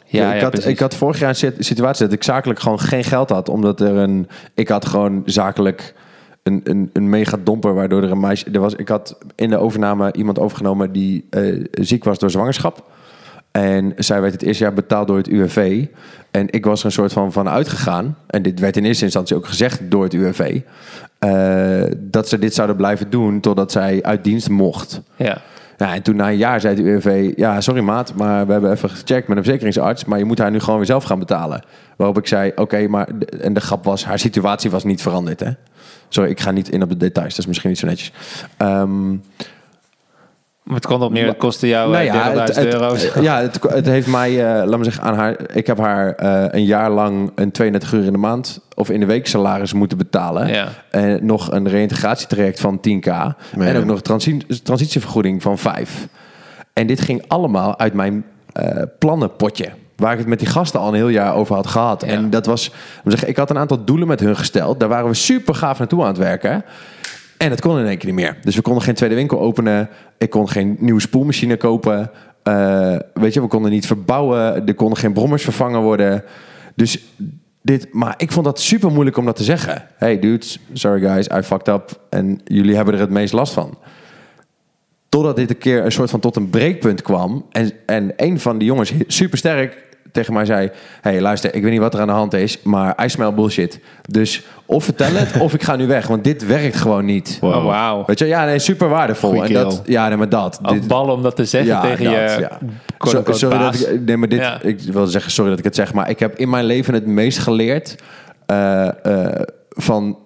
Ja, 0.05 0.29
ik, 0.29 0.35
ja, 0.35 0.41
had, 0.41 0.51
precies. 0.51 0.71
ik 0.71 0.79
had 0.79 0.95
vorig 0.95 1.19
jaar 1.19 1.29
een 1.29 1.35
sit- 1.35 1.65
situatie 1.65 2.05
dat 2.05 2.13
ik 2.13 2.23
zakelijk 2.23 2.59
gewoon 2.59 2.79
geen 2.79 3.03
geld 3.03 3.29
had. 3.29 3.49
Omdat 3.49 3.81
er 3.81 3.95
een... 3.95 4.27
Ik 4.53 4.67
had 4.67 4.85
gewoon 4.85 5.21
zakelijk 5.25 5.93
een, 6.43 6.61
een, 6.63 6.89
een 6.93 7.09
mega 7.09 7.37
domper... 7.43 7.73
waardoor 7.73 8.03
er 8.03 8.11
een 8.11 8.19
meisje... 8.19 8.49
Er 8.51 8.59
was, 8.59 8.75
ik 8.75 8.87
had 8.87 9.17
in 9.35 9.49
de 9.49 9.57
overname 9.57 10.13
iemand 10.13 10.39
overgenomen... 10.39 10.91
die 10.91 11.27
eh, 11.29 11.65
ziek 11.71 12.03
was 12.03 12.19
door 12.19 12.31
zwangerschap. 12.31 12.89
En 13.51 13.93
zij 13.97 14.21
werd 14.21 14.33
het 14.33 14.41
eerste 14.41 14.63
jaar 14.63 14.73
betaald 14.73 15.07
door 15.07 15.17
het 15.17 15.27
UWV. 15.27 15.85
En 16.31 16.47
ik 16.49 16.65
was 16.65 16.79
er 16.79 16.85
een 16.85 16.91
soort 16.91 17.13
van 17.13 17.31
van 17.31 17.49
uitgegaan. 17.49 18.17
En 18.27 18.41
dit 18.41 18.59
werd 18.59 18.77
in 18.77 18.85
eerste 18.85 19.03
instantie 19.03 19.35
ook 19.35 19.45
gezegd 19.45 19.81
door 19.83 20.03
het 20.03 20.13
UWV. 20.13 20.61
eh, 21.19 21.83
dat 21.97 22.29
ze 22.29 22.39
dit 22.39 22.53
zouden 22.53 22.75
blijven 22.75 23.09
doen 23.09 23.39
totdat 23.39 23.71
zij 23.71 24.03
uit 24.03 24.23
dienst 24.23 24.49
mocht. 24.49 25.01
Ja. 25.15 25.41
Ja, 25.77 25.93
en 25.93 26.01
toen 26.01 26.15
na 26.15 26.29
een 26.29 26.37
jaar 26.37 26.61
zei 26.61 26.75
de 26.75 26.81
UWV... 26.81 27.33
Ja, 27.35 27.61
sorry 27.61 27.81
maat, 27.81 28.13
maar 28.13 28.45
we 28.45 28.51
hebben 28.51 28.71
even 28.71 28.89
gecheckt 28.89 29.27
met 29.27 29.37
een 29.37 29.43
verzekeringsarts... 29.43 30.05
maar 30.05 30.17
je 30.17 30.25
moet 30.25 30.37
haar 30.37 30.51
nu 30.51 30.59
gewoon 30.59 30.77
weer 30.77 30.85
zelf 30.85 31.03
gaan 31.03 31.19
betalen. 31.19 31.63
Waarop 31.97 32.17
ik 32.17 32.27
zei, 32.27 32.51
oké, 32.55 32.87
maar... 32.87 33.07
En 33.41 33.53
de 33.53 33.59
grap 33.59 33.83
was, 33.83 34.05
haar 34.05 34.19
situatie 34.19 34.69
was 34.71 34.83
niet 34.83 35.01
veranderd, 35.01 35.39
hè. 35.39 35.49
Sorry, 36.13 36.29
ik 36.29 36.39
ga 36.39 36.51
niet 36.51 36.69
in 36.69 36.83
op 36.83 36.89
de 36.89 36.97
details. 36.97 37.29
Dat 37.29 37.39
is 37.39 37.45
misschien 37.45 37.69
niet 37.69 37.79
zo 37.79 37.87
netjes. 37.87 38.11
Ehm, 38.57 39.09
Maar 40.63 40.75
het 40.75 40.85
kon 40.85 41.01
op 41.01 41.11
neer, 41.11 41.27
het 41.27 41.37
kostte 41.37 41.67
jou 41.67 41.91
nou 41.91 42.05
eh, 42.07 42.13
ja, 42.13 42.29
30.000 42.33 42.37
het, 42.47 42.55
het- 42.55 42.73
euro's. 42.73 43.07
ja, 43.21 43.41
het, 43.41 43.59
het 43.69 43.85
heeft 43.85 44.07
mij, 44.07 44.29
eh 44.59 44.67
laat 44.67 44.77
me 44.77 44.83
zeggen, 44.83 45.03
aan 45.03 45.15
haar. 45.15 45.35
Ik 45.55 45.67
heb 45.67 45.77
haar 45.77 46.13
eh, 46.15 46.45
een 46.49 46.65
jaar 46.65 46.89
lang 46.91 47.31
een 47.35 47.51
32 47.51 47.91
uur 47.93 48.03
in 48.05 48.11
de 48.11 48.17
maand 48.17 48.59
of 48.75 48.89
in 48.89 48.99
de 48.99 49.05
week 49.05 49.27
salaris 49.27 49.73
moeten 49.73 49.97
betalen. 49.97 50.47
Ja. 50.47 50.67
En 50.91 51.25
nog 51.25 51.51
een 51.51 51.67
reïntegratietraject 51.69 52.59
van 52.59 52.77
10k. 52.77 53.07
En 53.59 53.77
ook 53.77 53.85
nog 53.85 53.95
een 53.95 54.01
transi- 54.01 54.45
transitievergoeding 54.63 55.41
van 55.41 55.57
5. 55.57 56.07
En 56.73 56.87
dit 56.87 57.01
ging 57.01 57.23
allemaal 57.27 57.79
uit 57.79 57.93
mijn 57.93 58.25
eh, 58.53 58.81
plannenpotje. 58.99 59.69
Waar 60.01 60.11
ik 60.11 60.17
het 60.17 60.27
met 60.27 60.39
die 60.39 60.47
gasten 60.47 60.79
al 60.79 60.87
een 60.87 60.93
heel 60.93 61.07
jaar 61.07 61.35
over 61.35 61.55
had 61.55 61.67
gehad. 61.67 62.01
Ja. 62.01 62.07
En 62.07 62.29
dat 62.29 62.45
was, 62.45 62.71
zeggen, 63.05 63.27
ik 63.27 63.37
had 63.37 63.49
een 63.49 63.57
aantal 63.57 63.83
doelen 63.83 64.07
met 64.07 64.19
hun 64.19 64.35
gesteld. 64.35 64.79
Daar 64.79 64.89
waren 64.89 65.07
we 65.07 65.13
super 65.13 65.55
gaaf 65.55 65.79
naartoe 65.79 66.01
aan 66.01 66.07
het 66.07 66.17
werken. 66.17 66.63
En 67.37 67.49
het 67.49 67.61
kon 67.61 67.79
in 67.79 67.85
één 67.85 67.97
keer 67.97 68.05
niet 68.05 68.19
meer. 68.19 68.37
Dus 68.41 68.55
we 68.55 68.61
konden 68.61 68.83
geen 68.83 68.95
tweede 68.95 69.15
winkel 69.15 69.39
openen. 69.39 69.89
Ik 70.17 70.29
kon 70.29 70.49
geen 70.49 70.75
nieuwe 70.79 71.01
spoelmachine 71.01 71.57
kopen. 71.57 72.11
Eh, 72.43 72.95
weet 73.13 73.33
je, 73.33 73.41
we 73.41 73.47
konden 73.47 73.71
niet 73.71 73.85
verbouwen. 73.85 74.67
Er 74.67 74.73
konden 74.73 74.97
geen 74.97 75.13
brommers 75.13 75.43
vervangen 75.43 75.81
worden. 75.81 76.23
Dus 76.75 76.99
dit, 77.61 77.87
maar 77.91 78.13
ik 78.17 78.31
vond 78.31 78.45
dat 78.45 78.59
super 78.59 78.91
moeilijk 78.91 79.17
om 79.17 79.25
dat 79.25 79.35
te 79.35 79.43
zeggen. 79.43 79.87
Hey 79.97 80.19
dudes, 80.19 80.59
sorry 80.73 80.99
guys, 80.99 81.27
I 81.27 81.41
fucked 81.41 81.67
up. 81.67 81.99
En 82.09 82.41
jullie 82.43 82.75
hebben 82.75 82.93
er 82.93 82.99
het 82.99 83.09
meest 83.09 83.33
last 83.33 83.53
van. 83.53 83.77
Totdat 85.09 85.35
dit 85.35 85.49
een 85.49 85.57
keer 85.57 85.85
een 85.85 85.91
soort 85.91 86.09
van 86.09 86.19
tot 86.19 86.35
een 86.35 86.49
breekpunt 86.49 87.01
kwam. 87.01 87.45
En, 87.51 87.71
en 87.85 88.13
een 88.15 88.39
van 88.39 88.57
die 88.57 88.67
jongens, 88.67 88.93
super 89.07 89.37
sterk, 89.37 89.90
tegen 90.11 90.33
mij 90.33 90.45
zei: 90.45 90.69
Hey, 91.01 91.21
luister, 91.21 91.55
ik 91.55 91.61
weet 91.61 91.71
niet 91.71 91.79
wat 91.79 91.93
er 91.93 91.99
aan 91.99 92.07
de 92.07 92.13
hand 92.13 92.33
is, 92.33 92.61
maar 92.63 93.03
I 93.05 93.09
smell 93.09 93.33
bullshit. 93.33 93.79
Dus 94.09 94.43
of 94.65 94.83
vertel 94.83 95.11
het, 95.13 95.39
of 95.39 95.53
ik 95.53 95.63
ga 95.63 95.75
nu 95.75 95.87
weg, 95.87 96.07
want 96.07 96.23
dit 96.23 96.45
werkt 96.45 96.75
gewoon 96.75 97.05
niet. 97.05 97.37
Wow. 97.41 97.55
Oh, 97.55 97.65
wauw. 97.65 98.03
Weet 98.05 98.19
je, 98.19 98.25
ja, 98.25 98.45
nee, 98.45 98.59
super 98.59 98.89
waardevol. 98.89 99.29
Goeie 99.29 99.43
en 99.47 99.53
dat, 99.53 99.81
ja, 99.85 100.07
nee, 100.07 100.17
maar 100.17 100.29
dat. 100.29 100.59
Dit- 100.63 100.87
ballen 100.87 101.13
om 101.13 101.21
dat 101.21 101.35
te 101.35 101.45
zeggen 101.45 101.71
ja, 101.71 101.81
tegen 101.81 102.05
dat, 102.05 102.13
je 102.13 102.19
ja. 102.39 102.59
Zo- 103.09 103.23
sorry 103.33 103.57
baas. 103.57 103.79
dat 103.79 103.89
ik, 103.89 104.01
nee, 104.05 104.17
maar 104.17 104.29
dit, 104.29 104.39
Ja. 104.39 104.61
ik 104.61 104.79
wil 104.81 105.07
zeggen, 105.07 105.31
sorry 105.31 105.49
dat 105.49 105.59
ik 105.59 105.65
het 105.65 105.75
zeg, 105.75 105.93
maar 105.93 106.09
ik 106.09 106.19
heb 106.19 106.35
in 106.37 106.49
mijn 106.49 106.65
leven 106.65 106.93
het 106.93 107.05
meest 107.05 107.37
geleerd 107.39 107.95
eh, 108.45 108.87
eh, 109.05 109.41
van 109.69 110.17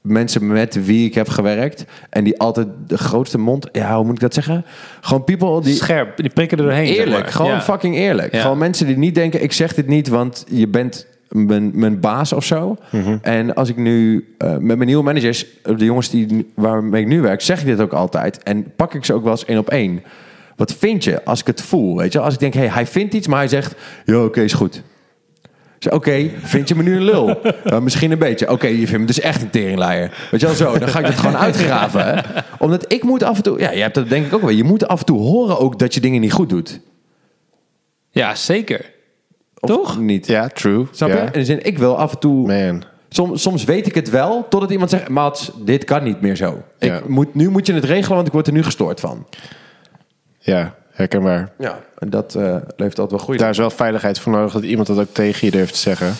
mensen 0.00 0.46
met 0.46 0.84
wie 0.86 1.06
ik 1.06 1.14
heb 1.14 1.28
gewerkt 1.28 1.84
en 2.10 2.24
die 2.24 2.38
altijd 2.38 2.66
de 2.86 2.98
grootste 2.98 3.38
mond, 3.38 3.68
ja, 3.72 3.96
hoe 3.96 4.04
moet 4.04 4.14
ik 4.14 4.20
dat 4.20 4.34
zeggen? 4.34 4.64
Gewoon 5.00 5.24
people 5.24 5.60
die 5.62 5.74
Scherp, 5.74 6.16
die 6.16 6.30
prikken 6.30 6.58
er 6.58 6.64
doorheen. 6.64 6.86
zeg 6.86 6.96
eerlijk, 6.96 7.22
maar. 7.22 7.32
gewoon 7.32 7.50
Ja. 7.50 7.60
fucking 7.60 7.96
eerlijk. 7.96 8.32
Ja. 8.32 8.40
Gewoon 8.40 8.58
mensen 8.58 8.86
die 8.86 8.96
niet 8.98 9.14
denken, 9.14 9.42
ik 9.42 9.52
zeg 9.52 9.74
dit 9.74 9.86
niet, 9.86 10.08
want 10.08 10.44
je 10.48 10.68
bent 10.68 11.06
mijn, 11.28 11.70
mijn 11.74 12.00
baas 12.00 12.32
of 12.32 12.44
zo. 12.44 12.76
Mhm. 12.90 13.16
En 13.22 13.54
als 13.54 13.68
ik 13.68 13.76
nu 13.76 14.28
eh, 14.38 14.50
met 14.50 14.62
mijn 14.76 14.86
nieuwe 14.86 15.02
managers, 15.02 15.46
de 15.62 15.84
jongens 15.84 16.10
die, 16.10 16.52
waarmee 16.54 17.00
ik 17.02 17.08
nu 17.08 17.20
werk, 17.20 17.40
zeg 17.40 17.60
ik 17.60 17.66
dit 17.66 17.80
ook 17.80 17.92
altijd. 17.92 18.42
En 18.42 18.72
pak 18.76 18.94
ik 18.94 19.04
ze 19.04 19.12
ook 19.14 19.22
wel 19.22 19.32
eens 19.32 19.44
één 19.44 19.58
op 19.58 19.70
één. 19.70 20.02
Wat 20.56 20.74
vind 20.74 21.04
je 21.04 21.24
als 21.24 21.40
ik 21.40 21.46
het 21.46 21.62
voel? 21.62 21.96
Weet 21.96 22.12
je, 22.12 22.20
als 22.20 22.34
ik 22.34 22.40
denk, 22.40 22.54
hey, 22.54 22.68
hij 22.68 22.86
vindt 22.86 23.14
iets, 23.14 23.26
maar 23.26 23.38
hij 23.38 23.48
zegt, 23.48 23.74
ja, 24.04 24.24
oké, 24.24 24.40
is 24.40 24.52
goed. 24.52 24.82
Oké, 25.90 26.30
vind 26.42 26.68
je 26.68 26.74
me 26.74 26.82
nu 26.82 26.96
een 26.96 27.04
lul? 27.04 27.40
Ja, 27.64 27.80
misschien 27.88 28.10
een 28.10 28.18
beetje. 28.18 28.50
Oké, 28.50 28.66
je 28.66 28.86
vindt 28.86 28.98
me 28.98 29.04
dus 29.04 29.20
echt 29.20 29.42
een 29.42 29.50
teringleier. 29.50 30.28
Weet 30.30 30.40
je 30.40 30.46
wel 30.46 30.54
zo, 30.54 30.78
dan 30.78 30.88
ga 30.88 30.98
ik 30.98 31.06
het 31.06 31.18
gewoon 31.18 31.36
uitgraven. 31.36 32.04
Hè? 32.04 32.20
Omdat 32.58 32.92
ik 32.92 33.02
moet 33.02 33.22
af 33.22 33.36
en 33.36 33.42
toe... 33.42 33.60
Ja, 33.60 33.70
je 33.70 33.80
hebt 33.80 33.94
dat 33.94 34.08
denk 34.08 34.26
ik 34.26 34.34
ook 34.34 34.40
wel. 34.40 34.50
Je 34.50 34.64
moet 34.64 34.88
af 34.88 35.00
en 35.00 35.06
toe 35.06 35.18
horen 35.20 35.58
ook 35.58 35.78
dat 35.78 35.94
je 35.94 36.00
dingen 36.00 36.20
niet 36.20 36.32
goed 36.32 36.48
doet. 36.48 36.80
Ja, 38.10 38.34
zeker. 38.34 38.90
Of 39.58 39.70
Toch? 39.70 39.98
niet? 39.98 40.26
Ja, 40.26 40.48
true. 40.48 40.86
Snap 40.90 41.08
je? 41.08 41.16
In 41.16 41.30
de 41.32 41.44
zin, 41.44 41.64
ik 41.64 41.78
wil 41.78 41.98
af 41.98 42.12
en 42.12 42.18
toe... 42.18 42.46
Man. 42.46 42.84
Soms, 43.08 43.42
soms 43.42 43.64
weet 43.64 43.86
ik 43.86 43.94
het 43.94 44.10
wel, 44.10 44.46
totdat 44.48 44.70
iemand 44.70 44.90
zegt... 44.90 45.08
Mats, 45.08 45.50
dit 45.64 45.84
kan 45.84 46.02
niet 46.02 46.20
meer 46.20 46.36
zo. 46.36 46.62
Ja. 46.78 46.96
Ik 46.96 47.08
moet, 47.08 47.34
nu 47.34 47.50
moet 47.50 47.66
je 47.66 47.72
het 47.72 47.84
regelen, 47.84 48.14
want 48.14 48.26
ik 48.26 48.32
word 48.32 48.46
er 48.46 48.52
nu 48.52 48.62
gestoord 48.62 49.00
van. 49.00 49.26
Ja, 50.38 50.74
herkenbaar. 50.98 51.50
Ja, 51.58 51.78
en 51.98 52.10
dat 52.10 52.34
eh, 52.34 52.42
levert 52.76 52.98
altijd 52.98 53.10
wel 53.10 53.18
goede. 53.18 53.40
Daar 53.40 53.50
is 53.50 53.58
wel 53.58 53.70
veiligheid 53.70 54.18
voor 54.18 54.32
nodig 54.32 54.52
dat 54.52 54.62
iemand 54.62 54.86
dat 54.88 54.98
ook 54.98 55.12
tegen 55.12 55.46
je 55.46 55.50
durft 55.52 55.72
te 55.72 55.78
zeggen. 55.78 56.12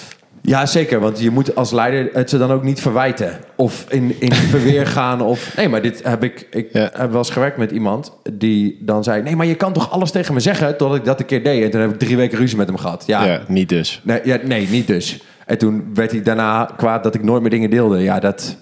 Ja, 0.43 0.66
zeker. 0.66 1.01
Want 1.01 1.20
je 1.20 1.31
moet 1.31 1.55
als 1.55 1.70
leider 1.70 2.09
het 2.12 2.31
ze 2.31 2.39
dan 2.39 2.51
ook 2.51 2.62
niet 2.62 2.81
verwijten. 2.81 3.39
Of 3.57 3.85
in, 3.89 4.14
in 4.20 4.33
verweer 4.55 4.87
gaan. 4.87 5.20
Of, 5.20 5.57
nee, 5.57 5.68
maar 5.68 5.83
dit 5.83 6.03
heb 6.05 6.24
ik... 6.24 6.47
Ik 6.51 6.68
Ja. 6.72 6.91
heb 6.93 7.09
wel 7.11 7.18
eens 7.18 7.31
gewerkt 7.31 7.57
met 7.57 7.70
iemand 7.70 8.12
die 8.33 8.79
dan 8.81 9.05
zei... 9.05 9.22
Nee, 9.22 9.37
maar 9.37 9.47
je 9.47 9.55
kan 9.55 9.72
toch 9.72 9.91
alles 9.91 10.11
tegen 10.11 10.35
me 10.35 10.41
zeggen? 10.41 10.76
Totdat 10.76 10.97
ik 10.99 11.05
dat 11.05 11.20
een 11.20 11.26
keer 11.26 11.43
deed. 11.45 11.62
En 11.64 11.70
toen 11.70 11.81
heb 11.81 11.91
ik 11.93 11.99
drie 11.99 12.16
weken 12.16 12.39
ruzie 12.39 12.57
met 12.57 12.66
hem 12.66 12.76
gehad. 12.76 13.05
Ja, 13.07 13.24
Ja, 13.24 13.41
niet 13.49 13.68
dus. 13.68 14.01
Nee, 14.05 14.20
ja, 14.24 14.39
nee, 14.45 14.68
niet 14.68 14.87
dus. 14.87 15.22
En 15.47 15.59
toen 15.59 15.91
werd 15.95 16.11
hij 16.11 16.22
daarna 16.22 16.70
kwaad 16.76 17.03
dat 17.03 17.14
ik 17.14 17.22
nooit 17.22 17.41
meer 17.41 17.51
dingen 17.51 17.70
deelde. 17.70 17.99
Ja, 18.03 18.18
dat... 18.20 18.57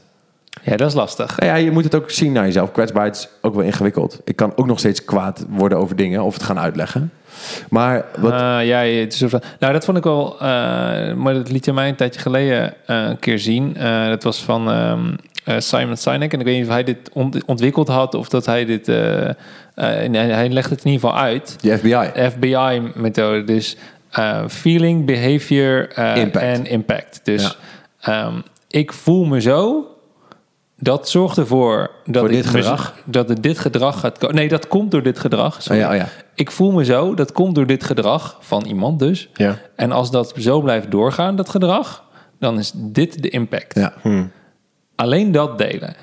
Ja, 0.63 0.77
dat 0.77 0.89
is 0.89 0.95
lastig. 0.95 1.39
Nou 1.39 1.51
ja, 1.53 1.57
je 1.59 1.71
moet 1.71 1.85
het 1.85 1.95
ook 1.95 2.11
zien 2.11 2.33
naar 2.33 2.45
jezelf. 2.45 2.73
Kwetsbaarheid 2.73 3.17
is 3.17 3.29
ook 3.43 3.55
wel 3.55 3.65
ingewikkeld. 3.65 4.21
Ik 4.25 4.37
kan 4.37 4.53
ook 4.57 4.67
nog 4.67 4.79
steeds 4.79 5.05
kwaad 5.05 5.45
worden 5.49 5.79
over 5.79 5.97
dingen 5.97 6.23
of 6.23 6.35
het 6.35 6.43
gaan 6.43 6.59
uitleggen. 6.59 7.13
Maar 7.71 8.05
wat... 8.19 8.33
Eh, 8.33 8.67
ja, 8.67 8.79
het 8.79 9.13
is 9.15 9.21
een 9.21 9.29
soort 9.29 9.43
van- 9.43 9.51
nou, 9.61 9.73
dat 9.73 9.85
vond 9.85 9.97
ik 9.99 10.05
wel. 10.05 10.33
eh, 10.35 10.39
maar 11.15 11.35
dat 11.35 11.51
liet 11.51 11.65
je 11.65 11.73
mij 11.73 11.89
een 11.89 11.95
tijdje 11.97 12.21
geleden 12.21 12.75
eh, 12.87 13.03
een 13.09 13.19
keer 13.19 13.39
zien. 13.39 13.77
Eh, 13.77 14.07
dat 14.07 14.23
was 14.23 14.43
van 14.45 14.71
ehm, 14.71 15.15
eh, 15.45 15.55
Simon 15.59 15.97
Sinek. 15.97 16.33
En 16.33 16.39
ik 16.41 16.45
weet 16.47 16.57
niet 16.57 16.67
of 16.67 16.73
hij 16.73 16.85
dit 16.85 17.11
ont- 17.13 17.45
ontwikkeld 17.45 17.89
had 17.89 18.15
of 18.15 18.29
dat 18.29 18.47
hij 18.47 18.65
dit. 18.65 18.87
hij 18.87 20.49
legt 20.49 20.71
het 20.71 20.85
in 20.85 20.91
ieder 20.91 21.09
geval 21.09 21.17
uit. 21.17 21.57
de 21.61 21.79
FBI. 21.79 22.11
FBI-methode. 22.31 23.45
Dus 23.45 23.77
feeling, 24.49 25.05
behavior 25.07 25.89
eh, 25.95 26.17
Impact. 26.17 26.45
en 26.45 26.67
impact. 26.67 27.21
Dus 27.25 27.59
ehm, 28.01 28.35
ik 28.69 28.93
voel 28.93 29.25
me 29.25 29.41
zo. 29.41 29.87
Dat 30.79 31.09
zorgt 31.09 31.37
ervoor 31.39 31.91
dat 32.05 32.22
Voor 32.22 32.29
dit 32.33 32.47
gedrag? 32.47 32.95
dat 33.05 33.29
het 33.29 33.43
dit 33.43 33.59
gedrag 33.59 34.01
gaat 34.01 34.18
komen. 34.18 34.37
Nee, 34.37 34.49
dat 34.49 34.68
komt 34.68 34.91
door 34.91 35.03
dit 35.03 35.18
gedrag. 35.18 35.70
Oh 35.70 35.77
ja, 35.77 35.91
oh 35.91 35.97
ja. 35.97 36.09
Ik 36.35 36.51
voel 36.51 36.72
me 36.72 36.85
zo. 36.85 37.14
Dat 37.14 37.33
komt 37.33 37.55
door 37.55 37.66
dit 37.66 37.85
gedrag 37.85 38.37
van 38.41 38.64
iemand 38.64 38.99
dus. 38.99 39.29
Ja. 39.35 39.59
En 39.77 39.93
als 39.93 40.11
dat 40.11 40.33
zo 40.39 40.61
blijft 40.61 40.91
doorgaan, 40.91 41.37
dat 41.37 41.49
gedrag, 41.49 42.05
dan 42.39 42.59
is 42.59 42.72
dit 42.74 43.22
de 43.22 43.29
impact. 43.29 43.74
Ja. 43.74 43.93
Alleen 44.95 45.33
dat 45.33 45.59
delen. 45.59 45.95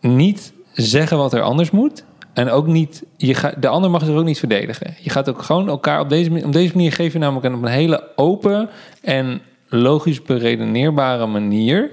Niet 0.00 0.52
zeggen 0.72 1.16
wat 1.16 1.32
er 1.32 1.42
anders 1.42 1.70
moet. 1.70 2.04
En 2.32 2.50
ook 2.50 2.66
niet, 2.66 3.02
je 3.16 3.52
de 3.58 3.68
ander 3.68 3.90
mag 3.90 4.04
zich 4.04 4.14
ook 4.14 4.24
niet 4.24 4.38
verdedigen. 4.38 4.94
Je 5.00 5.10
gaat 5.10 5.28
ook 5.28 5.42
gewoon 5.42 5.68
elkaar 5.68 6.00
op 6.00 6.08
deze, 6.08 6.30
manier- 6.30 6.46
op 6.46 6.52
deze 6.52 6.72
manier 6.74 6.92
geven, 6.92 7.12
je 7.12 7.18
namelijk 7.18 7.46
een- 7.46 7.54
op 7.54 7.62
een 7.62 7.68
hele 7.68 8.08
open 8.16 8.68
en 9.02 9.40
logisch 9.68 10.22
beredeneerbare 10.22 11.26
manier 11.26 11.88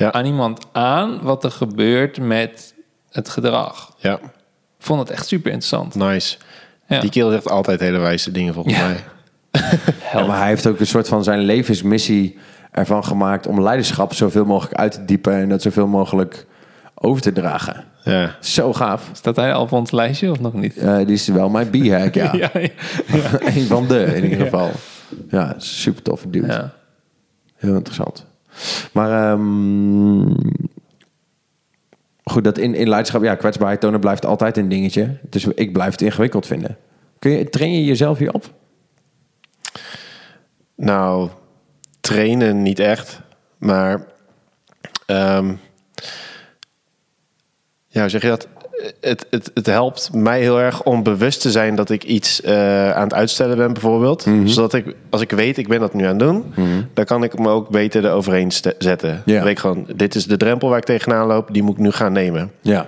Ja. 0.00 0.12
aan 0.12 0.24
iemand 0.24 0.66
aan 0.72 1.20
wat 1.22 1.44
er 1.44 1.50
gebeurt 1.50 2.18
met 2.20 2.74
het 3.10 3.28
gedrag. 3.28 3.94
Ja, 3.98 4.14
Ik 4.18 4.86
vond 4.86 5.00
het 5.00 5.10
echt 5.10 5.26
super 5.26 5.50
interessant. 5.52 5.94
nice. 5.94 6.36
Ja. 6.88 7.00
Die 7.00 7.10
kerel 7.10 7.30
zegt 7.30 7.48
altijd 7.50 7.80
hele 7.80 7.98
wijze 7.98 8.30
dingen 8.30 8.54
volgens 8.54 8.76
Ja. 8.76 8.86
mij. 8.86 8.96
Ja, 10.12 10.26
maar 10.26 10.38
hij 10.38 10.48
heeft 10.48 10.66
ook 10.66 10.80
een 10.80 10.86
soort 10.86 11.08
van 11.08 11.24
zijn 11.24 11.38
levensmissie 11.40 12.38
ervan 12.70 13.04
gemaakt 13.04 13.46
om 13.46 13.60
leiderschap 13.62 14.14
zoveel 14.14 14.44
mogelijk 14.44 14.74
uit 14.78 14.92
te 14.92 15.04
diepen 15.04 15.32
en 15.34 15.48
dat 15.48 15.62
zoveel 15.62 15.86
mogelijk 15.86 16.46
over 16.94 17.22
te 17.22 17.32
dragen. 17.32 17.84
Ja. 18.04 18.36
Zo 18.40 18.72
gaaf. 18.72 19.10
Staat 19.12 19.36
hij 19.36 19.52
al 19.54 19.62
op 19.62 19.72
ons 19.72 19.90
lijstje 19.90 20.30
of 20.30 20.40
nog 20.40 20.52
niet? 20.52 20.76
Eh, 20.76 20.96
die 20.96 21.06
is 21.06 21.28
wel 21.28 21.48
mijn 21.48 21.70
b-hack, 21.70 22.14
ja. 22.24 22.32
ja, 22.34 22.50
ja. 22.52 22.68
Een 23.54 23.66
van 23.66 23.86
de, 23.86 24.04
in 24.04 24.22
ieder 24.24 24.44
geval. 24.44 24.70
Ja, 25.28 25.54
super 25.58 26.02
toffe 26.02 26.30
dude. 26.30 26.46
ja. 26.46 26.72
Heel 27.56 27.74
interessant. 27.74 28.26
Maar 28.92 29.32
ehm, 29.32 30.34
goed, 32.24 32.44
dat 32.44 32.58
in, 32.58 32.74
in 32.74 32.88
leiderschap, 32.88 33.22
ja, 33.22 33.34
kwetsbaarheid 33.34 33.80
tonen 33.80 34.00
blijft 34.00 34.26
altijd 34.26 34.56
een 34.56 34.68
dingetje. 34.68 35.18
Dus 35.28 35.44
ik 35.46 35.72
blijf 35.72 35.90
het 35.90 36.02
ingewikkeld 36.02 36.46
vinden. 36.46 36.76
Kun 37.18 37.30
je, 37.30 37.48
train 37.48 37.72
je 37.72 37.84
jezelf 37.84 38.18
hierop? 38.18 38.50
Nou, 40.74 41.28
trainen 42.00 42.62
niet 42.62 42.78
echt. 42.78 43.20
Maar 43.58 44.06
ehm, 45.06 45.54
ja, 47.86 48.00
hoe 48.00 48.08
zeg 48.08 48.22
je 48.22 48.28
dat? 48.28 48.48
Het, 49.00 49.26
het, 49.30 49.50
het 49.54 49.66
helpt 49.66 50.10
mij 50.12 50.40
heel 50.40 50.60
erg 50.60 50.82
om 50.82 51.02
bewust 51.02 51.40
te 51.40 51.50
zijn 51.50 51.74
dat 51.74 51.90
ik 51.90 52.04
iets 52.04 52.40
eh, 52.40 52.90
aan 52.90 53.02
het 53.02 53.14
uitstellen 53.14 53.56
ben, 53.56 53.72
bijvoorbeeld. 53.72 54.26
Zodat 54.44 54.74
ik, 54.74 54.94
als 55.10 55.20
ik 55.20 55.30
weet, 55.30 55.58
ik 55.58 55.68
ben 55.68 55.80
dat 55.80 55.94
nu 55.94 56.04
aan 56.04 56.08
het 56.08 56.18
doen, 56.18 56.54
dan 56.94 57.04
kan 57.04 57.22
ik 57.22 57.38
me 57.38 57.48
ook 57.48 57.68
beter 57.68 58.04
eroverheen 58.04 58.52
zetten. 58.78 59.22
Ja. 59.24 59.34
Dan 59.34 59.42
weet 59.42 59.52
ik 59.52 59.58
gewoon, 59.58 59.86
dit 59.96 60.14
is 60.14 60.24
de 60.24 60.36
drempel 60.36 60.68
waar 60.68 60.78
ik 60.78 60.84
tegenaan 60.84 61.26
loop, 61.26 61.48
die 61.52 61.62
moet 61.62 61.74
ik 61.74 61.82
nu 61.82 61.90
gaan 61.90 62.12
nemen. 62.12 62.52
Ja. 62.60 62.86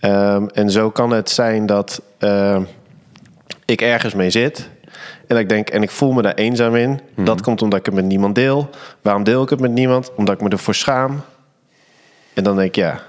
Ehm, 0.00 0.46
en 0.46 0.70
zo 0.70 0.90
kan 0.90 1.10
het 1.10 1.30
zijn 1.30 1.66
dat 1.66 2.02
ehm, 2.18 2.62
ik 3.64 3.80
ergens 3.80 4.14
mee 4.14 4.30
zit. 4.30 4.68
En 5.26 5.36
ik 5.36 5.48
denk, 5.48 5.70
en 5.70 5.82
ik 5.82 5.90
voel 5.90 6.12
me 6.12 6.22
daar 6.22 6.34
eenzaam 6.34 6.74
in. 6.74 7.00
Dat 7.16 7.40
komt 7.40 7.62
omdat 7.62 7.78
ik 7.78 7.86
het 7.86 7.94
met 7.94 8.04
niemand 8.04 8.34
deel. 8.34 8.70
Waarom 9.02 9.24
deel 9.24 9.42
ik 9.42 9.50
het 9.50 9.60
met 9.60 9.72
niemand? 9.72 10.14
Omdat 10.14 10.34
ik 10.34 10.40
me 10.40 10.48
ervoor 10.48 10.74
schaam. 10.74 11.20
En 12.34 12.44
dan 12.44 12.56
denk 12.56 12.68
ik, 12.68 12.76
ja. 12.76 13.00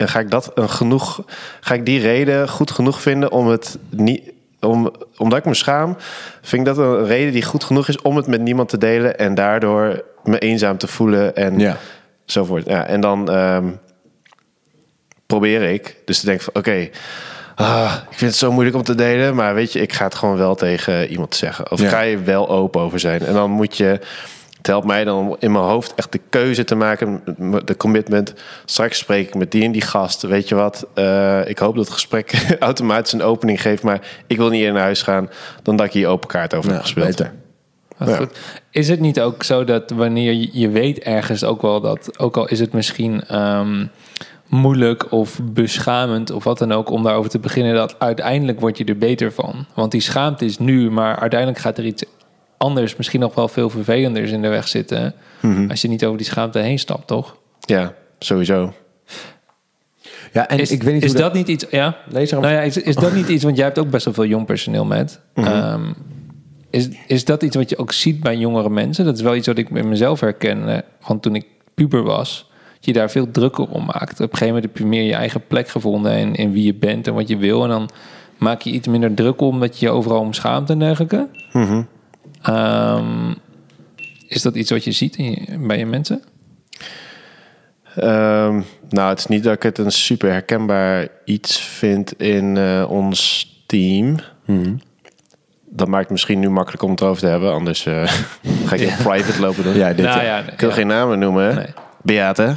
En 0.00 0.08
ga 0.08 0.18
ik 0.18 0.30
dat 0.30 0.50
een 0.54 0.70
genoeg. 0.70 1.22
Ga 1.60 1.74
ik 1.74 1.86
die 1.86 2.00
reden 2.00 2.48
goed 2.48 2.70
genoeg 2.70 3.00
vinden 3.02 3.32
om 3.32 3.46
het 3.46 3.78
niet. 3.90 4.22
Om, 4.60 4.90
omdat 5.16 5.38
ik 5.38 5.44
me 5.44 5.54
schaam, 5.54 5.96
vind 6.42 6.68
ik 6.68 6.74
dat 6.74 6.78
een 6.86 7.06
reden 7.06 7.32
die 7.32 7.42
goed 7.42 7.64
genoeg 7.64 7.88
is 7.88 8.02
om 8.02 8.16
het 8.16 8.26
met 8.26 8.40
niemand 8.40 8.68
te 8.68 8.78
delen. 8.78 9.18
En 9.18 9.34
daardoor 9.34 10.02
me 10.24 10.38
eenzaam 10.38 10.78
te 10.78 10.86
voelen. 10.86 11.36
En 11.36 11.58
Ja. 11.58 11.76
zo 12.24 12.44
voort. 12.44 12.66
Ja, 12.66 12.86
en 12.86 13.00
dan 13.00 13.30
ehm, 13.30 13.64
probeer 15.26 15.62
ik. 15.62 15.96
Dus 16.04 16.20
te 16.20 16.26
denken 16.26 16.44
van 16.44 16.54
oké, 16.54 16.88
ah, 17.54 17.94
ik 18.10 18.16
vind 18.18 18.30
het 18.30 18.40
zo 18.40 18.52
moeilijk 18.52 18.76
om 18.76 18.82
te 18.82 18.94
delen. 18.94 19.34
Maar 19.34 19.54
weet 19.54 19.72
je, 19.72 19.80
ik 19.80 19.92
ga 19.92 20.04
het 20.04 20.14
gewoon 20.14 20.36
wel 20.36 20.54
tegen 20.54 21.06
iemand 21.08 21.34
zeggen. 21.34 21.70
Of 21.70 21.80
Ja. 21.80 21.88
ga 21.88 22.00
je 22.00 22.18
wel 22.18 22.48
open 22.48 22.80
over 22.80 23.00
zijn. 23.00 23.20
En 23.26 23.32
dan 23.32 23.50
moet 23.50 23.76
je 23.76 24.00
Het 24.60 24.68
helpt 24.68 24.86
mij 24.86 25.04
dan 25.04 25.18
om 25.18 25.36
in 25.38 25.52
mijn 25.52 25.64
hoofd 25.64 25.94
echt 25.94 26.12
de 26.12 26.20
keuze 26.28 26.64
te 26.64 26.74
maken, 26.74 27.22
de 27.64 27.76
commitment. 27.76 28.34
Straks 28.64 28.98
spreek 28.98 29.28
ik 29.28 29.34
met 29.34 29.50
die 29.50 29.64
en 29.64 29.72
die 29.72 29.82
gast. 29.82 30.22
Weet 30.22 30.48
je 30.48 30.54
wat? 30.54 30.86
Eh, 30.94 31.48
ik 31.48 31.58
hoop 31.58 31.74
dat 31.74 31.84
het 31.84 31.94
gesprek 31.94 32.32
automatisch 32.58 33.12
een 33.12 33.22
opening 33.22 33.62
geeft, 33.62 33.82
maar 33.82 34.00
ik 34.26 34.36
wil 34.36 34.48
niet 34.48 34.58
eerder 34.58 34.74
naar 34.74 34.82
huis 34.82 35.02
gaan 35.02 35.30
dan 35.62 35.76
dat 35.76 35.86
ik 35.86 35.92
hier 35.92 36.08
open 36.08 36.28
kaart 36.28 36.54
over 36.54 36.72
heb 36.72 36.80
gespeeld. 36.80 37.06
beter. 37.06 37.32
Ja. 37.98 38.16
goed. 38.16 38.38
Is 38.70 38.88
het 38.88 39.00
niet 39.00 39.20
ook 39.20 39.42
zo 39.42 39.64
dat 39.64 39.90
wanneer 39.90 40.32
je, 40.32 40.48
je 40.52 40.68
weet 40.68 40.98
ergens 40.98 41.44
ook 41.44 41.62
wel 41.62 41.80
dat, 41.80 42.18
ook 42.18 42.36
al 42.36 42.48
is 42.48 42.60
het 42.60 42.72
misschien 42.72 43.24
ehm, 43.26 43.86
moeilijk 44.46 45.12
of 45.12 45.40
beschamend 45.42 46.30
of 46.30 46.44
wat 46.44 46.58
dan 46.58 46.72
ook 46.72 46.90
om 46.90 47.02
daarover 47.02 47.30
te 47.30 47.38
beginnen, 47.38 47.74
dat 47.74 47.98
uiteindelijk 47.98 48.60
word 48.60 48.78
je 48.78 48.84
er 48.84 48.98
beter 48.98 49.32
van. 49.32 49.66
Want 49.74 49.90
die 49.90 50.00
schaamte 50.00 50.44
is 50.44 50.58
nu, 50.58 50.90
maar 50.90 51.16
uiteindelijk 51.16 51.60
gaat 51.60 51.78
er 51.78 51.84
iets 51.84 52.04
anders, 52.60 52.96
misschien 52.96 53.20
nog 53.20 53.34
wel 53.34 53.48
veel 53.48 53.70
vervelenders 53.70 54.30
in 54.30 54.42
de 54.42 54.48
weg 54.48 54.68
zitten. 54.68 55.14
Mhm. 55.40 55.70
Als 55.70 55.82
je 55.82 55.88
niet 55.88 56.04
over 56.04 56.16
die 56.18 56.26
schaamte 56.26 56.58
heen 56.58 56.78
stapt, 56.78 57.06
toch? 57.06 57.36
Ja, 57.60 57.94
sowieso. 58.18 58.72
Ja, 60.32 60.48
en 60.48 60.58
is 60.58 60.70
ik 60.70 60.82
weet 60.82 60.94
niet 60.94 61.04
is 61.04 61.12
dat 61.12 61.32
niet 61.32 61.48
iets? 61.48 61.66
Ja. 61.70 61.96
Nee, 62.10 62.26
zeg 62.26 62.40
Nou 62.40 62.52
maar. 62.52 62.62
ja, 62.62 62.68
is, 62.68 62.76
is 62.76 62.94
dat 62.94 63.12
niet 63.12 63.28
iets? 63.28 63.44
Want 63.44 63.56
jij 63.56 63.64
hebt 63.64 63.78
ook 63.78 63.90
best 63.90 64.04
wel 64.04 64.14
veel 64.14 64.26
jong 64.26 64.46
personeel 64.46 64.84
met. 64.84 65.20
Mhm. 65.34 65.46
Ehm, 65.46 65.92
is, 66.70 66.88
is 67.06 67.24
dat 67.24 67.42
iets 67.42 67.56
wat 67.56 67.70
je 67.70 67.78
ook 67.78 67.92
ziet 67.92 68.20
bij 68.20 68.36
jongere 68.36 68.70
mensen? 68.70 69.04
Dat 69.04 69.16
is 69.16 69.22
wel 69.22 69.34
iets 69.34 69.46
wat 69.46 69.58
ik 69.58 69.70
met 69.70 69.84
mezelf 69.84 70.20
herken 70.20 70.84
van 71.00 71.20
toen 71.20 71.34
ik 71.34 71.46
puber 71.74 72.02
was. 72.02 72.50
Dat 72.74 72.84
je 72.84 72.92
daar 72.92 73.10
veel 73.10 73.30
drukker 73.30 73.68
om 73.68 73.84
maakt. 73.84 74.12
Op 74.12 74.20
een 74.20 74.38
gegeven 74.38 74.46
moment 74.46 74.64
heb 74.64 74.76
je 74.78 74.86
meer 74.86 75.02
je 75.02 75.14
eigen 75.14 75.46
plek 75.46 75.68
gevonden 75.68 76.16
in, 76.16 76.34
in 76.34 76.52
wie 76.52 76.64
je 76.64 76.74
bent 76.74 77.06
en 77.06 77.14
wat 77.14 77.28
je 77.28 77.36
wil. 77.36 77.62
En 77.62 77.68
dan 77.68 77.90
maak 78.38 78.60
je 78.60 78.70
iets 78.70 78.88
minder 78.88 79.14
druk 79.14 79.40
om 79.40 79.60
dat 79.60 79.78
je 79.78 79.86
je 79.86 79.92
overal 79.92 80.20
om 80.20 80.32
schaamt 80.32 80.70
en 80.70 80.78
dergelijke. 80.78 81.28
Mhm. 81.52 81.82
Ehm, 82.42 83.34
is 84.28 84.42
dat 84.42 84.54
iets 84.54 84.70
wat 84.70 84.84
je 84.84 84.92
ziet 84.92 85.16
in 85.16 85.24
je- 85.30 85.58
bij 85.58 85.78
je 85.78 85.86
mensen? 85.86 86.22
Ehm, 87.96 88.60
nou, 88.88 89.08
het 89.08 89.18
is 89.18 89.26
niet 89.26 89.42
dat 89.44 89.54
ik 89.54 89.62
het 89.62 89.78
een 89.78 89.90
super 89.92 90.30
herkenbaar 90.30 91.08
iets 91.24 91.60
vind 91.60 92.12
in 92.20 92.56
eh, 92.56 92.84
ons 92.90 93.48
team. 93.66 94.16
Mhm. 94.44 94.74
Dat 95.72 95.88
maakt 95.88 96.02
het 96.02 96.10
misschien 96.12 96.38
nu 96.38 96.50
makkelijk 96.50 96.82
om 96.82 96.90
het 96.90 97.00
erover 97.00 97.22
te 97.22 97.28
hebben. 97.28 97.52
Anders 97.52 97.86
eh, 97.86 98.02
ga 98.66 98.74
ik 98.74 98.80
in 98.80 98.96
private 99.02 99.40
lopen 99.40 99.62
doen. 99.64 99.74
Ja, 99.76 99.92
dit, 99.92 100.04
nou 100.06 100.18
ja. 100.18 100.22
ja, 100.38 100.50
Ik 100.52 100.60
wil 100.60 100.68
ja. 100.68 100.74
geen 100.74 100.86
namen 100.86 101.18
noemen. 101.18 101.44
hè? 101.46 101.54
Nee. 101.54 101.66
Beate. 102.02 102.56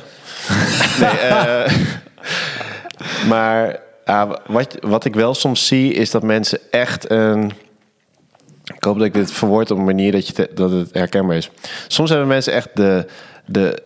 nee, 1.00 1.10
eh, 1.10 1.72
maar 3.28 3.80
ah, 4.06 4.32
wat, 4.48 4.78
wat 4.82 5.06
ik 5.06 5.14
wel 5.16 5.34
soms 5.34 5.68
zie 5.68 5.94
is 5.94 6.12
dat 6.12 6.24
mensen 6.24 6.60
echt 6.72 7.10
een... 7.12 7.52
Ik 8.64 8.84
hoop 8.84 8.98
dat 8.98 9.08
ik 9.08 9.14
dit 9.14 9.32
verwoord 9.32 9.72
op 9.72 9.78
een 9.78 9.84
manier 9.84 10.12
dat, 10.12 10.28
je 10.28 10.34
te- 10.34 10.50
dat 10.54 10.72
het 10.72 10.90
herkenbaar 10.94 11.36
is. 11.38 11.50
Soms 11.88 12.10
hebben 12.10 12.28
mensen 12.28 12.54
echt 12.54 12.70
de, 12.74 13.06
de, 13.46 13.84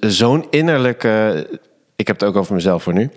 zo'n 0.00 0.46
innerlijke... 0.50 1.46
Ik 1.96 2.06
heb 2.06 2.20
het 2.20 2.28
ook 2.28 2.36
over 2.36 2.54
mezelf 2.54 2.82
voor 2.82 2.92
nu. 2.92 3.10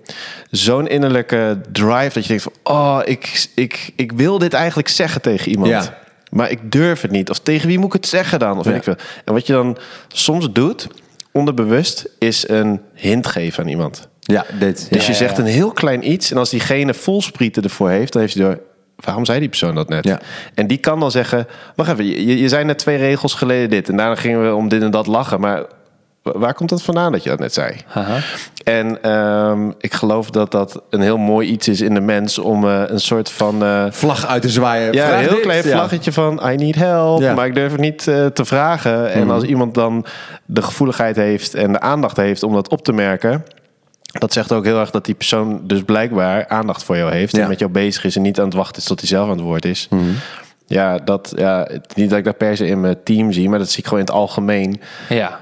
Zo'n 0.51 0.87
innerlijke 0.87 1.61
drive 1.71 2.13
dat 2.13 2.23
je 2.23 2.27
denkt 2.27 2.43
van... 2.43 2.53
Oh, 2.63 2.99
ik, 3.03 3.47
ik, 3.55 3.91
ik 3.95 4.11
wil 4.11 4.37
dit 4.37 4.53
eigenlijk 4.53 4.87
zeggen 4.87 5.21
tegen 5.21 5.51
iemand. 5.51 5.69
Ja. 5.69 5.97
Maar 6.29 6.51
ik 6.51 6.71
durf 6.71 7.01
het 7.01 7.11
niet. 7.11 7.29
Of 7.29 7.39
tegen 7.39 7.67
wie 7.67 7.77
moet 7.77 7.87
ik 7.87 8.01
het 8.01 8.07
zeggen 8.07 8.39
dan? 8.39 8.59
Of 8.59 8.65
weet 8.65 8.75
ik 8.75 8.83
veel. 8.83 8.95
En 9.25 9.33
wat 9.33 9.47
je 9.47 9.53
dan 9.53 9.77
soms 10.07 10.51
doet, 10.51 10.87
onderbewust, 11.31 12.09
is 12.19 12.47
een 12.49 12.81
hint 12.93 13.27
geven 13.27 13.63
aan 13.63 13.69
iemand. 13.69 14.07
ja, 14.19 14.45
dit. 14.59 14.87
Dus 14.89 15.01
ja. 15.01 15.07
je 15.11 15.17
zegt 15.17 15.37
een 15.37 15.45
heel 15.45 15.71
klein 15.71 16.11
iets. 16.11 16.31
En 16.31 16.37
als 16.37 16.49
diegene 16.49 16.93
volsprieten 16.93 17.63
ervoor 17.63 17.89
heeft, 17.89 18.13
dan 18.13 18.21
heeft 18.21 18.33
hij 18.33 18.43
door... 18.43 18.59
Waarom 18.95 19.25
zei 19.25 19.39
die 19.39 19.49
persoon 19.49 19.75
dat 19.75 19.89
net? 19.89 20.03
Ja. 20.03 20.19
En 20.53 20.67
die 20.67 20.77
kan 20.77 20.99
dan 20.99 21.11
zeggen... 21.11 21.47
Wacht 21.75 21.91
even, 21.91 22.05
je, 22.05 22.37
je 22.37 22.47
zei 22.49 22.63
net 22.63 22.77
twee 22.77 22.97
regels 22.97 23.33
geleden 23.33 23.69
dit. 23.69 23.89
En 23.89 23.97
daarna 23.97 24.15
gingen 24.15 24.43
we 24.43 24.55
om 24.55 24.67
dit 24.69 24.81
en 24.81 24.91
dat 24.91 25.07
lachen. 25.07 25.39
Maar 25.39 25.63
wa- 26.21 26.37
waar 26.39 26.53
komt 26.53 26.69
dat 26.69 26.81
vandaan 26.81 27.11
dat 27.11 27.23
je 27.23 27.29
dat 27.29 27.39
net 27.39 27.53
zei? 27.53 27.75
En 28.63 29.01
ehm, 29.03 29.71
ik 29.79 29.93
geloof 29.93 30.29
dat 30.29 30.51
dat 30.51 30.81
een 30.89 31.01
heel 31.01 31.17
mooi 31.17 31.47
iets 31.47 31.67
is 31.67 31.81
in 31.81 31.93
de 31.93 31.99
mens... 32.01 32.39
om 32.39 32.67
eh, 32.67 32.81
een 32.87 32.99
soort 32.99 33.31
van... 33.31 33.63
eh, 33.63 33.85
Vlag 33.89 34.27
uit 34.27 34.41
te 34.41 34.49
zwaaien. 34.49 34.93
ja, 34.93 35.05
Vraag 35.05 35.13
een 35.17 35.23
heel 35.25 35.33
dit. 35.33 35.41
klein 35.41 35.67
Ja. 35.67 35.71
vlaggetje 35.77 36.11
van 36.11 36.41
I 36.51 36.55
need 36.55 36.75
help, 36.75 37.21
Ja. 37.21 37.33
maar 37.33 37.45
ik 37.45 37.55
durf 37.55 37.71
het 37.71 37.81
niet 37.81 38.07
eh, 38.07 38.25
te 38.25 38.45
vragen. 38.45 39.11
En 39.11 39.21
Mhm. 39.21 39.31
als 39.31 39.43
iemand 39.43 39.73
dan 39.73 40.05
de 40.45 40.61
gevoeligheid 40.61 41.15
heeft 41.15 41.53
en 41.53 41.71
de 41.71 41.79
aandacht 41.79 42.17
heeft 42.17 42.43
om 42.43 42.53
dat 42.53 42.67
op 42.69 42.83
te 42.83 42.93
merken, 42.93 43.43
dat 44.19 44.33
zegt 44.33 44.51
ook 44.51 44.65
heel 44.65 44.79
erg 44.79 44.91
dat 44.91 45.05
die 45.05 45.15
persoon 45.15 45.61
dus 45.67 45.83
blijkbaar 45.83 46.47
aandacht 46.47 46.83
voor 46.83 46.97
jou 46.97 47.11
heeft 47.11 47.35
Ja. 47.35 47.43
en 47.43 47.49
met 47.49 47.59
jou 47.59 47.71
bezig 47.71 48.03
is 48.03 48.15
en 48.15 48.21
niet 48.21 48.39
aan 48.39 48.45
het 48.45 48.53
wachten 48.53 48.81
is 48.81 48.87
tot 48.87 48.99
hij 48.99 49.09
zelf 49.09 49.25
aan 49.29 49.35
het 49.37 49.45
woord 49.45 49.65
is. 49.65 49.87
Mhm. 49.89 50.01
Ja, 50.67 50.97
dat, 50.97 51.33
ja, 51.35 51.67
niet 51.95 52.09
dat 52.09 52.17
ik 52.19 52.25
dat 52.25 52.37
per 52.37 52.57
se 52.57 52.65
in 52.65 52.81
mijn 52.81 53.03
team 53.03 53.31
zie, 53.31 53.49
maar 53.49 53.59
dat 53.59 53.69
zie 53.69 53.79
ik 53.79 53.83
gewoon 53.83 53.99
in 53.99 54.05
het 54.05 54.15
algemeen 54.15 54.81
Ja. 55.09 55.39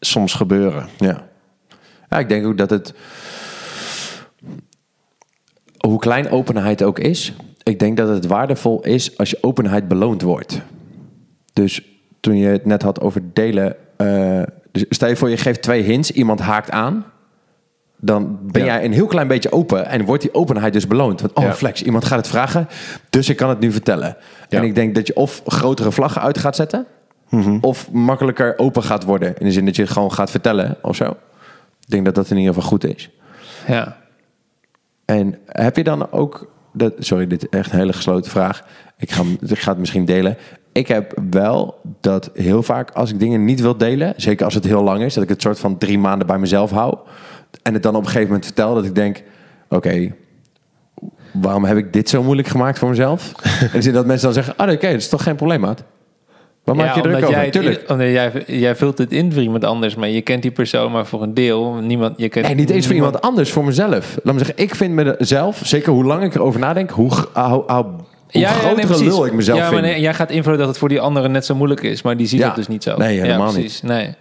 soms 0.00 0.32
gebeuren. 0.34 0.88
Ja. 0.98 1.22
ja, 2.10 2.18
ik 2.18 2.28
denk 2.28 2.46
ook 2.46 2.58
dat 2.58 2.70
het... 2.70 2.94
Hoe 5.86 5.98
klein 5.98 6.30
openheid 6.30 6.82
ook 6.82 6.98
is... 6.98 7.32
Ik 7.62 7.78
denk 7.78 7.96
dat 7.96 8.08
het 8.08 8.26
waardevol 8.26 8.84
is 8.84 9.18
als 9.18 9.30
je 9.30 9.38
openheid 9.40 9.88
beloond 9.88 10.22
wordt. 10.22 10.60
Dus 11.52 11.80
toen 12.20 12.36
je 12.36 12.46
het 12.46 12.64
net 12.66 12.82
had 12.82 13.00
over 13.00 13.22
delen... 13.32 13.76
eh, 13.96 14.42
dus 14.72 14.84
stel 14.88 15.08
je 15.08 15.16
voor, 15.16 15.30
je 15.30 15.36
geeft 15.36 15.62
twee 15.62 15.82
hints, 15.82 16.10
iemand 16.10 16.40
haakt 16.40 16.70
aan... 16.70 17.04
dan 18.04 18.38
ben 18.42 18.64
Ja. 18.64 18.74
jij 18.74 18.84
een 18.84 18.92
heel 18.92 19.06
klein 19.06 19.28
beetje 19.28 19.52
open... 19.52 19.86
en 19.86 20.04
wordt 20.04 20.22
die 20.22 20.34
openheid 20.34 20.72
dus 20.72 20.86
beloond. 20.86 21.20
Want, 21.20 21.32
oh, 21.32 21.44
Ja. 21.44 21.54
flex, 21.54 21.82
iemand 21.82 22.04
gaat 22.04 22.18
het 22.18 22.28
vragen... 22.28 22.68
dus 23.10 23.28
ik 23.28 23.36
kan 23.36 23.48
het 23.48 23.60
nu 23.60 23.72
vertellen. 23.72 24.16
Ja. 24.48 24.58
En 24.58 24.64
ik 24.64 24.74
denk 24.74 24.94
dat 24.94 25.06
je 25.06 25.16
of 25.16 25.42
grotere 25.46 25.92
vlaggen 25.92 26.22
uit 26.22 26.38
gaat 26.38 26.56
zetten... 26.56 26.86
Mhm. 27.28 27.58
of 27.60 27.90
makkelijker 27.92 28.58
open 28.58 28.82
gaat 28.82 29.04
worden. 29.04 29.38
In 29.38 29.46
de 29.46 29.52
zin 29.52 29.64
dat 29.64 29.76
je 29.76 29.82
het 29.82 29.90
gewoon 29.90 30.12
gaat 30.12 30.30
vertellen 30.30 30.76
of 30.82 30.96
zo. 30.96 31.04
Ik 31.80 31.88
denk 31.88 32.04
dat 32.04 32.14
dat 32.14 32.30
in 32.30 32.36
ieder 32.36 32.54
geval 32.54 32.68
goed 32.68 32.84
is. 32.84 33.10
Ja. 33.66 33.96
En 35.04 35.38
heb 35.46 35.76
je 35.76 35.84
dan 35.84 36.12
ook... 36.12 36.50
Dat, 36.72 36.92
sorry, 36.98 37.26
dit 37.26 37.42
is 37.42 37.58
echt 37.58 37.72
een 37.72 37.78
hele 37.78 37.92
gesloten 37.92 38.30
vraag. 38.30 38.64
Ik 38.98 39.10
ga, 39.10 39.22
ik 39.40 39.58
ga 39.58 39.70
het 39.70 39.78
misschien 39.78 40.04
delen. 40.04 40.36
Ik 40.72 40.88
heb 40.88 41.18
wel 41.30 41.80
dat 42.00 42.30
heel 42.34 42.62
vaak 42.62 42.90
als 42.90 43.10
ik 43.10 43.18
dingen 43.18 43.44
niet 43.44 43.60
wil 43.60 43.76
delen... 43.76 44.14
zeker 44.16 44.44
als 44.44 44.54
het 44.54 44.64
heel 44.64 44.82
lang 44.82 45.02
is... 45.02 45.14
dat 45.14 45.22
ik 45.22 45.28
het 45.28 45.42
soort 45.42 45.58
van 45.58 45.78
drie 45.78 45.98
maanden 45.98 46.26
bij 46.26 46.38
mezelf 46.38 46.70
hou... 46.70 46.96
en 47.62 47.74
het 47.74 47.82
dan 47.82 47.94
op 47.94 48.00
een 48.00 48.06
gegeven 48.06 48.26
moment 48.26 48.44
vertel... 48.44 48.74
dat 48.74 48.84
ik 48.84 48.94
denk, 48.94 49.22
oké... 49.68 50.12
waarom 51.32 51.64
heb 51.64 51.76
ik 51.76 51.92
dit 51.92 52.08
zo 52.08 52.22
moeilijk 52.22 52.48
gemaakt 52.48 52.78
voor 52.78 52.88
mezelf? 52.88 53.32
en 53.74 53.82
zin 53.82 53.92
dat 53.92 54.06
mensen 54.06 54.24
dan 54.24 54.34
zeggen... 54.34 54.56
ah, 54.56 54.72
oké, 54.72 54.86
dat 54.90 55.00
is 55.00 55.08
toch 55.08 55.22
geen 55.22 55.36
probleem, 55.36 55.60
maat? 55.60 55.82
Waar 56.64 56.76
maak 56.76 56.94
je 56.94 57.00
druk 57.00 57.16
over? 57.16 57.30
jij, 57.30 57.50
Tuurlijk. 57.50 57.84
omdat 57.90 58.06
jij, 58.06 58.44
jij 58.46 58.76
vult 58.76 58.98
het 58.98 59.12
in 59.12 59.32
voor 59.32 59.42
iemand 59.42 59.64
anders, 59.64 59.94
maar 59.94 60.08
je 60.08 60.20
kent 60.20 60.42
die 60.42 60.50
persoon 60.50 60.92
maar 60.92 61.06
voor 61.06 61.22
een 61.22 61.34
deel. 61.34 61.74
Niemand, 61.74 62.14
je 62.18 62.28
kent 62.28 62.46
Nee, 62.46 62.54
niet 62.54 62.70
eens 62.70 62.86
voor 62.86 62.94
iemand 62.94 63.20
anders, 63.20 63.52
voor 63.52 63.64
mezelf. 63.64 64.18
Laat 64.22 64.34
me 64.34 64.44
zeggen, 64.44 64.64
ik 64.64 64.74
vind 64.74 64.94
mezelf, 64.94 65.60
zeker 65.64 65.92
hoe 65.92 66.04
lang 66.04 66.22
ik 66.22 66.34
erover 66.34 66.60
nadenk, 66.60 66.90
hoe, 66.90 67.10
g- 67.10 67.28
hoe, 67.34 67.42
hoe, 67.44 67.84
hoe 68.32 68.44
grotere 68.46 68.86
precies. 68.86 69.06
lul 69.06 69.26
ik 69.26 69.32
mezelf 69.32 69.58
ja. 69.58 69.70
Maar 69.70 69.80
nee, 69.82 70.00
jij 70.00 70.14
gaat 70.14 70.30
invullen 70.30 70.58
dat 70.58 70.68
het 70.68 70.78
voor 70.78 70.88
die 70.88 71.00
anderen 71.00 71.30
net 71.32 71.44
zo 71.44 71.54
moeilijk 71.54 71.82
is, 71.82 72.02
maar 72.02 72.16
die 72.16 72.26
ziet 72.26 72.40
Ja. 72.40 72.46
dat 72.46 72.56
dus 72.56 72.68
niet 72.68 72.82
zo. 72.82 72.96
Nee, 72.96 73.20
helemaal 73.20 73.46
ja, 73.46 73.52
precies. 73.52 73.82
Nee. 73.82 74.14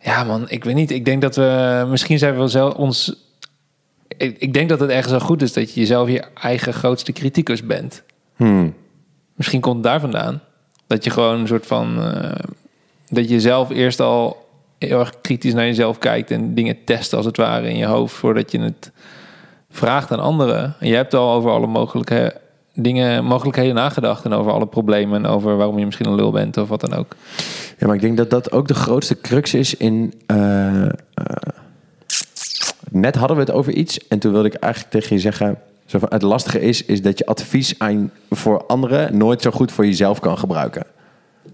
Ja, 0.00 0.24
man, 0.24 0.48
ik 0.48 0.64
weet 0.64 0.74
niet. 0.74 0.90
Ik 0.90 1.04
denk 1.04 1.22
dat 1.22 1.36
we 1.36 1.86
misschien 1.88 2.18
zijn 2.18 2.32
we 2.32 2.38
wel 2.38 2.48
zelf 2.48 2.74
ons. 2.74 3.14
Ik, 4.08 4.36
ik 4.38 4.52
denk 4.52 4.68
dat 4.68 4.80
het 4.80 4.90
ergens 4.90 5.10
wel 5.10 5.20
goed 5.20 5.42
is 5.42 5.52
dat 5.52 5.74
je 5.74 5.80
jezelf 5.80 6.08
je 6.08 6.24
eigen 6.34 6.72
grootste 6.74 7.12
criticus 7.12 7.66
bent. 7.66 8.02
Hmm. 8.36 8.74
Misschien 9.34 9.60
komt 9.60 9.74
het 9.74 9.84
daar 9.84 10.00
vandaan. 10.00 10.42
Dat 10.86 11.04
je 11.04 11.10
gewoon 11.10 11.40
een 11.40 11.46
soort 11.46 11.66
van. 11.66 12.02
eh, 12.02 12.44
dat 13.10 13.28
je 13.28 13.40
zelf 13.40 13.70
eerst 13.70 14.00
al 14.00 14.48
heel 14.78 14.98
erg 15.00 15.20
kritisch 15.20 15.54
naar 15.54 15.64
jezelf 15.64 15.98
kijkt 15.98 16.30
en 16.30 16.54
dingen 16.54 16.84
test 16.84 17.12
als 17.12 17.26
het 17.26 17.36
ware 17.36 17.68
in 17.68 17.76
je 17.76 17.86
hoofd 17.86 18.14
voordat 18.14 18.52
je 18.52 18.60
het 18.60 18.90
vraagt 19.70 20.12
aan 20.12 20.20
anderen. 20.20 20.74
En 20.80 20.88
je 20.88 20.94
hebt 20.94 21.14
al 21.14 21.32
over 21.32 21.50
alle 21.50 21.66
mogelijke 21.66 22.40
dingen, 22.82 23.24
mogelijkheden 23.24 23.74
nagedacht 23.74 24.24
en 24.24 24.32
over 24.32 24.52
alle 24.52 24.66
problemen 24.66 25.24
en 25.24 25.30
over 25.30 25.56
waarom 25.56 25.78
je 25.78 25.84
misschien 25.84 26.06
een 26.06 26.14
lul 26.14 26.30
bent 26.30 26.56
of 26.56 26.68
wat 26.68 26.80
dan 26.80 26.94
ook. 26.94 27.16
Ja, 27.78 27.86
maar 27.86 27.96
ik 27.96 28.02
denk 28.02 28.16
dat 28.16 28.30
dat 28.30 28.52
ook 28.52 28.68
de 28.68 28.74
grootste 28.74 29.20
crux 29.20 29.54
is 29.54 29.76
in... 29.76 30.14
eh, 30.26 30.86
eh, 30.86 30.90
net 32.90 33.14
hadden 33.14 33.36
we 33.36 33.42
het 33.42 33.52
over 33.52 33.72
iets 33.72 34.08
en 34.08 34.18
toen 34.18 34.32
wilde 34.32 34.48
ik 34.48 34.54
eigenlijk 34.54 34.92
tegen 34.92 35.16
je 35.16 35.22
zeggen... 35.22 35.58
Zo 35.86 35.98
van, 35.98 36.08
het 36.12 36.22
lastige 36.22 36.60
is, 36.60 36.84
is 36.84 37.02
dat 37.02 37.18
je 37.18 37.26
advies 37.26 37.74
aan, 37.78 38.10
voor 38.30 38.66
anderen 38.66 39.16
nooit 39.16 39.42
zo 39.42 39.50
goed 39.50 39.72
voor 39.72 39.86
jezelf 39.86 40.20
kan 40.20 40.38
gebruiken. 40.38 40.86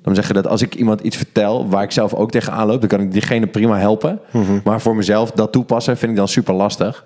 Dan 0.03 0.15
zeggen 0.15 0.35
dat 0.35 0.47
als 0.47 0.62
ik 0.62 0.74
iemand 0.74 1.01
iets 1.01 1.16
vertel 1.16 1.69
waar 1.69 1.82
ik 1.82 1.90
zelf 1.90 2.15
ook 2.15 2.31
tegenaan 2.31 2.66
loop, 2.66 2.81
dan 2.81 2.89
kan 2.89 3.01
ik 3.01 3.12
diegene 3.12 3.47
prima 3.47 3.78
helpen. 3.78 4.20
Maar 4.65 4.81
voor 4.81 4.97
mezelf 4.97 5.31
dat 5.31 5.53
toepassen 5.53 5.97
vind 5.97 6.11
ik 6.11 6.16
dan 6.16 6.28
super 6.28 6.55
lastig. 6.55 7.05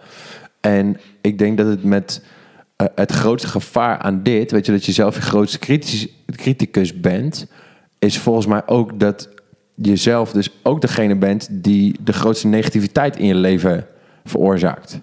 En 0.61 1.01
ik 1.21 1.39
denk 1.39 1.59
dat 1.59 1.67
het 1.67 1.85
met 1.85 2.23
eh, 2.81 2.87
het 2.95 3.13
grootste 3.13 3.49
gevaar 3.49 3.99
aan 3.99 4.23
dit, 4.23 4.51
weet 4.51 4.67
je, 4.67 4.73
dat 4.73 4.85
je 4.85 4.93
zelf 4.93 5.15
je 5.15 5.21
grootste 5.21 5.59
criticus 6.37 7.01
bent, 7.01 7.47
is 7.99 8.19
volgens 8.19 8.47
mij 8.47 8.63
ook 8.67 9.01
dat 9.01 9.29
je 9.75 9.97
zelf 9.97 10.33
dus 10.33 10.51
ook 10.63 10.81
degene 10.81 11.17
bent 11.17 11.49
die 11.51 11.97
de 12.01 12.13
grootste 12.13 12.47
negativiteit 12.47 13.17
in 13.17 13.27
je 13.27 13.35
leven 13.35 13.87
veroorzaakt. 14.25 15.01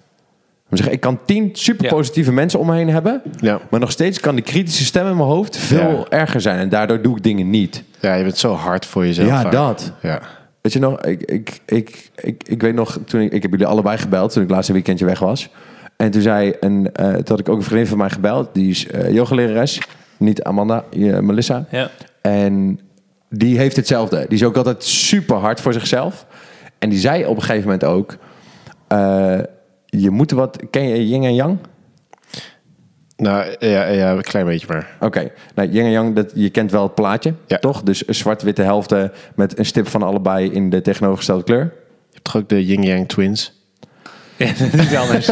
Ik, 0.90 1.00
kan 1.00 1.18
tien 1.24 1.50
super 1.52 1.84
Ja. 1.84 1.90
positieve 1.90 2.32
mensen 2.32 2.58
om 2.58 2.66
me 2.66 2.74
heen 2.74 2.88
hebben. 2.88 3.22
Ja. 3.40 3.60
Maar 3.70 3.80
nog 3.80 3.90
steeds 3.90 4.20
kan 4.20 4.34
die 4.34 4.44
kritische 4.44 4.84
stem 4.84 5.06
in 5.06 5.16
mijn 5.16 5.28
hoofd 5.28 5.56
veel 5.56 5.78
Ja. 5.90 6.04
erger 6.08 6.40
zijn. 6.40 6.58
En 6.58 6.68
daardoor 6.68 7.02
doe 7.02 7.16
ik 7.16 7.22
dingen 7.22 7.50
niet. 7.50 7.82
Ja, 8.00 8.14
je 8.14 8.22
bent 8.22 8.38
zo 8.38 8.52
hard 8.54 8.86
voor 8.86 9.06
jezelf. 9.06 9.28
ja, 9.28 9.42
vaak. 9.42 9.52
dat. 9.52 9.92
Ja. 10.02 10.20
Weet 10.60 10.72
je 10.72 10.78
nog, 10.78 11.00
ik, 11.00 11.22
ik, 11.22 11.60
ik, 11.66 12.10
ik, 12.16 12.42
ik 12.48 12.62
weet 12.62 12.74
nog, 12.74 12.98
toen 13.04 13.20
ik, 13.20 13.32
ik 13.32 13.42
heb 13.42 13.50
jullie 13.50 13.66
allebei 13.66 13.98
gebeld 13.98 14.32
toen 14.32 14.42
ik 14.42 14.50
laatste 14.50 14.72
weekendje 14.72 15.04
weg 15.04 15.18
was. 15.18 15.48
En 15.98 16.10
toen 16.10 16.22
zei 16.22 16.54
een, 16.60 16.92
eh, 16.92 17.12
toen 17.12 17.22
had 17.26 17.38
ik 17.38 17.48
ook 17.48 17.56
een 17.56 17.62
vriendin 17.62 17.86
van 17.86 17.98
mij 17.98 18.10
gebeld. 18.10 18.48
Die 18.52 18.70
is 18.70 18.86
eh 18.86 19.10
yogalerares. 19.12 19.80
Niet 20.16 20.42
Amanda, 20.42 20.84
Melissa. 21.20 21.66
Ja. 21.70 21.90
En 22.20 22.80
die 23.30 23.58
heeft 23.58 23.76
hetzelfde. 23.76 24.18
Die 24.28 24.38
is 24.38 24.44
ook 24.44 24.56
altijd 24.56 24.84
super 24.84 25.36
hard 25.36 25.60
voor 25.60 25.72
zichzelf. 25.72 26.26
En 26.78 26.88
die 26.88 26.98
zei 26.98 27.26
op 27.26 27.36
een 27.36 27.42
gegeven 27.42 27.62
moment 27.64 27.84
ook... 27.84 28.16
eh, 28.88 29.38
je 29.86 30.10
moet 30.10 30.30
wat... 30.30 30.58
Ken 30.70 30.88
je 30.88 31.08
yin 31.08 31.24
en 31.24 31.34
yang? 31.34 31.58
Nou, 33.16 33.54
ja, 33.58 33.86
ja, 33.86 34.12
een 34.12 34.22
klein 34.22 34.46
beetje 34.46 34.66
maar. 34.68 34.96
Oké, 35.00 35.30
nou, 35.54 35.68
yin 35.68 35.84
en 35.84 35.90
yang, 35.90 36.14
dat, 36.14 36.30
je 36.34 36.50
kent 36.50 36.70
wel 36.70 36.82
het 36.82 36.94
plaatje, 36.94 37.34
Ja. 37.46 37.58
toch? 37.58 37.82
Dus 37.82 38.02
zwart-witte 38.04 38.62
helften 38.62 39.12
met 39.34 39.58
een 39.58 39.66
stip 39.66 39.88
van 39.88 40.02
allebei 40.02 40.50
in 40.50 40.70
de 40.70 40.80
tegenovergestelde 40.80 41.44
kleur. 41.44 41.60
Je 41.62 42.10
hebt 42.12 42.24
toch 42.24 42.36
ook 42.36 42.48
de 42.48 42.66
Yin 42.66 42.82
Yang 42.82 43.08
Twins? 43.08 43.57
Ja, 44.46 44.46
dat 44.58 44.72
is 44.72 44.82
iets 44.84 44.94
anders. 44.94 45.26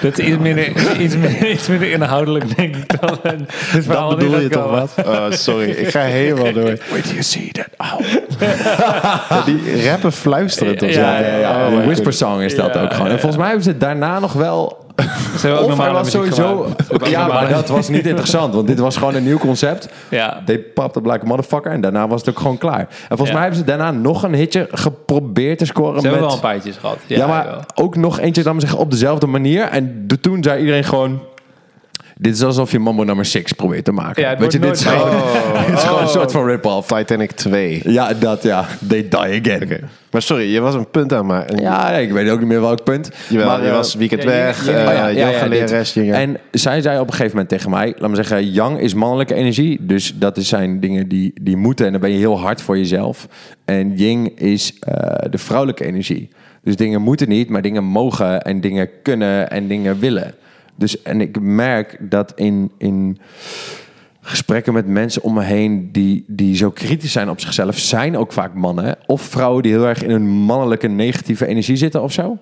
dat 0.00 0.18
is 0.18 0.26
iets 0.26 0.38
minder, 0.38 0.66
iets, 1.04 1.16
minder, 1.16 1.50
iets 1.50 1.68
minder 1.68 1.90
inhoudelijk, 1.90 2.56
denk 2.56 2.76
ik 2.76 3.00
dan. 3.00 3.18
Verhaal 3.82 4.08
Dat 4.08 4.18
bedoel 4.18 4.40
je 4.40 4.48
toch 4.48 4.70
wat? 4.70 5.06
Oh, 5.06 5.30
sorry, 5.30 5.70
ik 5.70 5.88
ga 5.88 6.00
helemaal 6.00 6.52
door. 6.52 6.78
Wait 6.90 7.08
you 7.08 7.22
see 7.22 7.52
that. 7.52 7.66
Oh. 7.76 8.00
Ja, 9.28 9.42
die 9.44 9.88
rappen 9.88 10.12
fluisteren 10.12 10.78
toch? 10.78 10.90
Ja, 10.90 11.18
Ja, 11.18 11.26
ja, 11.26 11.36
ja. 11.36 11.68
Oh, 11.68 11.84
whisper 11.84 12.12
song 12.12 12.40
is 12.40 12.56
dat 12.56 12.74
Ja, 12.74 12.82
ook 12.82 12.92
gewoon. 12.92 13.10
En 13.10 13.18
volgens 13.18 13.36
mij 13.36 13.46
hebben 13.46 13.64
ze 13.64 13.70
het 13.70 13.80
daarna 13.80 14.18
nog 14.18 14.32
wel... 14.32 14.84
Ook 15.46 15.70
Of 15.70 15.78
hij 15.78 15.92
was 15.92 16.10
sowieso... 16.10 16.66
Ja, 17.04 17.26
maar 17.26 17.48
dat 17.48 17.68
was 17.68 17.88
niet 17.88 18.06
interessant. 18.06 18.54
Want 18.54 18.66
dit 18.66 18.78
was 18.78 18.96
gewoon 18.96 19.14
een 19.14 19.24
nieuw 19.24 19.38
concept. 19.38 19.88
Ja. 20.08 20.42
They 20.44 20.58
popped 20.58 20.96
up 20.96 21.12
like 21.12 21.24
a 21.24 21.28
motherfucker. 21.28 21.70
En 21.72 21.80
daarna 21.80 22.08
was 22.08 22.20
het 22.20 22.30
ook 22.30 22.38
gewoon 22.38 22.58
klaar. 22.58 22.78
En 22.78 22.88
volgens 23.08 23.28
Ja. 23.28 23.34
mij 23.34 23.42
hebben 23.42 23.58
ze 23.60 23.64
daarna 23.64 23.90
nog 23.90 24.22
een 24.22 24.34
hitje 24.34 24.68
geprobeerd 24.70 25.58
te 25.58 25.64
scoren 25.66 26.00
Ze 26.00 26.08
hebben 26.08 26.20
met... 26.28 26.42
wel 26.42 26.50
een 26.52 26.62
paar 26.62 26.72
gehad. 26.80 26.98
Ja, 27.06 27.16
Ja, 27.16 27.26
maar 27.26 27.46
ook 27.74 27.96
nog 27.96 28.20
eentje, 28.20 28.42
dan 28.42 28.60
zeggen, 28.60 28.78
op 28.78 28.90
dezelfde 28.90 29.26
manier. 29.26 29.62
En 29.62 30.04
de, 30.06 30.20
toen 30.20 30.42
zei 30.42 30.60
iedereen 30.60 30.84
gewoon... 30.84 31.20
Dit 32.20 32.34
is 32.34 32.42
alsof 32.42 32.70
je 32.70 32.78
Mambo 32.78 33.02
nummer 33.02 33.24
6 33.24 33.52
probeert 33.52 33.84
te 33.84 33.92
maken. 33.92 34.22
Ja, 34.22 34.28
het 34.28 34.38
Weet 34.38 34.52
je, 34.52 34.58
dit 34.58 34.68
wordt 34.68 34.80
is 34.80 34.86
gewoon, 34.86 35.10
dit 35.66 35.76
is 35.76 35.82
gewoon 35.82 36.02
een 36.02 36.08
soort 36.08 36.32
van 36.32 36.46
rip-off. 36.46 36.88
Titanic 36.88 37.30
2. 37.30 37.80
Ja, 37.84 38.14
dat 38.14 38.42
ja. 38.42 38.66
They 38.88 39.08
die 39.08 39.18
again. 39.18 39.80
Maar 40.10 40.22
sorry, 40.22 40.52
je 40.52 40.60
was 40.60 40.74
een 40.74 40.90
punt 40.90 41.12
aan 41.12 41.26
maar. 41.26 41.60
Ja, 41.60 41.90
nee, 41.90 42.06
ik 42.06 42.12
weet 42.12 42.30
ook 42.30 42.38
niet 42.38 42.48
meer 42.48 42.60
welk 42.60 42.84
punt. 42.84 43.10
Jawel, 43.28 43.46
maar 43.46 43.62
je 43.62 43.68
eh, 43.68 43.74
was 43.74 43.94
weekend 43.94 44.22
ja, 44.22 44.28
weg, 44.28 44.68
eh 44.68 44.74
Oh 44.74 44.92
ja, 44.92 45.06
ja, 45.06 45.28
ja, 45.28 45.82
dingen. 45.94 46.14
En 46.14 46.38
zij 46.50 46.80
zei 46.80 46.98
op 46.98 47.06
een 47.06 47.12
gegeven 47.12 47.32
moment 47.32 47.48
tegen 47.48 47.70
mij, 47.70 47.94
laat 47.98 48.10
me 48.10 48.16
zeggen, 48.16 48.50
yang 48.50 48.80
is 48.80 48.94
mannelijke 48.94 49.34
energie. 49.34 49.78
Dus 49.80 50.14
dat 50.14 50.36
is 50.36 50.48
zijn 50.48 50.80
dingen 50.80 51.08
die, 51.08 51.32
die 51.42 51.56
moeten 51.56 51.86
en 51.86 51.92
dan 51.92 52.00
ben 52.00 52.10
je 52.10 52.18
heel 52.18 52.38
hard 52.38 52.62
voor 52.62 52.78
jezelf. 52.78 53.28
En 53.64 53.96
yin 53.96 54.36
is 54.36 54.74
eh, 54.80 55.30
de 55.30 55.38
vrouwelijke 55.38 55.84
energie. 55.84 56.28
Dus 56.62 56.76
dingen 56.76 57.02
moeten 57.02 57.28
niet, 57.28 57.48
maar 57.48 57.62
dingen 57.62 57.84
mogen 57.84 58.42
en 58.42 58.60
dingen 58.60 58.88
kunnen 59.02 59.50
en 59.50 59.68
dingen 59.68 59.98
willen. 59.98 60.34
Dus 60.76 61.02
en 61.02 61.20
ik 61.20 61.40
merk 61.40 61.96
dat 62.00 62.32
in, 62.34 62.72
in 62.78 63.18
gesprekken 64.20 64.72
met 64.72 64.86
mensen 64.86 65.22
om 65.22 65.34
me 65.34 65.42
heen 65.42 65.92
die, 65.92 66.24
die 66.26 66.56
zo 66.56 66.70
kritisch 66.70 67.12
zijn 67.12 67.30
op 67.30 67.40
zichzelf, 67.40 67.78
zijn 67.78 68.16
ook 68.16 68.32
vaak 68.32 68.54
mannen 68.54 68.96
of 69.06 69.22
vrouwen 69.22 69.62
die 69.62 69.72
heel 69.72 69.86
erg 69.86 70.02
in 70.02 70.10
een 70.10 70.28
mannelijke 70.28 70.88
negatieve 70.88 71.46
energie 71.46 71.76
zitten 71.76 72.02
of 72.02 72.12
zo. 72.12 72.38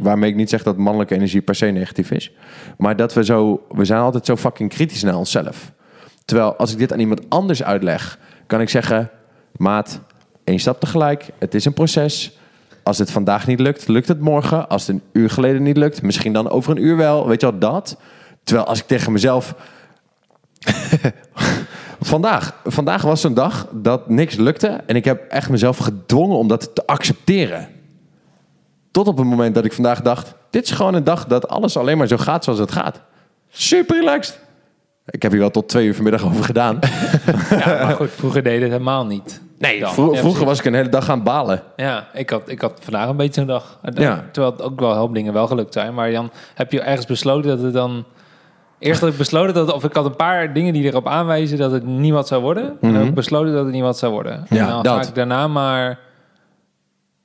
Waarmee 0.00 0.30
ik 0.30 0.36
niet 0.36 0.50
zeg 0.50 0.62
dat 0.62 0.76
mannelijke 0.76 1.14
energie 1.14 1.40
per 1.40 1.54
se 1.54 1.66
negatief 1.66 2.10
is. 2.10 2.32
Maar 2.78 2.96
dat 2.96 3.14
we 3.14 3.24
zo, 3.24 3.66
we 3.70 3.84
zijn 3.84 4.00
altijd 4.00 4.26
zo 4.26 4.36
fucking 4.36 4.70
kritisch 4.70 5.02
naar 5.02 5.16
onszelf. 5.16 5.72
Terwijl 6.24 6.56
als 6.56 6.72
ik 6.72 6.78
dit 6.78 6.92
aan 6.92 7.00
iemand 7.00 7.30
anders 7.30 7.62
uitleg, 7.62 8.18
kan 8.46 8.60
ik 8.60 8.68
zeggen, 8.68 9.10
maat, 9.56 10.00
één 10.44 10.58
stap 10.58 10.80
tegelijk. 10.80 11.26
Het 11.38 11.54
is 11.54 11.64
een 11.64 11.72
proces. 11.72 12.38
Als 12.84 12.98
het 12.98 13.10
vandaag 13.10 13.46
niet 13.46 13.60
lukt, 13.60 13.88
lukt 13.88 14.08
het 14.08 14.20
morgen. 14.20 14.68
Als 14.68 14.86
het 14.86 14.96
een 14.96 15.02
uur 15.12 15.30
geleden 15.30 15.62
niet 15.62 15.76
lukt, 15.76 16.02
misschien 16.02 16.32
dan 16.32 16.50
over 16.50 16.70
een 16.70 16.82
uur 16.82 16.96
wel. 16.96 17.28
Weet 17.28 17.40
je 17.40 17.50
wel, 17.50 17.58
dat. 17.58 17.96
Terwijl 18.44 18.66
als 18.66 18.78
ik 18.78 18.86
tegen 18.86 19.12
mezelf 19.12 19.54
vandaag, 22.00 22.60
vandaag 22.64 23.02
was 23.02 23.20
zo'n 23.20 23.34
dag 23.34 23.66
dat 23.72 24.08
niks 24.08 24.36
lukte. 24.36 24.66
En 24.66 24.96
ik 24.96 25.04
heb 25.04 25.28
echt 25.28 25.50
mezelf 25.50 25.76
gedwongen 25.76 26.36
om 26.36 26.48
dat 26.48 26.74
te 26.74 26.86
accepteren. 26.86 27.68
Tot 28.90 29.08
op 29.08 29.16
het 29.16 29.26
moment 29.26 29.54
dat 29.54 29.64
ik 29.64 29.72
vandaag 29.72 30.02
dacht... 30.02 30.34
dit 30.50 30.64
is 30.64 30.70
gewoon 30.70 30.94
een 30.94 31.04
dag 31.04 31.26
dat 31.26 31.48
alles 31.48 31.76
alleen 31.76 31.98
maar 31.98 32.06
zo 32.06 32.16
gaat 32.16 32.44
zoals 32.44 32.58
het 32.58 32.72
gaat. 32.72 33.00
Super 33.48 33.96
relaxed. 33.98 34.40
Ik 35.06 35.22
heb 35.22 35.30
hier 35.30 35.40
wel 35.40 35.50
tot 35.50 35.68
twee 35.68 35.86
uur 35.86 35.94
vanmiddag 35.94 36.24
over 36.24 36.44
gedaan. 36.44 36.78
Ja, 37.50 37.84
maar 37.84 37.94
goed, 37.94 38.10
vroeger 38.10 38.42
deed 38.42 38.60
het 38.60 38.70
helemaal 38.70 39.06
niet. 39.06 39.42
Nee, 39.66 39.80
Dan. 39.80 39.92
vro- 39.92 40.12
Ja, 40.12 40.18
vroeger 40.18 40.44
was 40.44 40.58
ik 40.58 40.64
een 40.64 40.74
hele 40.74 40.88
dag 40.88 41.08
aan 41.08 41.14
het 41.14 41.24
balen. 41.24 41.62
Ja, 41.76 42.08
ik 42.12 42.30
had, 42.30 42.48
ik 42.48 42.60
had 42.60 42.78
vandaag 42.82 43.08
een 43.08 43.16
beetje 43.16 43.32
zo'n 43.40 43.46
dag. 43.46 43.78
Ja. 43.94 44.24
Terwijl 44.32 44.52
het 44.54 44.62
ook 44.62 44.80
wel 44.80 44.90
een 44.90 44.96
hoop 44.96 45.14
dingen 45.14 45.32
wel 45.32 45.46
gelukt 45.46 45.72
zijn. 45.72 45.94
Maar 45.94 46.10
dan 46.12 46.30
heb 46.54 46.72
je 46.72 46.80
ergens 46.80 47.06
besloten 47.06 47.50
dat 47.50 47.60
het 47.60 47.72
dan... 47.72 48.04
Eerst 48.78 49.00
had 49.00 49.10
ik 49.10 49.16
besloten 49.18 49.54
dat... 49.54 49.72
Of 49.72 49.84
ik 49.84 49.92
had 49.92 50.04
een 50.04 50.16
paar 50.16 50.52
dingen 50.52 50.72
die 50.72 50.84
erop 50.84 51.06
aanwijzen 51.08 51.58
dat 51.58 51.72
het 51.72 51.86
niet 51.86 52.12
wat 52.12 52.28
zou 52.28 52.42
worden. 52.42 52.64
En 52.64 52.76
dan 52.80 52.94
heb 52.94 53.06
ik 53.06 53.14
besloten 53.14 53.52
dat 53.52 53.64
het 53.64 53.72
niet 53.74 53.82
wat 53.82 53.98
zou 53.98 54.12
worden. 54.12 54.46
Ja, 54.48 54.60
en 54.60 54.68
dan 54.68 54.82
dat. 54.82 54.94
ga 55.02 55.08
ik 55.08 55.14
daarna 55.14 55.48
maar... 55.48 55.98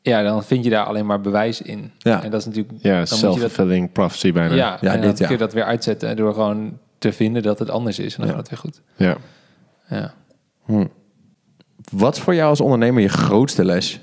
Ja, 0.01 0.23
dan 0.23 0.43
vind 0.43 0.63
je 0.63 0.69
daar 0.69 0.85
alleen 0.85 1.05
maar 1.05 1.21
bewijs 1.21 1.61
in. 1.61 1.91
Ja. 1.97 2.23
En 2.23 2.31
dat 2.31 2.39
is 2.39 2.45
natuurlijk... 2.45 2.73
ja, 2.81 2.89
dan 2.89 2.99
moet 2.99 3.09
je 3.09 3.15
dat, 3.15 3.19
self-fulfilling 3.33 3.91
prophecy 3.91 4.31
bijna. 4.33 4.55
ja, 4.55 4.77
Ja, 4.81 4.93
en 4.93 5.01
dit, 5.01 5.09
dan 5.09 5.15
ja. 5.17 5.25
kun 5.25 5.31
je 5.31 5.37
dat 5.37 5.53
weer 5.53 5.63
uitzetten 5.63 6.15
door 6.15 6.33
gewoon 6.33 6.77
te 6.97 7.11
vinden 7.13 7.43
dat 7.43 7.59
het 7.59 7.69
anders 7.69 7.99
is. 7.99 8.15
En 8.15 8.19
dan 8.21 8.27
Ja. 8.29 8.35
gaat 8.35 8.49
het 8.49 8.49
weer 8.49 8.59
goed. 8.59 8.81
Ja. 8.95 9.15
Ja. 9.89 10.13
Wat 11.91 12.15
is 12.15 12.21
voor 12.21 12.35
jou 12.35 12.49
als 12.49 12.61
ondernemer 12.61 13.01
je 13.01 13.07
grootste 13.07 13.65
les? 13.65 13.99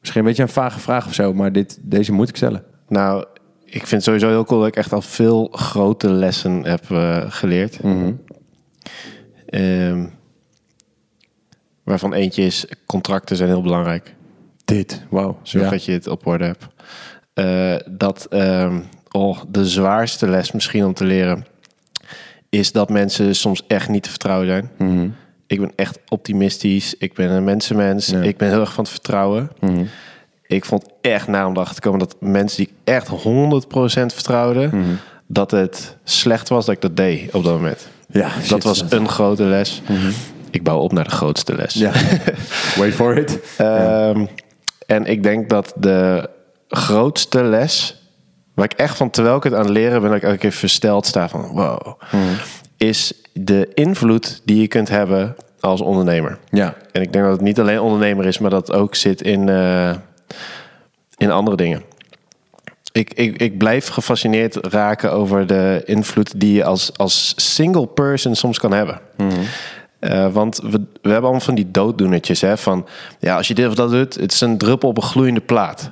Misschien 0.00 0.20
een 0.20 0.26
beetje 0.28 0.42
een 0.42 0.48
vage 0.48 0.80
vraag 0.80 1.06
of 1.06 1.14
zo, 1.14 1.34
maar 1.34 1.52
dit, 1.52 1.78
deze 1.80 2.12
moet 2.12 2.28
ik 2.28 2.36
stellen. 2.36 2.64
Nou, 2.88 3.24
ik 3.64 3.86
vind 3.86 3.90
het 3.90 4.02
sowieso 4.02 4.28
heel 4.28 4.44
cool 4.44 4.60
dat 4.60 4.68
ik 4.68 4.76
echt 4.76 4.92
al 4.92 5.02
veel 5.02 5.48
grote 5.52 6.10
lessen 6.10 6.64
heb 6.64 6.90
eh, 6.90 7.24
geleerd. 7.28 7.78
Ehm, 9.46 10.06
waarvan 11.82 12.12
eentje 12.12 12.42
is, 12.42 12.66
contracten 12.86 13.36
zijn 13.36 13.48
heel 13.48 13.62
belangrijk. 13.62 14.14
Dit, 14.64 15.02
wauw. 15.10 15.38
Zorg 15.42 15.64
Ja. 15.64 15.70
dat 15.70 15.84
je 15.84 15.92
het 15.92 16.06
op 16.06 16.26
orde 16.26 16.44
hebt. 16.44 16.66
Eh, 17.34 17.76
dat, 17.90 18.26
ehm, 18.30 18.80
oh, 19.10 19.40
de 19.48 19.66
zwaarste 19.66 20.28
les 20.28 20.52
misschien 20.52 20.84
om 20.84 20.94
te 20.94 21.04
leren... 21.04 21.46
is 22.48 22.72
dat 22.72 22.88
mensen 22.90 23.34
soms 23.34 23.66
echt 23.66 23.88
niet 23.88 24.02
te 24.02 24.10
vertrouwen 24.10 24.46
zijn. 24.46 24.70
Mhm. 24.78 25.08
Ik 25.52 25.60
ben 25.60 25.72
echt 25.76 25.98
optimistisch. 26.08 26.94
Ik 26.98 27.14
ben 27.14 27.30
een 27.30 27.44
mensenmens. 27.44 28.06
Ja. 28.06 28.20
Ik 28.20 28.36
ben 28.36 28.48
heel 28.48 28.60
erg 28.60 28.72
van 28.72 28.84
het 28.84 28.92
vertrouwen. 28.92 29.50
Mhm. 29.60 29.84
Ik 30.46 30.64
vond 30.64 30.84
echt 31.00 31.28
na 31.28 31.46
om 31.46 31.54
te 31.54 31.80
komen 31.80 31.98
dat 31.98 32.16
mensen 32.20 32.56
die 32.56 32.66
ik 32.66 32.72
echt 32.84 33.08
100% 33.08 33.10
vertrouwden... 34.14 34.70
Mhm. 34.72 34.94
dat 35.26 35.50
het 35.50 35.96
slecht 36.04 36.48
was 36.48 36.66
dat 36.66 36.74
ik 36.74 36.80
dat 36.80 36.96
deed 36.96 37.34
op 37.34 37.44
dat 37.44 37.52
moment. 37.54 37.88
Ja, 38.08 38.28
dat 38.36 38.44
shit, 38.44 38.62
was 38.62 38.84
een 38.88 39.08
grote 39.08 39.42
les. 39.42 39.82
Ik 40.50 40.62
bouw 40.62 40.78
op 40.78 40.92
naar 40.92 41.04
de 41.04 41.10
grootste 41.10 41.54
les. 41.54 41.74
Ja. 41.74 41.92
Wait 42.78 42.94
for 42.94 43.16
it. 43.16 43.38
Ehm, 43.56 44.26
En 44.86 45.06
ik 45.06 45.22
denk 45.22 45.48
dat 45.48 45.72
de 45.76 46.30
grootste 46.68 47.42
les, 47.44 48.02
waar 48.54 48.64
ik 48.64 48.72
echt 48.72 48.96
van 48.96 49.10
terwijl 49.10 49.36
ik 49.36 49.42
het 49.42 49.54
aan 49.54 49.60
het 49.60 49.70
leren 49.70 50.00
ben, 50.00 50.10
dat 50.10 50.18
ik 50.18 50.24
elke 50.24 50.38
keer 50.38 50.52
versteld 50.52 51.06
sta 51.06 51.28
van 51.28 51.40
wow, 51.40 52.00
is 52.82 53.12
de 53.32 53.70
invloed 53.74 54.40
die 54.44 54.60
je 54.60 54.68
kunt 54.68 54.88
hebben 54.88 55.36
als 55.60 55.80
ondernemer. 55.80 56.38
Ja. 56.50 56.74
En 56.92 57.02
ik 57.02 57.12
denk 57.12 57.24
dat 57.24 57.32
het 57.32 57.42
niet 57.42 57.60
alleen 57.60 57.80
ondernemer 57.80 58.26
is, 58.26 58.38
maar 58.38 58.50
dat 58.50 58.72
ook 58.72 58.94
zit 58.94 59.22
in, 59.22 59.48
eh, 59.48 59.94
in 61.16 61.30
andere 61.30 61.56
dingen. 61.56 61.82
Ik, 62.92 63.14
ik, 63.14 63.40
ik 63.40 63.58
blijf 63.58 63.88
gefascineerd 63.88 64.56
raken 64.56 65.12
over 65.12 65.46
de 65.46 65.82
invloed 65.84 66.40
die 66.40 66.54
je 66.54 66.64
als, 66.64 66.98
als 66.98 67.32
single 67.36 67.86
person 67.86 68.34
soms 68.34 68.58
kan 68.58 68.72
hebben. 68.72 69.00
Eh, 69.98 70.32
want 70.32 70.60
we, 70.62 70.70
we 71.02 71.10
hebben 71.10 71.22
allemaal 71.22 71.40
van 71.40 71.54
die 71.54 71.70
dooddoenertjes. 71.70 72.40
Hè, 72.40 72.56
van 72.56 72.86
ja, 73.18 73.36
als 73.36 73.48
je 73.48 73.54
dit 73.54 73.68
of 73.68 73.74
dat 73.74 73.90
doet, 73.90 74.14
het 74.14 74.32
is 74.32 74.40
een 74.40 74.58
druppel 74.58 74.88
op 74.88 74.96
een 74.96 75.02
gloeiende 75.02 75.40
plaat. 75.40 75.90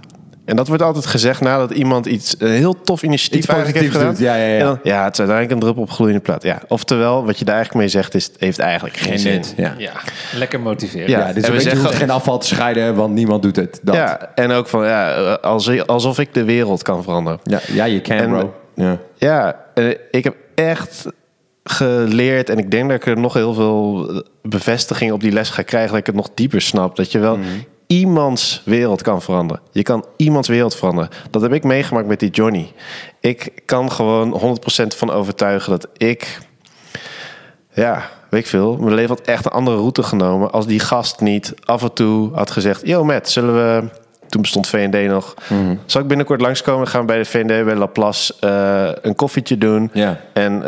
En 0.50 0.56
dat 0.56 0.68
wordt 0.68 0.82
altijd 0.82 1.06
gezegd 1.06 1.40
nadat 1.40 1.70
iemand 1.70 2.06
iets 2.06 2.34
een 2.38 2.50
heel 2.50 2.80
tof 2.80 3.02
initiatief 3.02 3.38
Iets 3.38 3.46
eigenlijk 3.48 3.78
heeft 3.78 3.96
gedaan. 3.96 4.14
ja, 4.18 4.34
ja, 4.34 4.46
ja. 4.46 4.58
En 4.58 4.64
dan, 4.64 4.78
ja, 4.82 5.04
het 5.04 5.12
is 5.12 5.18
uiteindelijk 5.18 5.50
een 5.50 5.58
druppel 5.60 5.82
op 5.82 5.88
een 5.88 5.94
gloeiende 5.94 6.20
plaat. 6.22 6.42
Ja, 6.42 6.62
oftewel, 6.68 7.24
wat 7.24 7.38
je 7.38 7.44
daar 7.44 7.54
eigenlijk 7.54 7.84
mee 7.84 7.92
zegt, 8.02 8.14
is 8.14 8.24
het 8.24 8.34
heeft 8.38 8.58
eigenlijk 8.58 8.96
geen, 8.96 9.18
zin. 9.18 9.44
Ja. 9.56 9.74
Ja, 9.78 9.92
lekker 10.34 10.60
motiveren. 10.60 11.08
Ja, 11.10 11.18
Ja, 11.26 11.32
dus 11.32 11.44
en 11.44 11.52
we 11.52 11.60
zeggen- 11.60 11.80
hoeft 11.80 11.94
geen 11.94 12.10
afval 12.10 12.38
te 12.38 12.46
scheiden, 12.46 12.94
want 12.94 13.14
niemand 13.14 13.42
doet 13.42 13.56
het. 13.56 13.80
Dat. 13.82 13.94
Ja, 13.94 14.30
en 14.34 14.50
ook 14.50 14.66
van 14.66 14.84
ja, 14.86 15.32
als, 15.32 15.86
alsof 15.86 16.18
ik 16.18 16.34
de 16.34 16.44
wereld 16.44 16.82
kan 16.82 17.02
veranderen. 17.02 17.40
ja, 17.44 17.60
ja 17.72 17.84
je 17.84 18.00
kan, 18.00 18.16
En- 18.16 18.30
bro. 18.30 18.54
Ja. 18.74 18.98
Ja, 19.16 19.64
eh, 19.74 19.88
ik 20.10 20.24
heb 20.24 20.34
echt 20.54 21.06
geleerd 21.64 22.50
en 22.50 22.58
ik 22.58 22.70
denk 22.70 22.88
dat 22.88 22.96
ik 22.96 23.06
er 23.06 23.18
nog 23.20 23.34
heel 23.34 23.54
veel 23.54 24.10
bevestiging 24.42 25.12
op 25.12 25.20
die 25.20 25.32
les 25.32 25.50
ga 25.50 25.62
krijgen, 25.62 25.90
dat 25.90 25.98
ik 26.00 26.06
het 26.06 26.14
nog 26.14 26.30
dieper 26.34 26.60
snap. 26.62 26.96
Dat 26.96 27.12
je 27.12 27.18
wel, 27.18 27.38
iemands 27.90 28.62
wereld 28.64 29.02
kan 29.02 29.22
veranderen. 29.22 29.62
Je 29.72 29.82
kan 29.82 30.04
iemands 30.16 30.48
wereld 30.48 30.74
veranderen. 30.74 31.10
Dat 31.30 31.42
heb 31.42 31.52
ik 31.52 31.64
meegemaakt 31.64 32.06
met 32.06 32.20
die 32.20 32.30
Johnny. 32.30 32.72
Ik 33.20 33.62
kan 33.64 33.92
gewoon 33.92 34.58
100% 34.84 34.96
van 34.96 35.10
overtuigen 35.10 35.70
dat 35.70 35.88
ik... 35.96 36.38
Ja, 37.72 38.10
weet 38.28 38.40
ik 38.40 38.46
veel. 38.46 38.76
Mijn 38.76 38.94
leven 38.94 39.16
had 39.16 39.26
echt 39.26 39.44
een 39.44 39.50
andere 39.50 39.76
route 39.76 40.02
genomen... 40.02 40.52
als 40.52 40.66
die 40.66 40.80
gast 40.80 41.20
niet 41.20 41.54
af 41.64 41.82
en 41.82 41.92
toe 41.92 42.34
had 42.34 42.50
gezegd... 42.50 42.86
Yo 42.86 43.04
Matt, 43.04 43.28
zullen 43.30 43.54
we 43.54 43.88
toen 44.30 44.40
bestond 44.40 44.66
VND 44.66 45.08
nog. 45.08 45.34
Mhm. 45.48 45.74
Zal 45.86 46.00
ik 46.00 46.06
binnenkort 46.06 46.40
langskomen? 46.40 46.88
Gaan 46.88 47.00
we 47.00 47.06
bij 47.06 47.18
de 47.18 47.24
VND 47.24 47.64
bij 47.64 47.74
Laplace 47.74 48.34
uh, 48.44 48.88
een 49.02 49.14
koffietje 49.14 49.58
doen. 49.58 49.90
Ja. 49.92 50.20
En 50.32 50.52
uh, 50.52 50.62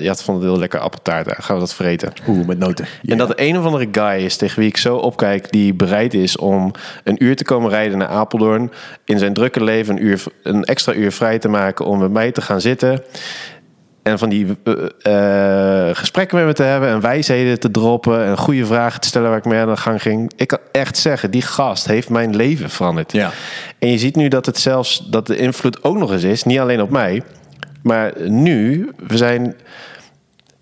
ja, 0.00 0.10
het 0.10 0.22
vond 0.22 0.38
het 0.38 0.46
heel 0.46 0.58
lekker 0.58 0.80
appeltaart. 0.80 1.24
Daar 1.24 1.38
gaan 1.40 1.54
we 1.54 1.60
dat 1.60 1.74
vreten. 1.74 2.12
Oeh, 2.28 2.46
met 2.46 2.58
noten. 2.58 2.86
En 3.06 3.18
dat 3.18 3.32
een 3.36 3.58
of 3.58 3.64
andere 3.64 3.88
guy 3.92 4.24
is 4.24 4.36
tegen 4.36 4.58
wie 4.58 4.68
ik 4.68 4.76
zo 4.76 4.96
opkijk... 4.96 5.52
die 5.52 5.74
bereid 5.74 6.14
is 6.14 6.36
om 6.36 6.70
een 7.04 7.24
uur 7.24 7.36
te 7.36 7.44
komen 7.44 7.70
rijden 7.70 7.98
naar 7.98 8.08
Apeldoorn... 8.08 8.70
in 9.04 9.18
zijn 9.18 9.32
drukke 9.32 9.64
leven 9.64 9.96
een, 9.96 10.04
uur, 10.04 10.22
een 10.42 10.64
extra 10.64 10.92
uur 10.92 11.12
vrij 11.12 11.38
te 11.38 11.48
maken... 11.48 11.84
om 11.84 11.98
met 11.98 12.10
mij 12.10 12.32
te 12.32 12.40
gaan 12.40 12.60
zitten... 12.60 13.02
En 14.04 14.18
van 14.18 14.28
die 14.28 14.46
uh, 14.46 15.88
gesprekken 15.92 16.36
met 16.36 16.46
me 16.46 16.52
te 16.52 16.62
hebben 16.62 16.88
en 16.88 17.00
wijsheden 17.00 17.60
te 17.60 17.70
droppen 17.70 18.24
en 18.24 18.38
goede 18.38 18.66
vragen 18.66 19.00
te 19.00 19.08
stellen 19.08 19.28
waar 19.28 19.38
ik 19.38 19.44
mee 19.44 19.60
aan 19.60 19.68
de 19.68 19.76
gang 19.76 20.02
ging. 20.02 20.32
Ik 20.36 20.48
kan 20.48 20.58
echt 20.72 20.96
zeggen, 20.96 21.30
die 21.30 21.42
gast 21.42 21.86
heeft 21.86 22.08
mijn 22.08 22.36
leven 22.36 22.70
veranderd. 22.70 23.12
Ja. 23.12 23.30
En 23.78 23.88
je 23.88 23.98
ziet 23.98 24.16
nu 24.16 24.28
dat 24.28 24.46
het 24.46 24.58
zelfs, 24.58 25.06
dat 25.10 25.26
de 25.26 25.36
invloed 25.36 25.84
ook 25.84 25.96
nog 25.96 26.12
eens 26.12 26.22
is, 26.22 26.44
niet 26.44 26.58
alleen 26.58 26.82
op 26.82 26.90
mij, 26.90 27.22
maar 27.82 28.12
nu, 28.28 28.90
we 29.06 29.16
zijn 29.16 29.54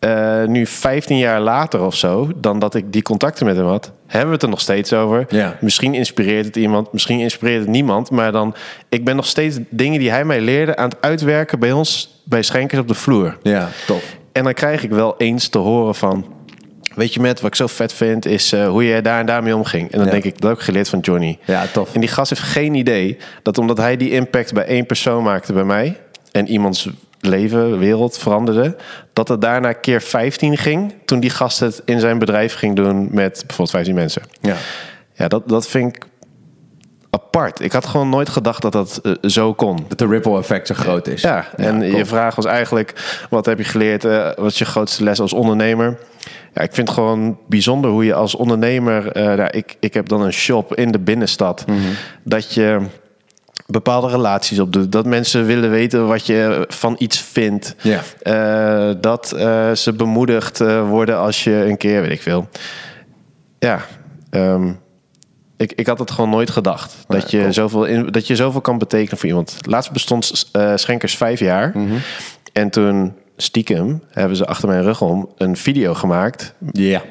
uh, 0.00 0.44
nu 0.44 0.66
15 0.66 1.18
jaar 1.18 1.40
later 1.40 1.80
of 1.80 1.94
zo, 1.94 2.30
dan 2.36 2.58
dat 2.58 2.74
ik 2.74 2.92
die 2.92 3.02
contacten 3.02 3.46
met 3.46 3.56
hem 3.56 3.66
had, 3.66 3.92
hebben 4.12 4.28
we 4.28 4.34
het 4.34 4.42
er 4.42 4.48
nog 4.48 4.60
steeds 4.60 4.92
over. 4.92 5.24
Ja. 5.28 5.56
Misschien 5.60 5.94
inspireert 5.94 6.44
het 6.46 6.56
iemand, 6.56 6.92
misschien 6.92 7.20
inspireert 7.20 7.60
het 7.60 7.68
niemand, 7.68 8.10
maar 8.10 8.32
dan, 8.32 8.54
ik 8.88 9.04
ben 9.04 9.16
nog 9.16 9.26
steeds 9.26 9.58
dingen 9.68 9.98
die 9.98 10.10
hij 10.10 10.24
mij 10.24 10.40
leerde 10.40 10.76
aan 10.76 10.88
het 10.88 11.00
uitwerken 11.00 11.58
bij 11.58 11.72
ons, 11.72 12.20
bij 12.24 12.42
schenkers 12.42 12.80
op 12.80 12.88
de 12.88 12.94
vloer. 12.94 13.38
Ja, 13.42 13.68
tof. 13.86 14.16
En 14.32 14.44
dan 14.44 14.52
krijg 14.54 14.82
ik 14.82 14.90
wel 14.90 15.14
eens 15.18 15.48
te 15.48 15.58
horen 15.58 15.94
van, 15.94 16.26
weet 16.94 17.14
je 17.14 17.20
met, 17.20 17.40
wat 17.40 17.50
ik 17.50 17.56
zo 17.56 17.66
vet 17.66 17.92
vind, 17.92 18.26
is 18.26 18.52
uh, 18.52 18.68
hoe 18.68 18.86
jij 18.86 19.02
daar 19.02 19.20
en 19.20 19.26
daarmee 19.26 19.56
omging. 19.56 19.90
En 19.90 19.96
dan 19.98 20.06
Ja. 20.06 20.12
denk 20.12 20.24
ik, 20.24 20.40
dat 20.40 20.50
heb 20.50 20.58
ik 20.58 20.64
geleerd 20.64 20.88
van 20.88 20.98
Johnny. 20.98 21.38
Ja, 21.44 21.66
tof. 21.72 21.94
En 21.94 22.00
die 22.00 22.08
gast 22.08 22.30
heeft 22.30 22.42
geen 22.42 22.74
idee 22.74 23.16
dat 23.42 23.58
omdat 23.58 23.76
hij 23.76 23.96
die 23.96 24.10
impact 24.10 24.52
bij 24.52 24.64
één 24.64 24.86
persoon 24.86 25.22
maakte 25.22 25.52
bij 25.52 25.64
mij 25.64 25.96
en 26.32 26.48
iemands 26.48 26.88
leven, 27.24 27.78
wereld 27.78 28.18
veranderde, 28.18 28.76
dat 29.12 29.28
het 29.28 29.40
daarna 29.40 29.72
keer 29.72 30.00
15 30.00 30.56
ging 30.56 30.94
toen 31.04 31.20
die 31.20 31.30
gast 31.30 31.60
het 31.60 31.82
in 31.84 32.00
zijn 32.00 32.18
bedrijf 32.18 32.54
ging 32.54 32.76
doen 32.76 33.08
met 33.10 33.32
bijvoorbeeld 33.46 33.70
15 33.70 33.94
mensen. 33.94 34.22
Ja. 34.40 34.56
Ja, 35.14 35.28
dat, 35.28 35.48
dat 35.48 35.68
vind 35.68 35.96
ik 35.96 36.04
apart. 37.10 37.60
Ik 37.60 37.72
had 37.72 37.86
gewoon 37.86 38.08
nooit 38.08 38.28
gedacht 38.28 38.62
dat 38.62 38.72
dat 38.72 39.00
eh, 39.02 39.12
zo 39.22 39.54
kon. 39.54 39.78
Dat 39.88 39.98
de 39.98 40.06
ripple 40.06 40.38
effect 40.38 40.66
zo 40.66 40.74
groot 40.74 41.06
is. 41.08 41.22
Ja, 41.22 41.46
en 41.56 41.96
je 41.96 42.04
vraag 42.04 42.34
was 42.34 42.44
eigenlijk: 42.44 42.92
wat 43.30 43.46
heb 43.46 43.58
je 43.58 43.64
geleerd? 43.64 44.04
eh, 44.04 44.30
wat 44.36 44.50
is 44.50 44.58
je 44.58 44.64
grootste 44.64 45.04
les 45.04 45.20
als 45.20 45.32
ondernemer? 45.32 45.98
Ja, 46.54 46.62
ik 46.62 46.72
vind 46.72 46.88
het 46.88 46.96
gewoon 46.96 47.38
bijzonder 47.48 47.90
hoe 47.90 48.04
je 48.04 48.14
als 48.14 48.34
ondernemer. 48.34 49.12
eh, 49.12 49.24
nou, 49.24 49.50
ik, 49.50 49.76
ik 49.80 49.94
heb 49.94 50.08
dan 50.08 50.22
een 50.22 50.32
shop 50.32 50.74
in 50.74 50.92
de 50.92 50.98
binnenstad. 50.98 51.64
Mhm. 51.66 51.78
Dat 52.24 52.54
je 52.54 52.80
bepaalde 53.72 54.08
relaties 54.08 54.58
opdoet. 54.58 54.92
Dat 54.92 55.06
mensen 55.06 55.46
willen 55.46 55.70
weten 55.70 56.06
wat 56.06 56.26
je 56.26 56.64
van 56.68 56.94
iets 56.98 57.18
vindt. 57.18 57.74
Ja. 57.82 58.00
Eh, 58.22 58.94
dat 59.00 59.32
eh, 59.32 59.72
ze 59.72 59.92
bemoedigd 59.92 60.60
eh, 60.60 60.88
worden 60.88 61.18
als 61.18 61.44
je 61.44 61.64
een 61.64 61.76
keer, 61.76 62.00
weet 62.00 62.10
ik 62.10 62.22
veel. 62.22 62.48
Ja, 63.58 63.84
ehm, 64.30 64.72
ik, 65.56 65.72
ik 65.72 65.86
had 65.86 65.98
het 65.98 66.10
gewoon 66.10 66.30
nooit 66.30 66.50
gedacht. 66.50 66.96
Dat, 67.06 67.30
je 67.30 67.40
cool. 67.40 67.52
zoveel 67.52 67.84
in, 67.84 68.06
dat 68.06 68.26
je 68.26 68.36
zoveel 68.36 68.60
kan 68.60 68.78
betekenen 68.78 69.18
voor 69.18 69.28
iemand. 69.28 69.56
Laatst 69.60 69.92
bestond 69.92 70.48
Schenkers 70.74 71.16
vijf 71.16 71.40
jaar. 71.40 71.72
Mhm. 71.74 71.96
En 72.52 72.70
toen 72.70 73.14
stiekem 73.36 74.02
hebben 74.10 74.36
ze 74.36 74.46
achter 74.46 74.68
mijn 74.68 74.82
rug 74.82 75.00
om 75.00 75.28
een 75.36 75.56
video 75.56 75.94
gemaakt. 75.94 76.54
Ja. 76.72 77.02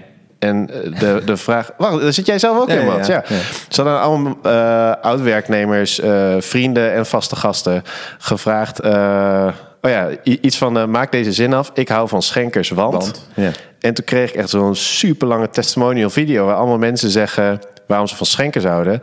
En 0.42 0.70
eh, 0.70 1.00
de, 1.00 1.22
de 1.26 1.38
vraag... 1.38 1.72
Wacht, 1.78 2.02
daar 2.02 2.14
zit 2.14 2.26
jij 2.26 2.40
zelf 2.40 2.60
ook 2.60 2.70
in, 2.70 2.86
Mats? 2.86 3.08
ja. 3.08 3.24
Ze 3.70 3.82
hadden 3.82 4.02
allemaal 4.02 4.38
eh, 4.44 5.02
oud-werknemers, 5.02 6.00
eh, 6.00 6.36
vrienden 6.40 6.94
en 6.94 7.06
vaste 7.06 7.36
gasten 7.36 7.84
gevraagd... 8.18 8.80
eh, 8.80 9.48
oh 9.82 9.92
ja, 9.92 10.10
iets 10.24 10.58
van 10.58 10.90
maak 10.90 11.12
deze 11.12 11.34
zin 11.34 11.54
af. 11.54 11.72
Ik 11.74 11.90
hou 11.90 12.08
van 12.08 12.22
schenkers, 12.22 12.70
want... 12.70 12.94
Want, 12.94 13.28
ja. 13.36 13.52
En 13.80 13.94
toen 13.94 14.06
kreeg 14.06 14.30
ik 14.30 14.36
echt 14.36 14.50
zo'n 14.50 14.76
super 14.76 15.28
lange 15.28 15.50
testimonial 15.50 16.10
video... 16.10 16.46
waar 16.46 16.56
allemaal 16.56 16.78
mensen 16.78 17.10
zeggen 17.10 17.60
waarom 17.88 18.08
ze 18.08 18.16
van 18.16 18.26
schenkers 18.26 18.66
houden. 18.66 19.02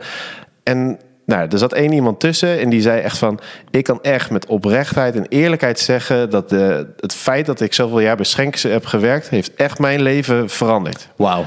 En 0.63 0.99
nou, 1.29 1.47
er 1.51 1.57
zat 1.57 1.73
één 1.73 1.91
iemand 1.91 2.19
tussen 2.19 2.59
en 2.59 2.69
die 2.69 2.81
zei 2.81 3.01
echt 3.01 3.17
van... 3.17 3.39
ik 3.71 3.83
kan 3.83 4.01
echt 4.01 4.29
met 4.29 4.45
oprechtheid 4.45 5.15
en 5.15 5.25
eerlijkheid 5.29 5.79
zeggen... 5.79 6.29
dat 6.29 6.49
de, 6.49 6.87
het 6.99 7.13
feit 7.13 7.45
dat 7.45 7.61
ik 7.61 7.73
zoveel 7.73 7.99
jaar 7.99 8.15
bij 8.15 8.25
schenkers 8.25 8.63
heb 8.63 8.85
gewerkt... 8.85 9.29
heeft 9.29 9.53
echt 9.55 9.79
mijn 9.79 10.01
leven 10.01 10.49
veranderd. 10.49 11.07
Wauw. 11.15 11.45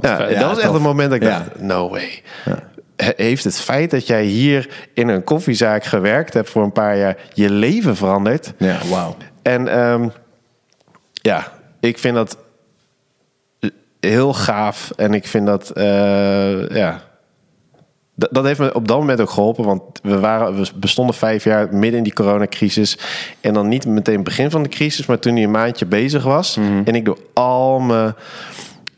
Ja, 0.00 0.16
dat 0.16 0.28
was 0.42 0.56
echt 0.58 0.66
tof. 0.66 0.76
een 0.76 0.82
moment 0.82 1.10
dat 1.10 1.22
ik 1.22 1.28
Ja. 1.28 1.38
dacht, 1.38 1.60
no 1.60 1.90
way. 1.90 2.22
He- 2.96 3.12
Heeft 3.16 3.44
het 3.44 3.60
feit 3.60 3.90
dat 3.90 4.06
jij 4.06 4.24
hier 4.24 4.68
in 4.94 5.08
een 5.08 5.24
koffiezaak 5.24 5.84
gewerkt 5.84 6.34
hebt 6.34 6.50
voor 6.50 6.62
een 6.62 6.72
paar 6.72 6.96
jaar... 6.96 7.16
je 7.32 7.50
leven 7.50 7.96
veranderd? 7.96 8.52
Ja, 8.58 8.78
wauw. 8.90 9.16
En 9.42 9.68
ehm, 9.68 10.08
ja, 11.12 11.52
ik 11.80 11.98
vind 11.98 12.14
dat 12.14 12.38
heel 14.00 14.34
gaaf. 14.34 14.90
En 14.96 15.14
ik 15.14 15.26
vind 15.26 15.46
dat, 15.46 15.70
eh, 15.70 16.68
ja... 16.68 17.04
Dat, 18.18 18.28
dat 18.32 18.44
heeft 18.44 18.58
me 18.58 18.74
op 18.74 18.88
dat 18.88 18.98
moment 18.98 19.20
ook 19.20 19.30
geholpen. 19.30 19.64
Want 19.64 19.82
we, 20.02 20.18
waren, 20.18 20.56
we 20.56 20.68
bestonden 20.74 21.14
vijf 21.14 21.44
jaar 21.44 21.74
midden 21.74 21.98
in 21.98 22.02
die 22.02 22.12
coronacrisis. 22.12 22.98
En 23.40 23.54
dan 23.54 23.68
niet 23.68 23.86
meteen 23.86 24.14
het 24.14 24.24
begin 24.24 24.50
van 24.50 24.62
de 24.62 24.68
crisis, 24.68 25.06
maar 25.06 25.18
toen 25.18 25.34
hij 25.34 25.42
een 25.42 25.50
maandje 25.50 25.86
bezig 25.86 26.24
was. 26.24 26.56
Mhm. 26.56 26.82
En 26.84 26.94
ik 26.94 27.04
door 27.04 27.18
al 27.32 27.78
mijn 27.78 28.14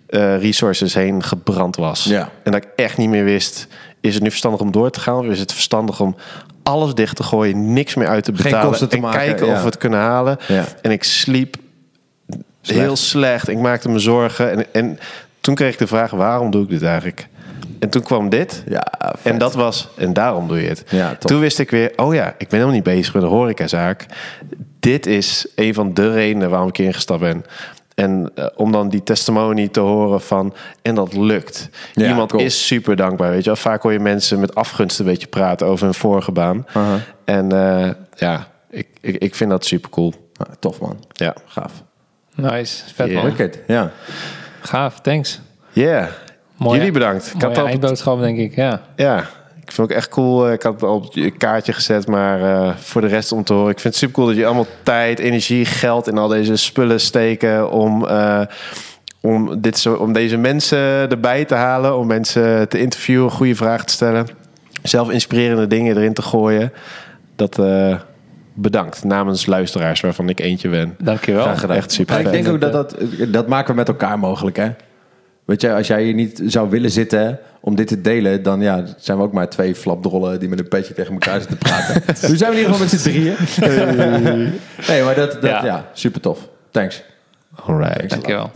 eh, 0.06 0.40
resources 0.40 0.94
heen 0.94 1.22
gebrand 1.22 1.76
was. 1.76 2.04
Ja. 2.04 2.30
En 2.42 2.52
dat 2.52 2.64
ik 2.64 2.70
echt 2.76 2.96
niet 2.96 3.08
meer 3.08 3.24
wist... 3.24 3.66
is 4.00 4.14
het 4.14 4.22
nu 4.22 4.28
verstandig 4.28 4.60
om 4.60 4.72
door 4.72 4.90
te 4.90 5.00
gaan? 5.00 5.18
Of 5.18 5.26
is 5.26 5.40
het 5.40 5.52
verstandig 5.52 6.00
om 6.00 6.16
alles 6.62 6.94
dicht 6.94 7.16
te 7.16 7.22
gooien... 7.22 7.72
niks 7.72 7.94
meer 7.94 8.08
uit 8.08 8.24
te 8.24 8.32
betalen... 8.32 8.88
te 8.88 8.96
en 8.96 9.00
maken, 9.00 9.18
kijken 9.18 9.46
ja. 9.46 9.52
of 9.52 9.58
we 9.58 9.66
het 9.66 9.78
kunnen 9.78 9.98
halen? 9.98 10.38
Ja. 10.48 10.64
En 10.82 10.90
ik 10.90 11.04
sliep 11.04 11.56
Slecht. 12.60 12.80
heel 12.80 12.96
slecht. 12.96 13.48
Ik 13.48 13.58
maakte 13.58 13.88
me 13.88 13.98
zorgen. 13.98 14.50
En, 14.50 14.66
en 14.72 14.98
toen 15.40 15.54
kreeg 15.54 15.72
ik 15.72 15.78
de 15.78 15.86
vraag, 15.86 16.10
waarom 16.10 16.50
doe 16.50 16.62
ik 16.62 16.68
dit 16.68 16.82
eigenlijk? 16.82 17.28
En 17.78 17.88
toen 17.88 18.02
kwam 18.02 18.28
dit. 18.28 18.62
Ja, 18.68 18.92
vet. 19.16 19.32
En 19.32 19.38
dat 19.38 19.54
was, 19.54 19.88
en 19.96 20.12
daarom 20.12 20.48
doe 20.48 20.62
je 20.62 20.68
het. 20.68 20.84
Ja, 20.90 21.14
toen 21.16 21.40
wist 21.40 21.58
ik 21.58 21.70
weer, 21.70 21.92
oh 21.96 22.14
ja, 22.14 22.26
ik 22.28 22.36
ben 22.38 22.46
helemaal 22.50 22.74
niet 22.74 22.82
bezig 22.82 23.14
met 23.14 23.22
een 23.22 23.28
horecazaak. 23.28 24.06
Dit 24.80 25.06
is 25.06 25.46
een 25.54 25.74
van 25.74 25.94
de 25.94 26.12
redenen 26.12 26.50
waarom 26.50 26.68
ik 26.68 26.76
hier 26.76 26.86
ingestapt 26.86 27.20
ben. 27.20 27.44
En 27.94 28.30
eh, 28.34 28.46
om 28.56 28.72
dan 28.72 28.88
die 28.88 29.02
testimony 29.02 29.68
te 29.68 29.80
horen 29.80 30.20
van, 30.20 30.54
en 30.82 30.94
dat 30.94 31.12
lukt. 31.16 31.68
Ja, 31.94 32.08
Iemand 32.08 32.30
cool. 32.30 32.42
is 32.42 32.66
super 32.66 32.96
dankbaar, 32.96 33.30
weet 33.30 33.38
je 33.44 33.46
wel. 33.50 33.56
Vaak 33.56 33.82
hoor 33.82 33.92
je 33.92 33.98
mensen 34.00 34.40
met 34.40 34.54
afgunst 34.54 34.98
een 34.98 35.04
beetje 35.06 35.26
praten 35.26 35.66
over 35.66 35.84
hun 35.84 35.94
vorige 35.94 36.32
baan. 36.32 36.66
En 37.24 37.52
eh, 37.52 37.90
ja, 38.16 38.46
ik, 38.70 38.86
ik, 39.00 39.16
ik 39.16 39.34
vind 39.34 39.50
dat 39.50 39.64
super 39.64 39.90
cool. 39.90 40.14
Ah, 40.36 40.46
tof, 40.58 40.80
man. 40.80 41.04
Ja. 41.12 41.34
Gaaf. 41.46 41.72
Nice. 42.34 42.82
Vet 42.94 43.08
Ja. 43.10 43.14
man. 43.14 43.24
Wicked. 43.24 43.58
Ja. 43.66 43.90
Gaaf. 44.60 45.00
Thanks. 45.00 45.40
Yeah. 45.72 46.06
Mooie- 46.58 46.76
Jullie 46.76 46.92
bedankt. 46.92 47.26
Ik 47.34 47.42
Mooie 47.42 47.54
had 47.56 47.66
eindboodschap, 47.66 48.20
denk 48.20 48.38
ik. 48.38 48.54
Ja. 48.56 48.80
Ja, 48.96 49.18
ik 49.18 49.74
vind 49.74 49.76
het 49.76 49.80
ook 49.80 49.90
echt 49.90 50.08
cool. 50.08 50.52
Ik 50.52 50.62
had 50.62 50.72
het 50.72 50.82
al 50.82 50.94
op 50.94 51.14
je 51.14 51.30
kaartje 51.30 51.72
gezet, 51.72 52.06
maar 52.06 52.42
eh, 52.42 52.74
voor 52.76 53.00
de 53.00 53.06
rest 53.06 53.32
om 53.32 53.44
te 53.44 53.52
horen. 53.52 53.70
Ik 53.70 53.80
vind 53.80 53.94
het 53.94 54.02
super 54.02 54.14
cool 54.14 54.26
dat 54.26 54.36
je 54.36 54.46
allemaal 54.46 54.66
tijd, 54.82 55.18
energie, 55.18 55.64
geld 55.64 56.08
in 56.08 56.18
al 56.18 56.28
deze 56.28 56.56
spullen 56.56 57.00
steken 57.00 57.70
om, 57.70 58.06
eh, 58.06 58.40
om, 59.20 59.60
dit 59.60 59.78
zo, 59.78 59.94
om 59.94 60.12
deze 60.12 60.36
mensen 60.36 60.78
erbij 61.10 61.44
te 61.44 61.54
halen, 61.54 61.96
om 61.98 62.06
mensen 62.06 62.68
te 62.68 62.80
interviewen, 62.80 63.30
goede 63.30 63.54
vragen 63.54 63.86
te 63.86 63.92
stellen, 63.92 64.26
zelf 64.82 65.10
inspirerende 65.10 65.66
dingen 65.66 65.96
erin 65.96 66.14
te 66.14 66.22
gooien. 66.22 66.72
Dat 67.36 67.58
eh, 67.58 67.94
bedankt 68.54 69.04
namens 69.04 69.46
luisteraars, 69.46 70.00
waarvan 70.00 70.28
ik 70.28 70.40
eentje 70.40 70.68
ben. 70.68 70.94
Dankjewel. 70.98 71.42
Graag 71.42 71.60
gedaan. 71.60 71.76
Echt 71.76 71.92
super 71.92 72.20
ik 72.20 72.30
denk 72.30 72.48
ook 72.48 72.60
dat 72.60 72.72
dat, 72.72 72.96
dat 73.28 73.48
maken 73.48 73.70
we 73.70 73.76
met 73.76 73.88
elkaar 73.88 74.18
mogelijk, 74.18 74.56
hè? 74.56 74.70
Weet 75.48 75.60
je, 75.60 75.74
als 75.74 75.86
jij 75.86 76.02
hier 76.02 76.14
niet 76.14 76.42
zou 76.46 76.70
willen 76.70 76.90
zitten 76.90 77.38
om 77.60 77.76
dit 77.76 77.86
te 77.86 78.00
delen, 78.00 78.42
dan 78.42 78.60
ja, 78.60 78.84
zijn 78.98 79.18
we 79.18 79.22
ook 79.22 79.32
maar 79.32 79.48
twee 79.48 79.74
flapdrollen 79.74 80.40
die 80.40 80.48
met 80.48 80.58
een 80.58 80.68
petje 80.68 80.94
tegen 80.94 81.12
elkaar 81.12 81.40
zitten 81.40 81.58
praten. 81.58 82.02
nu 82.28 82.36
zijn 82.36 82.50
we 82.50 82.56
in 82.56 82.62
ieder 82.62 82.74
geval 82.74 82.78
met 82.78 83.00
z'n 83.00 83.08
drieën. 83.08 83.36
nee, 84.88 85.02
maar 85.02 85.14
dat, 85.14 85.32
dat 85.32 85.42
ja. 85.42 85.64
Ja. 85.64 85.90
super 85.92 86.20
tof. 86.20 86.48
Thanks. 86.70 87.02
Alright. 87.64 88.10
Dankjewel. 88.10 88.50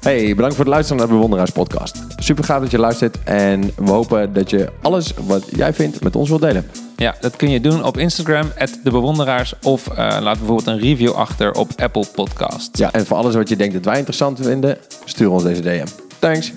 Hey, 0.00 0.34
bedankt 0.34 0.54
voor 0.54 0.64
het 0.64 0.74
luisteren 0.74 0.98
naar 0.98 1.06
de 1.06 1.14
Bewonderaars 1.14 1.50
podcast. 1.50 1.96
Super 2.16 2.44
gaaf 2.44 2.60
dat 2.60 2.70
je 2.70 2.78
luistert 2.78 3.18
en 3.24 3.70
we 3.76 3.90
hopen 3.90 4.32
dat 4.32 4.50
je 4.50 4.68
alles 4.82 5.14
wat 5.26 5.44
jij 5.56 5.72
vindt 5.72 6.02
met 6.02 6.16
ons 6.16 6.28
wilt 6.28 6.40
delen. 6.40 6.89
Ja, 7.00 7.14
dat 7.20 7.36
kun 7.36 7.50
je 7.50 7.60
doen 7.60 7.84
op 7.84 7.98
Instagram, 7.98 8.52
de 8.82 8.90
bewonderaars. 8.90 9.54
Of 9.62 9.88
eh, 9.88 9.96
laat 9.96 10.38
bijvoorbeeld 10.38 10.66
een 10.66 10.78
review 10.78 11.12
achter 11.12 11.52
op 11.52 11.70
Apple 11.76 12.06
Podcast. 12.14 12.78
Ja, 12.78 12.92
en 12.92 13.06
voor 13.06 13.16
alles 13.16 13.34
wat 13.34 13.48
je 13.48 13.56
denkt 13.56 13.74
dat 13.74 13.84
wij 13.84 13.96
interessant 13.96 14.38
vinden, 14.42 14.78
stuur 15.04 15.30
ons 15.30 15.42
deze 15.42 15.62
DM. 15.62 15.86
Thanks. 16.18 16.52